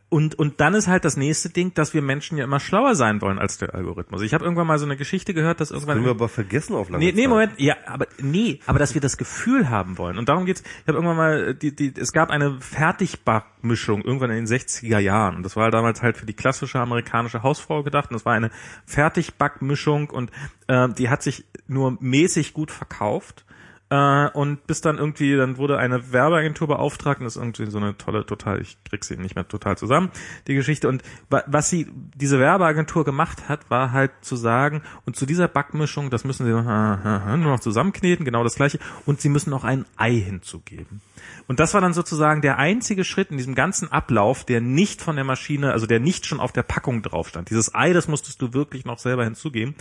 [0.09, 3.21] und, und dann ist halt das nächste Ding, dass wir Menschen ja immer schlauer sein
[3.21, 4.23] wollen als der Algorithmus.
[4.23, 6.89] Ich habe irgendwann mal so eine Geschichte gehört, dass irgendwann Können wir aber vergessen auf
[6.89, 7.29] lange Nee, nee, Zeit.
[7.29, 10.17] Moment, ja, aber nee, aber dass wir das Gefühl haben wollen.
[10.17, 10.61] Und darum geht's.
[10.61, 14.99] Ich habe irgendwann mal äh, die, die es gab eine Fertigbackmischung irgendwann in den 60er
[14.99, 18.33] Jahren und das war damals halt für die klassische amerikanische Hausfrau gedacht und das war
[18.33, 18.49] eine
[18.85, 20.31] Fertigbackmischung und
[20.67, 23.45] äh, die hat sich nur mäßig gut verkauft.
[23.89, 27.79] Äh, und bis dann irgendwie, dann wurde eine Werbeagentur beauftragt und das ist irgendwie so
[27.79, 30.11] eine tolle, total, ich krieg sie nicht mehr total zusammen,
[30.47, 30.87] die Geschichte.
[30.87, 35.47] Und wa was sie, diese Werbeagentur gemacht hat, war halt zu sagen, und zu dieser
[35.47, 39.63] Backmischung, das müssen sie noch, nur noch zusammenkneten, genau das gleiche, und sie müssen noch
[39.63, 41.01] ein Ei hinzugeben.
[41.47, 45.15] Und das war dann sozusagen der einzige Schritt in diesem ganzen Ablauf, der nicht von
[45.15, 47.49] der Maschine, also der nicht schon auf der Packung drauf stand.
[47.49, 49.75] Dieses Ei, das musstest du wirklich noch selber hinzugeben,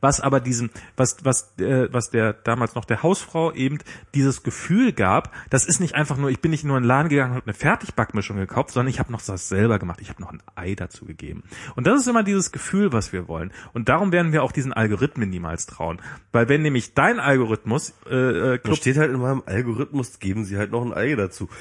[0.00, 3.78] was aber diesem, was was äh, was der damals noch der Hausfrau eben
[4.14, 7.08] dieses Gefühl gab, das ist nicht einfach nur, ich bin nicht nur in den Laden
[7.08, 10.00] gegangen und habe eine Fertigbackmischung gekauft, sondern ich habe noch das selber gemacht.
[10.00, 11.44] Ich habe noch ein Ei dazu gegeben.
[11.76, 13.52] Und das ist immer dieses Gefühl, was wir wollen.
[13.72, 16.00] Und darum werden wir auch diesen Algorithmen niemals trauen,
[16.32, 20.56] weil wenn nämlich dein Algorithmus äh, äh, Da steht halt in meinem Algorithmus, geben sie
[20.56, 21.48] halt noch ein Ei dazu.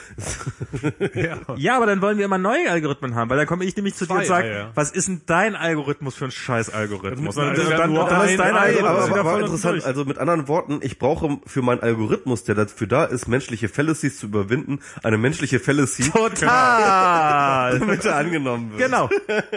[1.13, 1.37] Ja.
[1.57, 4.05] Ja, aber dann wollen wir immer neue Algorithmen haben, weil dann komme ich nämlich zu
[4.05, 7.35] dir Zwei und sage, was ist denn dein Algorithmus für ein scheiß Algorithmus?
[7.35, 10.79] Dann, dann ist ein dein Ei, Algorithmus aber, aber, aber interessant, also mit anderen Worten,
[10.81, 15.59] ich brauche für meinen Algorithmus, der dafür da ist, menschliche Fallacies zu überwinden, eine menschliche
[15.59, 17.79] Fallacy, Total!
[17.79, 18.81] damit er angenommen wird.
[18.81, 19.09] Genau,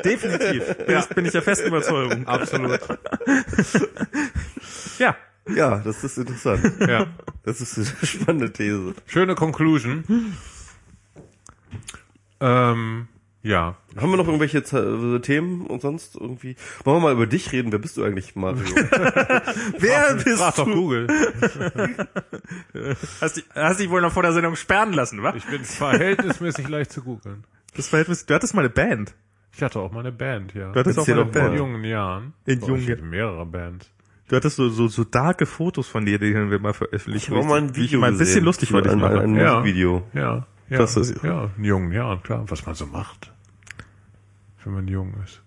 [0.04, 0.76] definitiv.
[0.76, 2.26] Bin, ich, bin ich der festen Überzeugung.
[2.26, 2.80] Absolut.
[4.98, 5.16] Ja.
[5.54, 6.72] Ja, das ist interessant.
[6.80, 7.06] Ja.
[7.44, 8.94] Das ist eine spannende These.
[9.06, 10.04] Schöne Conclusion.
[12.40, 13.08] ähm,
[13.46, 13.76] ja.
[13.96, 16.56] Haben wir noch irgendwelche Z- Themen und sonst irgendwie?
[16.84, 17.72] Wollen wir mal über dich reden?
[17.72, 18.62] Wer bist du eigentlich, Mario?
[19.78, 20.74] Wer bist Frag doch du?
[20.74, 21.06] Google.
[23.20, 25.34] Hast dich, hast dich wohl noch vor der Sendung sperren lassen, wa?
[25.36, 27.44] Ich bin verhältnismäßig leicht zu googeln.
[27.74, 29.14] Das Verhältnis, du hattest mal eine Band.
[29.54, 30.72] Ich hatte auch mal eine Band, ja.
[30.72, 31.28] Du hattest auch mal eine mal.
[31.28, 31.56] in Band.
[31.58, 32.32] jungen Jahren.
[32.44, 32.98] In Oh, jungen ich Jahren.
[32.98, 33.90] hatte mehrere Bands.
[34.28, 37.32] Du hattest so, so, so darke Fotos von dir, die wir mal veröffentlichen.
[37.32, 39.20] Ich habe mal ein ich Video mal ein bisschen lustig für dich ein, mache.
[39.20, 39.60] ein, ein Ja.
[39.60, 40.02] Musikvideo.
[40.14, 40.46] Ja.
[40.68, 43.32] Ja, Das ist- ja, in jungen Jahren, klar, was man so macht.
[44.66, 45.42] Wenn man jung ist.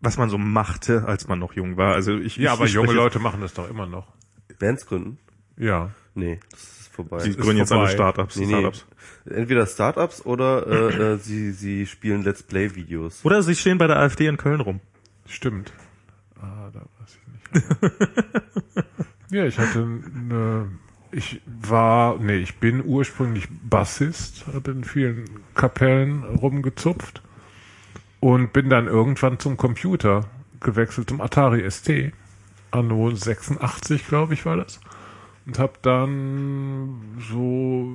[0.00, 1.94] was man so machte, als man noch jung war.
[1.94, 4.12] Also ich, Ja, ich, aber ich junge Leute machen das doch immer noch.
[4.58, 5.16] Bands gründen?
[5.56, 5.92] Ja.
[6.14, 7.16] Nee, das ist vorbei.
[7.16, 7.88] Ist gründen jetzt alle.
[7.88, 8.36] Startups.
[8.36, 8.52] Nee, nee.
[8.52, 8.86] Startups.
[9.24, 13.24] Entweder Startups oder äh, äh, sie, sie spielen Let's Play-Videos.
[13.24, 14.80] Oder sie stehen bei der AfD in Köln rum.
[15.24, 15.72] Stimmt.
[16.38, 18.84] Ah, da weiß ich nicht.
[19.30, 20.70] ja, ich hatte eine,
[21.10, 25.24] ich war, nee, ich bin ursprünglich Bassist, habe in vielen
[25.54, 27.22] Kapellen rumgezupft
[28.20, 30.28] und bin dann irgendwann zum Computer
[30.60, 32.12] gewechselt, zum Atari ST.
[32.70, 34.80] Anno 86, glaube ich, war das.
[35.46, 37.88] Und habe dann so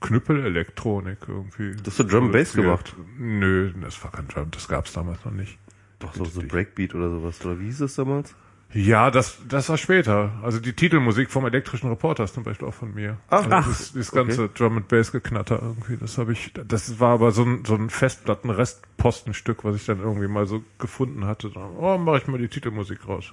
[0.00, 1.76] Knüppelelektronik irgendwie.
[1.86, 2.96] hast du Drum Bass gemacht?
[3.18, 5.58] Nö, das war kein Drum, das gab's damals noch nicht.
[5.98, 7.44] Doch, so, so Breakbeat oder sowas.
[7.44, 8.34] Oder wie hieß es damals?
[8.74, 10.32] Ja, das, das war später.
[10.42, 13.18] Also die Titelmusik vom elektrischen Reporter ist zum Beispiel auch von mir.
[13.28, 16.98] Ach, also ach, das, das ganze Drum and Bass geknatter irgendwie, das habe ich, das
[16.98, 21.50] war aber so ein, so ein Festplatten-Restpostenstück, was ich dann irgendwie mal so gefunden hatte.
[21.78, 23.32] Oh, mache ich mal die Titelmusik raus.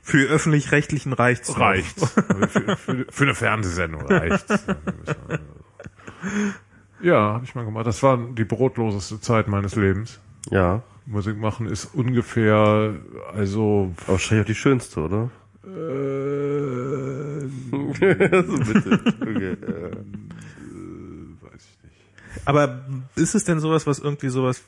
[0.00, 1.58] Für öffentlich-rechtlichen reicht's.
[1.58, 2.16] Reicht's.
[2.28, 4.66] Also für, für, für eine Fernsehsendung reicht's.
[7.02, 7.86] Ja, habe ich mal gemacht.
[7.86, 10.20] Das war die brotloseste Zeit meines Lebens.
[10.50, 10.82] Ja.
[11.06, 12.94] Musik machen ist ungefähr,
[13.34, 15.30] also Aber wahrscheinlich auch die schönste, oder?
[15.64, 15.68] äh,
[17.70, 19.00] so bitte.
[19.20, 19.90] Okay, ja.
[21.40, 22.46] weiß ich nicht.
[22.46, 22.84] Aber
[23.16, 24.62] ist es denn sowas, was irgendwie sowas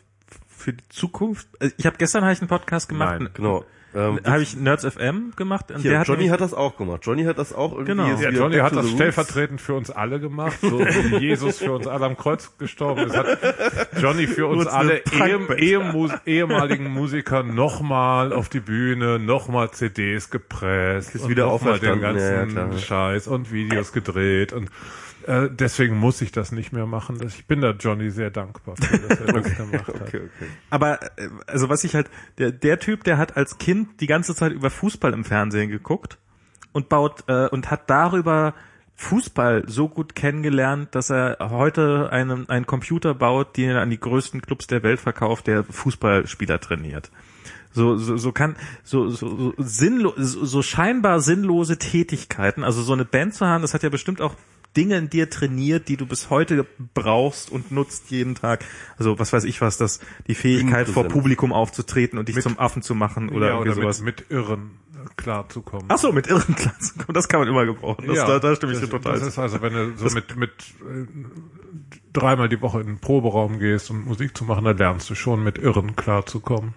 [0.49, 1.49] für die Zukunft?
[1.61, 3.21] Also Ich habe gestern habe ich einen Podcast gemacht.
[3.21, 3.65] Nein, Genau.
[3.95, 6.77] Ähm, Habe ich Nerds FM gemacht und hier, der hat Johnny nämlich- hat das auch
[6.77, 7.03] gemacht.
[7.05, 7.93] Johnny hat das auch irgendwie.
[7.93, 8.07] Genau.
[8.09, 12.07] Ja, Johnny hat das stellvertretend für uns alle gemacht, so wie Jesus für uns alle
[12.07, 13.39] am Kreuz gestorben ist, hat
[14.01, 21.15] Johnny für uns alle ehem, ehemus, ehemaligen Musiker nochmal auf die Bühne, nochmal CDs gepresst,
[21.15, 22.79] Ist und wieder noch mal den ganzen ja.
[22.79, 24.71] Scheiß und Videos gedreht und
[25.27, 27.20] äh, deswegen muss ich das nicht mehr machen.
[27.27, 30.01] Ich bin da Johnny sehr dankbar für, dass er das gemacht hat.
[30.03, 30.51] Okay, okay.
[30.70, 34.35] Aber äh, also was ich halt der der Typ, der hat als Kind die ganze
[34.35, 36.19] Zeit über Fußball im Fernsehen geguckt
[36.73, 38.55] und baut äh, und hat darüber
[38.97, 44.01] Fußball so gut kennengelernt, dass er heute einen einen Computer baut, den er an die
[44.01, 47.11] größten Clubs der Welt verkauft, der Fußballspieler trainiert.
[47.73, 48.55] So, so, so kann,
[48.85, 53.62] so, so, so, sinnlo so, so scheinbar sinnlose Tätigkeiten, also so eine Band zu haben,
[53.62, 54.36] das hat ja bestimmt auch
[54.77, 58.65] Dinge in dir trainiert, die du bis heute brauchst und nutzt jeden Tag.
[58.99, 61.05] Also was weiß ich was, das die Fähigkeit vor.
[61.05, 64.01] Publikum aufzutreten und dich zum Affen zu machen oder ja, irgendwie oder sowas.
[64.03, 65.86] mit, mit Irren äh, klarzukommen.
[65.89, 68.07] Ach so, mit Irren klarzukommen, das kann man immer gebrauchen.
[68.07, 69.28] Das, da, da stimme ich dir total Das zu.
[69.28, 71.07] ist also, wenn du so mit, mit äh,
[72.12, 75.43] dreimal die Woche in den Proberaum gehst und Musik zu machen, dann lernst du schon
[75.44, 76.75] mit Irren klarzukommen.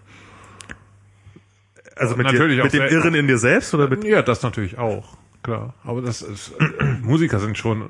[1.95, 2.83] Also mit, natürlich dir, mit dem.
[2.83, 5.73] Irren in dir selbst oder mit Ja, das natürlich auch, klar.
[5.83, 7.89] Aber das ist, äh, Musiker sind schon,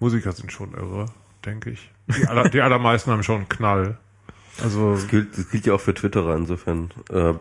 [0.00, 1.06] Musiker sind schon irre,
[1.44, 1.90] denke ich.
[2.08, 3.98] Die, aller, die allermeisten haben schon einen Knall.
[4.62, 6.90] Also, Das gilt, das gilt ja auch für Twitterer insofern.
[7.10, 7.34] Äh,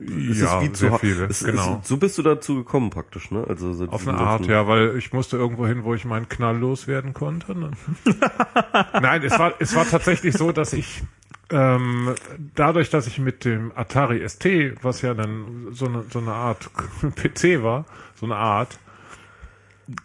[0.00, 1.80] es Ja, ist sehr viele, es, genau.
[1.82, 3.44] Es, so bist du dazu gekommen praktisch, ne?
[3.48, 6.56] Also so Auf eine Art, ja, weil ich musste irgendwo hin, wo ich meinen Knall
[6.56, 7.58] loswerden konnte.
[7.58, 7.72] Ne?
[8.94, 11.02] Nein, es war, es war tatsächlich so, dass ich
[11.50, 12.14] ähm,
[12.54, 14.46] dadurch, dass ich mit dem Atari ST,
[14.82, 16.70] was ja dann so eine, so eine Art
[17.16, 17.84] PC war,
[18.20, 18.78] so eine Art,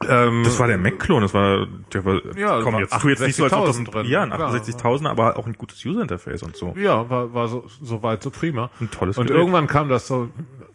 [0.09, 3.35] ähm, Das war der Mac-Klon, das war, der war, Ja, komm, jetzt tu jetzt nicht
[3.35, 4.05] so, als ob das 68.000 drin.
[4.07, 4.53] ja, ein Klar.
[4.55, 6.73] 68.000, aber auch ein gutes User-Interface und so.
[6.77, 8.71] Ja, war, war so, so weit, so prima.
[8.79, 9.39] Ein tolles Und Gerät.
[9.39, 10.29] irgendwann kam das so,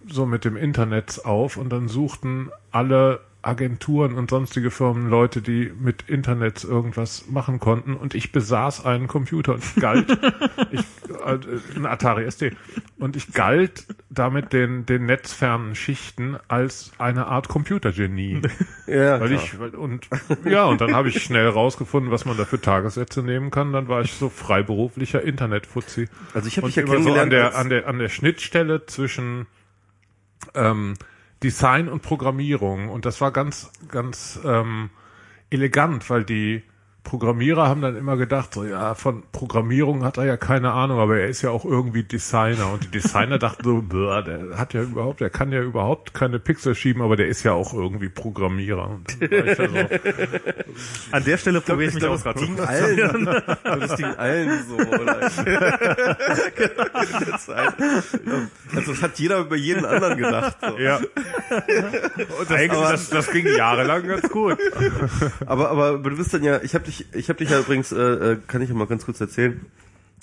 [0.07, 5.73] so mit dem Internet auf und dann suchten alle Agenturen und sonstige Firmen Leute, die
[5.81, 10.11] mit Internets irgendwas machen konnten und ich besaß einen Computer und ich galt,
[10.71, 10.81] ich,
[11.25, 11.39] äh,
[11.75, 12.53] ein Atari ST
[12.99, 18.43] und ich galt damit den, den netzfernen Schichten als eine Art Computergenie.
[18.87, 20.09] Ja, Weil ich, weil- und,
[20.45, 23.73] ja, und dann habe ich schnell rausgefunden, was man da für Tagessätze nehmen kann.
[23.73, 26.09] Dann war ich so freiberuflicher Internetfuzzi.
[26.35, 28.87] Also ich habe dich ja immer so an kennengelernt der, an der, an der Schnittstelle
[28.87, 29.47] zwischen,
[30.57, 30.95] ähm,
[31.45, 32.89] Design und Programmierung.
[32.89, 34.91] Und das war ganz, ganz, ähm,
[35.51, 36.65] elegant, weil die
[37.03, 41.19] Programmierer haben dann immer gedacht, so, ja, von Programmierung hat er ja keine Ahnung, aber
[41.19, 42.73] er ist ja auch irgendwie Designer.
[42.73, 46.39] Und die Designer dachten so, boah, der hat ja überhaupt, der kann ja überhaupt keine
[46.39, 48.91] Pixel schieben, aber der ist ja auch irgendwie Programmierer.
[48.91, 49.75] Und dann war ich ja so,
[51.13, 53.25] An der Stelle probiere ich mich glaub, auch gerade das ging allen,
[53.65, 55.21] das ging allen so, oder?
[58.75, 60.57] also das hat jeder über jeden anderen gedacht.
[60.61, 60.79] So.
[60.79, 60.97] ja.
[60.99, 64.59] Und das, das, das ging jahrelang ganz gut.
[65.47, 67.97] Aber, aber du bist dann ja, ich habe dich, ich habe dich ja übrigens, äh,
[67.99, 69.65] äh, kann ich ja mal ganz kurz erzählen.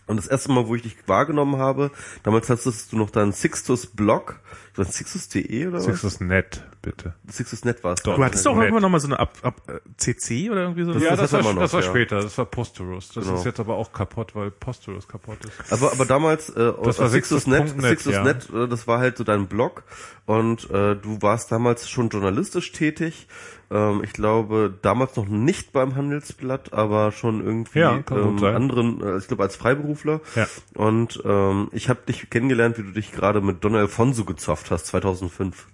[0.06, 1.92] Und das erste Mal, wo ich dich wahrgenommen habe,
[2.24, 4.40] damals hattest du noch deinen Sixtus Blog,
[4.72, 5.84] ich weiß Sixtus.de oder was?
[5.84, 7.14] Sixtus nett, bitte.
[7.30, 8.04] Sixtus.net war es.
[8.04, 10.94] Du hattest doch irgendwann noch mal so eine Ab, Ab, äh, CC oder irgendwie so.
[10.94, 11.90] Das- Ja, das das, war, noch, das war ja.
[11.90, 13.10] später, das war Posterus.
[13.10, 13.38] Das Genau.
[13.38, 15.74] ist jetzt aber auch kaputt, weil Posterus kaputt ist.
[15.74, 18.00] Aber, aber damals, äh, Das war Sixtus.net, Sixtus.net,
[18.44, 19.84] Sixtus.net, äh, das war halt so dein Blog
[20.26, 23.28] und äh, du warst damals schon journalistisch tätig.
[23.70, 29.18] Ähm, ich glaube, damals noch nicht beim Handelsblatt, aber schon irgendwie Ja, ähm, anderen, äh,
[29.18, 30.22] ich glaube als Freiberufler.
[30.36, 30.48] Ja.
[30.76, 34.88] Und ähm, ich habe dich kennengelernt, wie du dich gerade mit Don Alfonso gezofft hast,
[34.88, 35.68] 2005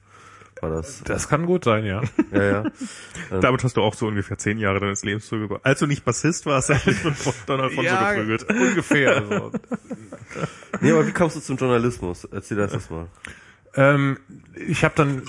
[0.64, 1.04] war das.
[1.04, 2.02] Das kann gut sein, ja.
[2.32, 2.64] Ja, ja.
[3.42, 5.62] Damit hast du auch so ungefähr zehn Jahre deines Lebens zugebracht.
[5.64, 8.44] Als du nicht Bassist warst, hast du von Don Alfonso ja, geprügelt.
[8.50, 9.18] ungefähr.
[9.18, 9.52] Also.
[10.82, 12.24] Nee, aber wie kamst du zum Journalismus?
[12.26, 13.08] Erzähl das erst mal.
[13.76, 14.18] Ähm,
[14.56, 15.24] ich habe dann,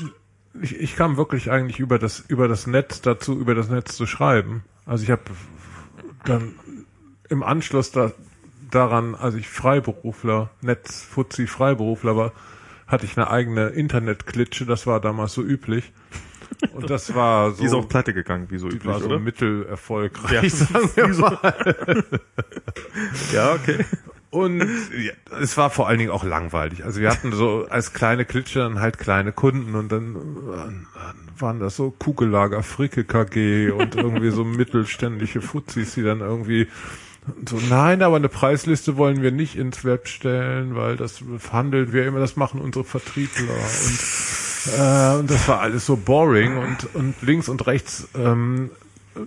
[0.60, 4.06] ich, ich kam wirklich eigentlich über das über das Netz dazu, über das Netz zu
[4.06, 4.64] schreiben.
[4.86, 5.22] Also ich habe
[6.24, 6.52] dann
[7.28, 8.12] im Anschluss da,
[8.70, 12.32] daran, als ich Freiberufler, Netzfuzzi Freiberufler war,
[12.86, 14.66] hatte ich eine eigene Internetklitsche.
[14.66, 15.92] Das war damals so üblich.
[16.72, 19.06] Und das war so, Die ist auch pleite gegangen, wie so die üblich, war so
[19.06, 19.18] oder?
[19.18, 20.48] mittelerfolgreich, Ja.
[20.48, 22.04] sagen wir mal.
[23.32, 23.84] Ja, okay.
[24.34, 26.84] Und ja, es war vor allen Dingen auch langweilig.
[26.84, 31.60] Also wir hatten so als kleine Klitsche dann halt kleine Kunden und dann äh, waren
[31.60, 36.66] das so Kugellager Fricke KG und irgendwie so mittelständische Fuzis, die dann irgendwie
[37.48, 41.22] so, nein, aber eine Preisliste wollen wir nicht ins Web stellen, weil das
[41.52, 46.56] handeln wir immer, das machen unsere Vertriebler und, äh, und das war alles so boring
[46.56, 48.70] und, und links und rechts ähm,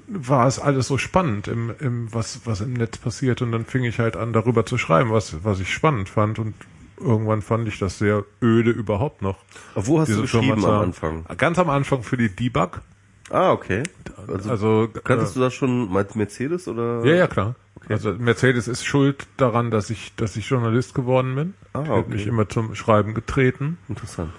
[0.07, 3.83] war es alles so spannend im, im was was im Netz passiert und dann fing
[3.83, 6.53] ich halt an darüber zu schreiben, was was ich spannend fand und
[6.99, 9.37] irgendwann fand ich das sehr öde überhaupt noch.
[9.75, 10.81] Aber wo hast du diese geschrieben am.
[10.81, 11.25] Anfang?
[11.37, 12.81] Ganz am Anfang für die Debug.
[13.29, 13.83] Ah, okay.
[14.27, 17.05] Also, Also kanntest äh, du das schon als Mercedes oder?
[17.05, 17.55] ja ja klar.
[17.89, 21.53] Also Mercedes ist schuld daran, dass ich dass ich Journalist geworden bin.
[21.73, 22.13] Ah, Die hat okay.
[22.13, 24.31] mich immer zum Schreiben getreten Interessant.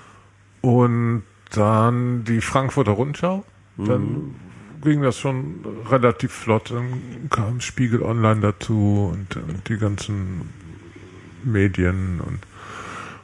[0.60, 3.44] und dann die Frankfurter Rundschau.
[3.78, 4.34] Dann
[4.82, 6.70] ging das schon relativ flott.
[6.70, 10.48] Dann kam Spiegel Online dazu und, und die ganzen
[11.44, 12.40] Medien und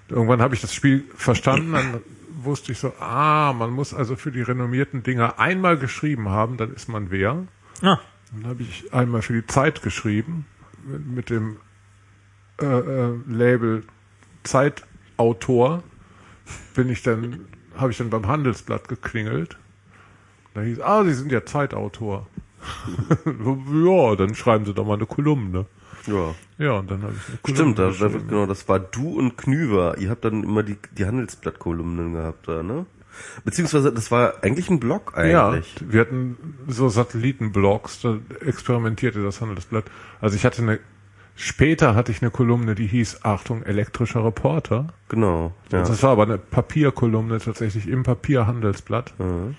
[0.08, 1.72] irgendwann habe ich das Spiel verstanden.
[1.72, 2.00] Dann
[2.42, 6.72] wusste ich so, ah, man muss also für die renommierten Dinger einmal geschrieben haben, dann
[6.72, 7.46] ist man wer.
[7.82, 7.98] Ah,
[8.32, 10.46] Dann habe ich einmal für die Zeit geschrieben
[10.84, 11.56] mit, mit dem
[12.60, 13.84] äh, äh, Label
[14.42, 15.82] Zeitautor.
[16.74, 19.56] Bin ich dann, habe ich dann beim Handelsblatt geklingelt.
[20.54, 22.26] Da hieß, ah, Sie sind ja Zeitautor.
[23.26, 25.66] ja, dann schreiben Sie doch mal eine Kolumne.
[26.06, 26.34] Ja.
[26.58, 29.36] Ja, und dann habe ich eine Kolumne Stimmt, da, da, genau, das war du und
[29.36, 29.98] Knüver.
[29.98, 32.86] Ihr habt dann immer die, die Handelsblattkolumnen gehabt da, ne?
[33.44, 35.74] Beziehungsweise, das war eigentlich ein Blog Ja, eigentlich.
[35.80, 39.84] wir hatten so Satellitenblogs, da experimentierte das Handelsblatt.
[40.20, 40.80] Also ich hatte eine,
[41.36, 44.88] später hatte ich eine Kolumne, die hieß Achtung, elektrischer Reporter.
[45.08, 45.52] Genau.
[45.70, 45.82] Ja.
[45.82, 49.14] Das war aber eine Papierkolumne tatsächlich im Papierhandelsblatt.
[49.18, 49.54] Mhm.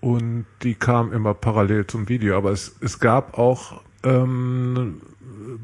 [0.00, 2.36] Und die kam immer parallel zum Video.
[2.36, 5.02] Aber es, es gab auch ähm,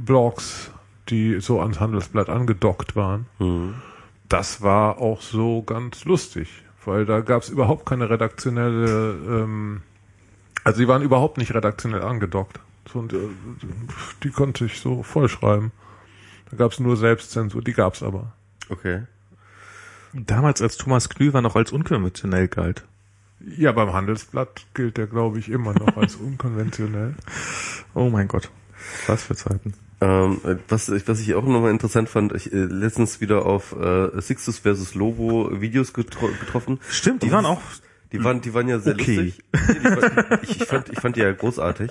[0.05, 0.70] Blogs,
[1.08, 3.26] die so ans Handelsblatt angedockt waren.
[3.39, 3.74] Mhm.
[4.28, 6.48] das war auch so ganz lustig,
[6.84, 9.82] weil da gab es überhaupt keine redaktionelle, ähm,
[10.65, 12.58] also die waren überhaupt nicht redaktionell angedockt.
[12.92, 13.18] So, Und, äh,
[14.23, 15.70] die konnte ich so vollschreiben.
[16.50, 18.32] Da gab es nur Selbstzensur, die gab es aber.
[18.68, 19.05] Okay.
[20.12, 22.84] Damals, als Thomas Knüver noch als unkonventionell galt.
[23.40, 27.15] Ja, beim Handelsblatt gilt der, glaube ich, immer noch als unkonventionell.
[27.94, 28.50] Oh mein Gott.
[29.06, 29.74] Was für Zeiten.
[30.00, 34.20] Ähm, was, ich- was ich auch nochmal interessant fand, ich äh, letztens wieder auf äh,
[34.20, 36.78] Sixtus versus Lobo Videos getro getroffen.
[36.90, 37.60] Stimmt, die waren auch
[38.12, 39.16] Die waren, die waren ja sehr Okay.
[39.16, 39.44] lustig.
[39.55, 41.90] Nee, die war- ich, ich, fand, ich fand die ja großartig.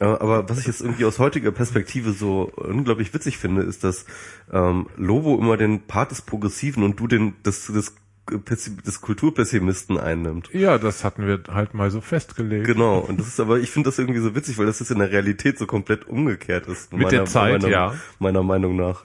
[0.00, 4.06] Äh, Aber was ich jetzt irgendwie aus heutiger Perspektive so unglaublich witzig finde, ist, dass
[4.52, 7.94] ähm, Lobo immer den Part des Progressiven und du den des, des,
[8.30, 10.50] des Kulturpessimisten einnimmt.
[10.52, 12.66] Ja, das hatten wir halt mal so festgelegt.
[12.66, 14.98] Genau, und das ist aber, ich finde das irgendwie so witzig, weil das ist in
[14.98, 16.92] der Realität so komplett umgekehrt ist.
[16.92, 17.94] Mit der Zeit, meiner, ja.
[18.18, 19.04] Meiner Meinung nach.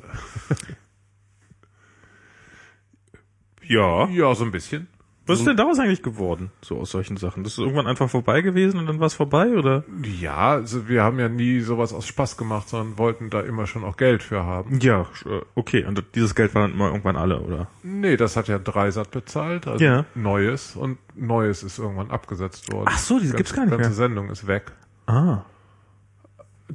[3.64, 4.10] Ja.
[4.10, 4.88] Ja, so ein bisschen.
[5.28, 6.52] Was ist denn daraus eigentlich geworden?
[6.62, 7.44] So aus solchen Sachen.
[7.44, 9.84] Das ist irgendwann einfach vorbei gewesen und dann war es vorbei, oder?
[10.04, 13.84] Ja, also wir haben ja nie sowas aus Spaß gemacht, sondern wollten da immer schon
[13.84, 14.80] auch Geld für haben.
[14.82, 15.86] Ja, äh, okay.
[15.86, 17.68] Und dieses Geld war dann immer irgendwann alle, oder?
[17.84, 20.06] Nee, das hat ja Dreisat bezahlt, also Ja.
[20.16, 22.88] Neues und Neues ist irgendwann abgesetzt worden.
[22.90, 24.08] Ach so, diese Die gibt's ganze- gar nicht ganze mehr.
[24.10, 24.72] Sendung ist weg.
[25.06, 25.44] Ah.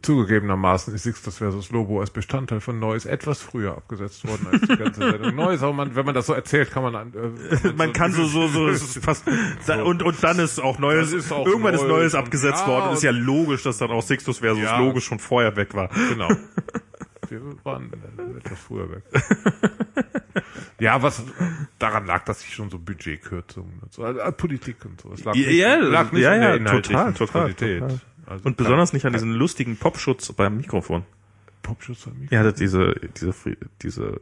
[0.02, 4.76] Zugegebenermaßen ist Sixtus versus Lobo als Bestandteil von Neues etwas früher abgesetzt worden als die
[4.76, 5.34] ganze Sendung.
[5.36, 8.25] Neues, aber man, wenn man das so erzählt, kann man an, äh, Man kann so,
[8.26, 9.25] so, so, es ist fast,
[9.66, 12.62] da, und, und dann ist auch Neues, ist auch irgendwann ist Neues Neues und- abgesetzt
[12.66, 12.89] ja, worden.
[12.89, 14.78] und- Ist ja logisch, dass dann auch Sixtus versus Ja.
[14.78, 15.89] Logisch schon vorher weg war.
[16.10, 16.28] Genau.
[17.28, 19.02] Wir waren äh, etwas früher weg.
[20.78, 21.23] Ja, was
[21.78, 25.12] daran lag, dass ich schon so Budgetkürzungen und so, also, Politik und so.
[25.12, 27.81] Es lag nicht, Ja, lag nicht ja, ja, total, total, Qualität.
[27.81, 28.00] total.
[28.27, 31.05] Also Und besonders nicht an diesen lustigen Popschutz beim Mikrofon.
[31.63, 32.31] Popschutz an mich.
[32.31, 33.35] Ja, das diese, diese,
[33.83, 34.21] diese,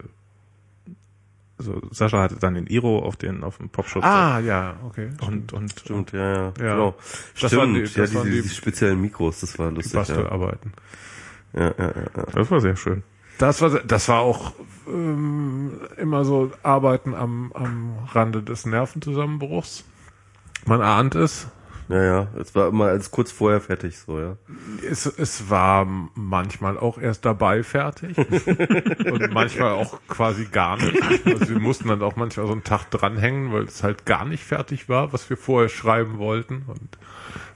[1.59, 4.05] also Sascha hatte dann den Iro auf den, auf dem Popschutz.
[4.05, 5.11] Ah, ja, okay.
[5.27, 6.43] Und, und, Stimmt, ja, ja.
[6.45, 6.51] Ja.
[6.75, 6.95] Genau.
[7.41, 9.77] Das Stimmt, waren die- ja, das diese, waren die- diese speziellen Mikros, das war Die
[9.77, 9.93] lustig.
[9.95, 9.99] Ja.
[10.01, 10.73] Bastelarbeiten.
[11.53, 12.23] Ja, ja, ja, ja.
[12.35, 13.03] das war sehr schön.
[13.39, 14.53] Das war, das war auch
[14.89, 19.85] ähm, immer so Arbeiten am, am Rande des Nervenzusammenbruchs.
[20.67, 21.49] Man ahnt es.
[21.89, 22.29] Ja, ja.
[22.41, 24.37] Es war immer als kurz vorher fertig, so, ja.
[24.89, 31.03] Es, es war manchmal auch erst dabei fertig und manchmal auch quasi gar nicht.
[31.27, 34.45] Also wir mussten dann auch manchmal so einen Tag dranhängen, weil es halt gar nicht
[34.45, 36.99] fertig war, was wir vorher schreiben wollten und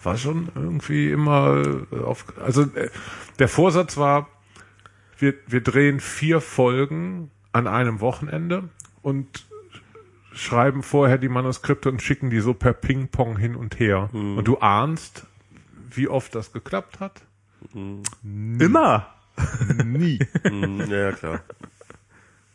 [0.02, 2.90] war schon irgendwie immer äh, auf, also äh,
[3.38, 4.28] der Vorsatz war,
[5.18, 8.68] wir, wir drehen vier Folgen an einem Wochenende
[9.02, 9.47] und
[10.38, 14.08] schreiben vorher die Manuskripte und schicken die so per Ping-Pong hin und her.
[14.12, 15.26] Und du ahnst,
[15.90, 17.22] wie oft das geklappt hat?
[18.22, 19.06] Immer!
[19.84, 20.18] Nie.
[20.42, 21.40] Hm, ja, ja, klar.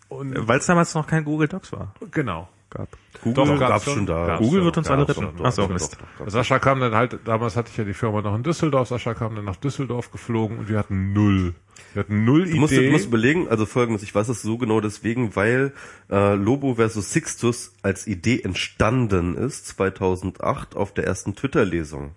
[0.10, 1.94] Und Weil es damals noch kein Google Docs war.
[2.12, 2.50] genau.
[2.74, 2.90] Gab.
[3.22, 4.06] Google Doch, gab's, schon schon.
[4.08, 4.38] da.
[4.38, 5.28] Google wird uns alle retten.
[5.44, 5.98] Ach so, Mist.
[6.18, 6.32] doch, doch.
[6.32, 9.36] Sascha kam dann halt, damals hatte ich ja die Firma noch in Düsseldorf, Sascha kam
[9.36, 11.54] dann nach Düsseldorf geflogen und wir hatten null.
[11.94, 12.90] Wir hatten null Du musst, du Idee.
[12.92, 15.74] musst überlegen, also folgendes, ich weiß es so genau deswegen, weil
[16.10, 22.12] äh, Lobo versus Sixtus als Idee entstanden ist, 2008 auf der ersten Twitter-Lesung.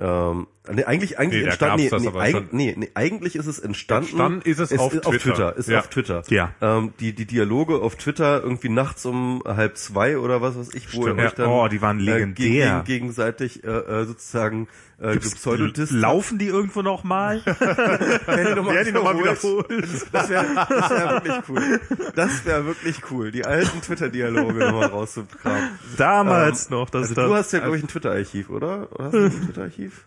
[0.00, 4.06] Ähm, nee, eigentlich, eigentlich Nee, entstanden, nee, nee, eig, nee, nee, eigentlich ist es entstanden.
[4.08, 5.54] Entstanden ist es auf Twitter.
[5.54, 5.80] ist Ja.
[5.80, 6.22] auf Twitter.
[6.28, 6.54] Ja.
[6.62, 10.96] Ähm, die, die Dialoge auf Twitter irgendwie nachts um halb zwei oder was weiß ich,
[10.96, 11.20] wo Stimmt.
[11.20, 12.82] euch dann Oh, die waren äh, legendär.
[12.84, 14.66] gegen, gegenseitig äh, äh, sozusagen
[15.02, 17.44] äh, gepseudodist Laufen die irgendwo noch mal?
[17.46, 20.06] Werden die nochmal noch mal wiederholt?
[20.12, 21.80] Das wäre das wär wirklich cool.
[22.14, 25.70] Das wäre wirklich cool, die alten Twitter-Dialoge nochmal rauszukramen.
[25.96, 26.90] Damals noch.
[26.90, 28.88] Das Also das, du hast ja, glaube ich, ein Twitter-Archiv, oder?
[28.92, 30.04] Oder hast du ein Twitter-Archiv?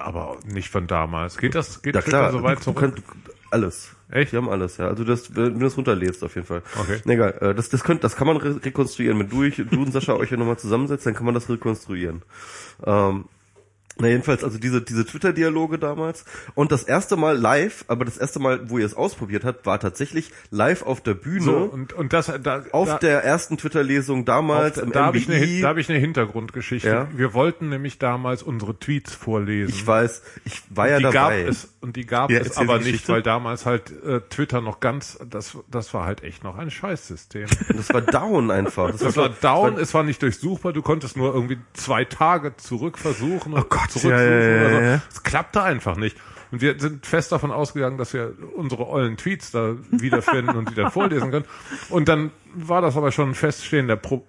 [0.00, 1.38] aber nicht von damals.
[1.38, 2.78] Geht das, geht Ja Twitter klar, so weit du, zurück?
[2.78, 3.02] könnt,
[3.50, 3.94] alles.
[4.10, 4.32] Echt?
[4.32, 4.88] Die haben alles, ja.
[4.88, 6.62] Also das, wenn du das runterlädst, auf jeden Fall.
[6.80, 7.00] Okay.
[7.04, 9.18] Na Egal, äh, das, das, könnt, das kann man re rekonstruieren.
[9.18, 12.22] Wenn du, ich, du und Sascha euch ja nochmal zusammensetzt, dann kann man das rekonstruieren.
[12.84, 13.26] Ähm,
[14.00, 16.24] na jedenfalls, also diese, diese Twitter-Dialoge damals.
[16.54, 19.78] Und das erste Mal live, aber das erste Mal, wo ihr es ausprobiert habt, war
[19.80, 21.40] tatsächlich live auf der Bühne.
[21.44, 25.18] so, und, und das, da, auf da, der ersten Twitter-Lesung damals auf, im da habe
[25.18, 25.38] ich, eine.
[25.38, 26.88] Hin- da hab ich eine Hintergrundgeschichte.
[26.88, 27.08] Ja.
[27.14, 29.72] Wir wollten nämlich damals unsere Tweets vorlesen.
[29.74, 31.42] ich weiß, ich war ja die dabei.
[31.42, 34.80] gab es und die gab Ja, es aber nicht, weil damals halt äh, Twitter noch
[34.80, 37.46] ganz, das, das war halt echt noch ein Scheißsystem.
[37.68, 38.90] Und das war down einfach.
[38.90, 43.52] Das war down, es war nicht durchsuchbar, du konntest nur irgendwie zwei Tage zurück versuchen
[43.52, 45.02] und Oh Gott, zurücksuchen ja, ja, ja, ja.
[45.10, 46.16] Es klappte einfach nicht.
[46.50, 50.74] Und wir sind fest davon ausgegangen, dass wir unsere ollen Tweets da wiederfinden und die
[50.74, 51.44] dann vorlesen können.
[51.90, 54.26] Und dann war das aber schon ein feststehender Pro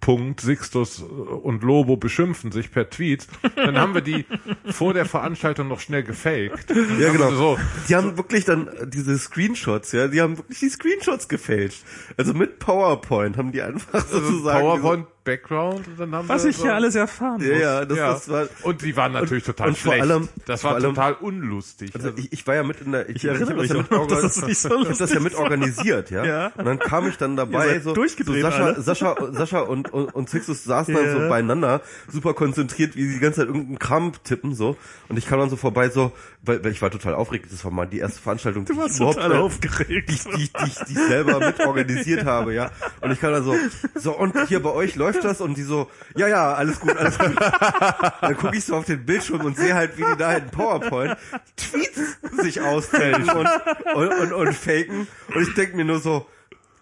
[0.00, 4.24] Punkt, Sixtus und Lobo beschimpfen sich per Tweet, dann haben wir die
[4.64, 6.70] vor der Veranstaltung noch schnell gefaked.
[6.98, 7.30] Ja, genau.
[7.32, 7.58] So,
[7.88, 11.84] Die haben wirklich dann äh, diese Screenshots, ja, die haben wirklich die Screenshots gefälscht.
[12.16, 14.60] Also mit PowerPoint haben die einfach sozusagen.
[14.60, 17.60] PowerPoint Background und dann haben Was ich so, hier alles erfahren Ja, muss.
[17.60, 18.12] ja, das, ja.
[18.12, 18.48] das war.
[18.62, 20.10] und die waren natürlich total und vor schlecht.
[20.10, 21.90] allem- das vor war allem- total unlustig.
[21.94, 23.98] Also ich, ich war ja mit in der, ich, ich, erinnere hab das mich ja
[23.98, 26.24] mit, dass das nicht so ich hab das ja mit organisiert, ja.
[26.24, 26.52] Ja.
[26.56, 28.06] Und dann kam ich dann dabei, so, so
[28.40, 28.80] Sascha.
[28.80, 31.12] Sascha, Sascha und, und, und Sixus saßen dann Ja.
[31.12, 34.76] so beieinander, super konzentriert, wie sie die ganze Zeit irgendeinen Kram tippen, so.
[35.08, 37.70] Und ich kam dann so vorbei, so, weil, weil ich war total aufgeregt, das war
[37.70, 40.08] mal die erste Veranstaltung, die Du ich überhaupt, total aufgeregt.
[40.08, 42.70] die, ich- die, ich- die, ich- die ich selber mit organisiert habe, ja.
[43.00, 43.54] Und ich kam dann so,
[43.94, 45.40] so, und hier bei euch läuft das?
[45.40, 47.36] Und die so, ja, ja, alles gut, alles gut.
[48.20, 51.16] Dann gucke ich so auf den Bildschirm und sehe halt, wie die da in PowerPoint
[51.56, 53.48] Tweets sich austauschen und,
[53.94, 55.06] und, und, und faken.
[55.34, 56.26] Und ich denke mir nur so,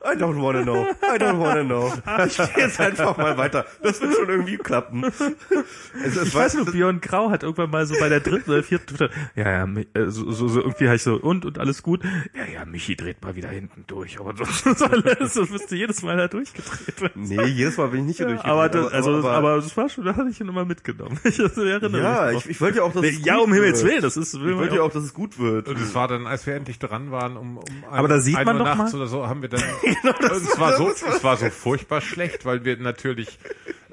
[0.05, 0.87] I don't wanna know.
[1.03, 1.93] I don't wanna know.
[2.27, 3.67] Ich gehe jetzt einfach mal weiter.
[3.83, 5.05] Das wird schon irgendwie klappen.
[5.05, 5.21] Es,
[6.17, 8.87] es Ich weiß nur, Björn Grau hat irgendwann mal so bei der dritten oder vierten
[8.87, 12.03] Twitter, ja, ja, äh, so, so, so irgendwie habe ich so, und, und alles gut.
[12.35, 16.03] Ja, ja, Michi dreht mal wieder hinten durch, aber sonst ist alles, das müsste jedes
[16.03, 17.23] Mal da durchgedreht werden.
[17.23, 18.45] Nee, jedes Mal bin ich nicht hier durch.
[18.45, 21.19] aber, das, also, aber, das war schon, da hatte ich ihn immer mitgenommen.
[21.29, 22.37] Ich erinnere ja, mich.
[22.37, 22.51] ich, drauf.
[22.51, 23.85] ich wollte ja auch, dass Nee, es ja, gut um Himmels.
[23.85, 25.69] Willen, das ist, Ich wollte ja auch, dass es gut wird.
[25.69, 28.43] Und es war dann, als wir endlich dran waren, um, um ein, Aber da sieht
[28.45, 29.63] man doch nachts mal- oder so, haben wir dann,
[30.03, 33.39] und es war so, es war so furchtbar schlecht, weil wir natürlich,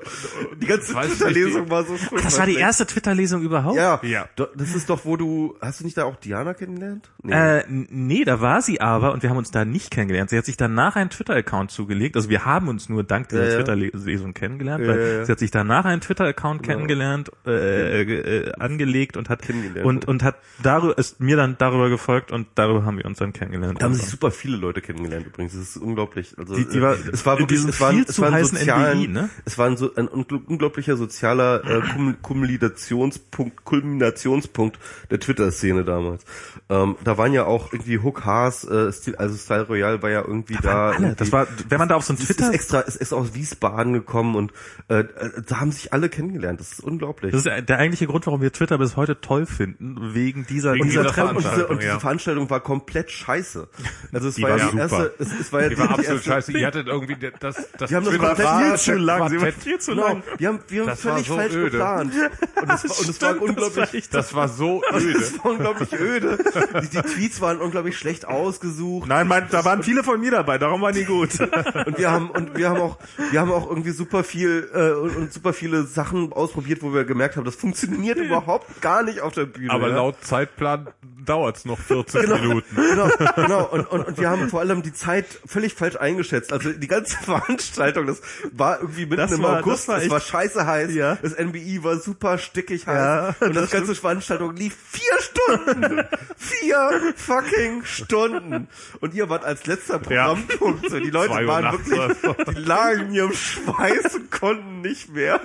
[0.61, 3.77] Die ganze Twitter-Lesung war so furchtbar das war die erste Twitter-Lesung überhaupt?
[3.77, 4.27] Ja, Ja.
[4.55, 7.09] Das ist doch, wo du, hast du nicht da auch Diana kennengelernt?
[7.23, 7.33] Nee.
[7.33, 10.29] Äh, nee, da war sie aber und wir haben uns da nicht kennengelernt.
[10.29, 12.15] Sie hat sich danach einen Twitter-Account zugelegt.
[12.15, 13.55] Also wir haben uns nur dank dieser Ja, ja.
[13.57, 19.17] Twitter-Lesung kennengelernt, Ja, weil ja, sie hat sich danach einen Twitter-Account kennengelernt, äh, äh, angelegt
[19.17, 19.41] und hat
[19.83, 23.33] und und hat darüber ist mir dann darüber gefolgt und darüber haben wir uns dann
[23.33, 23.81] kennengelernt.
[23.81, 25.53] da haben sich super viele Leute kennengelernt übrigens.
[25.53, 26.33] Das ist unglaublich.
[26.37, 28.33] Also Die- die war- äh, es war wirklich, es war, viel es zu war ein
[28.35, 29.29] heißen sozialen, NBI, ne?
[29.45, 34.79] Es war so, ein ungl- unglaublicher sozialer äh, Kum- Kulminationspunkt, Kulminationspunkt
[35.11, 36.23] der Twitter-Szene damals.
[36.69, 40.21] Ähm, da waren ja auch irgendwie Hook Haas, äh, Stil, also Style Royale war ja
[40.21, 40.91] irgendwie da.
[40.91, 41.15] alle.
[41.15, 43.33] Das irgendwie- war, wenn man da auf so ein Twitter ist extra, es ist aus
[43.35, 44.51] Wiesbaden gekommen und
[44.87, 45.03] äh,
[45.47, 46.59] da haben sich alle kennengelernt.
[46.59, 47.31] Das ist unglaublich.
[47.31, 50.85] das ist der eigentliche Grund, warum wir Twitter bis heute toll finden, wegen dieser, Wegen
[50.85, 51.99] dieser dieser Treffen und diese, Veranstaltung, und diese ja.
[51.99, 53.67] Veranstaltung war komplett scheiße.
[54.11, 54.81] Also es Die war, war ja die super.
[54.83, 56.51] erste, es, es war ja die war absolut erste, scheiße.
[56.57, 59.17] Ihr hattet irgendwie das, das Die haben das komplett war- viel zu lang.
[59.19, 59.39] Quartett.
[59.85, 60.23] Zu Genau, lang.
[60.37, 61.69] wir haben, wir haben Das völlig so falsch öde.
[61.71, 62.13] geplant.
[62.61, 65.11] Und es war, und es war Stimmt, unglaublich, das war echt- Das war so öde.
[65.19, 66.37] es war unglaublich öde.
[66.81, 69.07] Die, die Tweets waren unglaublich schlecht ausgesucht.
[69.07, 71.31] Nein, mein, da waren viele von mir dabei, darum waren die gut.
[71.85, 72.97] Und wir haben, und wir haben auch,
[73.31, 77.03] wir haben auch irgendwie super viel, äh, und, und super viele Sachen ausprobiert, wo wir
[77.05, 79.71] gemerkt haben, das funktioniert überhaupt gar nicht auf der Bühne.
[79.71, 79.95] Aber ja.
[79.95, 80.87] laut Zeitplan
[81.25, 82.75] dauert's noch 40 Genau, Minuten.
[82.75, 83.65] genau, genau.
[83.71, 86.53] Und, und, und wir haben vor allem die Zeit völlig falsch eingeschätzt.
[86.53, 90.03] Also die ganze Veranstaltung, das war irgendwie mitten Das im war- August, das war es
[90.03, 91.17] echt- war scheiße heiß, Ja.
[91.21, 96.03] das NBI war super stickig heiß Ja, und das, ganze Veranstaltung lief vier Stunden.
[96.37, 98.67] vier fucking Stunden.
[99.01, 100.89] Und ihr wart als letzter Programmpunkt.
[100.89, 105.39] So, die Leute waren wirklich, die lagen in ihrem Schweiß und konnten nicht mehr.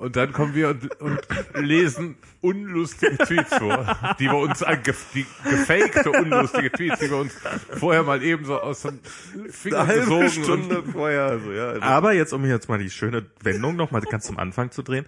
[0.00, 1.20] Und dann kommen wir und, und
[1.54, 4.64] lesen unlustige Tweets vor, die wir uns,
[5.14, 7.34] die gefakte unlustige Tweets, die wir uns
[7.78, 8.98] vorher mal eben so aus dem
[9.50, 11.24] Finger Eine halbe gesogen und Stunde vorher.
[11.24, 11.82] Also, ja, also.
[11.82, 15.04] Aber jetzt, um jetzt mal die schöne Wendung noch mal ganz zum Anfang zu drehen,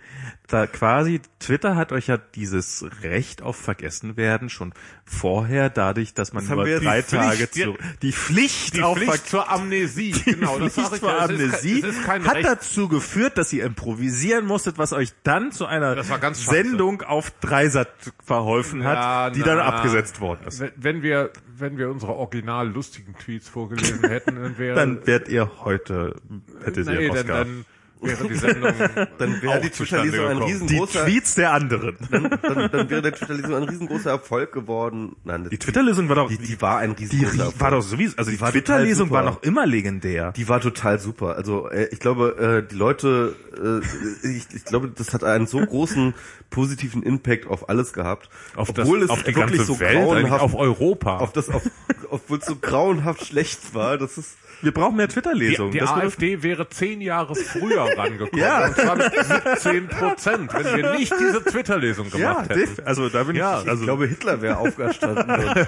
[0.46, 4.74] da quasi Twitter hat euch ja dieses Recht auf Vergessenwerden schon
[5.06, 8.98] vorher dadurch, dass man wir jetzt drei die Tage Pflicht, zu, die Pflicht die auf
[8.98, 10.12] Pflicht zur Amnesie.
[10.24, 11.24] Genau, das sag Pflicht ich zur ja.
[11.24, 12.46] Es ist kein- Amnesie es ist kein hat Recht.
[12.46, 16.34] dazu geführt, dass ihr improvisieren musstet, was euch dann zu einer scheiße.
[16.34, 17.88] Sendung auf Dreisat
[18.22, 20.62] verholfen hat, Ja, die na, dann abgesetzt worden ist.
[20.76, 25.50] Wenn, wir, wenn wir unsere original lustigen Tweets vorgelesen hätten, dann wäre, Dann wärt ihr
[25.64, 26.16] heute,
[26.64, 27.44] hättet ihr nee, dann, Oscar.
[27.44, 27.64] dann
[28.02, 28.72] wäre die Sendung
[29.18, 30.46] dann wäre die Twitter-Lesung ein gekommen.
[30.46, 31.96] die riesengroßer, Tweets der anderen.
[32.10, 35.16] dann, dann, dann wäre der Twitter-Lesung ein riesengroßer Erfolg geworden.
[35.24, 38.16] Nein, Die Twitter-Lesung war doch, die, die war ein die riesengroßer rie- war doch sowieso,
[38.16, 40.32] also die, total Twitter-Lesung war noch immer legendär.
[40.32, 41.36] Die war total super.
[41.36, 45.58] Also äh, ich glaube, äh, die Leute, äh, ich, ich glaube, das hat einen so
[45.60, 46.14] großen
[46.50, 49.94] positiven Impact auf alles gehabt, auf, obwohl das, es auf die wirklich ganze so Welt,
[50.04, 51.18] grauenhaft, auf Europa.
[51.18, 51.62] auf das, auf,
[52.10, 53.96] obwohl es so grauenhaft schlecht war.
[53.98, 55.72] Das ist Wir brauchen mehr die, Twitter-Lesungen.
[55.72, 58.38] die Das wird- AfD wäre zehn Jahre früher rangekommen.
[58.38, 58.66] Ja.
[58.68, 59.12] Und zwar mit
[59.54, 62.60] 17 Prozent, wenn wir nicht diese Twitter-Lesung ja, gemacht hätten.
[62.76, 65.26] def- also da bin Ja, ich, also ich glaube, Hitler wäre aufgestanden.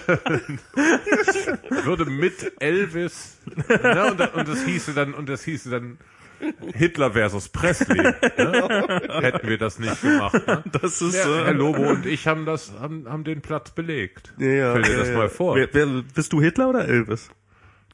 [1.84, 5.98] Würde mit Elvis, ne, und, und das hieße dann, und das hieße dann
[6.74, 8.02] Hitler versus Presley.
[8.02, 9.00] Ne?
[9.20, 10.34] Hätten wir das nicht gemacht.
[10.46, 10.62] Ne?
[10.80, 14.34] das ist Ja, äh, Herr Lobo und ich haben das, haben, haben den Platz belegt.
[14.38, 15.16] Ja, ja, Stell dir ja, das ja.
[15.16, 15.56] mal vor.
[15.56, 17.30] wer, wer, bist du Hitler oder Elvis?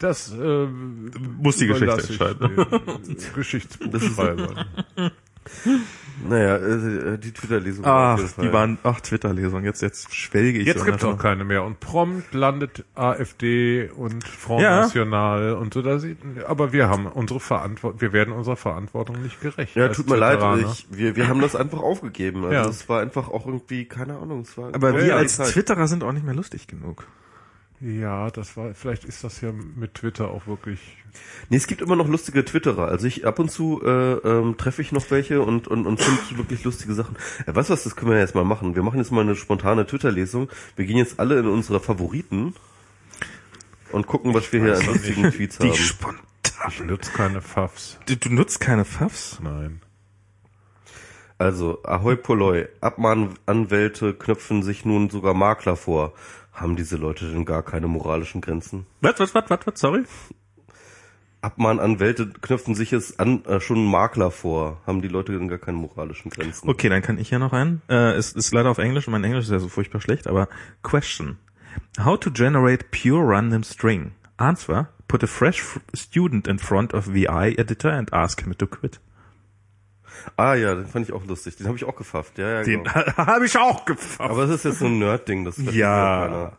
[0.00, 2.56] Das äh, Muss die Geschichte entscheiden.
[2.56, 4.64] den Geschichtsbuchschreibern.
[6.28, 7.84] Naja, äh, die Twitter-Lesung.
[7.86, 10.66] Ach, die waren, ach, Twitter-Lesung, jetzt, jetzt schwelge ich.
[10.66, 11.64] Jetzt gibt's auch keine mehr.
[11.64, 14.82] Und prompt landet AfD und Front Ja.
[14.82, 15.80] National und so.
[15.82, 19.74] Da sieht, aber wir haben unsere Verantwortung, wir werden unserer Verantwortung nicht gerecht.
[19.76, 20.40] Ja, tut mir leid,
[20.72, 22.44] ich, wir, wir haben das einfach aufgegeben.
[22.44, 22.66] Also Ja.
[22.68, 24.74] es war einfach auch irgendwie, keine Ahnung, es war.
[24.74, 25.48] Aber wir als Zeit.
[25.52, 27.06] Twitterer sind auch nicht mehr lustig genug.
[27.80, 30.80] Ja, das war, vielleicht ist das ja mit Twitter auch wirklich.
[31.48, 32.88] Nee, es gibt immer noch lustige Twitterer.
[32.88, 36.38] Also ich ab und zu äh, ähm, treffe ich noch welche und und und finde
[36.38, 37.16] wirklich lustige Sachen.
[37.46, 38.74] Äh, weißt du was, das können wir jetzt mal machen.
[38.74, 40.50] Wir machen jetzt mal eine spontane Twitter-Lesung.
[40.76, 42.54] Wir gehen jetzt alle in unsere Favoriten
[43.92, 45.76] und gucken, was wir hier an lustigen Tweets Die haben.
[45.76, 46.20] spontan.
[46.68, 47.98] Ich nutze keine Pfaffs.
[48.06, 49.38] Du, du nutzt keine Pfaffs?
[49.42, 49.80] Nein.
[51.38, 56.12] Also, Ahoi Poloi, Abmahnanwälte knöpfen sich nun sogar Makler vor.
[56.52, 58.86] Haben diese Leute denn gar keine moralischen Grenzen?
[59.00, 60.04] Was, was, was, was, was, sorry?
[61.42, 64.80] Abmahnanwälte knöpfen sich es an, äh, schon Makler vor.
[64.86, 66.68] Haben die Leute denn gar keine moralischen Grenzen?
[66.68, 67.80] Okay, dann kann ich hier noch ein.
[67.88, 70.48] Äh, es ist leider auf Englisch und mein Englisch ist ja so furchtbar schlecht, aber
[70.82, 71.38] question.
[71.98, 74.12] How to generate pure random string?
[74.36, 74.88] Answer.
[75.08, 75.62] Put a fresh
[75.94, 79.00] student in front of VI editor and ask him to quit.
[80.36, 81.56] Ah ja, den fand ich auch lustig.
[81.56, 82.38] Den habe ich auch gefafft.
[82.38, 82.94] Ja, ja, Den genau.
[83.16, 84.20] habe ich auch gefasst.
[84.20, 85.44] Aber es ist jetzt so ein Nerd-Ding.
[85.44, 86.26] Das Ja.
[86.26, 86.56] keiner.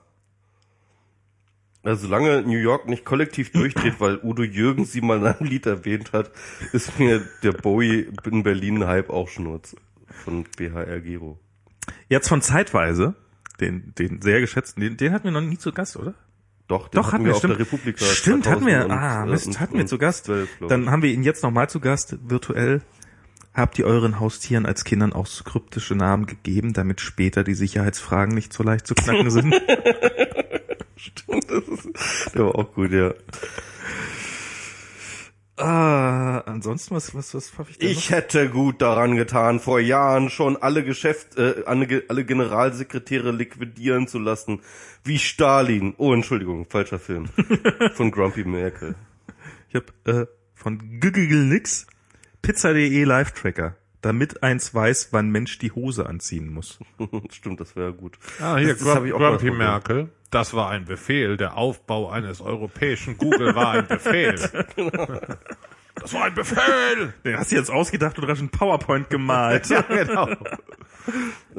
[1.83, 5.65] Also solange New York nicht kollektiv durchdreht, weil Udo Jürgens sie mal in einem Lied
[5.65, 6.31] erwähnt hat,
[6.73, 9.75] ist mir der Bowie in Berlin Hype auch Schnurz.
[10.23, 11.39] Von BHR Gero.
[12.07, 13.15] Jetzt von zeitweise,
[13.59, 16.13] den, den sehr geschätzten, den, den hatten wir noch nie zu Gast, oder?
[16.67, 17.53] Doch, den Doch, hatten wir, auf stimmt.
[17.53, 18.05] der Republika.
[18.05, 18.81] Stimmt, hatten wir.
[18.85, 20.25] 2000 Ah, Mist, hatten wir und zu Gast.
[20.25, 20.69] 12, glaub ich.
[20.69, 22.81] Dann haben wir ihn jetzt nochmal zu Gast, virtuell.
[23.53, 28.33] Habt ihr euren Haustieren als Kindern auch so kryptische Namen gegeben, damit später die Sicherheitsfragen
[28.33, 29.53] nicht so leicht zu knacken sind?
[32.33, 33.13] Der war auch gut, ja.
[35.57, 40.29] ah, ansonsten, was, was, was pfaff ich denn Ich hätte gut daran getan, vor Jahren
[40.29, 44.61] schon alle Geschäft, äh, alle, alle Generalsekretäre liquidieren zu lassen,
[45.03, 45.93] wie Stalin.
[45.97, 47.25] Oh, Entschuldigung, falscher Film.
[47.95, 48.91] Von Grumpy Merkel.
[48.91, 48.97] noch?
[49.69, 51.87] Ich hab äh, von Güggel nix
[52.41, 56.79] Pizza.de Live-Tracker, damit eins weiß, wann Mensch die Hose anziehen muss.
[57.31, 58.17] Stimmt, das wäre gut.
[58.39, 59.51] Ah, hier, das, das hab Gru ich auch mal Grumpy.
[59.51, 60.09] Merkel.
[60.31, 61.37] Das war ein Befehl.
[61.37, 64.35] Der Aufbau eines europäischen Google war ein Befehl.
[65.95, 67.13] Das war ein Befehl!
[67.25, 69.67] Den hast du jetzt ausgedacht und rasch ein PowerPoint gemalt.
[69.69, 70.29] Ja, genau.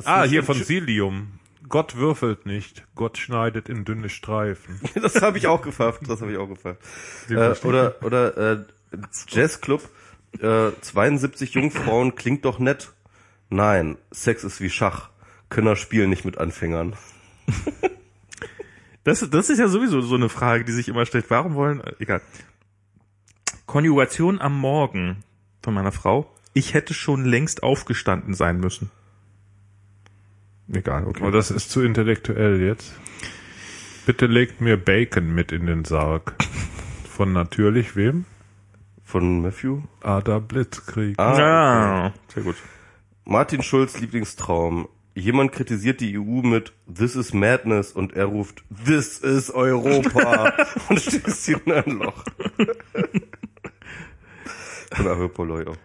[0.05, 1.39] Ah, hier von Silium.
[1.69, 4.81] Gott würfelt nicht, Gott schneidet in dünne Streifen.
[5.01, 6.81] Das habe ich auch gefafft, das habe ich auch gefafft.
[7.31, 8.65] Äh, oder oder äh,
[9.29, 9.89] Jazzclub,
[10.41, 12.93] äh, 72 Jungfrauen klingt doch nett.
[13.51, 15.11] Nein, Sex ist wie Schach.
[15.49, 16.97] Könner spielen nicht mit Anfängern.
[19.05, 21.29] Das, das ist ja sowieso so eine Frage, die sich immer stellt.
[21.29, 22.21] Warum wollen, äh, egal.
[23.67, 25.25] Konjugation am Morgen
[25.61, 26.33] von meiner Frau.
[26.55, 28.91] Ich hätte schon längst aufgestanden sein müssen.
[30.73, 31.23] Egal, okay.
[31.23, 32.93] Aber das ist zu intellektuell jetzt.
[34.07, 36.35] Bitte legt mir Bacon mit in den Sarg.
[37.09, 38.25] Von natürlich wem?
[39.13, 39.83] Von Matthew?
[40.01, 41.19] Ada Blitzkrieg.
[41.19, 42.57] Ah, ja, sehr gut.
[43.27, 44.89] Martin Schulz Lieblingstraum.
[45.15, 50.55] Jemand kritisiert die EU mit This is Madness und er ruft This is Europa
[50.89, 52.25] und stößt ihn in ein Loch.
[54.93, 55.77] Von auch.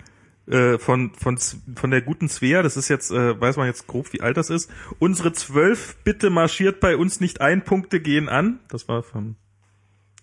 [0.50, 1.38] Äh, von, von,
[1.76, 4.50] von der guten Svea, das ist jetzt, äh, weiß man jetzt grob, wie alt das
[4.50, 4.72] ist.
[5.00, 8.62] Unsere zwölf bitte marschiert bei uns nicht ein, Punkte gehen an.
[8.70, 9.36] Das war vom,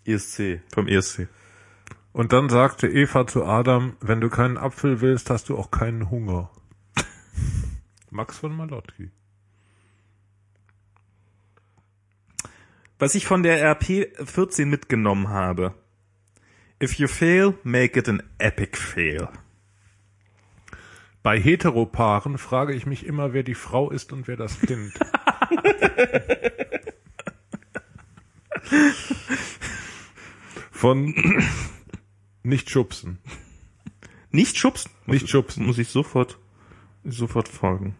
[0.07, 0.63] ESC.
[0.73, 1.29] vom ESC.
[2.15, 6.11] Und dann sagte Eva zu Adam, wenn du keinen Apfel willst, hast du auch keinen
[6.11, 6.49] Hunger.
[8.11, 9.11] Max von Malotki.
[13.01, 15.75] Was ich von der RP 14 mitgenommen habe.
[16.81, 19.29] If you fail, make it an epic fail.
[21.25, 24.93] Bei Heteropaaren frage ich mich immer, wer die Frau ist und wer das Kind.
[30.71, 31.13] Von
[32.45, 33.19] nicht schubsen.
[34.31, 34.91] Nicht schubsen.
[35.07, 35.67] Nicht muss, schubsen.
[35.67, 36.39] Muss ich sofort,
[37.05, 37.97] sofort folgen.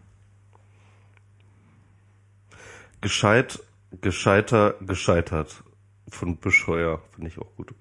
[3.01, 3.61] Gescheit,
[4.01, 5.63] gescheiter, gescheitert.
[6.09, 7.01] Von Bescheuer.
[7.13, 7.73] Finde ich auch gut.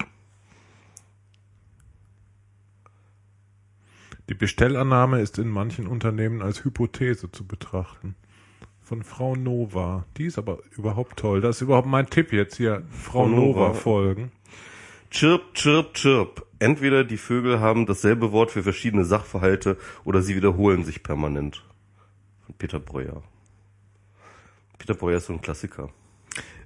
[4.31, 8.15] Die Bestellannahme ist in manchen Unternehmen als Hypothese zu betrachten.
[8.81, 10.07] Von Frau Nova.
[10.17, 11.43] Die ist aber überhaupt toll.
[11.43, 12.83] Das ist überhaupt mein Tipp jetzt hier.
[12.91, 13.75] Frau Frau Nova Nova.
[13.75, 14.33] folgen.
[15.11, 16.47] Chirp, chirp, chirp.
[16.65, 21.63] Entweder die Vögel haben dasselbe Wort für verschiedene Sachverhalte oder sie wiederholen sich permanent.
[22.47, 23.23] Von Peter Breuer.
[24.79, 25.91] Peter Breuer ist so ein Klassiker.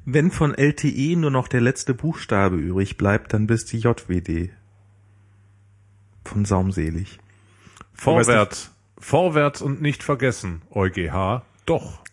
[0.05, 4.51] Wenn von LTE nur noch der letzte Buchstabe übrig bleibt, dann bist du JWD.
[6.25, 7.19] Von Saumselig.
[7.93, 8.71] Vorwärts.
[8.99, 10.63] Vorwärts und nicht vergessen.
[10.71, 11.43] EuGH.
[11.67, 12.05] Doch.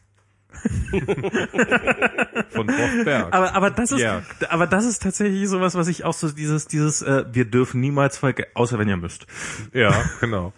[2.52, 3.34] Von Hochberg.
[3.34, 4.22] Aber, aber das ist, Ja.
[4.50, 8.18] aber das ist tatsächlich sowas, was ich auch so dieses, dieses, äh, wir dürfen niemals
[8.18, 9.26] vergessen, außer wenn ihr müsst.
[9.74, 10.54] Ja, genau.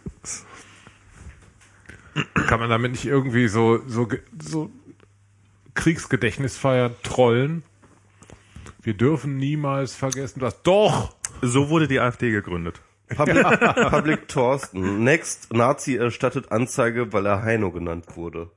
[2.48, 4.08] Kann man damit nicht irgendwie so, so,
[4.42, 4.70] so
[5.76, 7.64] Kriegsgedächtnisfeier trollen?
[8.82, 11.16] Wir dürfen niemals vergessen, dass doch!
[11.42, 12.82] So wurde die AfD gegründet.
[13.16, 13.46] Public,
[13.90, 15.04] Public Thorsten.
[15.04, 18.50] Next, Nazi erstattet Anzeige, weil er Heino genannt wurde.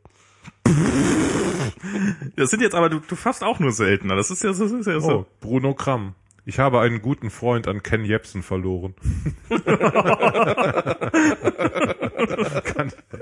[2.37, 4.17] Das sind jetzt aber, du, du fasst auch nur seltener.
[4.17, 5.27] Das ist ja so, das ist ja Oh, so.
[5.41, 6.15] Bruno Kramm.
[6.47, 8.95] Ich habe einen guten Freund an Ken Jebsen verloren.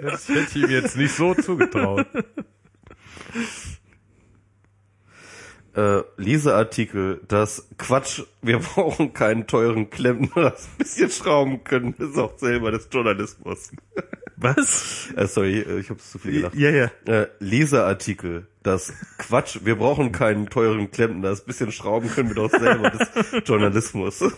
[0.02, 2.06] Das hätte ich ihm jetzt nicht so zugetraut.
[5.78, 12.18] Äh, Leseartikel, das Quatsch, wir brauchen keinen teuren Klempner, das ein bisschen schrauben können, ist
[12.18, 13.70] auch selber des Journalismus.
[14.34, 15.12] Was?
[15.14, 16.56] Äh, sorry, ich habe zu viel gelacht.
[16.56, 16.90] Ja, ja.
[17.06, 22.50] Äh, Leseartikel, das Quatsch, wir brauchen keinen teuren Klempner, das bisschen schrauben können wir doch
[22.50, 23.08] selber des
[23.46, 24.20] Journalismus.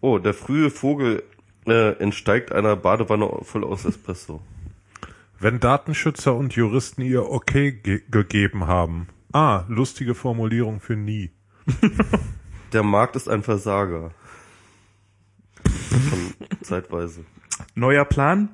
[0.00, 1.22] oh, der frühe Vogel
[1.66, 4.40] äh, entsteigt einer Badewanne voll aus Espresso.
[5.38, 9.08] Wenn Datenschützer und Juristen ihr Okay ge gegeben haben.
[9.32, 11.30] Ah, lustige Formulierung für nie.
[12.72, 14.12] Der Markt ist ein Versager.
[15.64, 17.24] Von zeitweise.
[17.74, 18.48] Neuer Plan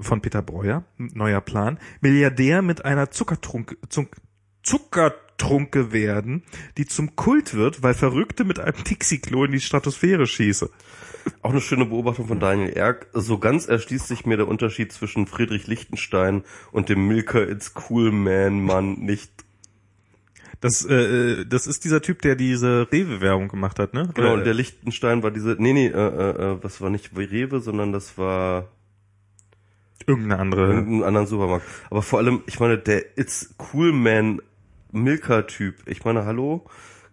[0.00, 0.84] von Peter Breuer.
[0.98, 1.78] Neuer Plan.
[2.00, 4.16] Milliardär mit einer Zuckertrunk, Zunk,
[4.68, 6.42] Zuckertrunke werden,
[6.76, 10.68] die zum Kult wird, weil Verrückte mit einem Dixie-Klo in die Stratosphäre schieße.
[11.40, 13.06] Auch eine schöne Beobachtung von Daniel Erck.
[13.14, 18.12] So ganz erschließt sich mir der Unterschied zwischen Friedrich Lichtenstein und dem Milker It's Cool
[18.12, 19.30] Man Mann nicht.
[20.60, 24.10] Das, äh, das ist dieser Typ, der diese Rewe-Werbung gemacht hat, ne?
[24.12, 27.60] Genau, und der Lichtenstein war diese, nee, nee, äh, äh, äh, was war nicht Rewe,
[27.60, 28.68] sondern das war
[30.06, 30.72] irgendeine andere.
[30.72, 31.66] irgendein anderen Supermarkt.
[31.90, 34.40] Aber vor allem, ich meine, der It's Cool Man
[34.92, 35.76] Milker Typ.
[35.86, 36.64] Ich meine, hallo?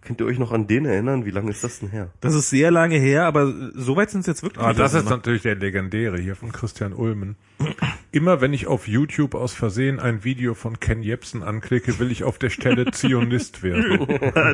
[0.06, 1.26] Könnt ihr euch noch an den erinnern?
[1.26, 2.12] Wie lange ist das denn her?
[2.22, 5.10] Das ist sehr lange her, aber so weit sind es jetzt wirklich Ah, das ist
[5.10, 7.38] natürlich der legendäre hier von Christian Ulmen.
[8.12, 12.24] Immer wenn ich auf YouTube aus Versehen ein Video von Ken Jebsen anklicke, will ich
[12.24, 14.08] auf der Stelle Zionist werden.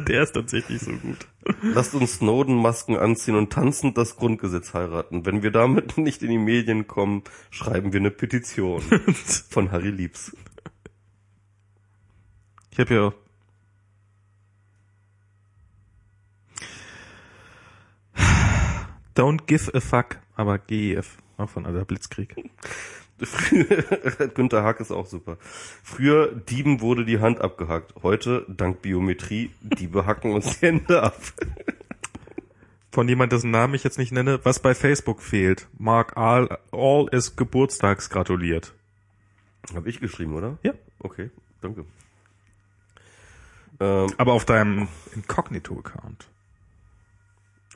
[0.05, 1.27] der ist tatsächlich so gut.
[1.61, 5.25] Lasst uns Snowden-Masken anziehen und tanzend das Grundgesetz heiraten.
[5.25, 8.81] Wenn wir damit nicht in die Medien kommen, schreiben wir eine Petition.
[9.49, 10.33] Von Harry Liebs.
[12.81, 13.13] Ich habe ja
[19.13, 22.35] Don't give a fuck, aber GEF, auch von Alter Blitzkrieg.
[24.33, 25.37] Günther Hack ist auch super.
[25.83, 27.93] Früher Dieben wurde die Hand abgehackt.
[28.01, 31.21] Heute, dank Biometrie, Diebe hacken uns die Hände ab.
[32.91, 35.67] Von jemand, dessen Namen ich jetzt nicht nenne, was bei Facebook fehlt.
[35.77, 38.73] Mark All, All ist Geburtstags gratuliert.
[39.75, 40.57] Hab ich geschrieben, oder?
[40.63, 40.73] Ja.
[40.97, 41.29] Okay,
[41.61, 41.85] danke.
[43.81, 46.27] Ähm, Aber auf deinem Incognito-Account.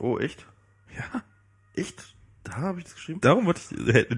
[0.00, 0.46] oh, echt?
[0.96, 1.22] Ja.
[1.74, 2.14] Echt?
[2.44, 3.20] Da habe ich das geschrieben?
[3.20, 3.68] Darum wollte ich,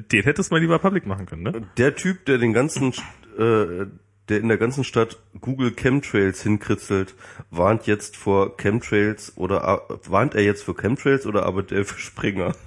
[0.08, 1.67] den hättest du mal lieber public machen können, ne?
[1.78, 2.92] Der Typ, der den ganzen,
[3.39, 3.86] äh,
[4.28, 7.15] der in der ganzen Stadt Google Chemtrails hinkritzelt,
[7.50, 11.99] warnt jetzt vor Chemtrails oder ar- warnt er jetzt für Chemtrails oder arbeitet er für
[11.99, 12.55] Springer?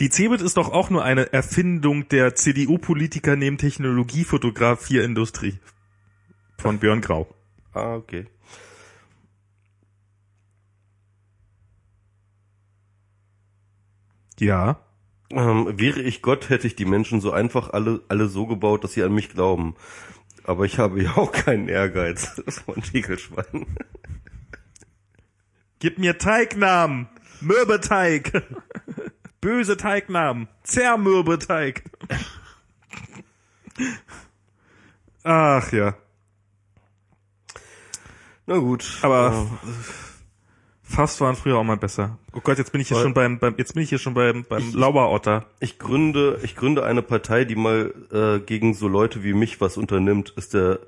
[0.00, 5.58] Die Cebit ist doch auch nur eine Erfindung der CDU-Politiker neben Technologiefotografierindustrie.
[6.60, 7.26] Von Björn Grau.
[7.72, 8.26] ah, okay.
[14.38, 14.80] Ja.
[15.30, 18.92] Ähm, wäre ich Gott, hätte ich die Menschen so einfach alle, alle so gebaut, dass
[18.92, 19.74] sie an mich glauben.
[20.44, 22.42] Aber ich habe ja auch keinen Ehrgeiz.
[22.66, 23.66] Von Schiegelschwein.
[25.78, 27.08] Gib mir Teignamen.
[27.40, 28.44] Mürbeteig.
[29.40, 30.48] Böse Teignamen.
[30.62, 31.84] Zermürbeteig.
[35.24, 35.96] Ach ja.
[38.50, 38.98] Na gut.
[39.02, 39.46] Aber
[40.82, 42.18] fast waren früher auch mal besser.
[42.32, 44.12] Oh Gott, jetzt bin ich hier Weil- schon beim, beim jetzt bin ich hier schon
[44.14, 45.46] beim, beim Lauerotter.
[45.60, 49.76] Ich gründe, ich gründe eine Partei, die mal äh, gegen so Leute wie mich was
[49.76, 50.80] unternimmt, ist der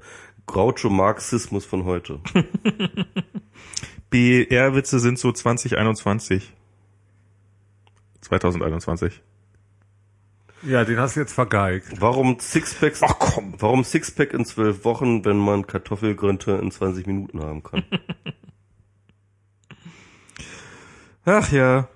[0.47, 2.19] Groucho Marxismus von heute.
[4.11, 6.53] BR-Witze sind so 2021.
[8.23, 9.23] 2021.
[10.65, 12.01] Ja, den hast du jetzt vergeigt.
[12.01, 13.03] Warum Sixpacks?
[13.03, 13.55] Ach komm.
[13.59, 17.83] Warum Sixpack in zwölf Wochen, wenn man Kartoffelgrünte in 20 Minuten haben kann?
[21.25, 21.89] Ach ja.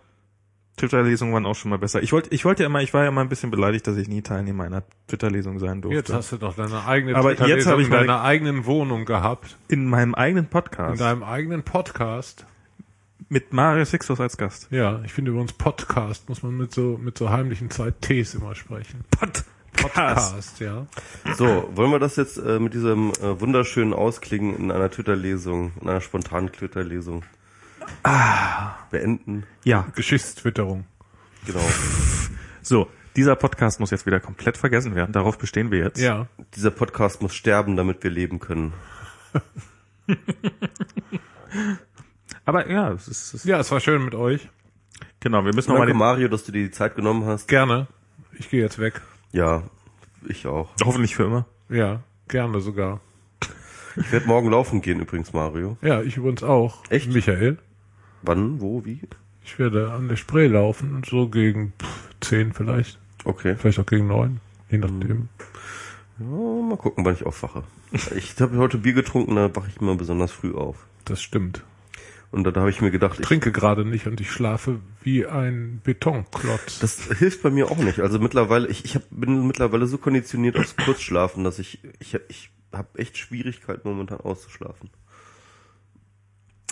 [0.76, 2.02] Twitter-Lesungen waren auch schon mal besser.
[2.02, 4.08] Ich wollte, ich wollte ja immer, ich war ja immer ein bisschen beleidigt, dass ich
[4.08, 5.96] nie Teilnehmer einer Twitter-Lesung sein durfte.
[5.96, 8.66] Jetzt hast du doch deine eigene Aber jetzt Twitter-Lesung habe ich in meine- deiner eigenen
[8.66, 9.56] Wohnung gehabt.
[9.68, 12.46] in meinem eigenen In Podcast deinem eigenen Podcast.
[13.28, 14.68] Mit Mario Sixtus als Gast.
[14.70, 18.54] Ja, ich finde übrigens Podcast muss man mit so, mit so heimlichen zwei Ts immer
[18.54, 19.04] sprechen.
[19.10, 19.46] Podcast.
[19.76, 20.86] Podcast, ja.
[21.36, 25.88] So, wollen wir das jetzt äh, mit diesem äh, wunderschönen Ausklingen in einer Twitter-Lesung, in
[25.88, 27.22] einer spontanen Twitter-Lesung
[28.90, 29.44] beenden?
[29.64, 30.86] Ja, Geschichtstwitterung.
[31.44, 31.60] Genau.
[32.62, 32.88] so.
[33.16, 35.12] Dieser Podcast muss jetzt wieder komplett vergessen werden.
[35.12, 35.98] Darauf bestehen wir jetzt.
[35.98, 36.26] Ja.
[36.54, 38.74] Dieser Podcast muss sterben, damit wir leben können.
[42.46, 44.48] Aber ja, es ist, es ist Ja, es war schön mit euch.
[45.20, 45.44] genau.
[45.44, 47.48] Wir müssen nochmal Danke, den, Mario, dass du dir die Zeit genommen hast.
[47.48, 47.86] Gerne.
[48.38, 49.02] Ich gehe jetzt weg.
[49.32, 49.62] Ja,
[50.26, 50.70] ich auch.
[50.84, 51.46] hoffentlich für immer.
[51.68, 53.00] Ja, gerne sogar.
[53.96, 55.76] Ich werde morgen laufen gehen übrigens, Mario.
[55.82, 56.82] Ja, ich übrigens auch.
[56.90, 57.12] Echt?
[57.12, 57.58] Michael.
[58.22, 59.00] Wann, wo, wie?
[59.44, 62.98] Ich werde an der Spree laufen, so gegen pff, 10 vielleicht.
[63.24, 63.56] Okay.
[63.56, 64.40] Vielleicht auch gegen 9.
[64.70, 65.28] Je nachdem.
[66.18, 67.62] Ja, mal gucken, wann ich aufwache.
[68.14, 70.86] Ich habe heute Bier getrunken, da wache ich immer besonders früh auf.
[71.04, 71.62] Das stimmt.
[72.36, 75.24] Und dann habe ich mir gedacht, Ich ich, trinke gerade nicht und ich schlafe wie
[75.24, 76.80] ein Betonklotz.
[76.80, 78.00] das hilft bei mir auch nicht.
[78.00, 82.50] Also mittlerweile, ich, ich hab, bin mittlerweile so konditioniert aufs Kurzschlafen, dass ich, ich, ich
[82.74, 84.90] habe echt Schwierigkeiten momentan auszuschlafen.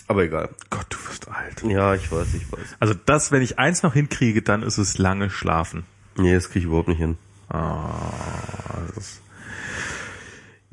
[0.07, 0.51] Aber egal.
[0.69, 1.63] Gott, du wirst alt.
[1.63, 2.77] Ja, ich weiß, ich weiß.
[2.79, 5.85] Also das, wenn ich eins noch hinkriege, dann ist es lange schlafen.
[6.19, 7.17] Nee, das kriege ich überhaupt nicht hin.
[7.49, 8.13] Ah,
[8.95, 9.23] das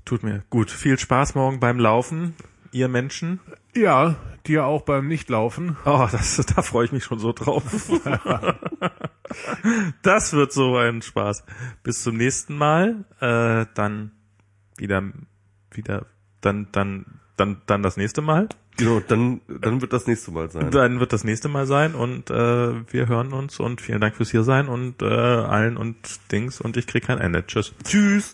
[0.03, 0.69] tut mir gut.
[0.69, 2.35] Viel Spaß morgen beim Laufen,
[2.71, 3.39] ihr Menschen.
[3.75, 4.15] ja,
[4.47, 5.77] dir auch beim Nichtlaufen.
[5.85, 7.63] Oh, das, da freue ich mich schon so drauf.
[10.01, 11.43] das wird so ein Spaß.
[11.83, 13.05] Bis zum nächsten Mal.
[13.19, 14.11] Äh, dann
[14.77, 15.03] wieder,
[15.71, 16.05] wieder,
[16.41, 17.05] dann, dann,
[17.37, 18.49] dann, dann das nächste Mal.
[18.77, 20.71] Genau, dann, dann wird das nächste Mal sein.
[20.71, 24.31] Dann wird das nächste Mal sein und äh, wir hören uns und vielen Dank fürs
[24.31, 25.97] hier sein und äh, allen und
[26.31, 27.45] Dings und ich krieg kein Ende.
[27.45, 27.73] Tschüss.
[27.83, 28.29] Tschüss.